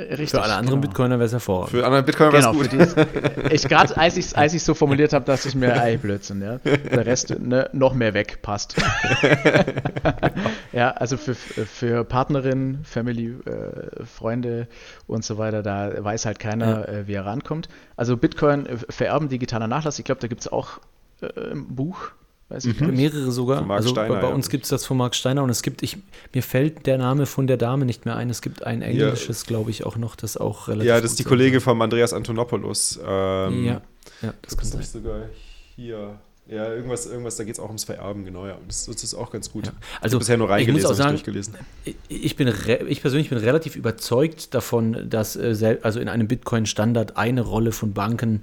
Richtig, 0.00 0.30
für 0.30 0.42
alle 0.42 0.54
anderen 0.54 0.80
genau. 0.80 0.88
Bitcoiner 0.88 1.18
wäre 1.18 1.26
es 1.26 1.32
hervorragend. 1.32 1.70
Für 1.70 1.84
andere 1.84 2.02
Bitcoiner 2.02 2.32
wäre 2.32 2.50
es 2.50 2.72
genau, 2.72 3.42
gut. 3.42 3.52
ich 3.52 3.62
gerade, 3.68 3.96
als 3.96 4.16
ich 4.16 4.26
es 4.26 4.34
als 4.34 4.64
so 4.64 4.74
formuliert 4.74 5.12
habe, 5.12 5.24
dass 5.24 5.46
ich 5.46 5.54
mir, 5.54 5.74
ey, 5.74 5.96
Blödsinn, 5.96 6.42
ja. 6.42 6.58
Der 6.58 7.06
Rest 7.06 7.38
ne, 7.38 7.68
noch 7.72 7.94
mehr 7.94 8.14
weg 8.14 8.40
passt. 8.42 8.76
ja, 10.72 10.90
also 10.92 11.16
für, 11.16 11.34
für 11.34 12.04
Partnerinnen, 12.04 12.84
Family, 12.84 13.34
äh, 13.44 14.04
Freunde 14.04 14.68
und 15.06 15.24
so 15.24 15.38
weiter, 15.38 15.62
da 15.62 15.92
weiß 16.02 16.26
halt 16.26 16.38
keiner, 16.38 16.88
ja. 16.88 17.00
äh, 17.00 17.06
wie 17.06 17.14
er 17.14 17.26
rankommt. 17.26 17.68
Also 17.96 18.16
Bitcoin 18.16 18.66
äh, 18.66 18.76
vererben, 18.88 19.28
digitaler 19.28 19.68
Nachlass, 19.68 19.98
ich 19.98 20.04
glaube, 20.04 20.20
da 20.20 20.28
gibt 20.28 20.40
es 20.40 20.48
auch 20.50 20.80
äh, 21.20 21.52
ein 21.52 21.74
Buch 21.74 22.12
Weiß 22.50 22.64
ich 22.64 22.80
mhm. 22.80 22.96
Mehrere 22.96 23.30
sogar. 23.30 23.68
also 23.70 23.90
Steiner, 23.90 24.20
bei, 24.20 24.28
uns 24.28 24.50
gibt 24.50 24.64
es 24.64 24.70
das 24.70 24.84
von 24.84 24.96
Marc 24.96 25.14
Steiner 25.14 25.44
und 25.44 25.50
es 25.50 25.62
gibt, 25.62 25.84
ich, 25.84 25.98
mir 26.34 26.42
fällt 26.42 26.84
der 26.84 26.98
Name 26.98 27.26
von 27.26 27.46
der 27.46 27.56
Dame 27.56 27.84
nicht 27.84 28.06
mehr 28.06 28.16
ein. 28.16 28.28
Es 28.28 28.42
gibt 28.42 28.66
ein 28.66 28.82
englisches, 28.82 29.42
ja. 29.42 29.46
glaube 29.46 29.70
ich, 29.70 29.86
auch 29.86 29.96
noch, 29.96 30.16
das 30.16 30.36
auch 30.36 30.66
relativ. 30.66 30.88
Ja, 30.88 31.00
das 31.00 31.12
ist 31.12 31.20
die 31.20 31.24
Kollegin 31.24 31.60
von 31.60 31.80
Andreas 31.80 32.12
Antonopoulos. 32.12 32.98
Ähm, 33.06 33.64
ja. 33.64 33.80
ja, 34.20 34.34
das 34.42 34.56
kann 34.56 34.66
sein. 34.66 34.82
sogar 34.82 35.26
hier. 35.76 36.18
Ja, 36.48 36.68
irgendwas, 36.74 37.06
irgendwas 37.06 37.36
da 37.36 37.44
geht 37.44 37.54
es 37.54 37.60
auch 37.60 37.68
ums 37.68 37.84
Vererben, 37.84 38.24
genau, 38.24 38.44
ja. 38.44 38.58
Das, 38.66 38.86
das 38.86 39.04
ist 39.04 39.14
auch 39.14 39.30
ganz 39.30 39.52
gut. 39.52 39.66
Ja. 39.66 39.72
Also, 40.00 40.16
ich 40.16 40.18
bisher 40.18 40.36
nur 40.36 40.50
reingelesen, 40.50 40.78
ich 40.78 40.82
muss 40.82 40.90
auch 40.90 40.96
sagen, 40.96 41.10
durchgelesen. 41.10 41.54
Ich, 42.08 42.34
bin 42.34 42.52
ich 42.88 43.00
persönlich 43.00 43.28
bin 43.28 43.38
relativ 43.38 43.76
überzeugt 43.76 44.52
davon, 44.52 45.08
dass 45.08 45.36
äh, 45.36 45.78
also 45.82 46.00
in 46.00 46.08
einem 46.08 46.26
Bitcoin-Standard 46.26 47.16
eine 47.16 47.42
Rolle 47.42 47.70
von 47.70 47.92
Banken 47.92 48.42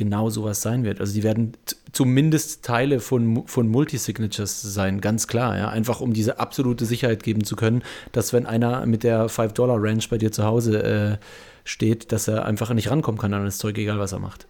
genau 0.00 0.30
sowas 0.30 0.62
sein 0.62 0.82
wird. 0.82 0.98
Also 0.98 1.12
die 1.12 1.22
werden 1.22 1.52
zumindest 1.92 2.64
Teile 2.64 3.00
von, 3.00 3.46
von 3.46 3.68
Multisignatures 3.68 4.62
sein, 4.62 5.02
ganz 5.02 5.26
klar, 5.26 5.58
ja. 5.58 5.68
Einfach 5.68 6.00
um 6.00 6.14
diese 6.14 6.40
absolute 6.40 6.86
Sicherheit 6.86 7.22
geben 7.22 7.44
zu 7.44 7.54
können, 7.54 7.82
dass 8.12 8.32
wenn 8.32 8.46
einer 8.46 8.86
mit 8.86 9.02
der 9.04 9.28
5-Dollar-Range 9.28 10.02
bei 10.08 10.16
dir 10.16 10.32
zu 10.32 10.44
Hause 10.44 10.82
äh, 10.82 11.16
steht, 11.64 12.12
dass 12.12 12.28
er 12.28 12.46
einfach 12.46 12.72
nicht 12.72 12.90
rankommen 12.90 13.20
kann 13.20 13.34
an 13.34 13.44
das 13.44 13.58
Zeug, 13.58 13.76
egal 13.76 13.98
was 13.98 14.12
er 14.12 14.20
macht. 14.20 14.46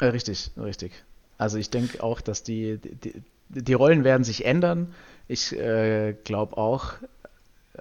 Äh, 0.00 0.06
richtig, 0.06 0.50
richtig. 0.56 0.92
Also 1.36 1.58
ich 1.58 1.68
denke 1.68 2.02
auch, 2.02 2.22
dass 2.22 2.42
die, 2.42 2.78
die, 2.78 3.12
die 3.50 3.74
Rollen 3.74 4.02
werden 4.02 4.24
sich 4.24 4.46
ändern. 4.46 4.94
Ich 5.28 5.52
äh, 5.52 6.14
glaube 6.24 6.56
auch, 6.56 6.94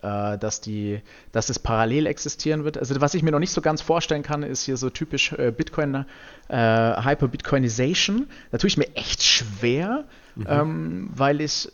dass, 0.02 0.62
die, 0.62 1.02
dass 1.32 1.50
es 1.50 1.60
parallel 1.60 2.06
existieren 2.06 2.64
wird. 2.64 2.78
Also 2.78 3.00
was 3.02 3.14
ich 3.14 3.24
mir 3.24 3.32
noch 3.32 3.40
nicht 3.40 3.52
so 3.52 3.62
ganz 3.62 3.82
vorstellen 3.82 4.24
kann, 4.24 4.44
ist 4.44 4.64
hier 4.64 4.78
so 4.78 4.90
typisch 4.90 5.34
äh, 5.34 5.52
Bitcoin, 5.52 6.06
äh, 6.48 6.56
Hyper-Bitcoinization. 6.56 8.28
Da 8.52 8.58
tue 8.58 8.68
ich 8.68 8.78
mir 8.78 8.96
echt 8.96 9.24
schwer, 9.24 10.06
mhm. 10.36 10.46
ähm, 10.48 11.10
weil 11.16 11.42
ich, 11.42 11.70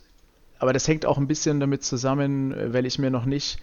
aber 0.60 0.74
das 0.74 0.88
hängt 0.88 1.06
auch 1.06 1.18
ein 1.18 1.28
bisschen 1.28 1.60
damit 1.60 1.84
zusammen, 1.84 2.54
äh, 2.54 2.74
weil 2.74 2.86
ich 2.86 3.00
mir 3.00 3.12
noch 3.12 3.26
nicht 3.26 3.60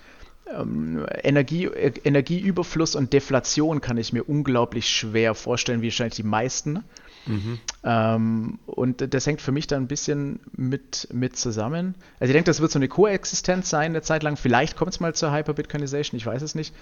ähm, 0.52 1.06
Energie, 1.22 1.66
äh, 1.66 1.92
Energieüberfluss 2.04 2.96
und 2.96 3.12
Deflation 3.12 3.80
kann 3.80 3.96
ich 3.96 4.12
mir 4.12 4.24
unglaublich 4.24 4.88
schwer 4.88 5.34
vorstellen, 5.34 5.82
wie 5.82 5.86
wahrscheinlich 5.86 6.16
die 6.16 6.22
meisten. 6.22 6.84
Mhm. 7.26 7.58
Ähm, 7.84 8.58
und 8.66 9.14
das 9.14 9.26
hängt 9.26 9.40
für 9.40 9.52
mich 9.52 9.66
dann 9.66 9.84
ein 9.84 9.88
bisschen 9.88 10.40
mit, 10.56 11.08
mit 11.12 11.36
zusammen. 11.36 11.94
Also 12.18 12.30
ich 12.30 12.34
denke, 12.34 12.48
das 12.48 12.60
wird 12.60 12.70
so 12.70 12.78
eine 12.78 12.88
Koexistenz 12.88 13.70
sein 13.70 13.92
eine 13.92 14.02
Zeit 14.02 14.22
lang. 14.22 14.36
Vielleicht 14.36 14.76
kommt 14.76 14.92
es 14.92 15.00
mal 15.00 15.14
zur 15.14 15.32
Hyper-Bitcoinization, 15.32 16.16
ich 16.16 16.26
weiß 16.26 16.42
es 16.42 16.54
nicht. 16.54 16.74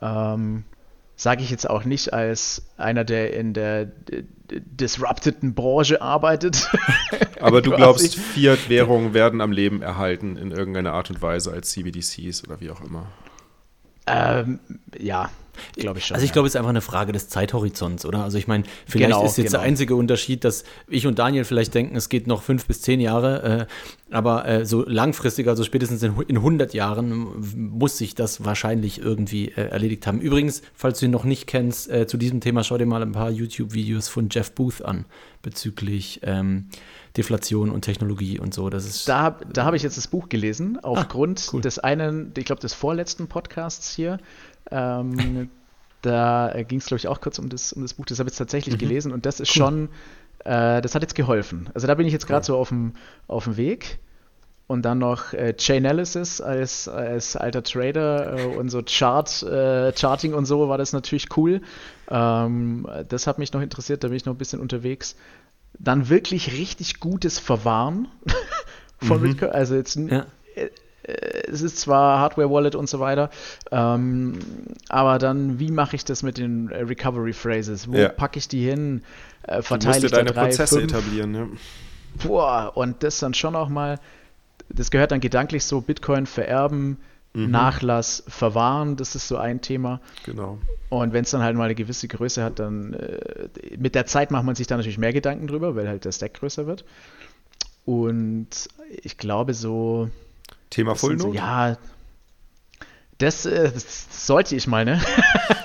Ähm, 0.00 0.64
Sage 1.18 1.42
ich 1.42 1.50
jetzt 1.50 1.68
auch 1.68 1.84
nicht 1.84 2.12
als 2.12 2.66
einer, 2.76 3.02
der 3.02 3.32
in 3.32 3.54
der 3.54 3.86
disrupteden 4.50 5.54
Branche 5.54 6.02
arbeitet. 6.02 6.70
Aber 7.40 7.62
du 7.62 7.70
glaubst, 7.70 8.16
Fiat-Währungen 8.16 9.14
werden 9.14 9.40
am 9.40 9.50
Leben 9.50 9.80
erhalten 9.80 10.36
in 10.36 10.50
irgendeiner 10.50 10.92
Art 10.92 11.08
und 11.08 11.22
Weise 11.22 11.52
als 11.52 11.70
CBDCs 11.70 12.44
oder 12.44 12.60
wie 12.60 12.70
auch 12.70 12.82
immer? 12.82 13.06
Ähm, 14.06 14.60
ja, 14.98 15.30
Glaube 15.76 15.98
ich 15.98 16.06
schon. 16.06 16.14
Also 16.14 16.24
ich 16.24 16.32
glaube, 16.32 16.46
es 16.46 16.54
ist 16.54 16.56
einfach 16.56 16.70
eine 16.70 16.80
Frage 16.80 17.12
des 17.12 17.28
Zeithorizonts, 17.28 18.06
oder? 18.06 18.22
Also 18.22 18.38
ich 18.38 18.46
meine, 18.46 18.64
vielleicht 18.86 19.10
genau, 19.10 19.24
ist 19.24 19.36
jetzt 19.38 19.48
genau. 19.48 19.58
der 19.58 19.68
einzige 19.68 19.96
Unterschied, 19.96 20.44
dass 20.44 20.64
ich 20.88 21.06
und 21.06 21.18
Daniel 21.18 21.44
vielleicht 21.44 21.74
denken, 21.74 21.96
es 21.96 22.08
geht 22.08 22.26
noch 22.26 22.42
fünf 22.42 22.66
bis 22.66 22.82
zehn 22.82 23.00
Jahre, 23.00 23.68
äh, 23.68 24.14
aber 24.14 24.46
äh, 24.46 24.64
so 24.64 24.84
langfristig, 24.86 25.48
also 25.48 25.64
spätestens 25.64 26.02
in, 26.02 26.14
in 26.28 26.36
100 26.36 26.74
Jahren, 26.74 27.26
muss 27.54 27.98
sich 27.98 28.14
das 28.14 28.44
wahrscheinlich 28.44 29.00
irgendwie 29.00 29.48
äh, 29.48 29.68
erledigt 29.68 30.06
haben. 30.06 30.20
Übrigens, 30.20 30.62
falls 30.74 31.00
du 31.00 31.06
ihn 31.06 31.10
noch 31.10 31.24
nicht 31.24 31.46
kennst, 31.46 31.90
äh, 31.90 32.06
zu 32.06 32.16
diesem 32.16 32.40
Thema 32.40 32.62
schau 32.62 32.78
dir 32.78 32.86
mal 32.86 33.02
ein 33.02 33.12
paar 33.12 33.30
YouTube-Videos 33.30 34.08
von 34.08 34.28
Jeff 34.30 34.52
Booth 34.52 34.82
an 34.82 35.06
bezüglich 35.42 36.20
ähm, 36.24 36.66
Deflation 37.16 37.70
und 37.70 37.82
Technologie 37.82 38.38
und 38.38 38.52
so. 38.52 38.68
Das 38.68 38.84
ist, 38.84 39.08
da 39.08 39.30
da 39.30 39.64
habe 39.64 39.76
ich 39.76 39.82
jetzt 39.82 39.96
das 39.96 40.08
Buch 40.08 40.28
gelesen, 40.28 40.78
ah, 40.82 40.88
aufgrund 40.88 41.42
ah, 41.46 41.50
cool. 41.52 41.60
des 41.60 41.78
einen, 41.78 42.32
ich 42.36 42.44
glaube, 42.44 42.60
des 42.60 42.74
vorletzten 42.74 43.28
Podcasts 43.28 43.94
hier. 43.94 44.18
Ähm, 44.70 45.50
da 46.02 46.52
ging 46.66 46.78
es, 46.78 46.86
glaube 46.86 46.98
ich, 46.98 47.08
auch 47.08 47.20
kurz 47.20 47.38
um 47.38 47.48
das, 47.48 47.72
um 47.72 47.82
das 47.82 47.94
Buch. 47.94 48.06
Das 48.06 48.18
habe 48.18 48.28
ich 48.28 48.32
jetzt 48.32 48.38
tatsächlich 48.38 48.74
mhm. 48.76 48.78
gelesen 48.78 49.12
und 49.12 49.26
das 49.26 49.40
ist 49.40 49.50
cool. 49.50 49.54
schon, 49.54 49.88
äh, 50.44 50.80
das 50.80 50.94
hat 50.94 51.02
jetzt 51.02 51.14
geholfen. 51.14 51.68
Also 51.74 51.86
da 51.86 51.94
bin 51.94 52.06
ich 52.06 52.12
jetzt 52.12 52.26
gerade 52.26 52.42
cool. 52.42 52.46
so 52.46 52.56
auf 52.58 52.68
dem, 52.68 52.92
auf 53.26 53.44
dem 53.44 53.56
Weg. 53.56 53.98
und 54.68 54.82
dann 54.82 54.98
noch 54.98 55.32
äh, 55.32 55.54
Chainalysis 55.56 56.40
als, 56.40 56.88
als 56.88 57.36
alter 57.36 57.62
Trader 57.62 58.38
äh, 58.38 58.56
und 58.56 58.68
so 58.68 58.82
Chart, 58.84 59.42
äh, 59.42 59.92
Charting 59.96 60.34
und 60.34 60.44
so 60.44 60.68
war 60.68 60.78
das 60.78 60.92
natürlich 60.92 61.28
cool. 61.36 61.60
Ähm, 62.08 62.86
das 63.08 63.26
hat 63.26 63.38
mich 63.38 63.52
noch 63.52 63.60
interessiert, 63.60 64.02
da 64.02 64.08
bin 64.08 64.16
ich 64.16 64.24
noch 64.24 64.34
ein 64.34 64.38
bisschen 64.38 64.60
unterwegs. 64.60 65.16
Dann 65.78 66.08
wirklich 66.08 66.52
richtig 66.52 67.00
gutes 67.00 67.38
Verwahren 67.38 68.08
von 68.98 69.20
mhm. 69.20 69.24
Bitcoin. 69.24 69.50
Also 69.50 69.74
jetzt 69.76 69.96
ja. 69.96 70.26
Äh, 71.06 71.50
es 71.50 71.62
ist 71.62 71.78
zwar 71.78 72.18
Hardware-Wallet 72.20 72.74
und 72.74 72.88
so 72.88 73.00
weiter, 73.00 73.30
ähm, 73.70 74.38
aber 74.88 75.18
dann, 75.18 75.58
wie 75.58 75.70
mache 75.70 75.96
ich 75.96 76.04
das 76.04 76.22
mit 76.22 76.38
den 76.38 76.68
Recovery 76.68 77.32
Phrases? 77.32 77.90
Wo 77.90 77.96
ja. 77.96 78.08
packe 78.08 78.38
ich 78.38 78.48
die 78.48 78.64
hin? 78.64 79.02
Äh, 79.42 79.62
verteile 79.62 79.96
du 79.96 80.02
musst 80.02 80.12
dir 80.12 80.16
deine 80.16 80.32
drei, 80.32 80.48
Prozesse 80.48 80.80
fünf? 80.80 80.92
etablieren. 80.92 81.34
Ja. 81.34 81.46
Boah, 82.24 82.72
und 82.74 83.02
das 83.02 83.18
dann 83.18 83.34
schon 83.34 83.54
auch 83.54 83.68
mal 83.68 83.98
das 84.68 84.90
gehört 84.90 85.12
dann 85.12 85.20
gedanklich 85.20 85.64
so, 85.64 85.80
Bitcoin 85.80 86.26
vererben, 86.26 86.98
mhm. 87.34 87.50
Nachlass 87.50 88.24
verwahren, 88.26 88.96
das 88.96 89.14
ist 89.14 89.28
so 89.28 89.36
ein 89.36 89.60
Thema. 89.60 90.00
Genau. 90.24 90.58
Und 90.88 91.12
wenn 91.12 91.24
es 91.24 91.30
dann 91.30 91.42
halt 91.42 91.56
mal 91.56 91.64
eine 91.64 91.74
gewisse 91.74 92.08
Größe 92.08 92.42
hat, 92.42 92.58
dann 92.58 92.94
äh, 92.94 93.48
mit 93.78 93.94
der 93.94 94.06
Zeit 94.06 94.30
macht 94.30 94.44
man 94.44 94.54
sich 94.54 94.66
da 94.66 94.76
natürlich 94.76 94.98
mehr 94.98 95.12
Gedanken 95.12 95.46
drüber, 95.46 95.76
weil 95.76 95.88
halt 95.88 96.04
der 96.04 96.12
Stack 96.12 96.34
größer 96.34 96.66
wird. 96.66 96.84
Und 97.84 98.48
ich 99.02 99.16
glaube 99.16 99.54
so. 99.54 100.10
Thema 100.70 100.94
so, 100.96 101.12
Ja, 101.32 101.76
das, 103.18 103.46
äh, 103.46 103.72
das, 103.72 104.26
sollte 104.26 104.56
ich 104.56 104.66
mal, 104.66 104.84
ne? 104.84 105.00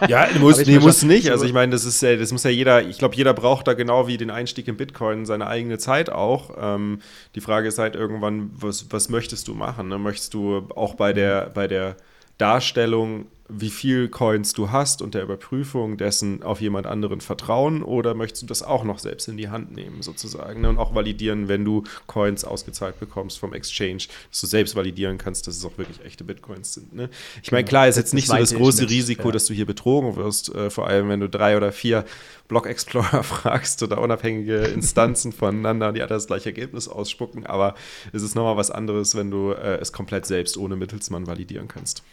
Ja, 0.07 0.27
muss, 0.39 0.65
nee, 0.65 0.79
muss 0.79 1.03
nicht. 1.03 1.29
Also 1.29 1.45
ich 1.45 1.53
meine, 1.53 1.71
das 1.71 1.85
ist 1.85 2.01
ja, 2.01 2.15
das 2.15 2.31
muss 2.31 2.43
ja 2.43 2.49
jeder, 2.49 2.81
ich 2.81 2.97
glaube, 2.97 3.15
jeder 3.15 3.35
braucht 3.35 3.67
da 3.67 3.73
genau 3.73 4.07
wie 4.07 4.17
den 4.17 4.31
Einstieg 4.31 4.67
in 4.67 4.75
Bitcoin 4.75 5.27
seine 5.27 5.45
eigene 5.45 5.77
Zeit 5.77 6.09
auch. 6.09 6.51
Ähm, 6.59 7.01
die 7.35 7.41
Frage 7.41 7.67
ist 7.67 7.77
halt 7.77 7.95
irgendwann, 7.95 8.49
was, 8.55 8.87
was 8.91 9.09
möchtest 9.09 9.47
du 9.47 9.53
machen? 9.53 9.89
Ne? 9.89 9.99
Möchtest 9.99 10.33
du 10.33 10.67
auch 10.75 10.95
bei 10.95 11.13
der, 11.13 11.51
bei 11.53 11.67
der 11.67 11.97
Darstellung 12.39 13.27
wie 13.53 13.69
viel 13.69 14.07
Coins 14.07 14.53
du 14.53 14.71
hast 14.71 15.01
und 15.01 15.13
der 15.13 15.23
Überprüfung 15.23 15.97
dessen 15.97 16.41
auf 16.43 16.61
jemand 16.61 16.87
anderen 16.87 17.21
vertrauen 17.21 17.83
oder 17.83 18.13
möchtest 18.13 18.43
du 18.43 18.45
das 18.47 18.63
auch 18.63 18.83
noch 18.83 18.99
selbst 18.99 19.27
in 19.27 19.37
die 19.37 19.49
Hand 19.49 19.71
nehmen 19.71 20.01
sozusagen 20.01 20.61
ne? 20.61 20.69
und 20.69 20.77
auch 20.77 20.95
validieren, 20.95 21.47
wenn 21.47 21.65
du 21.65 21.83
Coins 22.07 22.45
ausgezahlt 22.45 22.99
bekommst 22.99 23.39
vom 23.39 23.53
Exchange, 23.53 24.03
dass 24.29 24.41
du 24.41 24.47
selbst 24.47 24.75
validieren 24.75 25.17
kannst, 25.17 25.47
dass 25.47 25.57
es 25.57 25.65
auch 25.65 25.77
wirklich 25.77 26.03
echte 26.05 26.23
Bitcoins 26.23 26.73
sind. 26.73 26.93
Ne? 26.93 27.09
Ich 27.43 27.51
meine, 27.51 27.63
genau. 27.63 27.69
klar 27.69 27.87
ist 27.87 27.97
jetzt 27.97 28.13
nicht 28.13 28.27
so 28.27 28.35
das 28.35 28.53
große 28.53 28.89
Risiko, 28.89 29.27
ja. 29.27 29.31
dass 29.33 29.45
du 29.45 29.53
hier 29.53 29.65
betrogen 29.65 30.15
wirst, 30.15 30.53
äh, 30.55 30.69
vor 30.69 30.87
allem 30.87 31.09
wenn 31.09 31.19
du 31.19 31.29
drei 31.29 31.57
oder 31.57 31.71
vier 31.71 32.05
Block 32.47 32.67
Explorer 32.67 33.23
fragst 33.23 33.83
oder 33.83 34.01
unabhängige 34.01 34.57
Instanzen 34.57 35.31
voneinander, 35.31 35.91
die 35.91 36.01
alle 36.01 36.09
das 36.09 36.27
gleiche 36.27 36.49
Ergebnis 36.49 36.87
ausspucken, 36.87 37.45
aber 37.45 37.75
es 38.13 38.23
ist 38.23 38.35
nochmal 38.35 38.57
was 38.57 38.71
anderes, 38.71 39.15
wenn 39.15 39.31
du 39.31 39.51
äh, 39.51 39.77
es 39.79 39.91
komplett 39.91 40.25
selbst 40.25 40.57
ohne 40.57 40.75
Mittelsmann 40.75 41.27
validieren 41.27 41.67
kannst. 41.67 42.03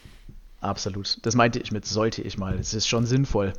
Absolut. 0.60 1.18
Das 1.22 1.34
meinte 1.34 1.58
ich 1.60 1.72
mit 1.72 1.86
sollte 1.86 2.22
ich 2.22 2.36
mal. 2.36 2.58
Es 2.58 2.74
ist 2.74 2.88
schon 2.88 3.06
sinnvoll, 3.06 3.52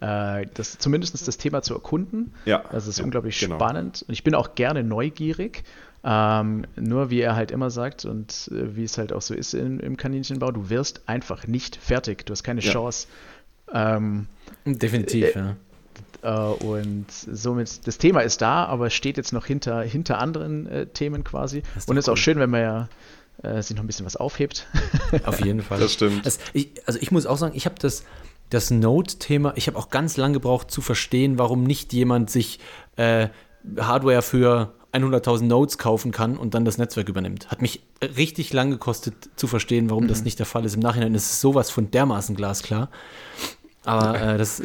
äh, 0.00 0.46
das, 0.54 0.78
zumindest 0.78 1.26
das 1.26 1.36
Thema 1.38 1.62
zu 1.62 1.74
erkunden. 1.74 2.32
Ja. 2.44 2.64
Das 2.70 2.86
ist 2.86 2.98
ja, 2.98 3.04
unglaublich 3.04 3.38
genau. 3.38 3.56
spannend. 3.56 4.04
Und 4.06 4.14
ich 4.14 4.22
bin 4.22 4.34
auch 4.34 4.54
gerne 4.54 4.84
neugierig. 4.84 5.64
Ähm, 6.04 6.66
nur 6.76 7.10
wie 7.10 7.20
er 7.20 7.34
halt 7.34 7.50
immer 7.50 7.68
sagt 7.68 8.04
und 8.04 8.48
äh, 8.52 8.76
wie 8.76 8.84
es 8.84 8.96
halt 8.96 9.12
auch 9.12 9.22
so 9.22 9.34
ist 9.34 9.54
in, 9.54 9.80
im 9.80 9.96
Kaninchenbau, 9.96 10.52
du 10.52 10.70
wirst 10.70 11.02
einfach 11.06 11.48
nicht 11.48 11.74
fertig. 11.74 12.24
Du 12.26 12.30
hast 12.30 12.44
keine 12.44 12.60
ja. 12.60 12.72
Chance. 12.72 13.08
Ähm, 13.72 14.28
Definitiv, 14.64 15.34
äh, 15.34 15.38
ja. 15.38 15.56
Äh, 16.22 16.64
und 16.64 17.06
somit, 17.10 17.86
das 17.88 17.98
Thema 17.98 18.20
ist 18.20 18.40
da, 18.40 18.66
aber 18.66 18.90
steht 18.90 19.16
jetzt 19.16 19.32
noch 19.32 19.46
hinter, 19.46 19.82
hinter 19.82 20.18
anderen 20.18 20.66
äh, 20.66 20.86
Themen 20.86 21.24
quasi. 21.24 21.62
Und 21.86 21.96
es 21.96 22.04
ist 22.04 22.08
cool. 22.08 22.14
auch 22.14 22.16
schön, 22.16 22.38
wenn 22.38 22.50
man 22.50 22.60
ja 22.60 22.88
äh, 23.42 23.62
sich 23.62 23.76
noch 23.76 23.84
ein 23.84 23.86
bisschen 23.86 24.06
was 24.06 24.16
aufhebt. 24.16 24.66
Auf 25.24 25.44
jeden 25.44 25.62
Fall. 25.62 25.80
Das 25.80 25.92
stimmt. 25.92 26.24
Also 26.24 26.40
ich, 26.52 26.70
also 26.86 26.98
ich 27.00 27.10
muss 27.10 27.26
auch 27.26 27.36
sagen, 27.36 27.54
ich 27.56 27.66
habe 27.66 27.76
das, 27.78 28.04
das 28.50 28.70
Node-Thema, 28.70 29.52
ich 29.56 29.66
habe 29.66 29.78
auch 29.78 29.90
ganz 29.90 30.16
lange 30.16 30.34
gebraucht 30.34 30.70
zu 30.70 30.80
verstehen, 30.80 31.38
warum 31.38 31.64
nicht 31.64 31.92
jemand 31.92 32.30
sich 32.30 32.60
äh, 32.96 33.28
Hardware 33.78 34.22
für 34.22 34.72
100.000 34.92 35.44
Nodes 35.44 35.78
kaufen 35.78 36.12
kann 36.12 36.36
und 36.36 36.54
dann 36.54 36.64
das 36.64 36.78
Netzwerk 36.78 37.08
übernimmt. 37.08 37.50
Hat 37.50 37.60
mich 37.60 37.82
richtig 38.16 38.52
lang 38.52 38.70
gekostet 38.70 39.14
zu 39.36 39.46
verstehen, 39.46 39.90
warum 39.90 40.04
mhm. 40.04 40.08
das 40.08 40.24
nicht 40.24 40.38
der 40.38 40.46
Fall 40.46 40.64
ist. 40.64 40.74
Im 40.74 40.80
Nachhinein 40.80 41.14
ist 41.14 41.30
es 41.30 41.40
sowas 41.40 41.70
von 41.70 41.90
dermaßen 41.90 42.36
glasklar. 42.36 42.90
Aber 43.86 44.20
äh, 44.20 44.36
das 44.36 44.58
äh, 44.58 44.64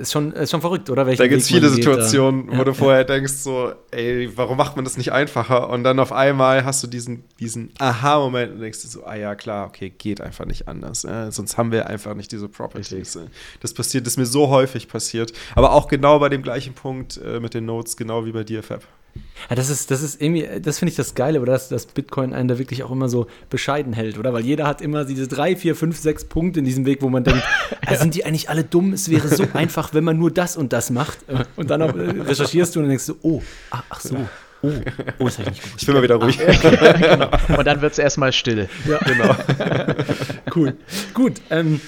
ist, 0.00 0.10
schon, 0.10 0.32
ist 0.32 0.50
schon 0.50 0.62
verrückt, 0.62 0.88
oder? 0.88 1.04
Welchen 1.04 1.18
da 1.18 1.28
gibt 1.28 1.42
es 1.42 1.48
viele 1.48 1.68
Situationen, 1.68 2.46
da. 2.46 2.52
wo 2.54 2.58
ja, 2.58 2.64
du 2.64 2.74
vorher 2.74 3.04
denkst, 3.04 3.34
so, 3.34 3.72
ey, 3.90 4.30
warum 4.34 4.56
macht 4.56 4.74
man 4.74 4.86
das 4.86 4.96
nicht 4.96 5.12
einfacher? 5.12 5.68
Und 5.68 5.84
dann 5.84 5.98
auf 5.98 6.12
einmal 6.12 6.64
hast 6.64 6.82
du 6.82 6.86
diesen, 6.86 7.24
diesen 7.38 7.72
Aha-Moment 7.78 8.54
und 8.54 8.60
denkst 8.60 8.80
du 8.82 8.88
so, 8.88 9.04
ah 9.04 9.16
ja, 9.16 9.34
klar, 9.34 9.66
okay, 9.66 9.90
geht 9.90 10.22
einfach 10.22 10.46
nicht 10.46 10.66
anders. 10.66 11.02
Ja? 11.02 11.30
Sonst 11.30 11.58
haben 11.58 11.72
wir 11.72 11.88
einfach 11.88 12.14
nicht 12.14 12.32
diese 12.32 12.48
Properties. 12.48 13.16
Richtig. 13.16 13.30
Das 13.60 13.74
passiert, 13.74 14.06
das 14.06 14.14
ist 14.14 14.18
mir 14.18 14.26
so 14.26 14.48
häufig 14.48 14.88
passiert. 14.88 15.34
Aber 15.54 15.72
auch 15.72 15.86
genau 15.88 16.18
bei 16.18 16.30
dem 16.30 16.42
gleichen 16.42 16.72
Punkt 16.72 17.20
äh, 17.22 17.38
mit 17.38 17.52
den 17.52 17.66
Notes, 17.66 17.98
genau 17.98 18.24
wie 18.24 18.32
bei 18.32 18.44
dir, 18.44 18.62
Fab. 18.62 18.82
Ja, 19.50 19.56
das 19.56 19.70
ist, 19.70 19.90
das 19.90 20.02
ist 20.02 20.22
irgendwie, 20.22 20.48
das 20.60 20.78
finde 20.78 20.90
ich 20.90 20.96
das 20.96 21.14
Geile, 21.14 21.40
oder 21.40 21.52
dass, 21.52 21.68
dass 21.68 21.86
Bitcoin 21.86 22.32
einen 22.32 22.48
da 22.48 22.58
wirklich 22.58 22.82
auch 22.82 22.90
immer 22.90 23.08
so 23.08 23.26
bescheiden 23.50 23.92
hält, 23.92 24.18
oder? 24.18 24.32
Weil 24.32 24.44
jeder 24.44 24.66
hat 24.66 24.80
immer 24.80 25.04
diese 25.04 25.28
drei, 25.28 25.56
vier, 25.56 25.74
fünf, 25.74 25.98
sechs 25.98 26.24
Punkte 26.24 26.60
in 26.60 26.64
diesem 26.64 26.86
Weg, 26.86 27.02
wo 27.02 27.08
man 27.08 27.24
denkt, 27.24 27.42
ja. 27.88 27.96
sind 27.98 28.14
die 28.14 28.24
eigentlich 28.24 28.48
alle 28.48 28.64
dumm? 28.64 28.92
Es 28.92 29.10
wäre 29.10 29.28
so 29.28 29.46
einfach, 29.52 29.94
wenn 29.94 30.04
man 30.04 30.18
nur 30.18 30.30
das 30.30 30.56
und 30.56 30.72
das 30.72 30.90
macht. 30.90 31.18
Und 31.56 31.70
dann 31.70 31.82
auch, 31.82 31.94
äh, 31.94 32.20
recherchierst 32.20 32.76
du 32.76 32.80
und 32.80 32.88
denkst 32.88 33.04
so, 33.04 33.16
oh, 33.22 33.42
ach, 33.70 33.84
ach 33.90 34.00
so. 34.00 34.16
Oh, 34.62 34.70
oh, 35.18 35.26
ist 35.26 35.40
eigentlich 35.40 35.60
nicht 35.60 35.62
gut. 35.62 35.72
Ich 35.80 35.86
bin 35.86 35.94
mal 35.96 36.02
wieder 36.02 36.14
ruhig. 36.16 36.38
genau. 36.62 37.30
Und 37.58 37.66
dann 37.66 37.80
wird 37.80 37.92
es 37.92 37.98
erstmal 37.98 38.32
still. 38.32 38.68
Ja, 38.86 38.98
genau. 38.98 39.36
cool. 40.54 40.76
Gut. 41.14 41.40
Ähm, 41.50 41.80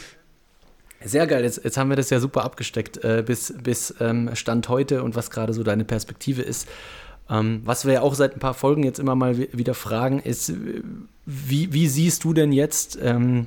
sehr 1.04 1.26
geil, 1.26 1.44
jetzt, 1.44 1.62
jetzt 1.62 1.76
haben 1.76 1.90
wir 1.90 1.96
das 1.96 2.10
ja 2.10 2.18
super 2.18 2.44
abgesteckt 2.44 3.04
äh, 3.04 3.22
bis, 3.24 3.54
bis 3.62 3.94
ähm, 4.00 4.30
Stand 4.34 4.68
heute 4.68 5.02
und 5.02 5.14
was 5.14 5.30
gerade 5.30 5.52
so 5.52 5.62
deine 5.62 5.84
Perspektive 5.84 6.42
ist. 6.42 6.66
Ähm, 7.30 7.62
was 7.64 7.84
wir 7.84 7.94
ja 7.94 8.00
auch 8.02 8.14
seit 8.14 8.34
ein 8.34 8.40
paar 8.40 8.54
Folgen 8.54 8.82
jetzt 8.82 8.98
immer 8.98 9.14
mal 9.14 9.38
wieder 9.38 9.74
fragen, 9.74 10.18
ist, 10.18 10.52
wie, 11.24 11.72
wie 11.72 11.88
siehst 11.88 12.24
du 12.24 12.34
denn 12.34 12.52
jetzt 12.52 12.98
ähm, 13.00 13.46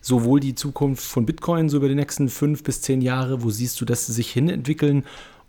sowohl 0.00 0.40
die 0.40 0.54
Zukunft 0.54 1.04
von 1.04 1.24
Bitcoin 1.24 1.68
so 1.68 1.76
über 1.76 1.88
die 1.88 1.94
nächsten 1.94 2.28
fünf 2.28 2.64
bis 2.64 2.82
zehn 2.82 3.00
Jahre, 3.00 3.42
wo 3.42 3.50
siehst 3.50 3.80
du 3.80 3.84
das 3.84 4.06
sich 4.06 4.30
hinentwickeln 4.30 5.04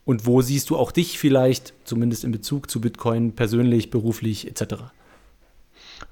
und 0.05 0.25
wo 0.25 0.41
siehst 0.41 0.69
du 0.69 0.77
auch 0.77 0.91
dich 0.91 1.17
vielleicht, 1.17 1.73
zumindest 1.83 2.23
in 2.23 2.31
Bezug 2.31 2.69
zu 2.69 2.79
Bitcoin, 2.79 3.33
persönlich, 3.33 3.89
beruflich 3.89 4.47
etc.? 4.47 4.75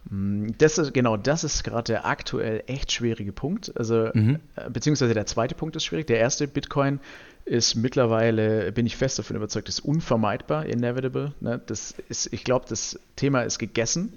Mm, 0.09 0.47
das 0.57 0.77
ist, 0.77 0.93
genau, 0.93 1.17
das 1.17 1.43
ist 1.43 1.63
gerade 1.63 1.93
der 1.93 2.05
aktuell 2.05 2.63
echt 2.67 2.91
schwierige 2.91 3.31
Punkt. 3.31 3.71
Also, 3.75 4.09
mhm. 4.13 4.39
Äh, 4.55 4.69
beziehungsweise 4.69 5.13
der 5.13 5.25
zweite 5.25 5.55
Punkt 5.55 5.75
ist 5.75 5.85
schwierig. 5.85 6.07
Der 6.07 6.19
erste 6.19 6.47
Bitcoin 6.47 6.99
ist 7.45 7.75
mittlerweile, 7.75 8.71
bin 8.71 8.85
ich 8.85 8.97
fest 8.97 9.19
davon 9.19 9.35
überzeugt, 9.35 9.69
ist 9.69 9.79
unvermeidbar, 9.79 10.65
inevitable. 10.65 11.33
Ne? 11.39 11.61
Das 11.65 11.95
ist, 12.09 12.31
ich 12.33 12.43
glaube, 12.43 12.65
das 12.69 12.99
Thema 13.15 13.41
ist 13.41 13.59
gegessen. 13.59 14.13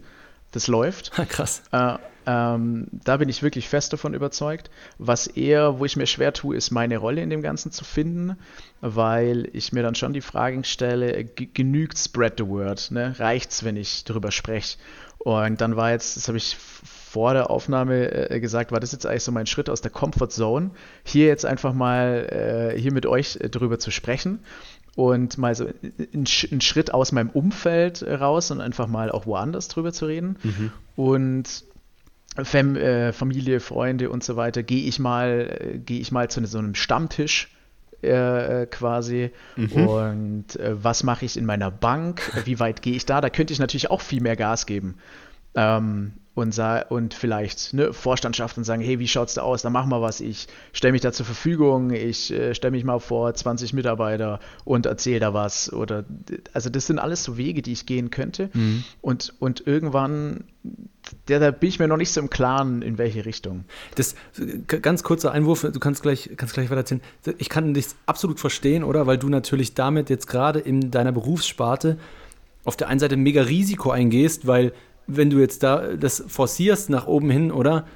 Das 0.53 0.69
läuft. 0.69 1.11
Krass. 1.29 1.63
Äh, 1.73 1.97
ähm, 2.27 2.87
da 2.93 3.17
bin 3.17 3.29
ich 3.29 3.43
wirklich 3.43 3.69
fest 3.69 3.93
davon 3.93 4.15
überzeugt. 4.15 4.71
Was 4.99 5.27
eher, 5.27 5.81
wo 5.81 5.85
ich 5.85 5.97
mir 5.97 6.07
schwer 6.07 6.33
tue, 6.33 6.57
ist 6.57 6.71
meine 6.71 6.99
Rolle 6.99 7.23
in 7.23 7.31
dem 7.31 7.43
Ganzen 7.43 7.73
zu 7.73 7.85
finden, 7.85 8.37
weil 8.81 9.49
ich 9.53 9.73
mir 9.73 9.83
dann 9.83 9.97
schon 9.97 10.13
die 10.13 10.21
Fragen 10.21 10.63
stelle, 10.63 11.25
genügt 11.25 11.99
Spread 11.99 12.35
the 12.39 12.47
Word? 12.47 12.93
Ne? 12.93 13.19
Reicht 13.19 13.51
es, 13.51 13.65
wenn 13.65 13.77
ich 13.77 14.05
darüber 14.05 14.31
spreche? 14.31 14.79
Und 15.19 15.61
dann 15.61 15.75
war 15.75 15.91
jetzt, 15.91 16.17
das 16.17 16.29
habe 16.29 16.39
ich 16.39 16.57
vor 17.15 17.33
der 17.33 17.49
Aufnahme 17.49 18.31
äh, 18.31 18.41
gesagt, 18.41 18.73
war 18.73 18.81
das 18.81 18.91
jetzt 18.91 19.07
eigentlich 19.07 19.23
so 19.23 19.31
mein 19.31 19.47
Schritt 19.47 19.71
aus 19.71 19.81
der 19.81 19.93
Comfort 19.93 20.31
Zone, 20.31 20.73
hier 21.05 21.27
jetzt 21.27 21.47
einfach 21.47 21.73
mal 21.73 22.73
äh, 22.75 22.81
hier 22.81 22.93
mit 22.93 23.07
euch 23.07 23.37
äh, 23.37 23.49
drüber 23.49 23.79
zu 23.79 23.93
sprechen 23.93 24.41
und 24.97 25.39
mal 25.39 25.55
so 25.55 25.69
einen 26.13 26.61
Schritt 26.61 26.93
aus 26.93 27.13
meinem 27.13 27.31
Umfeld 27.31 28.03
raus 28.03 28.51
und 28.51 28.61
einfach 28.61 28.89
mal 28.89 29.13
auch 29.13 29.27
woanders 29.27 29.69
drüber 29.69 29.93
zu 29.93 30.07
reden. 30.07 30.37
Mhm. 30.43 30.73
Und 30.97 31.65
Fam 32.43 32.75
äh, 32.75 33.13
Familie, 33.13 33.61
Freunde 33.61 34.11
und 34.11 34.25
so 34.25 34.35
weiter, 34.35 34.65
gehe 34.65 34.83
ich 34.89 34.99
mal, 34.99 35.57
äh, 35.57 35.79
gehe 35.79 36.01
ich 36.01 36.11
mal 36.11 36.29
zu 36.29 36.45
so 36.47 36.59
einem 36.59 36.75
Stammtisch 36.75 37.55
äh, 38.03 38.67
quasi. 38.67 39.31
Mhm. 39.55 39.87
Und 39.87 40.47
was 40.59 41.05
mache 41.05 41.25
ich 41.27 41.37
in 41.37 41.47
meiner 41.47 41.71
Bank? 41.71 42.23
Wie 42.45 42.59
weit 42.59 42.83
gehe 42.83 42.97
ich 42.97 43.07
da? 43.07 43.21
Da 43.21 43.31
könnte 43.31 43.53
ich 43.53 43.61
natürlich 43.61 43.89
auch 43.89 44.01
viel 44.01 44.21
mehr 44.21 44.35
Gas 44.35 44.67
geben. 44.67 44.97
Ähm, 45.55 46.15
und, 46.35 46.61
und 46.89 47.15
vielleicht 47.15 47.75
ne, 47.75 47.93
Vorstandschaft 47.93 48.59
und 48.59 48.65
sagen, 48.65 48.83
hey, 48.83 48.99
wie 48.99 49.07
schaut's 49.07 49.35
da 49.35 49.43
aus? 49.43 49.63
Da 49.63 49.71
machen 49.71 49.89
wir 49.91 50.03
was. 50.03 50.21
Ich 50.21 50.49
stelle 50.73 50.93
mich 50.93 51.01
da 51.01 51.13
zur 51.13 51.27
Verfügung, 51.27 51.91
ich 51.93 52.33
äh, 52.33 52.55
stelle 52.55 52.73
mich 52.73 52.85
mal 52.85 52.99
vor 52.99 53.33
20 53.33 53.73
Mitarbeiter 53.73 54.41
und 54.65 54.87
erzähle 54.87 55.21
da 55.21 55.35
was. 55.35 55.73
Oder 55.73 56.05
also 56.53 56.71
das 56.71 56.87
sind 56.87 56.99
alles 56.99 57.23
so 57.23 57.37
Wege, 57.37 57.63
die 57.63 57.73
ich 57.73 57.87
gehen 57.87 58.11
könnte. 58.11 58.51
Mhm. 58.53 58.85
Und, 59.01 59.35
und 59.39 59.65
irgendwann, 59.67 60.45
der, 61.29 61.39
da 61.39 61.53
bin 61.53 61.69
ich 61.69 61.79
mir 61.79 61.87
noch 61.87 61.97
nicht 61.97 62.11
so 62.11 62.21
im 62.21 62.31
Klaren, 62.31 62.83
in 62.83 62.99
welche 62.99 63.25
Richtung. 63.25 63.65
Das 63.95 64.17
ganz 64.67 65.05
kurzer 65.05 65.31
Einwurf, 65.31 65.63
du 65.63 65.79
kannst 65.79 66.03
gleich, 66.03 66.31
kannst 66.37 66.55
gleich 66.55 66.69
weiter 66.69 66.81
erzählen. 66.81 67.03
Ich 67.39 67.49
kann 67.49 67.75
dich 67.75 67.87
absolut 68.07 68.41
verstehen, 68.41 68.83
oder? 68.83 69.07
Weil 69.07 69.19
du 69.19 69.29
natürlich 69.29 69.75
damit 69.75 70.11
jetzt 70.11 70.27
gerade 70.27 70.59
in 70.59 70.91
deiner 70.91 71.13
Berufssparte 71.13 71.97
auf 72.65 72.77
der 72.77 72.89
einen 72.89 72.99
Seite 72.99 73.17
mega 73.17 73.43
Risiko 73.43 73.91
eingehst, 73.91 74.47
weil 74.49 74.73
wenn 75.07 75.31
du 75.31 75.39
jetzt 75.39 75.63
da 75.63 75.97
das 75.97 76.25
forcierst 76.27 76.91
nach 76.91 77.07
oben 77.07 77.31
hin, 77.31 77.53
oder? 77.53 77.87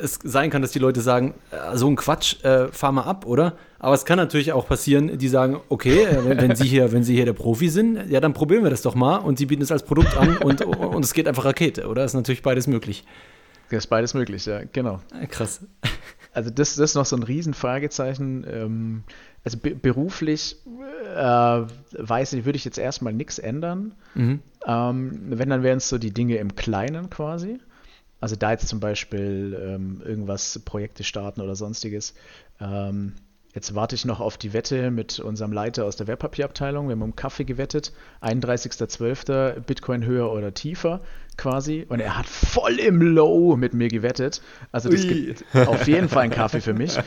Es 0.00 0.18
sein 0.22 0.50
kann, 0.50 0.62
dass 0.62 0.70
die 0.70 0.78
Leute 0.78 1.00
sagen, 1.00 1.34
äh, 1.50 1.76
so 1.76 1.88
ein 1.88 1.96
Quatsch, 1.96 2.44
äh, 2.44 2.68
fahr 2.68 2.92
mal 2.92 3.02
ab, 3.02 3.26
oder? 3.26 3.56
Aber 3.80 3.94
es 3.94 4.04
kann 4.04 4.16
natürlich 4.16 4.52
auch 4.52 4.68
passieren, 4.68 5.18
die 5.18 5.28
sagen, 5.28 5.60
okay, 5.68 6.04
äh, 6.04 6.38
wenn, 6.38 6.54
Sie 6.54 6.68
hier, 6.68 6.92
wenn 6.92 7.02
Sie 7.02 7.16
hier 7.16 7.24
der 7.24 7.32
Profi 7.32 7.68
sind, 7.68 8.08
ja, 8.08 8.20
dann 8.20 8.32
probieren 8.32 8.62
wir 8.62 8.70
das 8.70 8.82
doch 8.82 8.94
mal 8.94 9.16
und 9.16 9.38
Sie 9.38 9.46
bieten 9.46 9.62
es 9.62 9.72
als 9.72 9.82
Produkt 9.82 10.16
an 10.16 10.36
und, 10.36 10.64
und 10.64 11.04
es 11.04 11.14
geht 11.14 11.26
einfach 11.26 11.44
Rakete, 11.44 11.88
oder? 11.88 12.04
Ist 12.04 12.14
natürlich 12.14 12.42
beides 12.42 12.68
möglich. 12.68 13.04
Das 13.70 13.84
ist 13.84 13.86
beides 13.88 14.14
möglich, 14.14 14.46
ja, 14.46 14.60
genau. 14.72 15.00
Krass. 15.30 15.66
Also 16.32 16.50
das, 16.50 16.76
das 16.76 16.90
ist 16.90 16.94
noch 16.94 17.04
so 17.04 17.16
ein 17.16 17.22
Riesenfragezeichen. 17.22 18.46
Ähm, 18.48 19.02
also 19.48 19.56
be 19.56 19.74
beruflich 19.74 20.56
äh, 21.16 21.62
weiß 21.92 22.34
ich, 22.34 22.44
würde 22.44 22.58
ich 22.58 22.66
jetzt 22.66 22.76
erstmal 22.76 23.14
nichts 23.14 23.38
ändern. 23.38 23.94
Mhm. 24.14 24.40
Ähm, 24.66 25.20
wenn, 25.30 25.48
dann 25.48 25.62
wären 25.62 25.78
es 25.78 25.88
so 25.88 25.96
die 25.96 26.12
Dinge 26.12 26.36
im 26.36 26.54
Kleinen 26.54 27.08
quasi. 27.08 27.58
Also 28.20 28.36
da 28.36 28.50
jetzt 28.50 28.68
zum 28.68 28.80
Beispiel 28.80 29.58
ähm, 29.58 30.02
irgendwas, 30.04 30.58
Projekte 30.66 31.02
starten 31.02 31.40
oder 31.40 31.56
sonstiges. 31.56 32.12
Ähm, 32.60 33.14
Jetzt 33.54 33.74
warte 33.74 33.94
ich 33.94 34.04
noch 34.04 34.20
auf 34.20 34.36
die 34.36 34.52
Wette 34.52 34.90
mit 34.90 35.18
unserem 35.20 35.52
Leiter 35.52 35.84
aus 35.86 35.96
der 35.96 36.06
Wertpapierabteilung. 36.06 36.88
Wir 36.88 36.92
haben 36.92 37.02
um 37.02 37.16
Kaffee 37.16 37.44
gewettet. 37.44 37.92
31.12. 38.22 39.60
Bitcoin 39.60 40.04
höher 40.04 40.30
oder 40.32 40.52
tiefer 40.52 41.00
quasi. 41.38 41.86
Und 41.88 42.00
er 42.00 42.18
hat 42.18 42.26
voll 42.26 42.78
im 42.78 43.00
Low 43.00 43.56
mit 43.56 43.72
mir 43.72 43.88
gewettet. 43.88 44.42
Also 44.70 44.90
das 44.90 45.04
Ui. 45.04 45.08
gibt 45.08 45.44
auf 45.66 45.86
jeden 45.86 46.10
Fall 46.10 46.24
einen 46.24 46.32
Kaffee 46.32 46.60
für 46.60 46.74
mich. 46.74 46.92
Sehr 46.92 47.02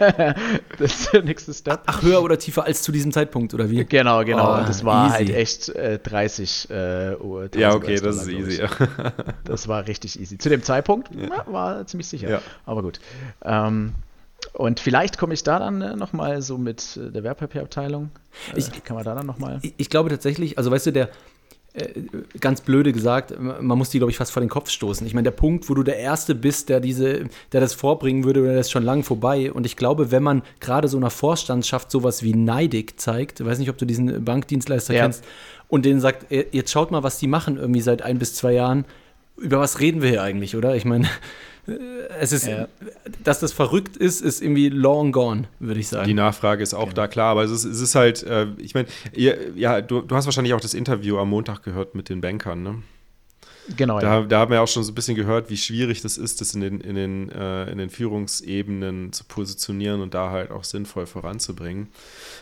gut. 0.00 0.36
das 0.78 1.00
ist 1.00 1.12
der 1.12 1.22
nächste 1.22 1.54
Step. 1.54 1.82
Ach, 1.86 2.02
höher 2.02 2.22
oder 2.22 2.38
tiefer 2.38 2.64
als 2.64 2.82
zu 2.82 2.90
diesem 2.90 3.12
Zeitpunkt, 3.12 3.54
oder 3.54 3.70
wie? 3.70 3.84
Genau, 3.84 4.24
genau. 4.24 4.54
Oh, 4.54 4.58
Und 4.58 4.68
das 4.68 4.84
war 4.84 5.06
easy. 5.06 5.16
halt 5.16 5.30
echt 5.30 5.68
äh, 5.68 5.98
30 6.00 6.70
äh, 6.70 7.16
Uhr. 7.20 7.48
Ja, 7.54 7.74
okay, 7.74 8.00
das 8.00 8.16
ist 8.16 8.28
easy. 8.28 8.62
das 9.44 9.68
war 9.68 9.86
richtig 9.86 10.18
easy. 10.18 10.38
Zu 10.38 10.48
dem 10.48 10.62
Zeitpunkt 10.62 11.10
ja. 11.14 11.44
war 11.46 11.86
ziemlich 11.86 12.08
sicher. 12.08 12.28
Ja. 12.28 12.42
Aber 12.66 12.82
gut. 12.82 13.00
Ähm, 13.44 13.94
und 14.52 14.80
vielleicht 14.80 15.18
komme 15.18 15.34
ich 15.34 15.42
da 15.42 15.58
dann 15.58 15.80
äh, 15.80 15.96
nochmal 15.96 16.42
so 16.42 16.58
mit 16.58 16.96
äh, 16.96 17.10
der 17.10 17.24
Wertpapierabteilung. 17.24 18.10
Äh, 18.54 18.58
ich, 18.58 18.84
kann 18.84 18.96
man 18.96 19.04
da 19.04 19.14
dann 19.14 19.26
nochmal. 19.26 19.60
Ich, 19.62 19.74
ich 19.76 19.90
glaube 19.90 20.10
tatsächlich, 20.10 20.58
also 20.58 20.70
weißt 20.70 20.86
du, 20.86 20.92
der, 20.92 21.08
äh, 21.74 21.88
ganz 22.38 22.60
blöde 22.60 22.92
gesagt, 22.92 23.34
man 23.40 23.78
muss 23.78 23.88
die, 23.88 23.98
glaube 23.98 24.10
ich, 24.10 24.18
fast 24.18 24.30
vor 24.30 24.42
den 24.42 24.50
Kopf 24.50 24.68
stoßen. 24.68 25.06
Ich 25.06 25.14
meine, 25.14 25.24
der 25.24 25.30
Punkt, 25.30 25.70
wo 25.70 25.74
du 25.74 25.82
der 25.82 25.96
Erste 25.96 26.34
bist, 26.34 26.68
der 26.68 26.80
diese, 26.80 27.30
der 27.52 27.62
das 27.62 27.72
vorbringen 27.72 28.24
würde, 28.24 28.42
der 28.42 28.60
ist 28.60 28.70
schon 28.70 28.82
lang 28.82 29.04
vorbei. 29.04 29.50
Und 29.50 29.64
ich 29.64 29.76
glaube, 29.76 30.10
wenn 30.10 30.22
man 30.22 30.42
gerade 30.60 30.88
so 30.88 30.98
einer 30.98 31.08
Vorstandschaft 31.08 31.90
sowas 31.90 32.22
wie 32.22 32.34
Neidig 32.34 33.00
zeigt, 33.00 33.40
ich 33.40 33.46
weiß 33.46 33.58
nicht, 33.58 33.70
ob 33.70 33.78
du 33.78 33.86
diesen 33.86 34.22
Bankdienstleister 34.22 34.92
ja. 34.92 35.02
kennst, 35.02 35.24
und 35.68 35.86
denen 35.86 36.00
sagt, 36.00 36.30
jetzt 36.30 36.70
schaut 36.70 36.90
mal, 36.90 37.02
was 37.02 37.18
die 37.18 37.26
machen 37.26 37.56
irgendwie 37.56 37.80
seit 37.80 38.02
ein 38.02 38.18
bis 38.18 38.34
zwei 38.34 38.52
Jahren. 38.52 38.84
Über 39.38 39.58
was 39.58 39.80
reden 39.80 40.02
wir 40.02 40.10
hier 40.10 40.22
eigentlich, 40.22 40.54
oder? 40.54 40.76
Ich 40.76 40.84
meine, 40.84 41.08
es 42.18 42.32
ist, 42.32 42.46
ja. 42.46 42.66
dass 43.22 43.38
das 43.38 43.52
verrückt 43.52 43.96
ist, 43.96 44.20
ist 44.20 44.42
irgendwie 44.42 44.68
long 44.68 45.12
gone, 45.12 45.44
würde 45.60 45.78
ich 45.78 45.88
sagen. 45.88 46.08
Die 46.08 46.14
Nachfrage 46.14 46.62
ist 46.62 46.74
auch 46.74 46.88
ja. 46.88 46.92
da 46.92 47.08
klar, 47.08 47.30
aber 47.30 47.44
es 47.44 47.52
ist, 47.52 47.64
es 47.64 47.80
ist 47.80 47.94
halt, 47.94 48.24
äh, 48.24 48.48
ich 48.58 48.74
meine, 48.74 48.88
ja, 49.14 49.80
du, 49.80 50.00
du 50.00 50.16
hast 50.16 50.24
wahrscheinlich 50.24 50.54
auch 50.54 50.60
das 50.60 50.74
Interview 50.74 51.18
am 51.18 51.30
Montag 51.30 51.62
gehört 51.62 51.94
mit 51.94 52.08
den 52.08 52.20
Bankern, 52.20 52.62
ne? 52.62 52.82
Genau, 53.76 54.00
da, 54.00 54.20
ja. 54.20 54.26
Da 54.26 54.40
haben 54.40 54.50
wir 54.50 54.60
auch 54.60 54.68
schon 54.68 54.82
so 54.82 54.90
ein 54.90 54.94
bisschen 54.94 55.14
gehört, 55.14 55.48
wie 55.48 55.56
schwierig 55.56 56.02
das 56.02 56.18
ist, 56.18 56.40
das 56.40 56.54
in 56.54 56.60
den, 56.60 56.80
in, 56.80 56.96
den, 56.96 57.30
äh, 57.30 57.70
in 57.70 57.78
den 57.78 57.90
Führungsebenen 57.90 59.12
zu 59.12 59.24
positionieren 59.24 60.00
und 60.00 60.14
da 60.14 60.30
halt 60.30 60.50
auch 60.50 60.64
sinnvoll 60.64 61.06
voranzubringen. 61.06 61.88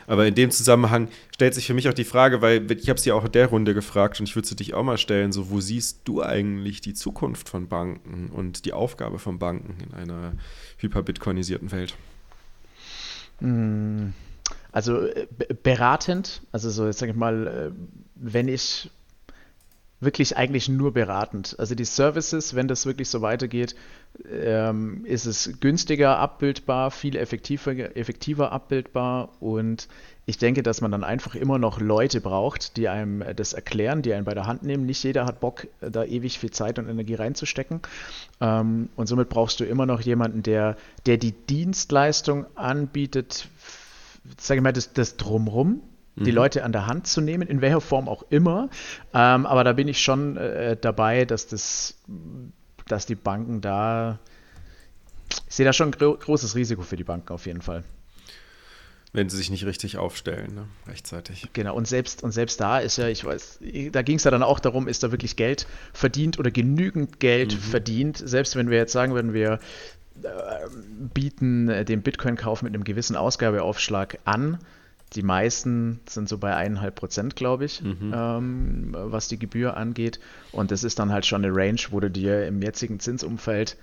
Aber 0.07 0.27
in 0.27 0.35
dem 0.35 0.51
Zusammenhang 0.51 1.09
stellt 1.35 1.55
sich 1.55 1.67
für 1.67 1.75
mich 1.75 1.89
auch 1.89 1.95
die 1.95 2.05
Frage, 2.05 2.41
weil 2.41 2.71
ich 2.73 2.89
habe 2.89 2.97
es 2.97 3.03
dir 3.03 3.15
auch 3.15 3.25
in 3.27 3.33
der 3.33 3.49
Runde 3.49 3.75
gefragt 3.75 4.19
und 4.19 4.29
ich 4.29 4.35
würde 4.35 4.49
sie 4.49 4.57
dich 4.57 4.73
auch 4.73 4.83
mal 4.83 4.97
stellen, 4.97 5.33
so 5.33 5.51
wo 5.51 5.61
siehst 5.61 6.01
du 6.05 6.23
eigentlich 6.23 6.81
die 6.81 6.95
Zukunft 6.95 7.51
von 7.51 7.69
Banken 7.69 8.31
und 8.31 8.65
die 8.65 8.73
Aufgabe 8.73 9.19
von 9.19 9.39
Banken 9.39 9.77
in 9.85 9.95
einer 9.95 10.33
hyperbitcoinisierten 10.79 11.71
Welt? 11.71 11.97
Hm, 13.41 14.15
also 14.73 15.07
äh, 15.07 15.27
beratend, 15.63 16.43
also 16.51 16.71
so 16.71 16.87
jetzt 16.87 16.99
sage 16.99 17.13
ich 17.13 17.19
mal, 17.19 17.47
äh, 17.47 17.71
wenn 18.15 18.49
ich 18.49 18.91
wirklich 20.01 20.37
eigentlich 20.37 20.69
nur 20.69 20.93
beratend. 20.93 21.55
Also 21.59 21.75
die 21.75 21.85
Services, 21.85 22.55
wenn 22.55 22.69
das 22.69 22.87
wirklich 22.87 23.09
so 23.09 23.21
weitergeht, 23.21 23.77
ähm, 24.31 25.05
ist 25.05 25.27
es 25.27 25.61
günstiger 25.61 26.19
abbildbar, 26.19 26.91
viel 26.91 27.17
effektiver, 27.17 27.97
effektiver 27.97 28.51
abbildbar 28.51 29.31
und 29.41 29.89
ich 30.27 30.39
denke, 30.39 30.63
dass 30.63 30.81
man 30.81 30.93
dann 30.93 31.03
einfach 31.03 31.35
immer 31.35 31.59
noch 31.59 31.81
Leute 31.81 32.21
braucht, 32.21 32.77
die 32.77 32.89
einem 32.89 33.25
das 33.35 33.53
erklären, 33.53 34.01
die 34.03 34.15
einen 34.15 34.25
bei 34.25 34.35
der 34.35 34.47
Hand 34.47 34.63
nehmen. 34.63 34.87
Nicht 34.87 35.03
jeder 35.03 35.27
hat 35.27 35.41
Bock, 35.41 35.67
da 35.81 36.05
ewig 36.05 36.39
viel 36.39 36.53
Zeit 36.53 36.79
und 36.79 36.89
Energie 36.89 37.15
reinzustecken. 37.15 37.81
Ähm, 38.41 38.91
und 38.95 39.07
somit 39.09 39.29
brauchst 39.29 39.59
du 39.59 39.65
immer 39.65 39.87
noch 39.87 40.01
jemanden, 40.01 40.43
der, 40.43 40.77
der 41.07 41.17
die 41.17 41.33
Dienstleistung 41.33 42.47
anbietet, 42.55 43.49
sage 44.39 44.59
ich 44.59 44.63
mal, 44.63 44.73
das, 44.73 44.93
das 44.93 45.17
Drumrum, 45.17 45.81
die 46.17 46.31
mhm. 46.31 46.37
Leute 46.37 46.65
an 46.65 46.73
der 46.73 46.87
Hand 46.87 47.07
zu 47.07 47.21
nehmen, 47.21 47.49
in 47.49 47.61
welcher 47.61 47.81
Form 47.81 48.09
auch 48.09 48.25
immer. 48.31 48.69
Ähm, 49.15 49.47
aber 49.47 49.65
da 49.65 49.73
bin 49.73 49.89
ich 49.89 50.01
schon 50.01 50.37
äh, 50.37 50.77
dabei, 50.81 51.25
dass 51.25 51.47
das, 51.47 51.97
dass 52.87 53.07
die 53.07 53.15
Banken 53.15 53.61
da, 53.61 54.19
ich 55.49 55.55
sehe 55.55 55.67
da 55.67 55.73
schon 55.73 55.89
ein 55.89 55.93
gro 55.93 56.15
großes 56.15 56.55
Risiko 56.55 56.83
für 56.83 56.97
die 56.97 57.05
Banken 57.05 57.33
auf 57.33 57.47
jeden 57.47 57.63
Fall. 57.63 57.85
Wenn 59.13 59.29
sie 59.29 59.37
sich 59.37 59.51
nicht 59.51 59.67
richtig 59.67 59.97
aufstellen, 59.97 60.55
ne? 60.55 60.67
rechtzeitig. 60.87 61.49
Genau, 61.53 61.75
und 61.75 61.89
selbst, 61.89 62.23
und 62.23 62.31
selbst 62.31 62.61
da 62.61 62.79
ist 62.79 62.97
ja, 62.97 63.09
ich 63.09 63.25
weiß, 63.25 63.59
da 63.91 64.03
ging 64.03 64.17
es 64.17 64.25
ja 64.25 64.31
dann 64.31 64.45
auch 64.45 64.61
darum, 64.61 64.87
ist 64.87 65.03
da 65.03 65.11
wirklich 65.11 65.35
Geld 65.35 65.67
verdient 65.93 66.39
oder 66.39 66.53
genügend 66.53 67.19
Geld 67.19 67.55
mhm. 67.55 67.59
verdient. 67.59 68.23
Selbst 68.25 68.55
wenn 68.55 68.71
wir 68.71 68.77
jetzt 68.77 68.93
sagen 68.93 69.15
würden, 69.15 69.33
wir 69.33 69.59
äh, 70.23 70.29
bieten 71.13 71.85
den 71.87 72.03
Bitcoin-Kauf 72.03 72.63
mit 72.63 72.73
einem 72.73 72.85
gewissen 72.85 73.17
Ausgabeaufschlag 73.17 74.21
an, 74.25 74.59
die 75.15 75.23
meisten 75.23 76.01
sind 76.09 76.29
so 76.29 76.39
bei 76.39 76.55
eineinhalb 76.55 76.95
Prozent, 76.95 77.35
glaube 77.35 77.65
ich, 77.65 77.83
mhm. 77.83 78.13
ähm, 78.15 78.89
was 78.93 79.29
die 79.29 79.39
Gebühr 79.39 79.77
angeht. 79.77 80.21
Und 80.53 80.71
das 80.71 80.85
ist 80.85 80.99
dann 80.99 81.13
halt 81.13 81.27
schon 81.27 81.45
eine 81.45 81.55
Range, 81.55 81.81
wo 81.91 82.01
du 82.01 82.11
dir 82.11 82.47
im 82.47 82.63
jetzigen 82.63 83.01
Zinsumfeld 83.01 83.77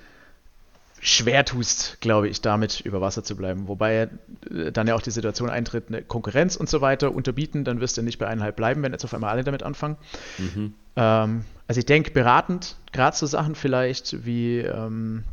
schwer 0.99 1.45
tust, 1.45 1.97
glaube 2.01 2.27
ich, 2.27 2.41
damit 2.41 2.81
über 2.81 3.01
Wasser 3.01 3.23
zu 3.23 3.35
bleiben. 3.35 3.67
Wobei 3.67 4.09
äh, 4.49 4.71
dann 4.71 4.87
ja 4.87 4.95
auch 4.95 5.01
die 5.01 5.11
Situation 5.11 5.49
eintritt, 5.49 5.85
eine 5.89 6.01
Konkurrenz 6.01 6.55
und 6.55 6.69
so 6.69 6.81
weiter 6.81 7.13
unterbieten, 7.13 7.63
dann 7.63 7.81
wirst 7.81 7.97
du 7.97 8.01
nicht 8.01 8.17
bei 8.17 8.27
eineinhalb 8.27 8.55
bleiben, 8.55 8.81
wenn 8.81 8.93
jetzt 8.93 9.03
auf 9.03 9.13
einmal 9.13 9.31
alle 9.31 9.43
damit 9.43 9.63
anfangen. 9.63 9.97
Mhm. 10.37 10.73
Ähm, 10.95 11.45
also 11.67 11.79
ich 11.79 11.85
denke, 11.85 12.11
beratend, 12.11 12.77
gerade 12.93 13.15
so 13.15 13.25
Sachen 13.25 13.55
vielleicht 13.55 14.25
wie 14.25 14.59
ähm, 14.59 15.23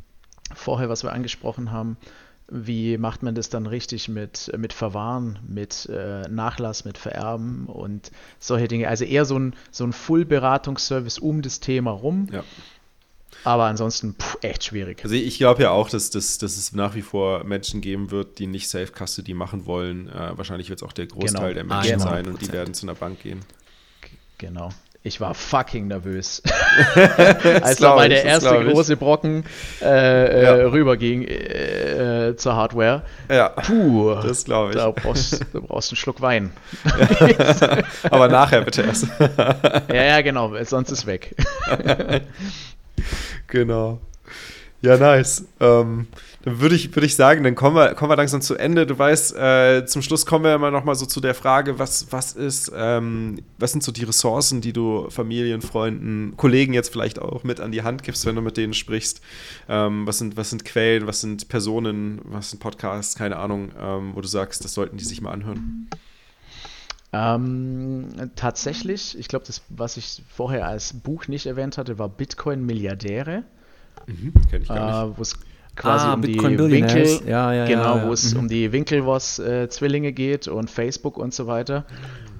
vorher, 0.54 0.88
was 0.88 1.04
wir 1.04 1.12
angesprochen 1.12 1.70
haben, 1.70 1.96
wie 2.48 2.98
macht 2.98 3.22
man 3.22 3.34
das 3.34 3.48
dann 3.48 3.66
richtig 3.66 4.08
mit, 4.08 4.52
mit 4.56 4.72
Verwahren, 4.72 5.38
mit 5.46 5.86
äh, 5.86 6.28
Nachlass, 6.28 6.84
mit 6.84 6.98
Vererben 6.98 7.66
und 7.66 8.10
solche 8.38 8.68
Dinge? 8.68 8.88
Also 8.88 9.04
eher 9.04 9.24
so 9.24 9.38
ein, 9.38 9.54
so 9.70 9.84
ein 9.84 9.92
Full-Beratungsservice 9.92 11.18
um 11.18 11.42
das 11.42 11.60
Thema 11.60 11.90
rum. 11.90 12.28
Ja. 12.30 12.44
Aber 13.44 13.64
ansonsten 13.64 14.14
pff, 14.14 14.38
echt 14.42 14.64
schwierig. 14.64 15.02
Also 15.02 15.14
ich 15.14 15.36
glaube 15.38 15.62
ja 15.62 15.70
auch, 15.70 15.88
dass, 15.88 16.10
dass, 16.10 16.38
dass 16.38 16.56
es 16.56 16.72
nach 16.72 16.94
wie 16.94 17.02
vor 17.02 17.44
Menschen 17.44 17.80
geben 17.80 18.10
wird, 18.10 18.38
die 18.38 18.46
nicht 18.46 18.68
Self-Custody 18.68 19.34
machen 19.34 19.66
wollen. 19.66 20.08
Äh, 20.08 20.36
wahrscheinlich 20.36 20.68
wird 20.70 20.80
es 20.80 20.82
auch 20.82 20.92
der 20.92 21.06
Großteil 21.06 21.54
genau. 21.54 21.54
der 21.54 21.64
Menschen 21.64 21.98
genau. 21.98 22.10
sein 22.10 22.26
und 22.26 22.40
die 22.40 22.52
werden 22.52 22.74
zu 22.74 22.86
einer 22.86 22.94
Bank 22.94 23.20
gehen. 23.22 23.40
Genau. 24.38 24.70
Ich 25.06 25.20
war 25.20 25.34
fucking 25.34 25.88
nervös. 25.88 26.42
Als 27.62 27.76
da 27.76 27.94
mal 27.94 28.08
der 28.08 28.24
erste 28.24 28.64
große 28.64 28.96
Brocken 28.96 29.44
äh, 29.82 29.84
äh, 29.84 30.42
ja. 30.42 30.54
rüberging 30.54 31.28
äh, 31.28 32.34
zur 32.38 32.56
Hardware. 32.56 33.02
Ja. 33.28 33.50
Puh. 33.50 34.14
Das 34.14 34.46
glaube 34.46 34.70
ich. 34.70 34.76
Da 34.76 34.90
brauchst, 34.92 35.44
du 35.52 35.60
brauchst 35.60 35.92
einen 35.92 35.98
Schluck 35.98 36.22
Wein. 36.22 36.52
Aber 38.10 38.28
nachher 38.28 38.62
bitte 38.62 38.80
erst. 38.80 39.08
ja, 39.88 40.04
ja, 40.04 40.22
genau. 40.22 40.52
Sonst 40.64 40.90
ist 40.90 41.04
weg. 41.04 41.36
genau. 43.48 44.00
Ja, 44.80 44.96
nice. 44.96 45.44
Ähm, 45.60 46.06
dann 46.44 46.60
würde 46.60 46.74
ich, 46.74 46.94
würd 46.94 47.06
ich 47.06 47.16
sagen, 47.16 47.42
dann 47.42 47.54
kommen 47.54 47.74
wir, 47.74 47.94
kommen 47.94 48.10
wir 48.10 48.16
langsam 48.16 48.42
zu 48.42 48.54
Ende. 48.54 48.86
Du 48.86 48.98
weißt, 48.98 49.34
äh, 49.34 49.86
zum 49.86 50.02
Schluss 50.02 50.26
kommen 50.26 50.44
wir 50.44 50.54
immer 50.54 50.70
noch 50.70 50.84
mal 50.84 50.94
so 50.94 51.06
zu 51.06 51.22
der 51.22 51.34
Frage, 51.34 51.78
was, 51.78 52.12
was 52.12 52.34
ist, 52.34 52.70
ähm, 52.76 53.40
was 53.58 53.72
sind 53.72 53.82
so 53.82 53.90
die 53.90 54.04
Ressourcen, 54.04 54.60
die 54.60 54.74
du 54.74 55.08
Familien, 55.08 55.62
Freunden, 55.62 56.36
Kollegen 56.36 56.74
jetzt 56.74 56.92
vielleicht 56.92 57.18
auch 57.18 57.44
mit 57.44 57.60
an 57.60 57.72
die 57.72 57.82
Hand 57.82 58.02
gibst, 58.02 58.26
wenn 58.26 58.34
du 58.36 58.42
mit 58.42 58.58
denen 58.58 58.74
sprichst? 58.74 59.22
Ähm, 59.70 60.06
was, 60.06 60.18
sind, 60.18 60.36
was 60.36 60.50
sind 60.50 60.66
Quellen, 60.66 61.06
was 61.06 61.22
sind 61.22 61.48
Personen, 61.48 62.20
was 62.24 62.50
sind 62.50 62.60
Podcasts, 62.60 63.14
keine 63.14 63.38
Ahnung, 63.38 63.70
ähm, 63.80 64.10
wo 64.14 64.20
du 64.20 64.28
sagst, 64.28 64.66
das 64.66 64.74
sollten 64.74 64.98
die 64.98 65.04
sich 65.04 65.22
mal 65.22 65.32
anhören? 65.32 65.88
Ähm, 67.14 68.08
tatsächlich, 68.36 69.18
ich 69.18 69.28
glaube, 69.28 69.46
das, 69.46 69.62
was 69.70 69.96
ich 69.96 70.22
vorher 70.28 70.68
als 70.68 70.92
Buch 70.92 71.26
nicht 71.26 71.46
erwähnt 71.46 71.78
hatte, 71.78 71.98
war 71.98 72.10
Bitcoin 72.10 72.66
Milliardäre. 72.66 73.44
Mhm, 74.06 74.34
Kenn 74.50 74.60
ich 74.60 74.68
gar 74.68 75.06
nicht. 75.06 75.16
Äh, 75.16 75.20
quasi 75.76 76.06
ah, 76.06 76.14
um 76.14 76.20
Bitcoin 76.20 76.56
die 76.56 76.70
Winkel, 76.70 77.20
ja, 77.26 77.52
ja, 77.52 77.66
genau, 77.66 77.96
ja, 77.98 78.06
wo 78.06 78.12
es 78.12 78.34
mhm. 78.34 78.40
um 78.40 78.48
die 78.48 78.72
Winklevoss-Zwillinge 78.72 80.08
äh, 80.08 80.12
geht 80.12 80.48
und 80.48 80.70
Facebook 80.70 81.16
und 81.18 81.34
so 81.34 81.46
weiter. 81.46 81.84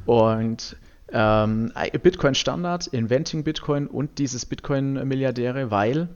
Und 0.06 0.76
Ähm, 1.16 1.70
Bitcoin 2.02 2.34
Standard, 2.34 2.88
Inventing 2.88 3.44
Bitcoin 3.44 3.86
und 3.86 4.18
dieses 4.18 4.46
Bitcoin 4.46 5.06
Milliardäre, 5.06 5.70
weil 5.70 6.08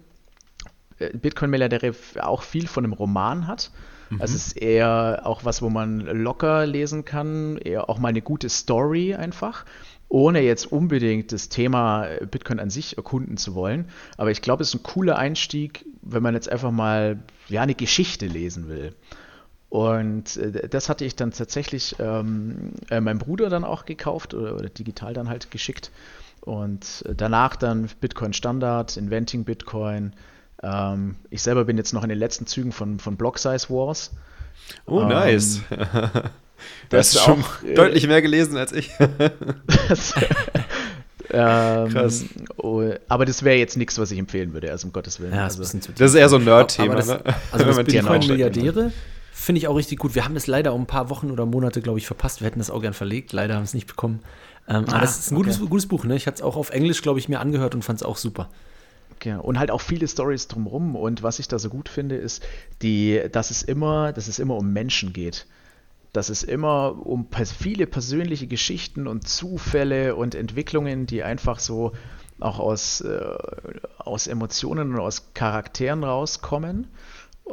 äh, 0.99 1.16
Bitcoin 1.16 1.51
Milliardäre 1.51 1.93
auch 2.20 2.43
viel 2.43 2.66
von 2.66 2.85
einem 2.85 2.95
Roman 2.95 3.47
hat. 3.47 3.70
Mhm. 4.11 4.20
Also 4.20 4.35
es 4.35 4.49
ist 4.49 4.57
eher 4.57 5.20
auch 5.24 5.45
was, 5.45 5.62
wo 5.62 5.70
man 5.70 6.01
locker 6.01 6.66
lesen 6.66 7.05
kann, 7.05 7.59
eher 7.59 7.89
auch 7.89 8.01
mal 8.01 8.09
eine 8.09 8.23
gute 8.23 8.49
Story 8.49 9.15
einfach 9.15 9.65
ohne 10.09 10.40
jetzt 10.40 10.70
unbedingt 10.72 11.32
das 11.32 11.48
Thema 11.48 12.06
Bitcoin 12.30 12.60
an 12.60 12.70
sich 12.70 12.97
erkunden 12.97 13.36
zu 13.36 13.55
wollen. 13.55 13.86
Aber 14.16 14.30
ich 14.30 14.40
glaube, 14.40 14.62
es 14.62 14.70
ist 14.70 14.80
ein 14.80 14.82
cooler 14.82 15.18
Einstieg, 15.18 15.85
wenn 16.02 16.22
man 16.22 16.35
jetzt 16.35 16.51
einfach 16.51 16.70
mal 16.70 17.18
ja, 17.48 17.62
eine 17.62 17.74
Geschichte 17.74 18.26
lesen 18.26 18.68
will. 18.68 18.94
Und 19.68 20.39
äh, 20.39 20.68
das 20.68 20.89
hatte 20.89 21.05
ich 21.05 21.14
dann 21.14 21.32
tatsächlich 21.32 21.97
ähm, 21.98 22.72
äh, 22.90 23.01
meinem 23.01 23.18
Bruder 23.18 23.51
dann 23.51 23.64
auch 23.64 23.85
gekauft 23.85 24.32
oder, 24.32 24.55
oder, 24.55 24.70
digital 24.70 25.12
dann 25.12 25.28
halt 25.28 25.51
geschickt. 25.51 25.90
Und 26.40 27.05
äh, 27.06 27.14
danach 27.14 27.56
dann 27.56 27.90
Bitcoin 28.01 28.32
Standard, 28.32 28.97
Inventing 28.97 29.44
Bitcoin. 29.44 30.14
Ähm, 30.62 31.16
ich 31.28 31.43
selber 31.43 31.66
bin 31.66 31.76
jetzt 31.76 31.93
noch 31.93 32.02
in 32.02 32.09
den 32.09 32.18
letzten 32.18 32.47
Zügen 32.47 32.72
von, 32.72 32.98
von 32.98 33.16
Block 33.16 33.39
Size 33.39 33.68
Wars. 33.68 34.12
Oh, 34.86 35.02
ähm, 35.02 35.09
nice. 35.09 35.60
Das 36.89 37.14
ist 37.14 37.22
schon 37.22 37.43
auch, 37.43 37.62
äh, 37.66 37.74
deutlich 37.74 38.06
mehr 38.06 38.22
gelesen 38.22 38.56
als 38.56 38.72
ich. 38.72 38.90
das, 39.89 40.14
ähm, 41.30 41.89
Krass. 41.90 42.24
Oh, 42.56 42.82
aber 43.09 43.24
das 43.26 43.43
wäre 43.43 43.56
jetzt 43.56 43.76
nichts, 43.76 43.98
was 43.98 44.10
ich 44.10 44.18
empfehlen 44.18 44.52
würde, 44.55 44.70
also 44.70 44.86
um 44.86 44.93
Gottes 44.93 45.20
Willen. 45.20 45.35
Ja, 45.35 45.44
das, 45.44 45.60
also, 45.60 45.78
das 45.97 46.10
ist 46.10 46.14
eher 46.14 46.28
so 46.28 46.36
ein 46.36 46.44
Nerd-Thema. 46.44 46.94
Ne? 46.94 47.20
Also 47.52 47.64
das 47.66 47.76
Bitcoin-Milliardäre 47.76 48.93
finde 49.32 49.59
ich 49.59 49.68
auch 49.68 49.76
richtig 49.76 49.98
gut. 49.98 50.14
Wir 50.14 50.24
haben 50.24 50.35
das 50.35 50.47
leider 50.47 50.72
um 50.74 50.82
ein 50.82 50.86
paar 50.86 51.10
Wochen 51.10 51.30
oder 51.30 51.47
Monate, 51.47 51.80
glaube 51.82 51.98
ich, 51.98 52.06
verpasst. 52.06 52.40
Wir 52.40 52.47
hätten 52.47 52.59
das 52.59 52.70
auch 52.70 52.80
gern 52.80 52.94
verlegt. 52.94 53.32
Leider 53.32 53.55
haben 53.55 53.62
wir 53.62 53.66
es 53.66 53.74
nicht 53.74 53.86
bekommen. 53.86 54.20
Ähm, 54.68 54.85
ah, 54.89 54.93
aber 54.93 55.01
das 55.01 55.18
ist 55.18 55.30
ein 55.30 55.36
gutes, 55.36 55.59
okay. 55.60 55.68
gutes 55.68 55.86
Buch. 55.86 56.05
Ne? 56.05 56.16
Ich 56.16 56.26
hatte 56.26 56.36
es 56.36 56.43
auch 56.43 56.56
auf 56.56 56.70
Englisch, 56.70 57.02
glaube 57.02 57.18
ich, 57.18 57.28
mir 57.28 57.40
angehört 57.40 57.74
und 57.74 57.82
fand 57.82 58.01
es 58.01 58.06
auch 58.06 58.16
super. 58.16 58.48
Genau. 59.20 59.43
Und 59.43 59.59
halt 59.59 59.70
auch 59.70 59.80
viele 59.80 60.09
Stories 60.09 60.48
drumherum. 60.48 60.97
Und 60.97 61.22
was 61.22 61.39
ich 61.39 61.48
da 61.48 61.59
so 61.59 61.68
gut 61.68 61.89
finde, 61.89 62.16
ist, 62.16 62.43
die, 62.82 63.22
dass 63.30 63.51
es 63.51 63.62
immer, 63.62 64.12
dass 64.12 64.28
es 64.28 64.39
immer 64.39 64.56
um 64.56 64.72
Menschen 64.72 65.12
geht 65.12 65.47
dass 66.19 66.31
es 66.31 66.43
immer 66.43 67.07
um 67.07 67.28
viele 67.57 67.86
persönliche 67.86 68.49
Geschichten 68.49 69.07
und 69.07 69.28
Zufälle 69.28 70.16
und 70.16 70.35
Entwicklungen, 70.35 71.07
die 71.07 71.23
einfach 71.23 71.61
so 71.61 71.93
auch 72.40 72.59
aus, 72.59 73.03
äh, 73.03 73.20
aus 73.99 74.27
Emotionen 74.27 74.95
und 74.95 74.99
aus 74.99 75.32
Charakteren 75.35 76.03
rauskommen. 76.03 76.89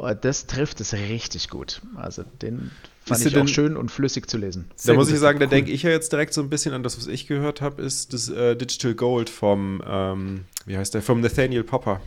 Äh, 0.02 0.16
das 0.20 0.48
trifft 0.48 0.80
es 0.80 0.94
richtig 0.94 1.48
gut. 1.48 1.80
Also 1.94 2.24
den 2.42 2.72
fand 3.04 3.20
ist 3.20 3.26
ich 3.26 3.36
auch 3.36 3.46
schön 3.46 3.76
und 3.76 3.92
flüssig 3.92 4.28
zu 4.28 4.36
lesen. 4.36 4.68
da 4.84 4.94
muss 4.94 5.12
ich 5.12 5.20
sagen, 5.20 5.38
cool. 5.38 5.46
da 5.46 5.50
denke 5.50 5.70
ich 5.70 5.84
ja 5.84 5.90
jetzt 5.90 6.10
direkt 6.10 6.34
so 6.34 6.40
ein 6.40 6.50
bisschen 6.50 6.74
an 6.74 6.82
das, 6.82 6.98
was 6.98 7.06
ich 7.06 7.28
gehört 7.28 7.60
habe, 7.60 7.80
ist 7.80 8.14
das 8.14 8.28
äh, 8.28 8.56
Digital 8.56 8.94
Gold 8.94 9.30
vom, 9.30 9.80
ähm, 9.86 10.40
wie 10.64 10.76
heißt 10.76 10.92
der, 10.92 11.02
vom 11.02 11.20
Nathaniel 11.20 11.62
Popper. 11.62 12.00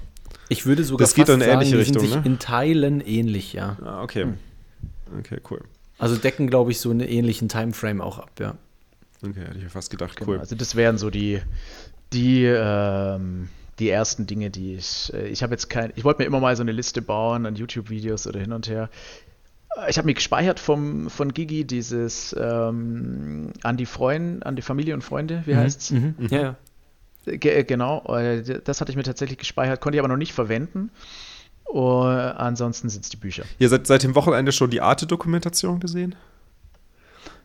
Ich 0.49 0.65
würde 0.65 0.83
sogar 0.83 1.05
das 1.05 1.13
geht 1.13 1.29
in 1.29 1.35
eine 1.41 1.45
ähnliche 1.45 1.85
sagen, 1.85 1.99
Richtung, 1.99 2.21
ne? 2.21 2.27
in 2.27 2.37
Teilen 2.37 2.99
ähnlich, 2.99 3.53
ja. 3.53 3.77
Ah, 3.81 4.03
okay. 4.03 4.23
Hm. 4.23 4.33
Okay, 5.19 5.39
cool. 5.49 5.61
Also 5.99 6.15
decken, 6.15 6.49
glaube 6.49 6.71
ich, 6.71 6.79
so 6.79 6.89
einen 6.89 7.01
ähnlichen 7.01 7.49
Timeframe 7.49 8.01
auch 8.01 8.19
ab, 8.19 8.31
ja. 8.39 8.55
Okay, 9.21 9.41
hätte 9.41 9.57
ich 9.57 9.63
mir 9.63 9.69
fast 9.69 9.91
gedacht, 9.91 10.15
genau, 10.15 10.31
cool. 10.31 10.39
Also 10.39 10.55
das 10.55 10.75
wären 10.75 10.97
so 10.97 11.09
die, 11.09 11.41
die, 12.13 12.45
ähm, 12.45 13.49
die 13.79 13.89
ersten 13.89 14.25
Dinge, 14.25 14.49
die 14.49 14.75
ich. 14.75 15.11
Äh, 15.13 15.27
ich 15.27 15.43
habe 15.43 15.53
jetzt 15.53 15.69
kein. 15.69 15.91
Ich 15.95 16.03
wollte 16.03 16.21
mir 16.21 16.25
immer 16.25 16.39
mal 16.39 16.55
so 16.55 16.61
eine 16.61 16.71
Liste 16.71 17.01
bauen 17.01 17.45
an 17.45 17.55
YouTube-Videos 17.55 18.27
oder 18.27 18.39
hin 18.39 18.53
und 18.53 18.67
her. 18.69 18.89
Ich 19.87 19.97
habe 19.97 20.07
mir 20.07 20.13
gespeichert 20.13 20.59
vom, 20.59 21.09
von 21.09 21.33
Gigi 21.33 21.63
dieses 21.63 22.35
ähm, 22.37 23.53
an 23.61 23.77
die 23.77 23.85
Freunde, 23.85 24.45
an 24.45 24.55
die 24.55 24.61
Familie 24.61 24.93
und 24.93 25.03
Freunde, 25.03 25.43
wie 25.45 25.53
mhm. 25.53 25.57
heißt's? 25.57 25.91
Mhm. 25.91 26.15
mhm. 26.17 26.27
Ja, 26.29 26.41
ja. 26.41 26.55
Ge 27.25 27.59
äh, 27.59 27.63
genau, 27.63 28.03
äh, 28.15 28.61
das 28.63 28.81
hatte 28.81 28.91
ich 28.91 28.95
mir 28.95 29.03
tatsächlich 29.03 29.37
gespeichert, 29.37 29.81
konnte 29.81 29.97
ich 29.97 29.99
aber 29.99 30.07
noch 30.07 30.17
nicht 30.17 30.33
verwenden. 30.33 30.91
Uh, 31.71 32.03
ansonsten 32.37 32.89
sind 32.89 33.03
es 33.03 33.09
die 33.09 33.17
Bücher. 33.17 33.43
Ihr 33.59 33.69
seid 33.69 33.85
seit 33.85 34.03
dem 34.03 34.15
Wochenende 34.15 34.51
schon 34.51 34.71
die 34.71 34.81
Arte-Dokumentation 34.81 35.79
gesehen? 35.79 36.15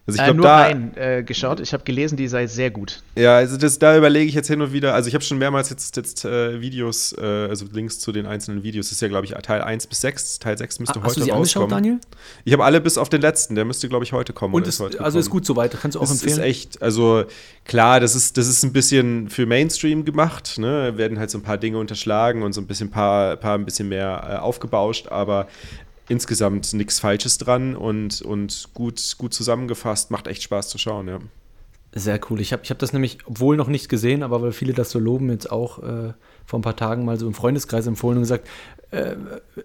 Also 0.07 0.19
ich 0.19 0.23
äh, 0.23 0.25
glaub, 0.27 0.37
nur 0.37 0.47
da, 0.47 0.57
rein 0.59 0.97
äh, 0.97 1.23
geschaut. 1.23 1.61
Ich 1.61 1.73
habe 1.73 1.83
gelesen, 1.83 2.17
die 2.17 2.29
sei 2.29 2.47
sehr 2.47 2.71
gut. 2.71 3.03
Ja, 3.17 3.37
also 3.37 3.57
das, 3.57 3.79
da 3.79 3.97
überlege 3.97 4.29
ich 4.29 4.35
jetzt 4.35 4.49
hin 4.49 4.61
und 4.61 4.71
wieder. 4.71 4.93
Also 4.93 5.09
ich 5.09 5.15
habe 5.15 5.25
schon 5.25 5.39
mehrmals 5.39 5.71
jetzt, 5.71 5.97
jetzt 5.97 6.27
äh, 6.27 6.61
Videos, 6.61 7.15
äh, 7.17 7.23
also 7.23 7.65
Links 7.73 8.01
zu 8.01 8.13
den 8.13 8.27
einzelnen 8.27 8.63
Videos. 8.63 8.87
Das 8.87 8.93
ist 8.93 9.01
ja, 9.01 9.09
glaube 9.09 9.25
ich, 9.25 9.33
Teil 9.33 9.63
1 9.63 9.87
bis 9.87 10.03
6. 10.03 10.41
Teil 10.41 10.59
6 10.59 10.81
müsste 10.81 10.93
ah, 10.93 10.97
heute. 10.97 11.07
Hast 11.07 11.17
du 11.17 11.23
sie 11.23 11.31
rauskommen. 11.31 11.71
Daniel? 11.71 12.01
Ich 12.45 12.53
habe 12.53 12.65
alle 12.65 12.83
bis 12.83 12.99
auf 12.99 13.09
den 13.09 13.23
letzten. 13.23 13.55
Der 13.55 13.65
müsste, 13.65 13.89
glaube 13.89 14.05
ich, 14.05 14.13
heute 14.13 14.35
kommen. 14.35 14.53
Und 14.53 14.67
ist, 14.67 14.79
ist 14.79 15.01
also 15.01 15.19
ist 15.19 15.31
gut 15.31 15.47
soweit. 15.47 15.75
Kannst 15.81 15.95
du 15.95 16.01
auch 16.01 16.03
das 16.03 16.13
empfehlen? 16.13 16.37
Das 16.37 16.45
ist 16.45 16.51
echt, 16.51 16.83
also 16.83 17.25
klar, 17.65 17.99
das 17.99 18.15
ist, 18.15 18.37
das 18.37 18.47
ist 18.47 18.63
ein 18.63 18.75
bisschen 18.75 19.31
für 19.31 19.47
Mainstream 19.47 20.05
gemacht. 20.05 20.59
Ne? 20.59 20.99
Werden 20.99 21.19
halt 21.19 21.31
so 21.31 21.39
ein 21.39 21.43
paar 21.43 21.57
Dinge 21.57 21.79
unterschlagen 21.79 22.43
und 22.43 22.53
so 22.53 22.61
ein 22.61 22.67
bisschen, 22.67 22.91
paar, 22.91 23.37
paar 23.37 23.57
ein 23.57 23.65
bisschen 23.65 23.89
mehr 23.89 24.29
äh, 24.29 24.37
aufgebauscht. 24.37 25.09
Aber 25.09 25.49
insgesamt 26.09 26.73
nichts 26.75 27.01
Falsches 27.01 27.39
dran 27.39 27.77
und, 27.77 28.23
und 28.23 28.69
gut, 28.75 29.17
gut 29.19 29.35
zusammengefasst. 29.35 30.11
Macht 30.11 30.27
echt 30.27 30.43
Spaß 30.43 30.69
zu 30.69 30.79
schauen, 30.79 31.09
ja. 31.09 31.19
Sehr 31.97 32.19
cool. 32.29 32.41
Ich 32.41 32.53
habe 32.53 32.63
ich 32.65 32.71
hab 32.71 32.79
das 32.81 32.93
nämlich, 32.93 33.19
obwohl 33.25 33.57
noch 33.57 33.69
nicht 33.69 33.89
gesehen, 33.89 34.25
aber 34.25 34.43
weil 34.43 34.53
viele 34.53 34.73
das 34.73 34.91
so 34.91 34.99
loben, 34.99 35.31
jetzt 35.31 35.51
auch 35.51 35.79
äh, 35.79 36.13
vor 36.45 36.59
ein 36.59 36.63
paar 36.63 36.77
Tagen 36.77 37.05
mal 37.05 37.19
so 37.19 37.27
im 37.27 37.35
Freundeskreis 37.35 37.87
empfohlen 37.87 38.19
und 38.19 38.23
gesagt, 38.23 38.49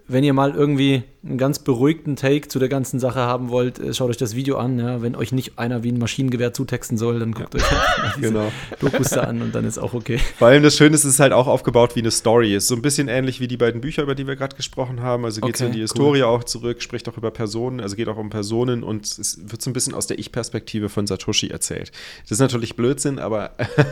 wenn 0.08 0.24
ihr 0.24 0.34
mal 0.34 0.56
irgendwie 0.56 1.04
einen 1.24 1.38
ganz 1.38 1.60
beruhigten 1.60 2.16
Take 2.16 2.48
zu 2.48 2.60
der 2.60 2.70
ganzen 2.70 3.00
Sache 3.00 3.20
haben 3.20 3.50
wollt, 3.50 3.78
äh, 3.78 3.94
schaut 3.94 4.10
euch 4.10 4.18
das 4.18 4.36
Video 4.36 4.58
an. 4.58 4.80
Ja? 4.80 5.02
Wenn 5.02 5.16
euch 5.16 5.32
nicht 5.32 5.60
einer 5.60 5.84
wie 5.84 5.92
ein 5.92 6.00
Maschinengewehr 6.00 6.54
zutexten 6.54 6.98
soll, 6.98 7.20
dann 7.20 7.34
guckt 7.34 7.54
ja. 7.56 7.60
euch 7.60 8.14
diese 8.16 8.28
genau. 8.28 8.52
Dokus 8.80 9.10
da 9.10 9.22
an 9.22 9.42
und 9.42 9.54
dann 9.54 9.66
ist 9.66 9.78
auch 9.78 9.94
okay. 9.94 10.20
Vor 10.38 10.48
allem 10.48 10.64
das 10.64 10.78
Schöne 10.78 10.96
ist, 10.96 11.04
es 11.04 11.14
ist 11.16 11.20
halt 11.20 11.34
auch 11.34 11.48
aufgebaut 11.48 11.96
wie 11.96 12.00
eine 12.00 12.12
Story. 12.12 12.56
Ist 12.56 12.68
so 12.68 12.76
ein 12.76 12.82
bisschen 12.82 13.10
ähnlich 13.10 13.42
wie 13.42 13.48
die 13.48 13.58
beiden 13.58 13.82
Bücher, 13.82 14.04
über 14.04 14.16
die 14.16 14.28
wir 14.28 14.38
gerade 14.38 14.56
gesprochen 14.56 15.02
haben. 15.02 15.26
Also 15.26 15.42
geht 15.42 15.56
es 15.56 15.62
okay, 15.62 15.68
in 15.68 15.74
die 15.74 15.80
cool. 15.80 15.84
Historie 15.84 16.24
auch 16.24 16.46
zurück, 16.46 16.82
spricht 16.82 17.10
auch 17.10 17.18
über 17.18 17.32
Personen, 17.32 17.82
also 17.82 17.98
geht 17.98 18.08
auch 18.08 18.18
um 18.18 18.30
Personen 18.30 18.84
und 18.84 19.06
es 19.06 19.40
wird 19.52 19.62
so 19.62 19.70
ein 19.70 19.74
bisschen 19.74 19.94
aus 19.94 20.08
der 20.08 20.20
Ich-Perspektive 20.20 20.88
von 20.88 21.06
Satoshi 21.06 21.50
erzählt. 21.50 21.92
Das 22.24 22.32
ist 22.32 22.40
natürlich 22.40 22.78
Blödsinn, 22.78 23.20
aber 23.20 23.52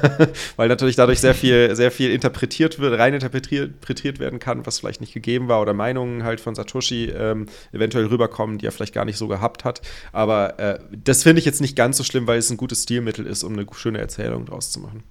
weil 0.55 0.69
natürlich 0.69 0.95
dadurch 0.95 1.19
sehr 1.19 1.35
viel, 1.35 1.75
sehr 1.75 1.91
viel 1.91 2.11
interpretiert 2.11 2.79
wird, 2.79 2.97
rein 2.97 3.13
interpretiert 3.13 4.19
werden 4.19 4.39
kann, 4.39 4.65
was 4.65 4.79
vielleicht 4.79 5.01
nicht 5.01 5.13
gegeben 5.13 5.26
war 5.27 5.61
oder 5.61 5.73
Meinungen 5.73 6.23
halt 6.23 6.39
von 6.39 6.55
Satoshi 6.55 7.05
ähm, 7.05 7.47
eventuell 7.71 8.05
rüberkommen, 8.05 8.57
die 8.57 8.65
er 8.65 8.71
vielleicht 8.71 8.93
gar 8.93 9.05
nicht 9.05 9.17
so 9.17 9.27
gehabt 9.27 9.65
hat. 9.65 9.81
Aber 10.11 10.59
äh, 10.59 10.79
das 10.91 11.23
finde 11.23 11.39
ich 11.39 11.45
jetzt 11.45 11.61
nicht 11.61 11.75
ganz 11.75 11.97
so 11.97 12.03
schlimm, 12.03 12.27
weil 12.27 12.39
es 12.39 12.49
ein 12.49 12.57
gutes 12.57 12.83
Stilmittel 12.83 13.25
ist, 13.25 13.43
um 13.43 13.53
eine 13.53 13.65
schöne 13.73 13.99
Erzählung 13.99 14.45
draus 14.45 14.71
zu 14.71 14.79
machen. 14.79 15.03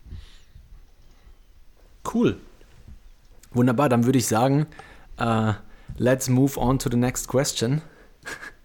Cool. 2.12 2.38
Wunderbar, 3.52 3.88
dann 3.88 4.04
würde 4.04 4.18
ich 4.18 4.26
sagen, 4.26 4.66
uh, 5.20 5.52
let's 5.96 6.28
move 6.28 6.58
on 6.58 6.78
to 6.78 6.90
the 6.90 6.96
next 6.96 7.28
question. 7.28 7.82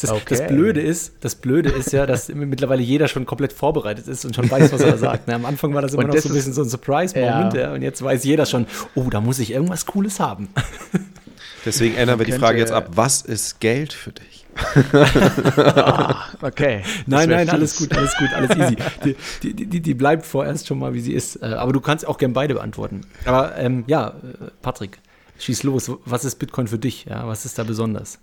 Das, 0.00 0.10
okay. 0.10 0.22
das, 0.28 0.46
Blöde 0.46 0.80
ist, 0.80 1.14
das 1.20 1.34
Blöde 1.34 1.70
ist 1.70 1.92
ja, 1.92 2.06
dass 2.06 2.28
mittlerweile 2.34 2.82
jeder 2.82 3.08
schon 3.08 3.26
komplett 3.26 3.52
vorbereitet 3.52 4.08
ist 4.08 4.24
und 4.24 4.34
schon 4.34 4.50
weiß, 4.50 4.72
was 4.72 4.80
er 4.80 4.98
sagt. 4.98 5.28
Ne? 5.28 5.34
Am 5.34 5.44
Anfang 5.44 5.74
war 5.74 5.82
das 5.82 5.92
immer 5.92 6.02
und 6.02 6.08
noch 6.08 6.14
das 6.14 6.24
so 6.24 6.30
ein 6.30 6.34
bisschen 6.34 6.52
so 6.52 6.62
ein 6.62 6.68
Surprise-Moment, 6.68 7.54
ja. 7.54 7.60
ja. 7.60 7.72
und 7.72 7.82
jetzt 7.82 8.02
weiß 8.02 8.24
jeder 8.24 8.46
schon, 8.46 8.66
oh, 8.94 9.08
da 9.10 9.20
muss 9.20 9.38
ich 9.38 9.52
irgendwas 9.52 9.86
Cooles 9.86 10.20
haben. 10.20 10.48
Deswegen 11.64 11.96
ändern 11.96 12.18
wir 12.18 12.26
die 12.26 12.32
Frage 12.32 12.58
jetzt 12.58 12.72
ab. 12.72 12.90
Was 12.94 13.22
ist 13.22 13.60
Geld 13.60 13.92
für 13.92 14.12
dich? 14.12 14.46
ah, 14.92 16.24
okay. 16.42 16.82
Nein, 17.06 17.28
nein, 17.28 17.46
fies. 17.46 17.50
alles 17.50 17.76
gut, 17.76 17.96
alles 17.96 18.16
gut, 18.16 18.28
alles 18.34 18.56
easy. 18.56 18.76
Die, 19.04 19.16
die, 19.42 19.66
die, 19.66 19.80
die, 19.80 19.94
bleibt 19.94 20.26
vorerst 20.26 20.66
schon 20.66 20.78
mal, 20.78 20.92
wie 20.94 21.00
sie 21.00 21.12
ist. 21.12 21.36
Äh, 21.36 21.46
aber 21.46 21.72
du 21.72 21.80
kannst 21.80 22.06
auch 22.06 22.18
gerne 22.18 22.34
beide 22.34 22.54
beantworten. 22.54 23.02
Aber 23.24 23.56
ähm, 23.56 23.84
ja, 23.86 24.08
äh, 24.08 24.50
Patrick, 24.62 24.98
schieß 25.38 25.62
los. 25.62 25.90
Was 26.04 26.24
ist 26.24 26.36
Bitcoin 26.36 26.66
für 26.66 26.78
dich? 26.78 27.04
Ja, 27.04 27.26
was 27.26 27.44
ist 27.44 27.58
da 27.58 27.64
besonders? 27.64 28.18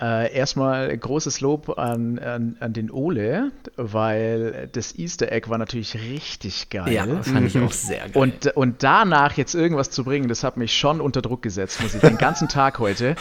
Äh, 0.00 0.34
erstmal 0.34 0.96
großes 0.96 1.40
Lob 1.42 1.78
an, 1.78 2.18
an, 2.18 2.56
an, 2.58 2.72
den 2.72 2.90
Ole, 2.90 3.52
weil 3.76 4.68
das 4.72 4.98
Easter 4.98 5.30
Egg 5.30 5.48
war 5.48 5.58
natürlich 5.58 5.94
richtig 5.94 6.70
geil. 6.70 6.92
Ja, 6.92 7.06
fand 7.22 7.46
ich 7.46 7.56
auch 7.58 7.70
sehr 7.70 8.08
geil. 8.08 8.10
Und, 8.14 8.48
und 8.56 8.82
danach 8.82 9.36
jetzt 9.36 9.54
irgendwas 9.54 9.90
zu 9.90 10.02
bringen, 10.02 10.28
das 10.28 10.42
hat 10.42 10.56
mich 10.56 10.76
schon 10.76 11.00
unter 11.00 11.22
Druck 11.22 11.42
gesetzt, 11.42 11.80
muss 11.82 11.94
ich 11.94 12.00
den 12.00 12.18
ganzen 12.18 12.48
Tag 12.48 12.80
heute. 12.80 13.14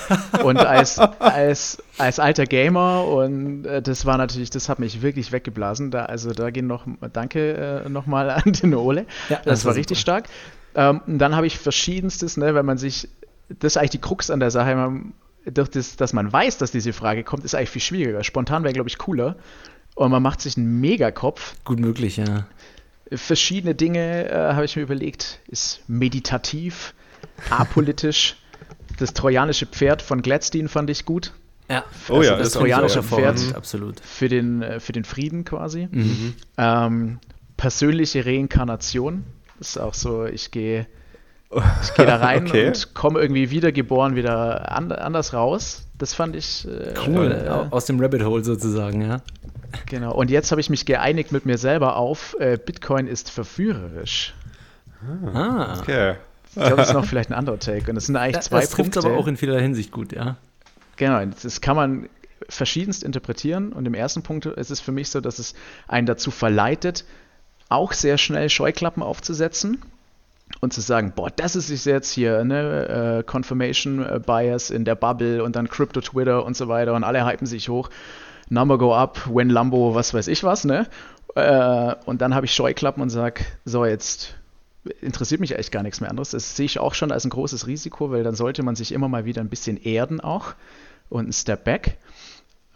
Und 0.44 0.58
als, 0.58 0.98
als, 0.98 1.84
als 2.00 2.20
alter 2.20 2.46
Gamer 2.46 3.06
und 3.06 3.66
äh, 3.66 3.82
das 3.82 4.08
war 4.08 4.18
natürlich, 4.18 4.50
das 4.50 4.68
hat 4.68 4.80
mich 4.80 5.04
wirklich 5.04 5.32
weggeblasen. 5.32 5.92
Da, 5.92 6.06
also 6.06 6.32
da 6.32 6.50
gehen 6.50 6.68
noch, 6.68 6.88
danke 7.14 7.84
äh, 7.86 7.90
nochmal 7.90 8.30
an 8.32 8.54
den 8.54 8.74
Ole. 8.74 9.06
Ja, 9.30 9.36
das, 9.36 9.46
das 9.46 9.66
war 9.66 9.76
richtig 9.76 10.00
stark. 10.00 10.30
Ähm, 10.74 11.02
dann 11.06 11.36
habe 11.36 11.46
ich 11.46 11.60
verschiedenstes, 11.60 12.38
ne, 12.38 12.56
wenn 12.56 12.66
man 12.66 12.80
sich, 12.80 13.08
das 13.50 13.74
ist 13.74 13.78
eigentlich 13.78 13.92
die 13.92 14.02
Krux 14.02 14.32
an 14.32 14.40
der 14.40 14.50
Sache, 14.50 14.74
man 14.74 15.14
durch 15.46 15.70
das, 15.70 15.96
dass 15.96 16.14
man 16.14 16.32
weiß, 16.32 16.58
dass 16.58 16.72
diese 16.72 16.94
Frage 16.94 17.24
kommt, 17.24 17.44
ist 17.44 17.56
eigentlich 17.56 17.70
viel 17.70 17.82
schwieriger. 17.82 18.24
Spontan 18.24 18.64
wäre, 18.64 18.74
glaube 18.74 18.90
ich, 18.90 18.98
cooler. 18.98 19.36
Und 19.96 20.12
man 20.12 20.24
macht 20.24 20.42
sich 20.42 20.58
einen 20.58 20.80
Megakopf. 20.80 21.56
Gut 21.64 21.80
möglich, 21.80 22.18
ja. 22.18 22.48
Verschiedene 23.12 23.76
Dinge 23.76 24.30
äh, 24.30 24.54
habe 24.54 24.66
ich 24.66 24.76
mir 24.76 24.84
überlegt. 24.84 25.40
Ist 25.48 25.82
meditativ, 25.88 26.94
apolitisch. 27.50 28.38
das 29.00 29.14
trojanische 29.14 29.66
Pferd 29.66 30.02
von 30.02 30.22
Gladstein 30.22 30.68
fand 30.68 30.90
ich 30.90 31.06
gut. 31.06 31.34
Ja, 31.70 31.84
oh 32.10 32.18
also 32.18 32.24
ja, 32.24 32.38
das, 32.38 32.52
das 32.52 32.54
trojanische 32.54 33.04
Pferd 33.04 33.56
absolut. 33.56 34.00
Für, 34.00 34.30
den, 34.30 34.62
äh, 34.62 34.80
für 34.80 34.92
den 34.92 35.04
Frieden 35.04 35.46
quasi. 35.46 35.88
Mhm. 35.92 36.34
Ähm, 36.58 37.20
persönliche 37.58 38.26
Reinkarnation. 38.26 39.24
Das 39.58 39.70
ist 39.70 39.78
auch 39.78 39.94
so, 39.94 40.26
ich 40.26 40.52
gehe 40.52 40.88
ich 41.82 41.94
gehe 41.96 42.06
da 42.06 42.18
rein 42.18 42.48
okay. 42.48 42.68
und 42.68 42.94
komme 42.94 43.20
irgendwie 43.20 43.52
wiedergeboren 43.52 44.16
wieder 44.16 44.72
an, 44.72 44.92
anders 44.92 45.34
raus. 45.34 45.86
Das 45.98 46.14
fand 46.14 46.36
ich 46.36 46.68
äh, 46.68 46.94
cool. 47.08 47.32
Äh, 47.32 47.74
aus 47.74 47.86
dem 47.86 48.00
Rabbit 48.00 48.24
Hole 48.24 48.44
sozusagen, 48.44 49.02
ja. 49.02 49.22
Genau. 49.86 50.14
Und 50.14 50.30
jetzt 50.30 50.52
habe 50.52 50.62
ich 50.62 50.70
mich 50.70 50.86
geeinigt 50.86 51.32
mit 51.32 51.46
mir 51.46 51.58
selber 51.58 51.98
auf, 51.98 52.36
äh, 52.40 52.58
Bitcoin 52.58 53.08
ist 53.08 53.30
verführerisch. 53.30 54.34
Ah, 55.34 55.80
okay. 55.80 56.16
Ich 56.50 56.56
glaube, 56.56 56.76
das 56.78 56.90
ist 56.90 56.94
noch 56.94 57.06
vielleicht 57.06 57.30
ein 57.32 57.36
anderer 57.36 57.60
Take. 57.60 57.90
Und 57.90 57.96
das 57.96 58.06
sind 58.06 58.16
eigentlich 58.16 58.36
das, 58.36 58.46
zwei 58.46 58.62
das 58.62 58.72
trifft 58.72 58.94
Punkte. 58.94 59.08
aber 59.08 59.18
auch 59.18 59.28
in 59.28 59.38
vieler 59.38 59.60
Hinsicht 59.60 59.92
gut, 59.92 60.12
ja. 60.12 60.36
Genau, 60.98 61.24
das 61.42 61.62
kann 61.62 61.76
man 61.76 62.10
verschiedenst 62.50 63.04
interpretieren. 63.04 63.72
Und 63.74 63.86
im 63.86 63.94
ersten 63.94 64.22
Punkt 64.22 64.46
ist 64.46 64.70
es 64.70 64.80
für 64.80 64.92
mich 64.92 65.10
so, 65.10 65.22
dass 65.22 65.40
es 65.40 65.56
einen 65.88 66.06
dazu 66.06 66.30
verleitet, 66.30 67.06
auch 67.70 67.94
sehr 67.94 68.18
schnell 68.18 68.50
Scheuklappen 68.50 69.02
aufzusetzen 69.02 69.82
und 70.62 70.72
zu 70.72 70.80
sagen, 70.80 71.12
boah, 71.16 71.30
das 71.30 71.56
ist 71.56 71.86
jetzt 71.86 72.12
hier, 72.12 72.46
ne, 72.46 73.20
uh, 73.20 73.24
Confirmation 73.30 74.06
äh, 74.06 74.20
Bias 74.24 74.70
in 74.70 74.86
der 74.86 74.96
Bubble 74.96 75.44
und 75.44 75.56
dann 75.56 75.68
Crypto 75.68 76.02
Twitter 76.02 76.46
und 76.46 76.56
so 76.56 76.68
weiter 76.68 76.94
und 76.94 77.04
alle 77.04 77.28
hypen 77.28 77.48
sich 77.48 77.68
hoch. 77.68 77.90
Number 78.50 78.78
go 78.78 78.94
up, 78.94 79.28
when 79.28 79.50
Lambo, 79.50 79.96
was 79.96 80.14
weiß 80.14 80.28
ich 80.28 80.44
was, 80.44 80.64
ne? 80.64 80.88
Uh, 81.36 81.94
und 82.06 82.22
dann 82.22 82.36
habe 82.36 82.46
ich 82.46 82.54
Scheuklappen 82.54 83.02
und 83.02 83.10
sage, 83.10 83.44
so 83.66 83.86
jetzt 83.86 84.36
interessiert 85.02 85.42
mich 85.42 85.56
eigentlich 85.56 85.72
gar 85.72 85.84
nichts 85.84 86.02
mehr 86.02 86.10
anderes. 86.10 86.32
Das 86.32 86.56
sehe 86.56 86.66
ich 86.66 86.80
auch 86.80 86.94
schon 86.94 87.12
als 87.12 87.26
ein 87.26 87.30
großes 87.30 87.68
Risiko, 87.68 88.12
weil 88.12 88.24
dann 88.24 88.36
sollte 88.36 88.64
man 88.64 88.76
sich 88.76 88.92
immer 88.92 89.08
mal 89.08 89.26
wieder 89.26 89.42
ein 89.42 89.50
bisschen 89.50 89.78
erden 89.78 90.20
auch 90.20 90.54
und 91.10 91.30
ein 91.30 91.34
Step 91.34 91.64
back. 91.64 91.98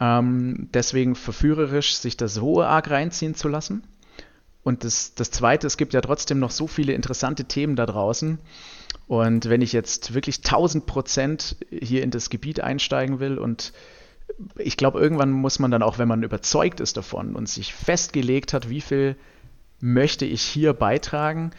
Ähm, 0.00 0.68
deswegen 0.72 1.14
verführerisch, 1.14 1.96
sich 1.96 2.16
das 2.16 2.34
so 2.34 2.62
arg 2.62 2.90
reinziehen 2.90 3.34
zu 3.34 3.48
lassen. 3.48 3.84
Und 4.66 4.82
das, 4.82 5.14
das 5.14 5.30
Zweite, 5.30 5.68
es 5.68 5.76
gibt 5.76 5.94
ja 5.94 6.00
trotzdem 6.00 6.40
noch 6.40 6.50
so 6.50 6.66
viele 6.66 6.92
interessante 6.92 7.44
Themen 7.44 7.76
da 7.76 7.86
draußen. 7.86 8.40
Und 9.06 9.48
wenn 9.48 9.62
ich 9.62 9.72
jetzt 9.72 10.12
wirklich 10.12 10.38
1000 10.38 10.86
Prozent 10.86 11.54
hier 11.70 12.02
in 12.02 12.10
das 12.10 12.30
Gebiet 12.30 12.58
einsteigen 12.58 13.20
will 13.20 13.38
und 13.38 13.72
ich 14.56 14.76
glaube, 14.76 14.98
irgendwann 14.98 15.30
muss 15.30 15.60
man 15.60 15.70
dann 15.70 15.84
auch, 15.84 15.98
wenn 15.98 16.08
man 16.08 16.24
überzeugt 16.24 16.80
ist 16.80 16.96
davon 16.96 17.36
und 17.36 17.48
sich 17.48 17.74
festgelegt 17.74 18.52
hat, 18.52 18.68
wie 18.68 18.80
viel 18.80 19.14
möchte 19.78 20.24
ich 20.24 20.42
hier 20.42 20.72
beitragen, 20.72 21.52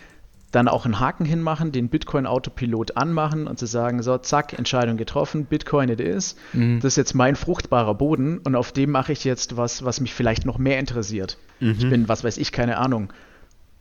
dann 0.52 0.68
auch 0.68 0.86
einen 0.86 1.00
Haken 1.00 1.26
hinmachen, 1.26 1.72
den 1.72 1.90
Bitcoin-Autopilot 1.90 2.96
anmachen 2.96 3.48
und 3.48 3.60
zu 3.60 3.66
sagen, 3.66 4.02
so, 4.02 4.18
zack, 4.18 4.58
Entscheidung 4.58 4.96
getroffen, 4.96 5.46
Bitcoin 5.46 5.90
it 5.90 6.00
is. 6.00 6.36
Mhm. 6.54 6.80
Das 6.80 6.94
ist 6.94 6.98
jetzt 6.98 7.16
mein 7.16 7.36
fruchtbarer 7.36 7.96
Boden 7.96 8.40
und 8.40 8.56
auf 8.56 8.72
dem 8.72 8.92
mache 8.92 9.12
ich 9.12 9.24
jetzt 9.24 9.58
was, 9.58 9.84
was 9.84 10.00
mich 10.00 10.14
vielleicht 10.14 10.46
noch 10.46 10.58
mehr 10.58 10.80
interessiert. 10.80 11.38
Mhm. 11.60 11.76
Ich 11.78 11.90
bin, 11.90 12.08
was 12.08 12.24
weiß 12.24 12.38
ich, 12.38 12.52
keine 12.52 12.78
Ahnung, 12.78 13.12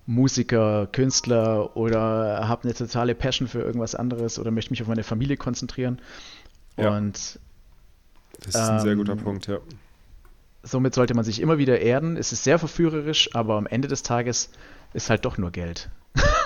Musiker, 0.06 0.88
Künstler 0.90 1.76
oder 1.76 2.48
habe 2.48 2.64
eine 2.64 2.74
totale 2.74 3.14
Passion 3.14 3.48
für 3.48 3.60
irgendwas 3.60 3.94
anderes 3.94 4.38
oder 4.38 4.51
möchte 4.51 4.72
mich 4.72 4.82
auf 4.82 4.88
meine 4.88 5.02
Familie 5.05 5.36
konzentrieren. 5.36 6.01
Ja. 6.76 6.97
Und 6.97 7.38
das 8.40 8.48
ist 8.48 8.56
ein 8.56 8.76
ähm, 8.76 8.82
sehr 8.82 8.97
guter 8.97 9.12
ähm, 9.12 9.18
Punkt, 9.18 9.47
ja. 9.47 9.59
Somit 10.62 10.94
sollte 10.94 11.14
man 11.14 11.24
sich 11.24 11.40
immer 11.40 11.59
wieder 11.59 11.80
erden. 11.80 12.16
Es 12.16 12.32
ist 12.32 12.44
sehr 12.44 12.59
verführerisch, 12.59 13.34
aber 13.34 13.56
am 13.56 13.66
Ende 13.66 13.88
des 13.88 14.02
Tages 14.02 14.51
ist 14.94 15.10
halt 15.10 15.24
doch 15.24 15.38
nur 15.38 15.51
Geld. 15.51 15.90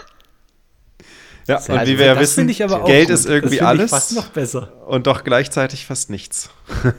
Ja, 1.46 1.56
und 1.58 1.70
also, 1.70 1.92
wie 1.92 1.98
wir 1.98 2.06
ja 2.06 2.20
wissen, 2.20 2.46
Geld 2.46 3.08
gut. 3.08 3.10
ist 3.10 3.26
irgendwie 3.26 3.60
alles. 3.60 3.90
fast 3.90 4.14
noch 4.14 4.28
besser. 4.28 4.72
Und 4.86 5.06
doch 5.06 5.24
gleichzeitig 5.24 5.86
fast 5.86 6.10
nichts. 6.10 6.50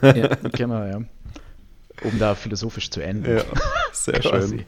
Ja, 0.02 0.30
genau, 0.52 0.84
ja. 0.84 1.02
Um 2.04 2.20
da 2.20 2.36
philosophisch 2.36 2.90
zu 2.90 3.02
enden. 3.02 3.38
Ja, 3.38 3.44
sehr 3.94 4.22
schön. 4.22 4.66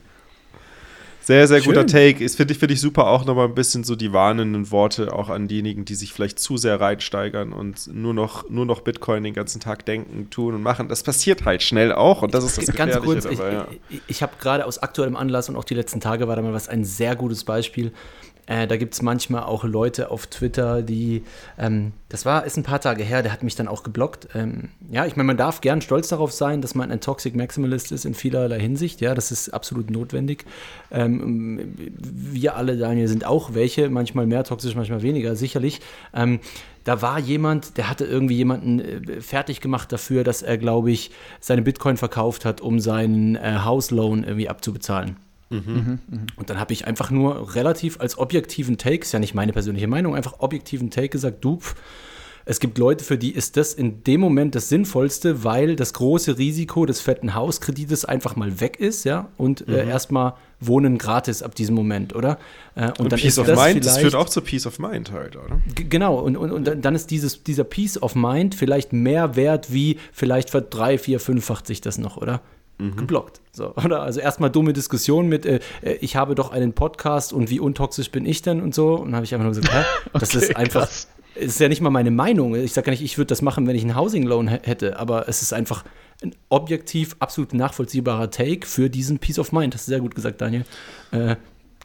Sehr, 1.24 1.48
sehr 1.48 1.62
Schön. 1.62 1.74
guter 1.74 1.88
Take. 1.88 2.22
Ist, 2.22 2.36
finde 2.36 2.52
ich, 2.52 2.60
find 2.60 2.72
ich 2.72 2.82
super 2.82 3.08
auch 3.08 3.24
nochmal 3.24 3.48
ein 3.48 3.56
bisschen 3.56 3.86
so 3.86 3.96
die 3.96 4.12
warnenden 4.12 4.72
Worte 4.72 5.14
auch 5.14 5.30
an 5.30 5.48
diejenigen, 5.48 5.86
die 5.86 5.96
sich 5.96 6.12
vielleicht 6.12 6.38
zu 6.38 6.58
sehr 6.58 6.82
reinsteigern 6.82 7.54
und 7.54 7.88
nur 7.94 8.14
noch, 8.14 8.50
nur 8.50 8.66
noch 8.66 8.82
Bitcoin 8.82 9.24
den 9.24 9.34
ganzen 9.34 9.62
Tag 9.62 9.86
denken, 9.86 10.30
tun 10.32 10.54
und 10.54 10.62
machen. 10.62 10.90
Das 10.90 11.02
passiert 11.02 11.46
halt 11.46 11.64
schnell 11.64 11.94
auch 11.94 12.24
und 12.24 12.34
das 12.34 12.44
ist 12.44 12.58
das 12.58 12.76
Ganz 12.76 13.00
kurz, 13.00 13.24
dabei, 13.24 13.34
ich, 13.34 13.40
ja. 13.40 13.68
ich, 13.90 14.02
ich 14.08 14.22
habe 14.22 14.34
gerade 14.38 14.66
aus 14.66 14.80
aktuellem 14.80 15.16
Anlass 15.16 15.48
und 15.48 15.56
auch 15.56 15.64
die 15.64 15.76
letzten 15.76 16.02
Tage 16.02 16.28
war 16.28 16.36
da 16.36 16.42
mal 16.42 16.54
was 16.54 16.68
ein 16.68 16.84
sehr 16.84 17.16
gutes 17.16 17.46
Beispiel. 17.46 17.94
Äh, 18.46 18.68
da 18.68 18.76
gibt 18.76 18.94
es 18.94 19.02
manchmal 19.02 19.44
auch 19.44 19.64
Leute 19.64 20.12
auf 20.12 20.28
Twitter, 20.28 20.82
die, 20.82 21.24
ähm, 21.58 21.94
das 22.10 22.26
war, 22.26 22.46
ist 22.46 22.58
ein 22.58 22.64
paar 22.64 22.82
Tage 22.82 23.04
her, 23.04 23.24
der 23.24 23.32
hat 23.32 23.42
mich 23.42 23.56
dann 23.56 23.70
auch 23.70 23.84
geblockt. 23.84 24.28
Ähm, 24.36 24.70
ja, 24.92 25.06
ich 25.06 25.16
meine, 25.16 25.28
man 25.28 25.38
darf 25.38 25.62
gern 25.62 25.80
stolz 25.82 26.10
darauf 26.10 26.34
sein, 26.34 26.62
dass 26.62 26.76
man 26.76 26.92
ein 26.92 27.00
Toxic 27.00 27.36
Maximalist 27.36 27.94
ist 27.94 28.04
in 28.04 28.14
vielerlei 28.14 28.60
Hinsicht. 28.60 29.00
Ja, 29.00 29.16
das 29.16 29.32
ist 29.32 29.50
absolut 29.50 29.90
notwendig. 29.90 30.46
Ähm, 30.92 31.74
wir 31.78 32.56
alle, 32.58 32.78
Daniel, 32.78 33.08
sind 33.08 33.26
auch 33.26 33.54
welche, 33.54 33.90
manchmal 33.90 34.26
mehr 34.26 34.44
toxisch, 34.44 34.76
manchmal 34.76 35.02
weniger, 35.02 35.38
sicherlich. 35.38 35.80
Ähm, 36.14 36.42
da 36.84 37.02
war 37.02 37.20
jemand, 37.20 37.78
der 37.78 37.90
hatte 37.90 38.04
irgendwie 38.04 38.36
jemanden 38.36 38.80
äh, 38.80 39.22
fertig 39.22 39.62
gemacht 39.62 39.92
dafür, 39.94 40.26
dass 40.26 40.42
er, 40.42 40.58
glaube 40.58 40.92
ich, 40.92 41.12
seine 41.40 41.62
Bitcoin 41.62 41.96
verkauft 41.96 42.44
hat, 42.44 42.60
um 42.60 42.82
seinen 42.82 43.36
äh, 43.36 43.60
House 43.64 43.92
Loan 43.92 44.26
irgendwie 44.26 44.50
abzubezahlen. 44.50 45.16
Mhm. 45.54 46.00
Mhm. 46.10 46.28
Und 46.36 46.50
dann 46.50 46.60
habe 46.60 46.74
ich 46.74 46.86
einfach 46.88 47.12
nur 47.12 47.56
relativ 47.56 48.00
als 48.00 48.18
objektiven 48.18 48.78
Take, 48.78 49.04
ist 49.04 49.12
ja 49.12 49.20
nicht 49.20 49.34
meine 49.34 49.54
persönliche 49.54 49.88
Meinung, 49.88 50.16
einfach 50.16 50.40
objektiven 50.40 50.90
Take 50.90 51.10
gesagt, 51.10 51.44
du, 51.44 51.60
es 52.46 52.60
gibt 52.60 52.78
Leute, 52.78 53.06
für 53.06 53.18
die 53.18 53.32
ist 53.32 53.56
das 53.56 53.74
in 53.74 54.04
dem 54.04 54.20
Moment 54.20 54.56
das 54.56 54.68
Sinnvollste, 54.68 55.44
weil 55.46 55.76
das 55.76 55.94
große 55.94 56.38
Risiko 56.38 56.86
des 56.86 57.00
fetten 57.00 57.36
Hauskredites 57.36 58.04
einfach 58.04 58.36
mal 58.36 58.60
weg 58.60 58.80
ist, 58.80 59.06
ja, 59.06 59.30
und 59.38 59.68
äh, 59.68 59.72
mhm. 59.72 59.78
äh, 59.78 59.90
erstmal 59.90 60.34
wohnen 60.60 60.98
gratis 60.98 61.42
ab 61.42 61.56
diesem 61.56 61.76
Moment, 61.76 62.14
oder? 62.16 62.38
Äh, 62.76 62.88
und, 62.88 63.00
und 63.00 63.12
dann 63.14 63.20
Peace 63.20 63.40
of 63.40 63.48
das 63.48 63.60
Mind, 63.60 63.86
das 63.86 63.98
führt 63.98 64.16
auch 64.16 64.28
zu 64.28 64.42
Peace 64.42 64.66
of 64.66 64.80
Mind 64.80 65.12
halt, 65.12 65.38
oder? 65.38 65.62
Genau, 65.76 66.20
und, 66.20 66.36
und, 66.36 66.52
und 66.52 66.84
dann 66.86 66.96
ist 66.96 67.12
dieses, 67.12 67.44
dieser 67.44 67.64
Peace 67.64 68.02
of 68.02 68.16
Mind 68.16 68.56
vielleicht 68.56 68.92
mehr 68.92 69.36
wert, 69.36 69.72
wie 69.72 69.98
vielleicht 70.12 70.50
für 70.50 70.62
drei, 70.62 70.98
vier, 70.98 71.20
fünffacht 71.20 71.66
sich 71.66 71.80
das 71.80 71.98
noch, 71.98 72.18
oder? 72.18 72.42
Mhm. 72.78 72.96
geblockt. 72.96 73.42
So, 73.52 73.76
oder? 73.84 74.02
Also 74.02 74.20
erstmal 74.20 74.50
dumme 74.50 74.74
Diskussion 74.74 75.28
mit, 75.28 75.46
äh, 75.46 75.60
äh, 75.82 75.94
ich 76.02 76.16
habe 76.16 76.36
doch 76.36 76.52
einen 76.52 76.74
Podcast 76.74 77.34
und 77.34 77.50
wie 77.50 77.60
untoxisch 77.60 78.12
bin 78.12 78.26
ich 78.26 78.42
denn 78.42 78.62
und 78.62 78.74
so. 78.74 78.96
Und 78.96 79.08
dann 79.08 79.16
habe 79.16 79.26
ich 79.26 79.34
einfach 79.34 79.46
nur 79.46 79.54
gesagt, 79.54 79.74
hä? 79.74 79.84
das 80.14 80.36
okay, 80.36 80.46
ist 80.46 80.56
einfach, 80.56 80.82
krass. 80.82 81.08
ist 81.36 81.60
ja 81.60 81.70
nicht 81.70 81.82
mal 81.82 81.90
meine 81.90 82.12
Meinung. 82.12 82.56
Ich 82.56 82.74
sage 82.74 82.88
ja 82.88 82.92
nicht, 82.92 83.04
ich 83.04 83.18
würde 83.18 83.30
das 83.30 83.42
machen, 83.42 83.68
wenn 83.68 83.76
ich 83.76 83.84
einen 83.84 83.96
Housing 83.96 84.24
Loan 84.24 84.48
hätte, 84.48 85.00
aber 85.00 85.28
es 85.28 85.42
ist 85.42 85.54
einfach 85.54 85.84
ein 86.22 86.36
objektiv 86.50 87.16
absolut 87.20 87.54
nachvollziehbarer 87.54 88.32
Take 88.32 88.66
für 88.66 88.90
diesen 88.90 89.20
Peace 89.20 89.40
of 89.40 89.52
Mind. 89.52 89.74
Das 89.74 89.82
ist 89.82 89.88
sehr 89.88 90.00
gut 90.00 90.16
gesagt, 90.16 90.42
Daniel. 90.42 90.64
Äh, 91.12 91.36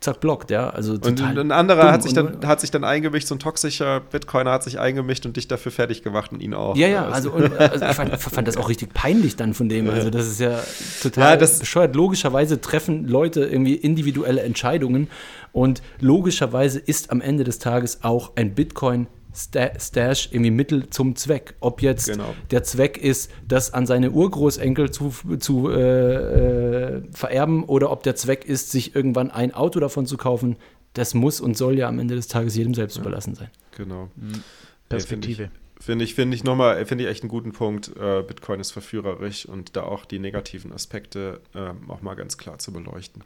zack, 0.00 0.20
blockt, 0.20 0.50
ja. 0.50 0.70
Also 0.70 0.94
und 0.94 1.20
ein 1.20 1.52
anderer 1.52 1.92
hat 1.92 2.02
sich, 2.02 2.12
dann, 2.12 2.46
hat 2.46 2.60
sich 2.60 2.70
dann 2.70 2.84
eingemischt, 2.84 3.28
so 3.28 3.34
ein 3.34 3.38
toxischer 3.38 4.00
Bitcoiner 4.00 4.52
hat 4.52 4.62
sich 4.62 4.78
eingemischt 4.78 5.26
und 5.26 5.36
dich 5.36 5.48
dafür 5.48 5.72
fertig 5.72 6.02
gemacht 6.02 6.32
und 6.32 6.40
ihn 6.40 6.54
auch. 6.54 6.76
Ja, 6.76 6.88
ja, 6.88 7.08
also, 7.08 7.32
und, 7.32 7.56
also 7.58 7.84
ich 7.84 7.94
fand, 7.94 8.16
fand, 8.16 8.48
das 8.48 8.56
auch 8.56 8.68
richtig 8.68 8.94
peinlich 8.94 9.36
dann 9.36 9.54
von 9.54 9.68
dem. 9.68 9.88
Also 9.90 10.10
das 10.10 10.26
ist 10.26 10.40
ja 10.40 10.58
total 11.02 11.30
ja, 11.30 11.36
das 11.36 11.58
bescheuert. 11.58 11.96
Logischerweise 11.96 12.60
treffen 12.60 13.06
Leute 13.06 13.44
irgendwie 13.44 13.74
individuelle 13.74 14.42
Entscheidungen 14.42 15.08
und 15.52 15.82
logischerweise 16.00 16.78
ist 16.78 17.10
am 17.10 17.20
Ende 17.20 17.44
des 17.44 17.58
Tages 17.58 18.04
auch 18.04 18.32
ein 18.36 18.54
Bitcoin 18.54 19.06
Stash 19.38 20.28
irgendwie 20.32 20.50
Mittel 20.50 20.90
zum 20.90 21.16
Zweck. 21.16 21.54
Ob 21.60 21.82
jetzt 21.82 22.10
genau. 22.10 22.34
der 22.50 22.64
Zweck 22.64 22.98
ist, 22.98 23.30
das 23.46 23.72
an 23.72 23.86
seine 23.86 24.10
Urgroßenkel 24.10 24.90
zu, 24.90 25.12
zu 25.38 25.70
äh, 25.70 26.96
äh, 26.96 27.02
vererben 27.12 27.64
oder 27.64 27.90
ob 27.90 28.02
der 28.02 28.16
Zweck 28.16 28.44
ist, 28.44 28.70
sich 28.70 28.94
irgendwann 28.94 29.30
ein 29.30 29.54
Auto 29.54 29.80
davon 29.80 30.06
zu 30.06 30.16
kaufen, 30.16 30.56
das 30.94 31.14
muss 31.14 31.40
und 31.40 31.56
soll 31.56 31.78
ja 31.78 31.88
am 31.88 31.98
Ende 31.98 32.16
des 32.16 32.28
Tages 32.28 32.56
jedem 32.56 32.74
selbst 32.74 32.96
ja. 32.96 33.02
überlassen 33.02 33.34
sein. 33.34 33.50
Genau. 33.76 34.10
Mhm. 34.16 34.42
Perspektive. 34.88 35.50
Finde 35.80 36.04
ich, 36.04 36.14
finde 36.14 36.34
ich 36.34 36.42
nochmal, 36.42 36.84
finde 36.86 37.04
ich 37.04 37.10
echt 37.10 37.22
einen 37.22 37.30
guten 37.30 37.52
Punkt. 37.52 37.96
Äh, 37.96 38.22
Bitcoin 38.22 38.58
ist 38.58 38.72
verführerisch 38.72 39.46
und 39.46 39.76
da 39.76 39.84
auch 39.84 40.04
die 40.04 40.18
negativen 40.18 40.72
Aspekte 40.72 41.40
äh, 41.54 41.70
auch 41.88 42.02
mal 42.02 42.14
ganz 42.14 42.36
klar 42.36 42.58
zu 42.58 42.72
beleuchten. 42.72 43.22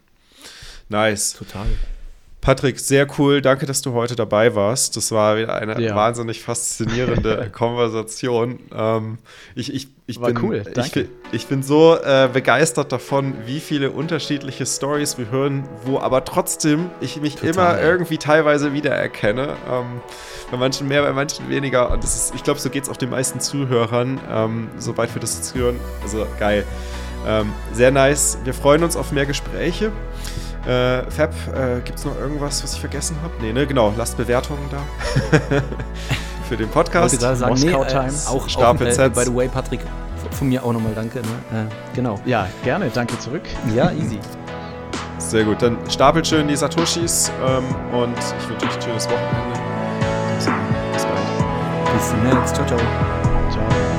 Nice. 0.89 1.33
Total. 1.33 1.65
Patrick, 2.43 2.77
sehr 2.77 3.07
cool. 3.17 3.41
Danke, 3.41 3.65
dass 3.65 3.81
du 3.81 3.93
heute 3.93 4.17
dabei 4.17 4.53
warst. 4.53 4.97
Das 4.97 5.13
war 5.13 5.37
wieder 5.37 5.55
eine 5.55 5.81
ja. 5.81 5.95
wahnsinnig 5.95 6.41
faszinierende 6.41 7.49
Konversation. 7.53 8.59
Ähm, 8.75 9.17
ich, 9.55 9.73
ich, 9.73 9.87
ich, 10.07 10.19
war 10.19 10.33
bin, 10.33 10.43
cool. 10.43 10.63
Danke. 10.73 11.07
Ich, 11.31 11.31
ich 11.31 11.47
bin 11.47 11.63
so 11.63 11.95
äh, 11.95 12.29
begeistert 12.33 12.91
davon, 12.91 13.33
wie 13.45 13.61
viele 13.61 13.91
unterschiedliche 13.91 14.65
Stories 14.65 15.17
wir 15.17 15.31
hören, 15.31 15.63
wo 15.85 15.99
aber 15.99 16.25
trotzdem 16.25 16.89
ich 16.99 17.21
mich 17.21 17.35
Total. 17.35 17.49
immer 17.53 17.81
irgendwie 17.81 18.17
teilweise 18.17 18.73
wiedererkenne. 18.73 19.55
Ähm, 19.71 20.01
bei 20.51 20.57
manchen 20.57 20.89
mehr, 20.89 21.01
bei 21.01 21.13
manchen 21.13 21.47
weniger. 21.47 21.91
Und 21.91 22.03
das 22.03 22.13
ist, 22.13 22.35
ich 22.35 22.43
glaube, 22.43 22.59
so 22.59 22.69
geht 22.69 22.83
es 22.83 22.89
auch 22.89 22.97
den 22.97 23.11
meisten 23.11 23.39
Zuhörern, 23.39 24.19
ähm, 24.29 24.67
sobald 24.77 25.15
wir 25.15 25.21
das 25.21 25.37
jetzt 25.37 25.55
hören. 25.55 25.79
Also 26.01 26.27
geil. 26.41 26.65
Ähm, 27.25 27.53
sehr 27.71 27.91
nice. 27.91 28.37
Wir 28.43 28.53
freuen 28.53 28.83
uns 28.83 28.97
auf 28.97 29.13
mehr 29.13 29.25
Gespräche. 29.25 29.93
Äh, 30.65 31.11
Fab, 31.11 31.31
äh, 31.53 31.81
gibt 31.83 31.99
es 31.99 32.05
noch 32.05 32.17
irgendwas, 32.17 32.63
was 32.63 32.73
ich 32.73 32.79
vergessen 32.79 33.17
habe? 33.21 33.33
Nee, 33.41 33.51
ne, 33.51 33.67
genau, 33.67 33.93
lasst 33.97 34.15
Bewertungen 34.15 34.63
da. 34.71 34.81
Für 36.47 36.57
den 36.57 36.69
Podcast. 36.69 37.15
Ich 37.15 37.21
wollte 37.21 37.35
sagen, 37.35 37.51
Moskau 37.51 37.83
nee, 37.83 37.85
äh, 37.85 37.91
Time. 37.91 38.13
Auch, 38.27 38.47
Stapel 38.47 38.91
auch, 38.91 38.99
äh, 38.99 39.09
by 39.09 39.23
the 39.23 39.35
way, 39.35 39.47
Patrick, 39.47 39.81
von 40.31 40.49
mir 40.49 40.63
auch 40.63 40.73
nochmal 40.73 40.93
danke. 40.95 41.19
Ne? 41.19 41.67
Äh, 41.69 41.95
genau. 41.95 42.19
Ja, 42.25 42.47
gerne, 42.63 42.89
danke 42.93 43.17
zurück. 43.19 43.43
Ja, 43.75 43.91
easy. 43.91 44.19
Sehr 45.17 45.43
gut. 45.43 45.61
Dann 45.61 45.77
stapelt 45.89 46.27
schön 46.27 46.47
die 46.47 46.55
Satoshis 46.55 47.31
ähm, 47.45 47.63
und 47.93 48.17
ich 48.17 48.49
wünsche 48.49 48.67
euch 48.67 48.75
ein 48.75 48.81
schönes 48.81 49.09
Wochenende. 49.09 49.59
Bis 50.93 51.05
bald. 51.05 51.93
Bis 51.93 52.09
demnächst. 52.11 52.55
Ciao, 52.55 52.67
ciao. 52.67 52.79
Ciao. 53.51 53.92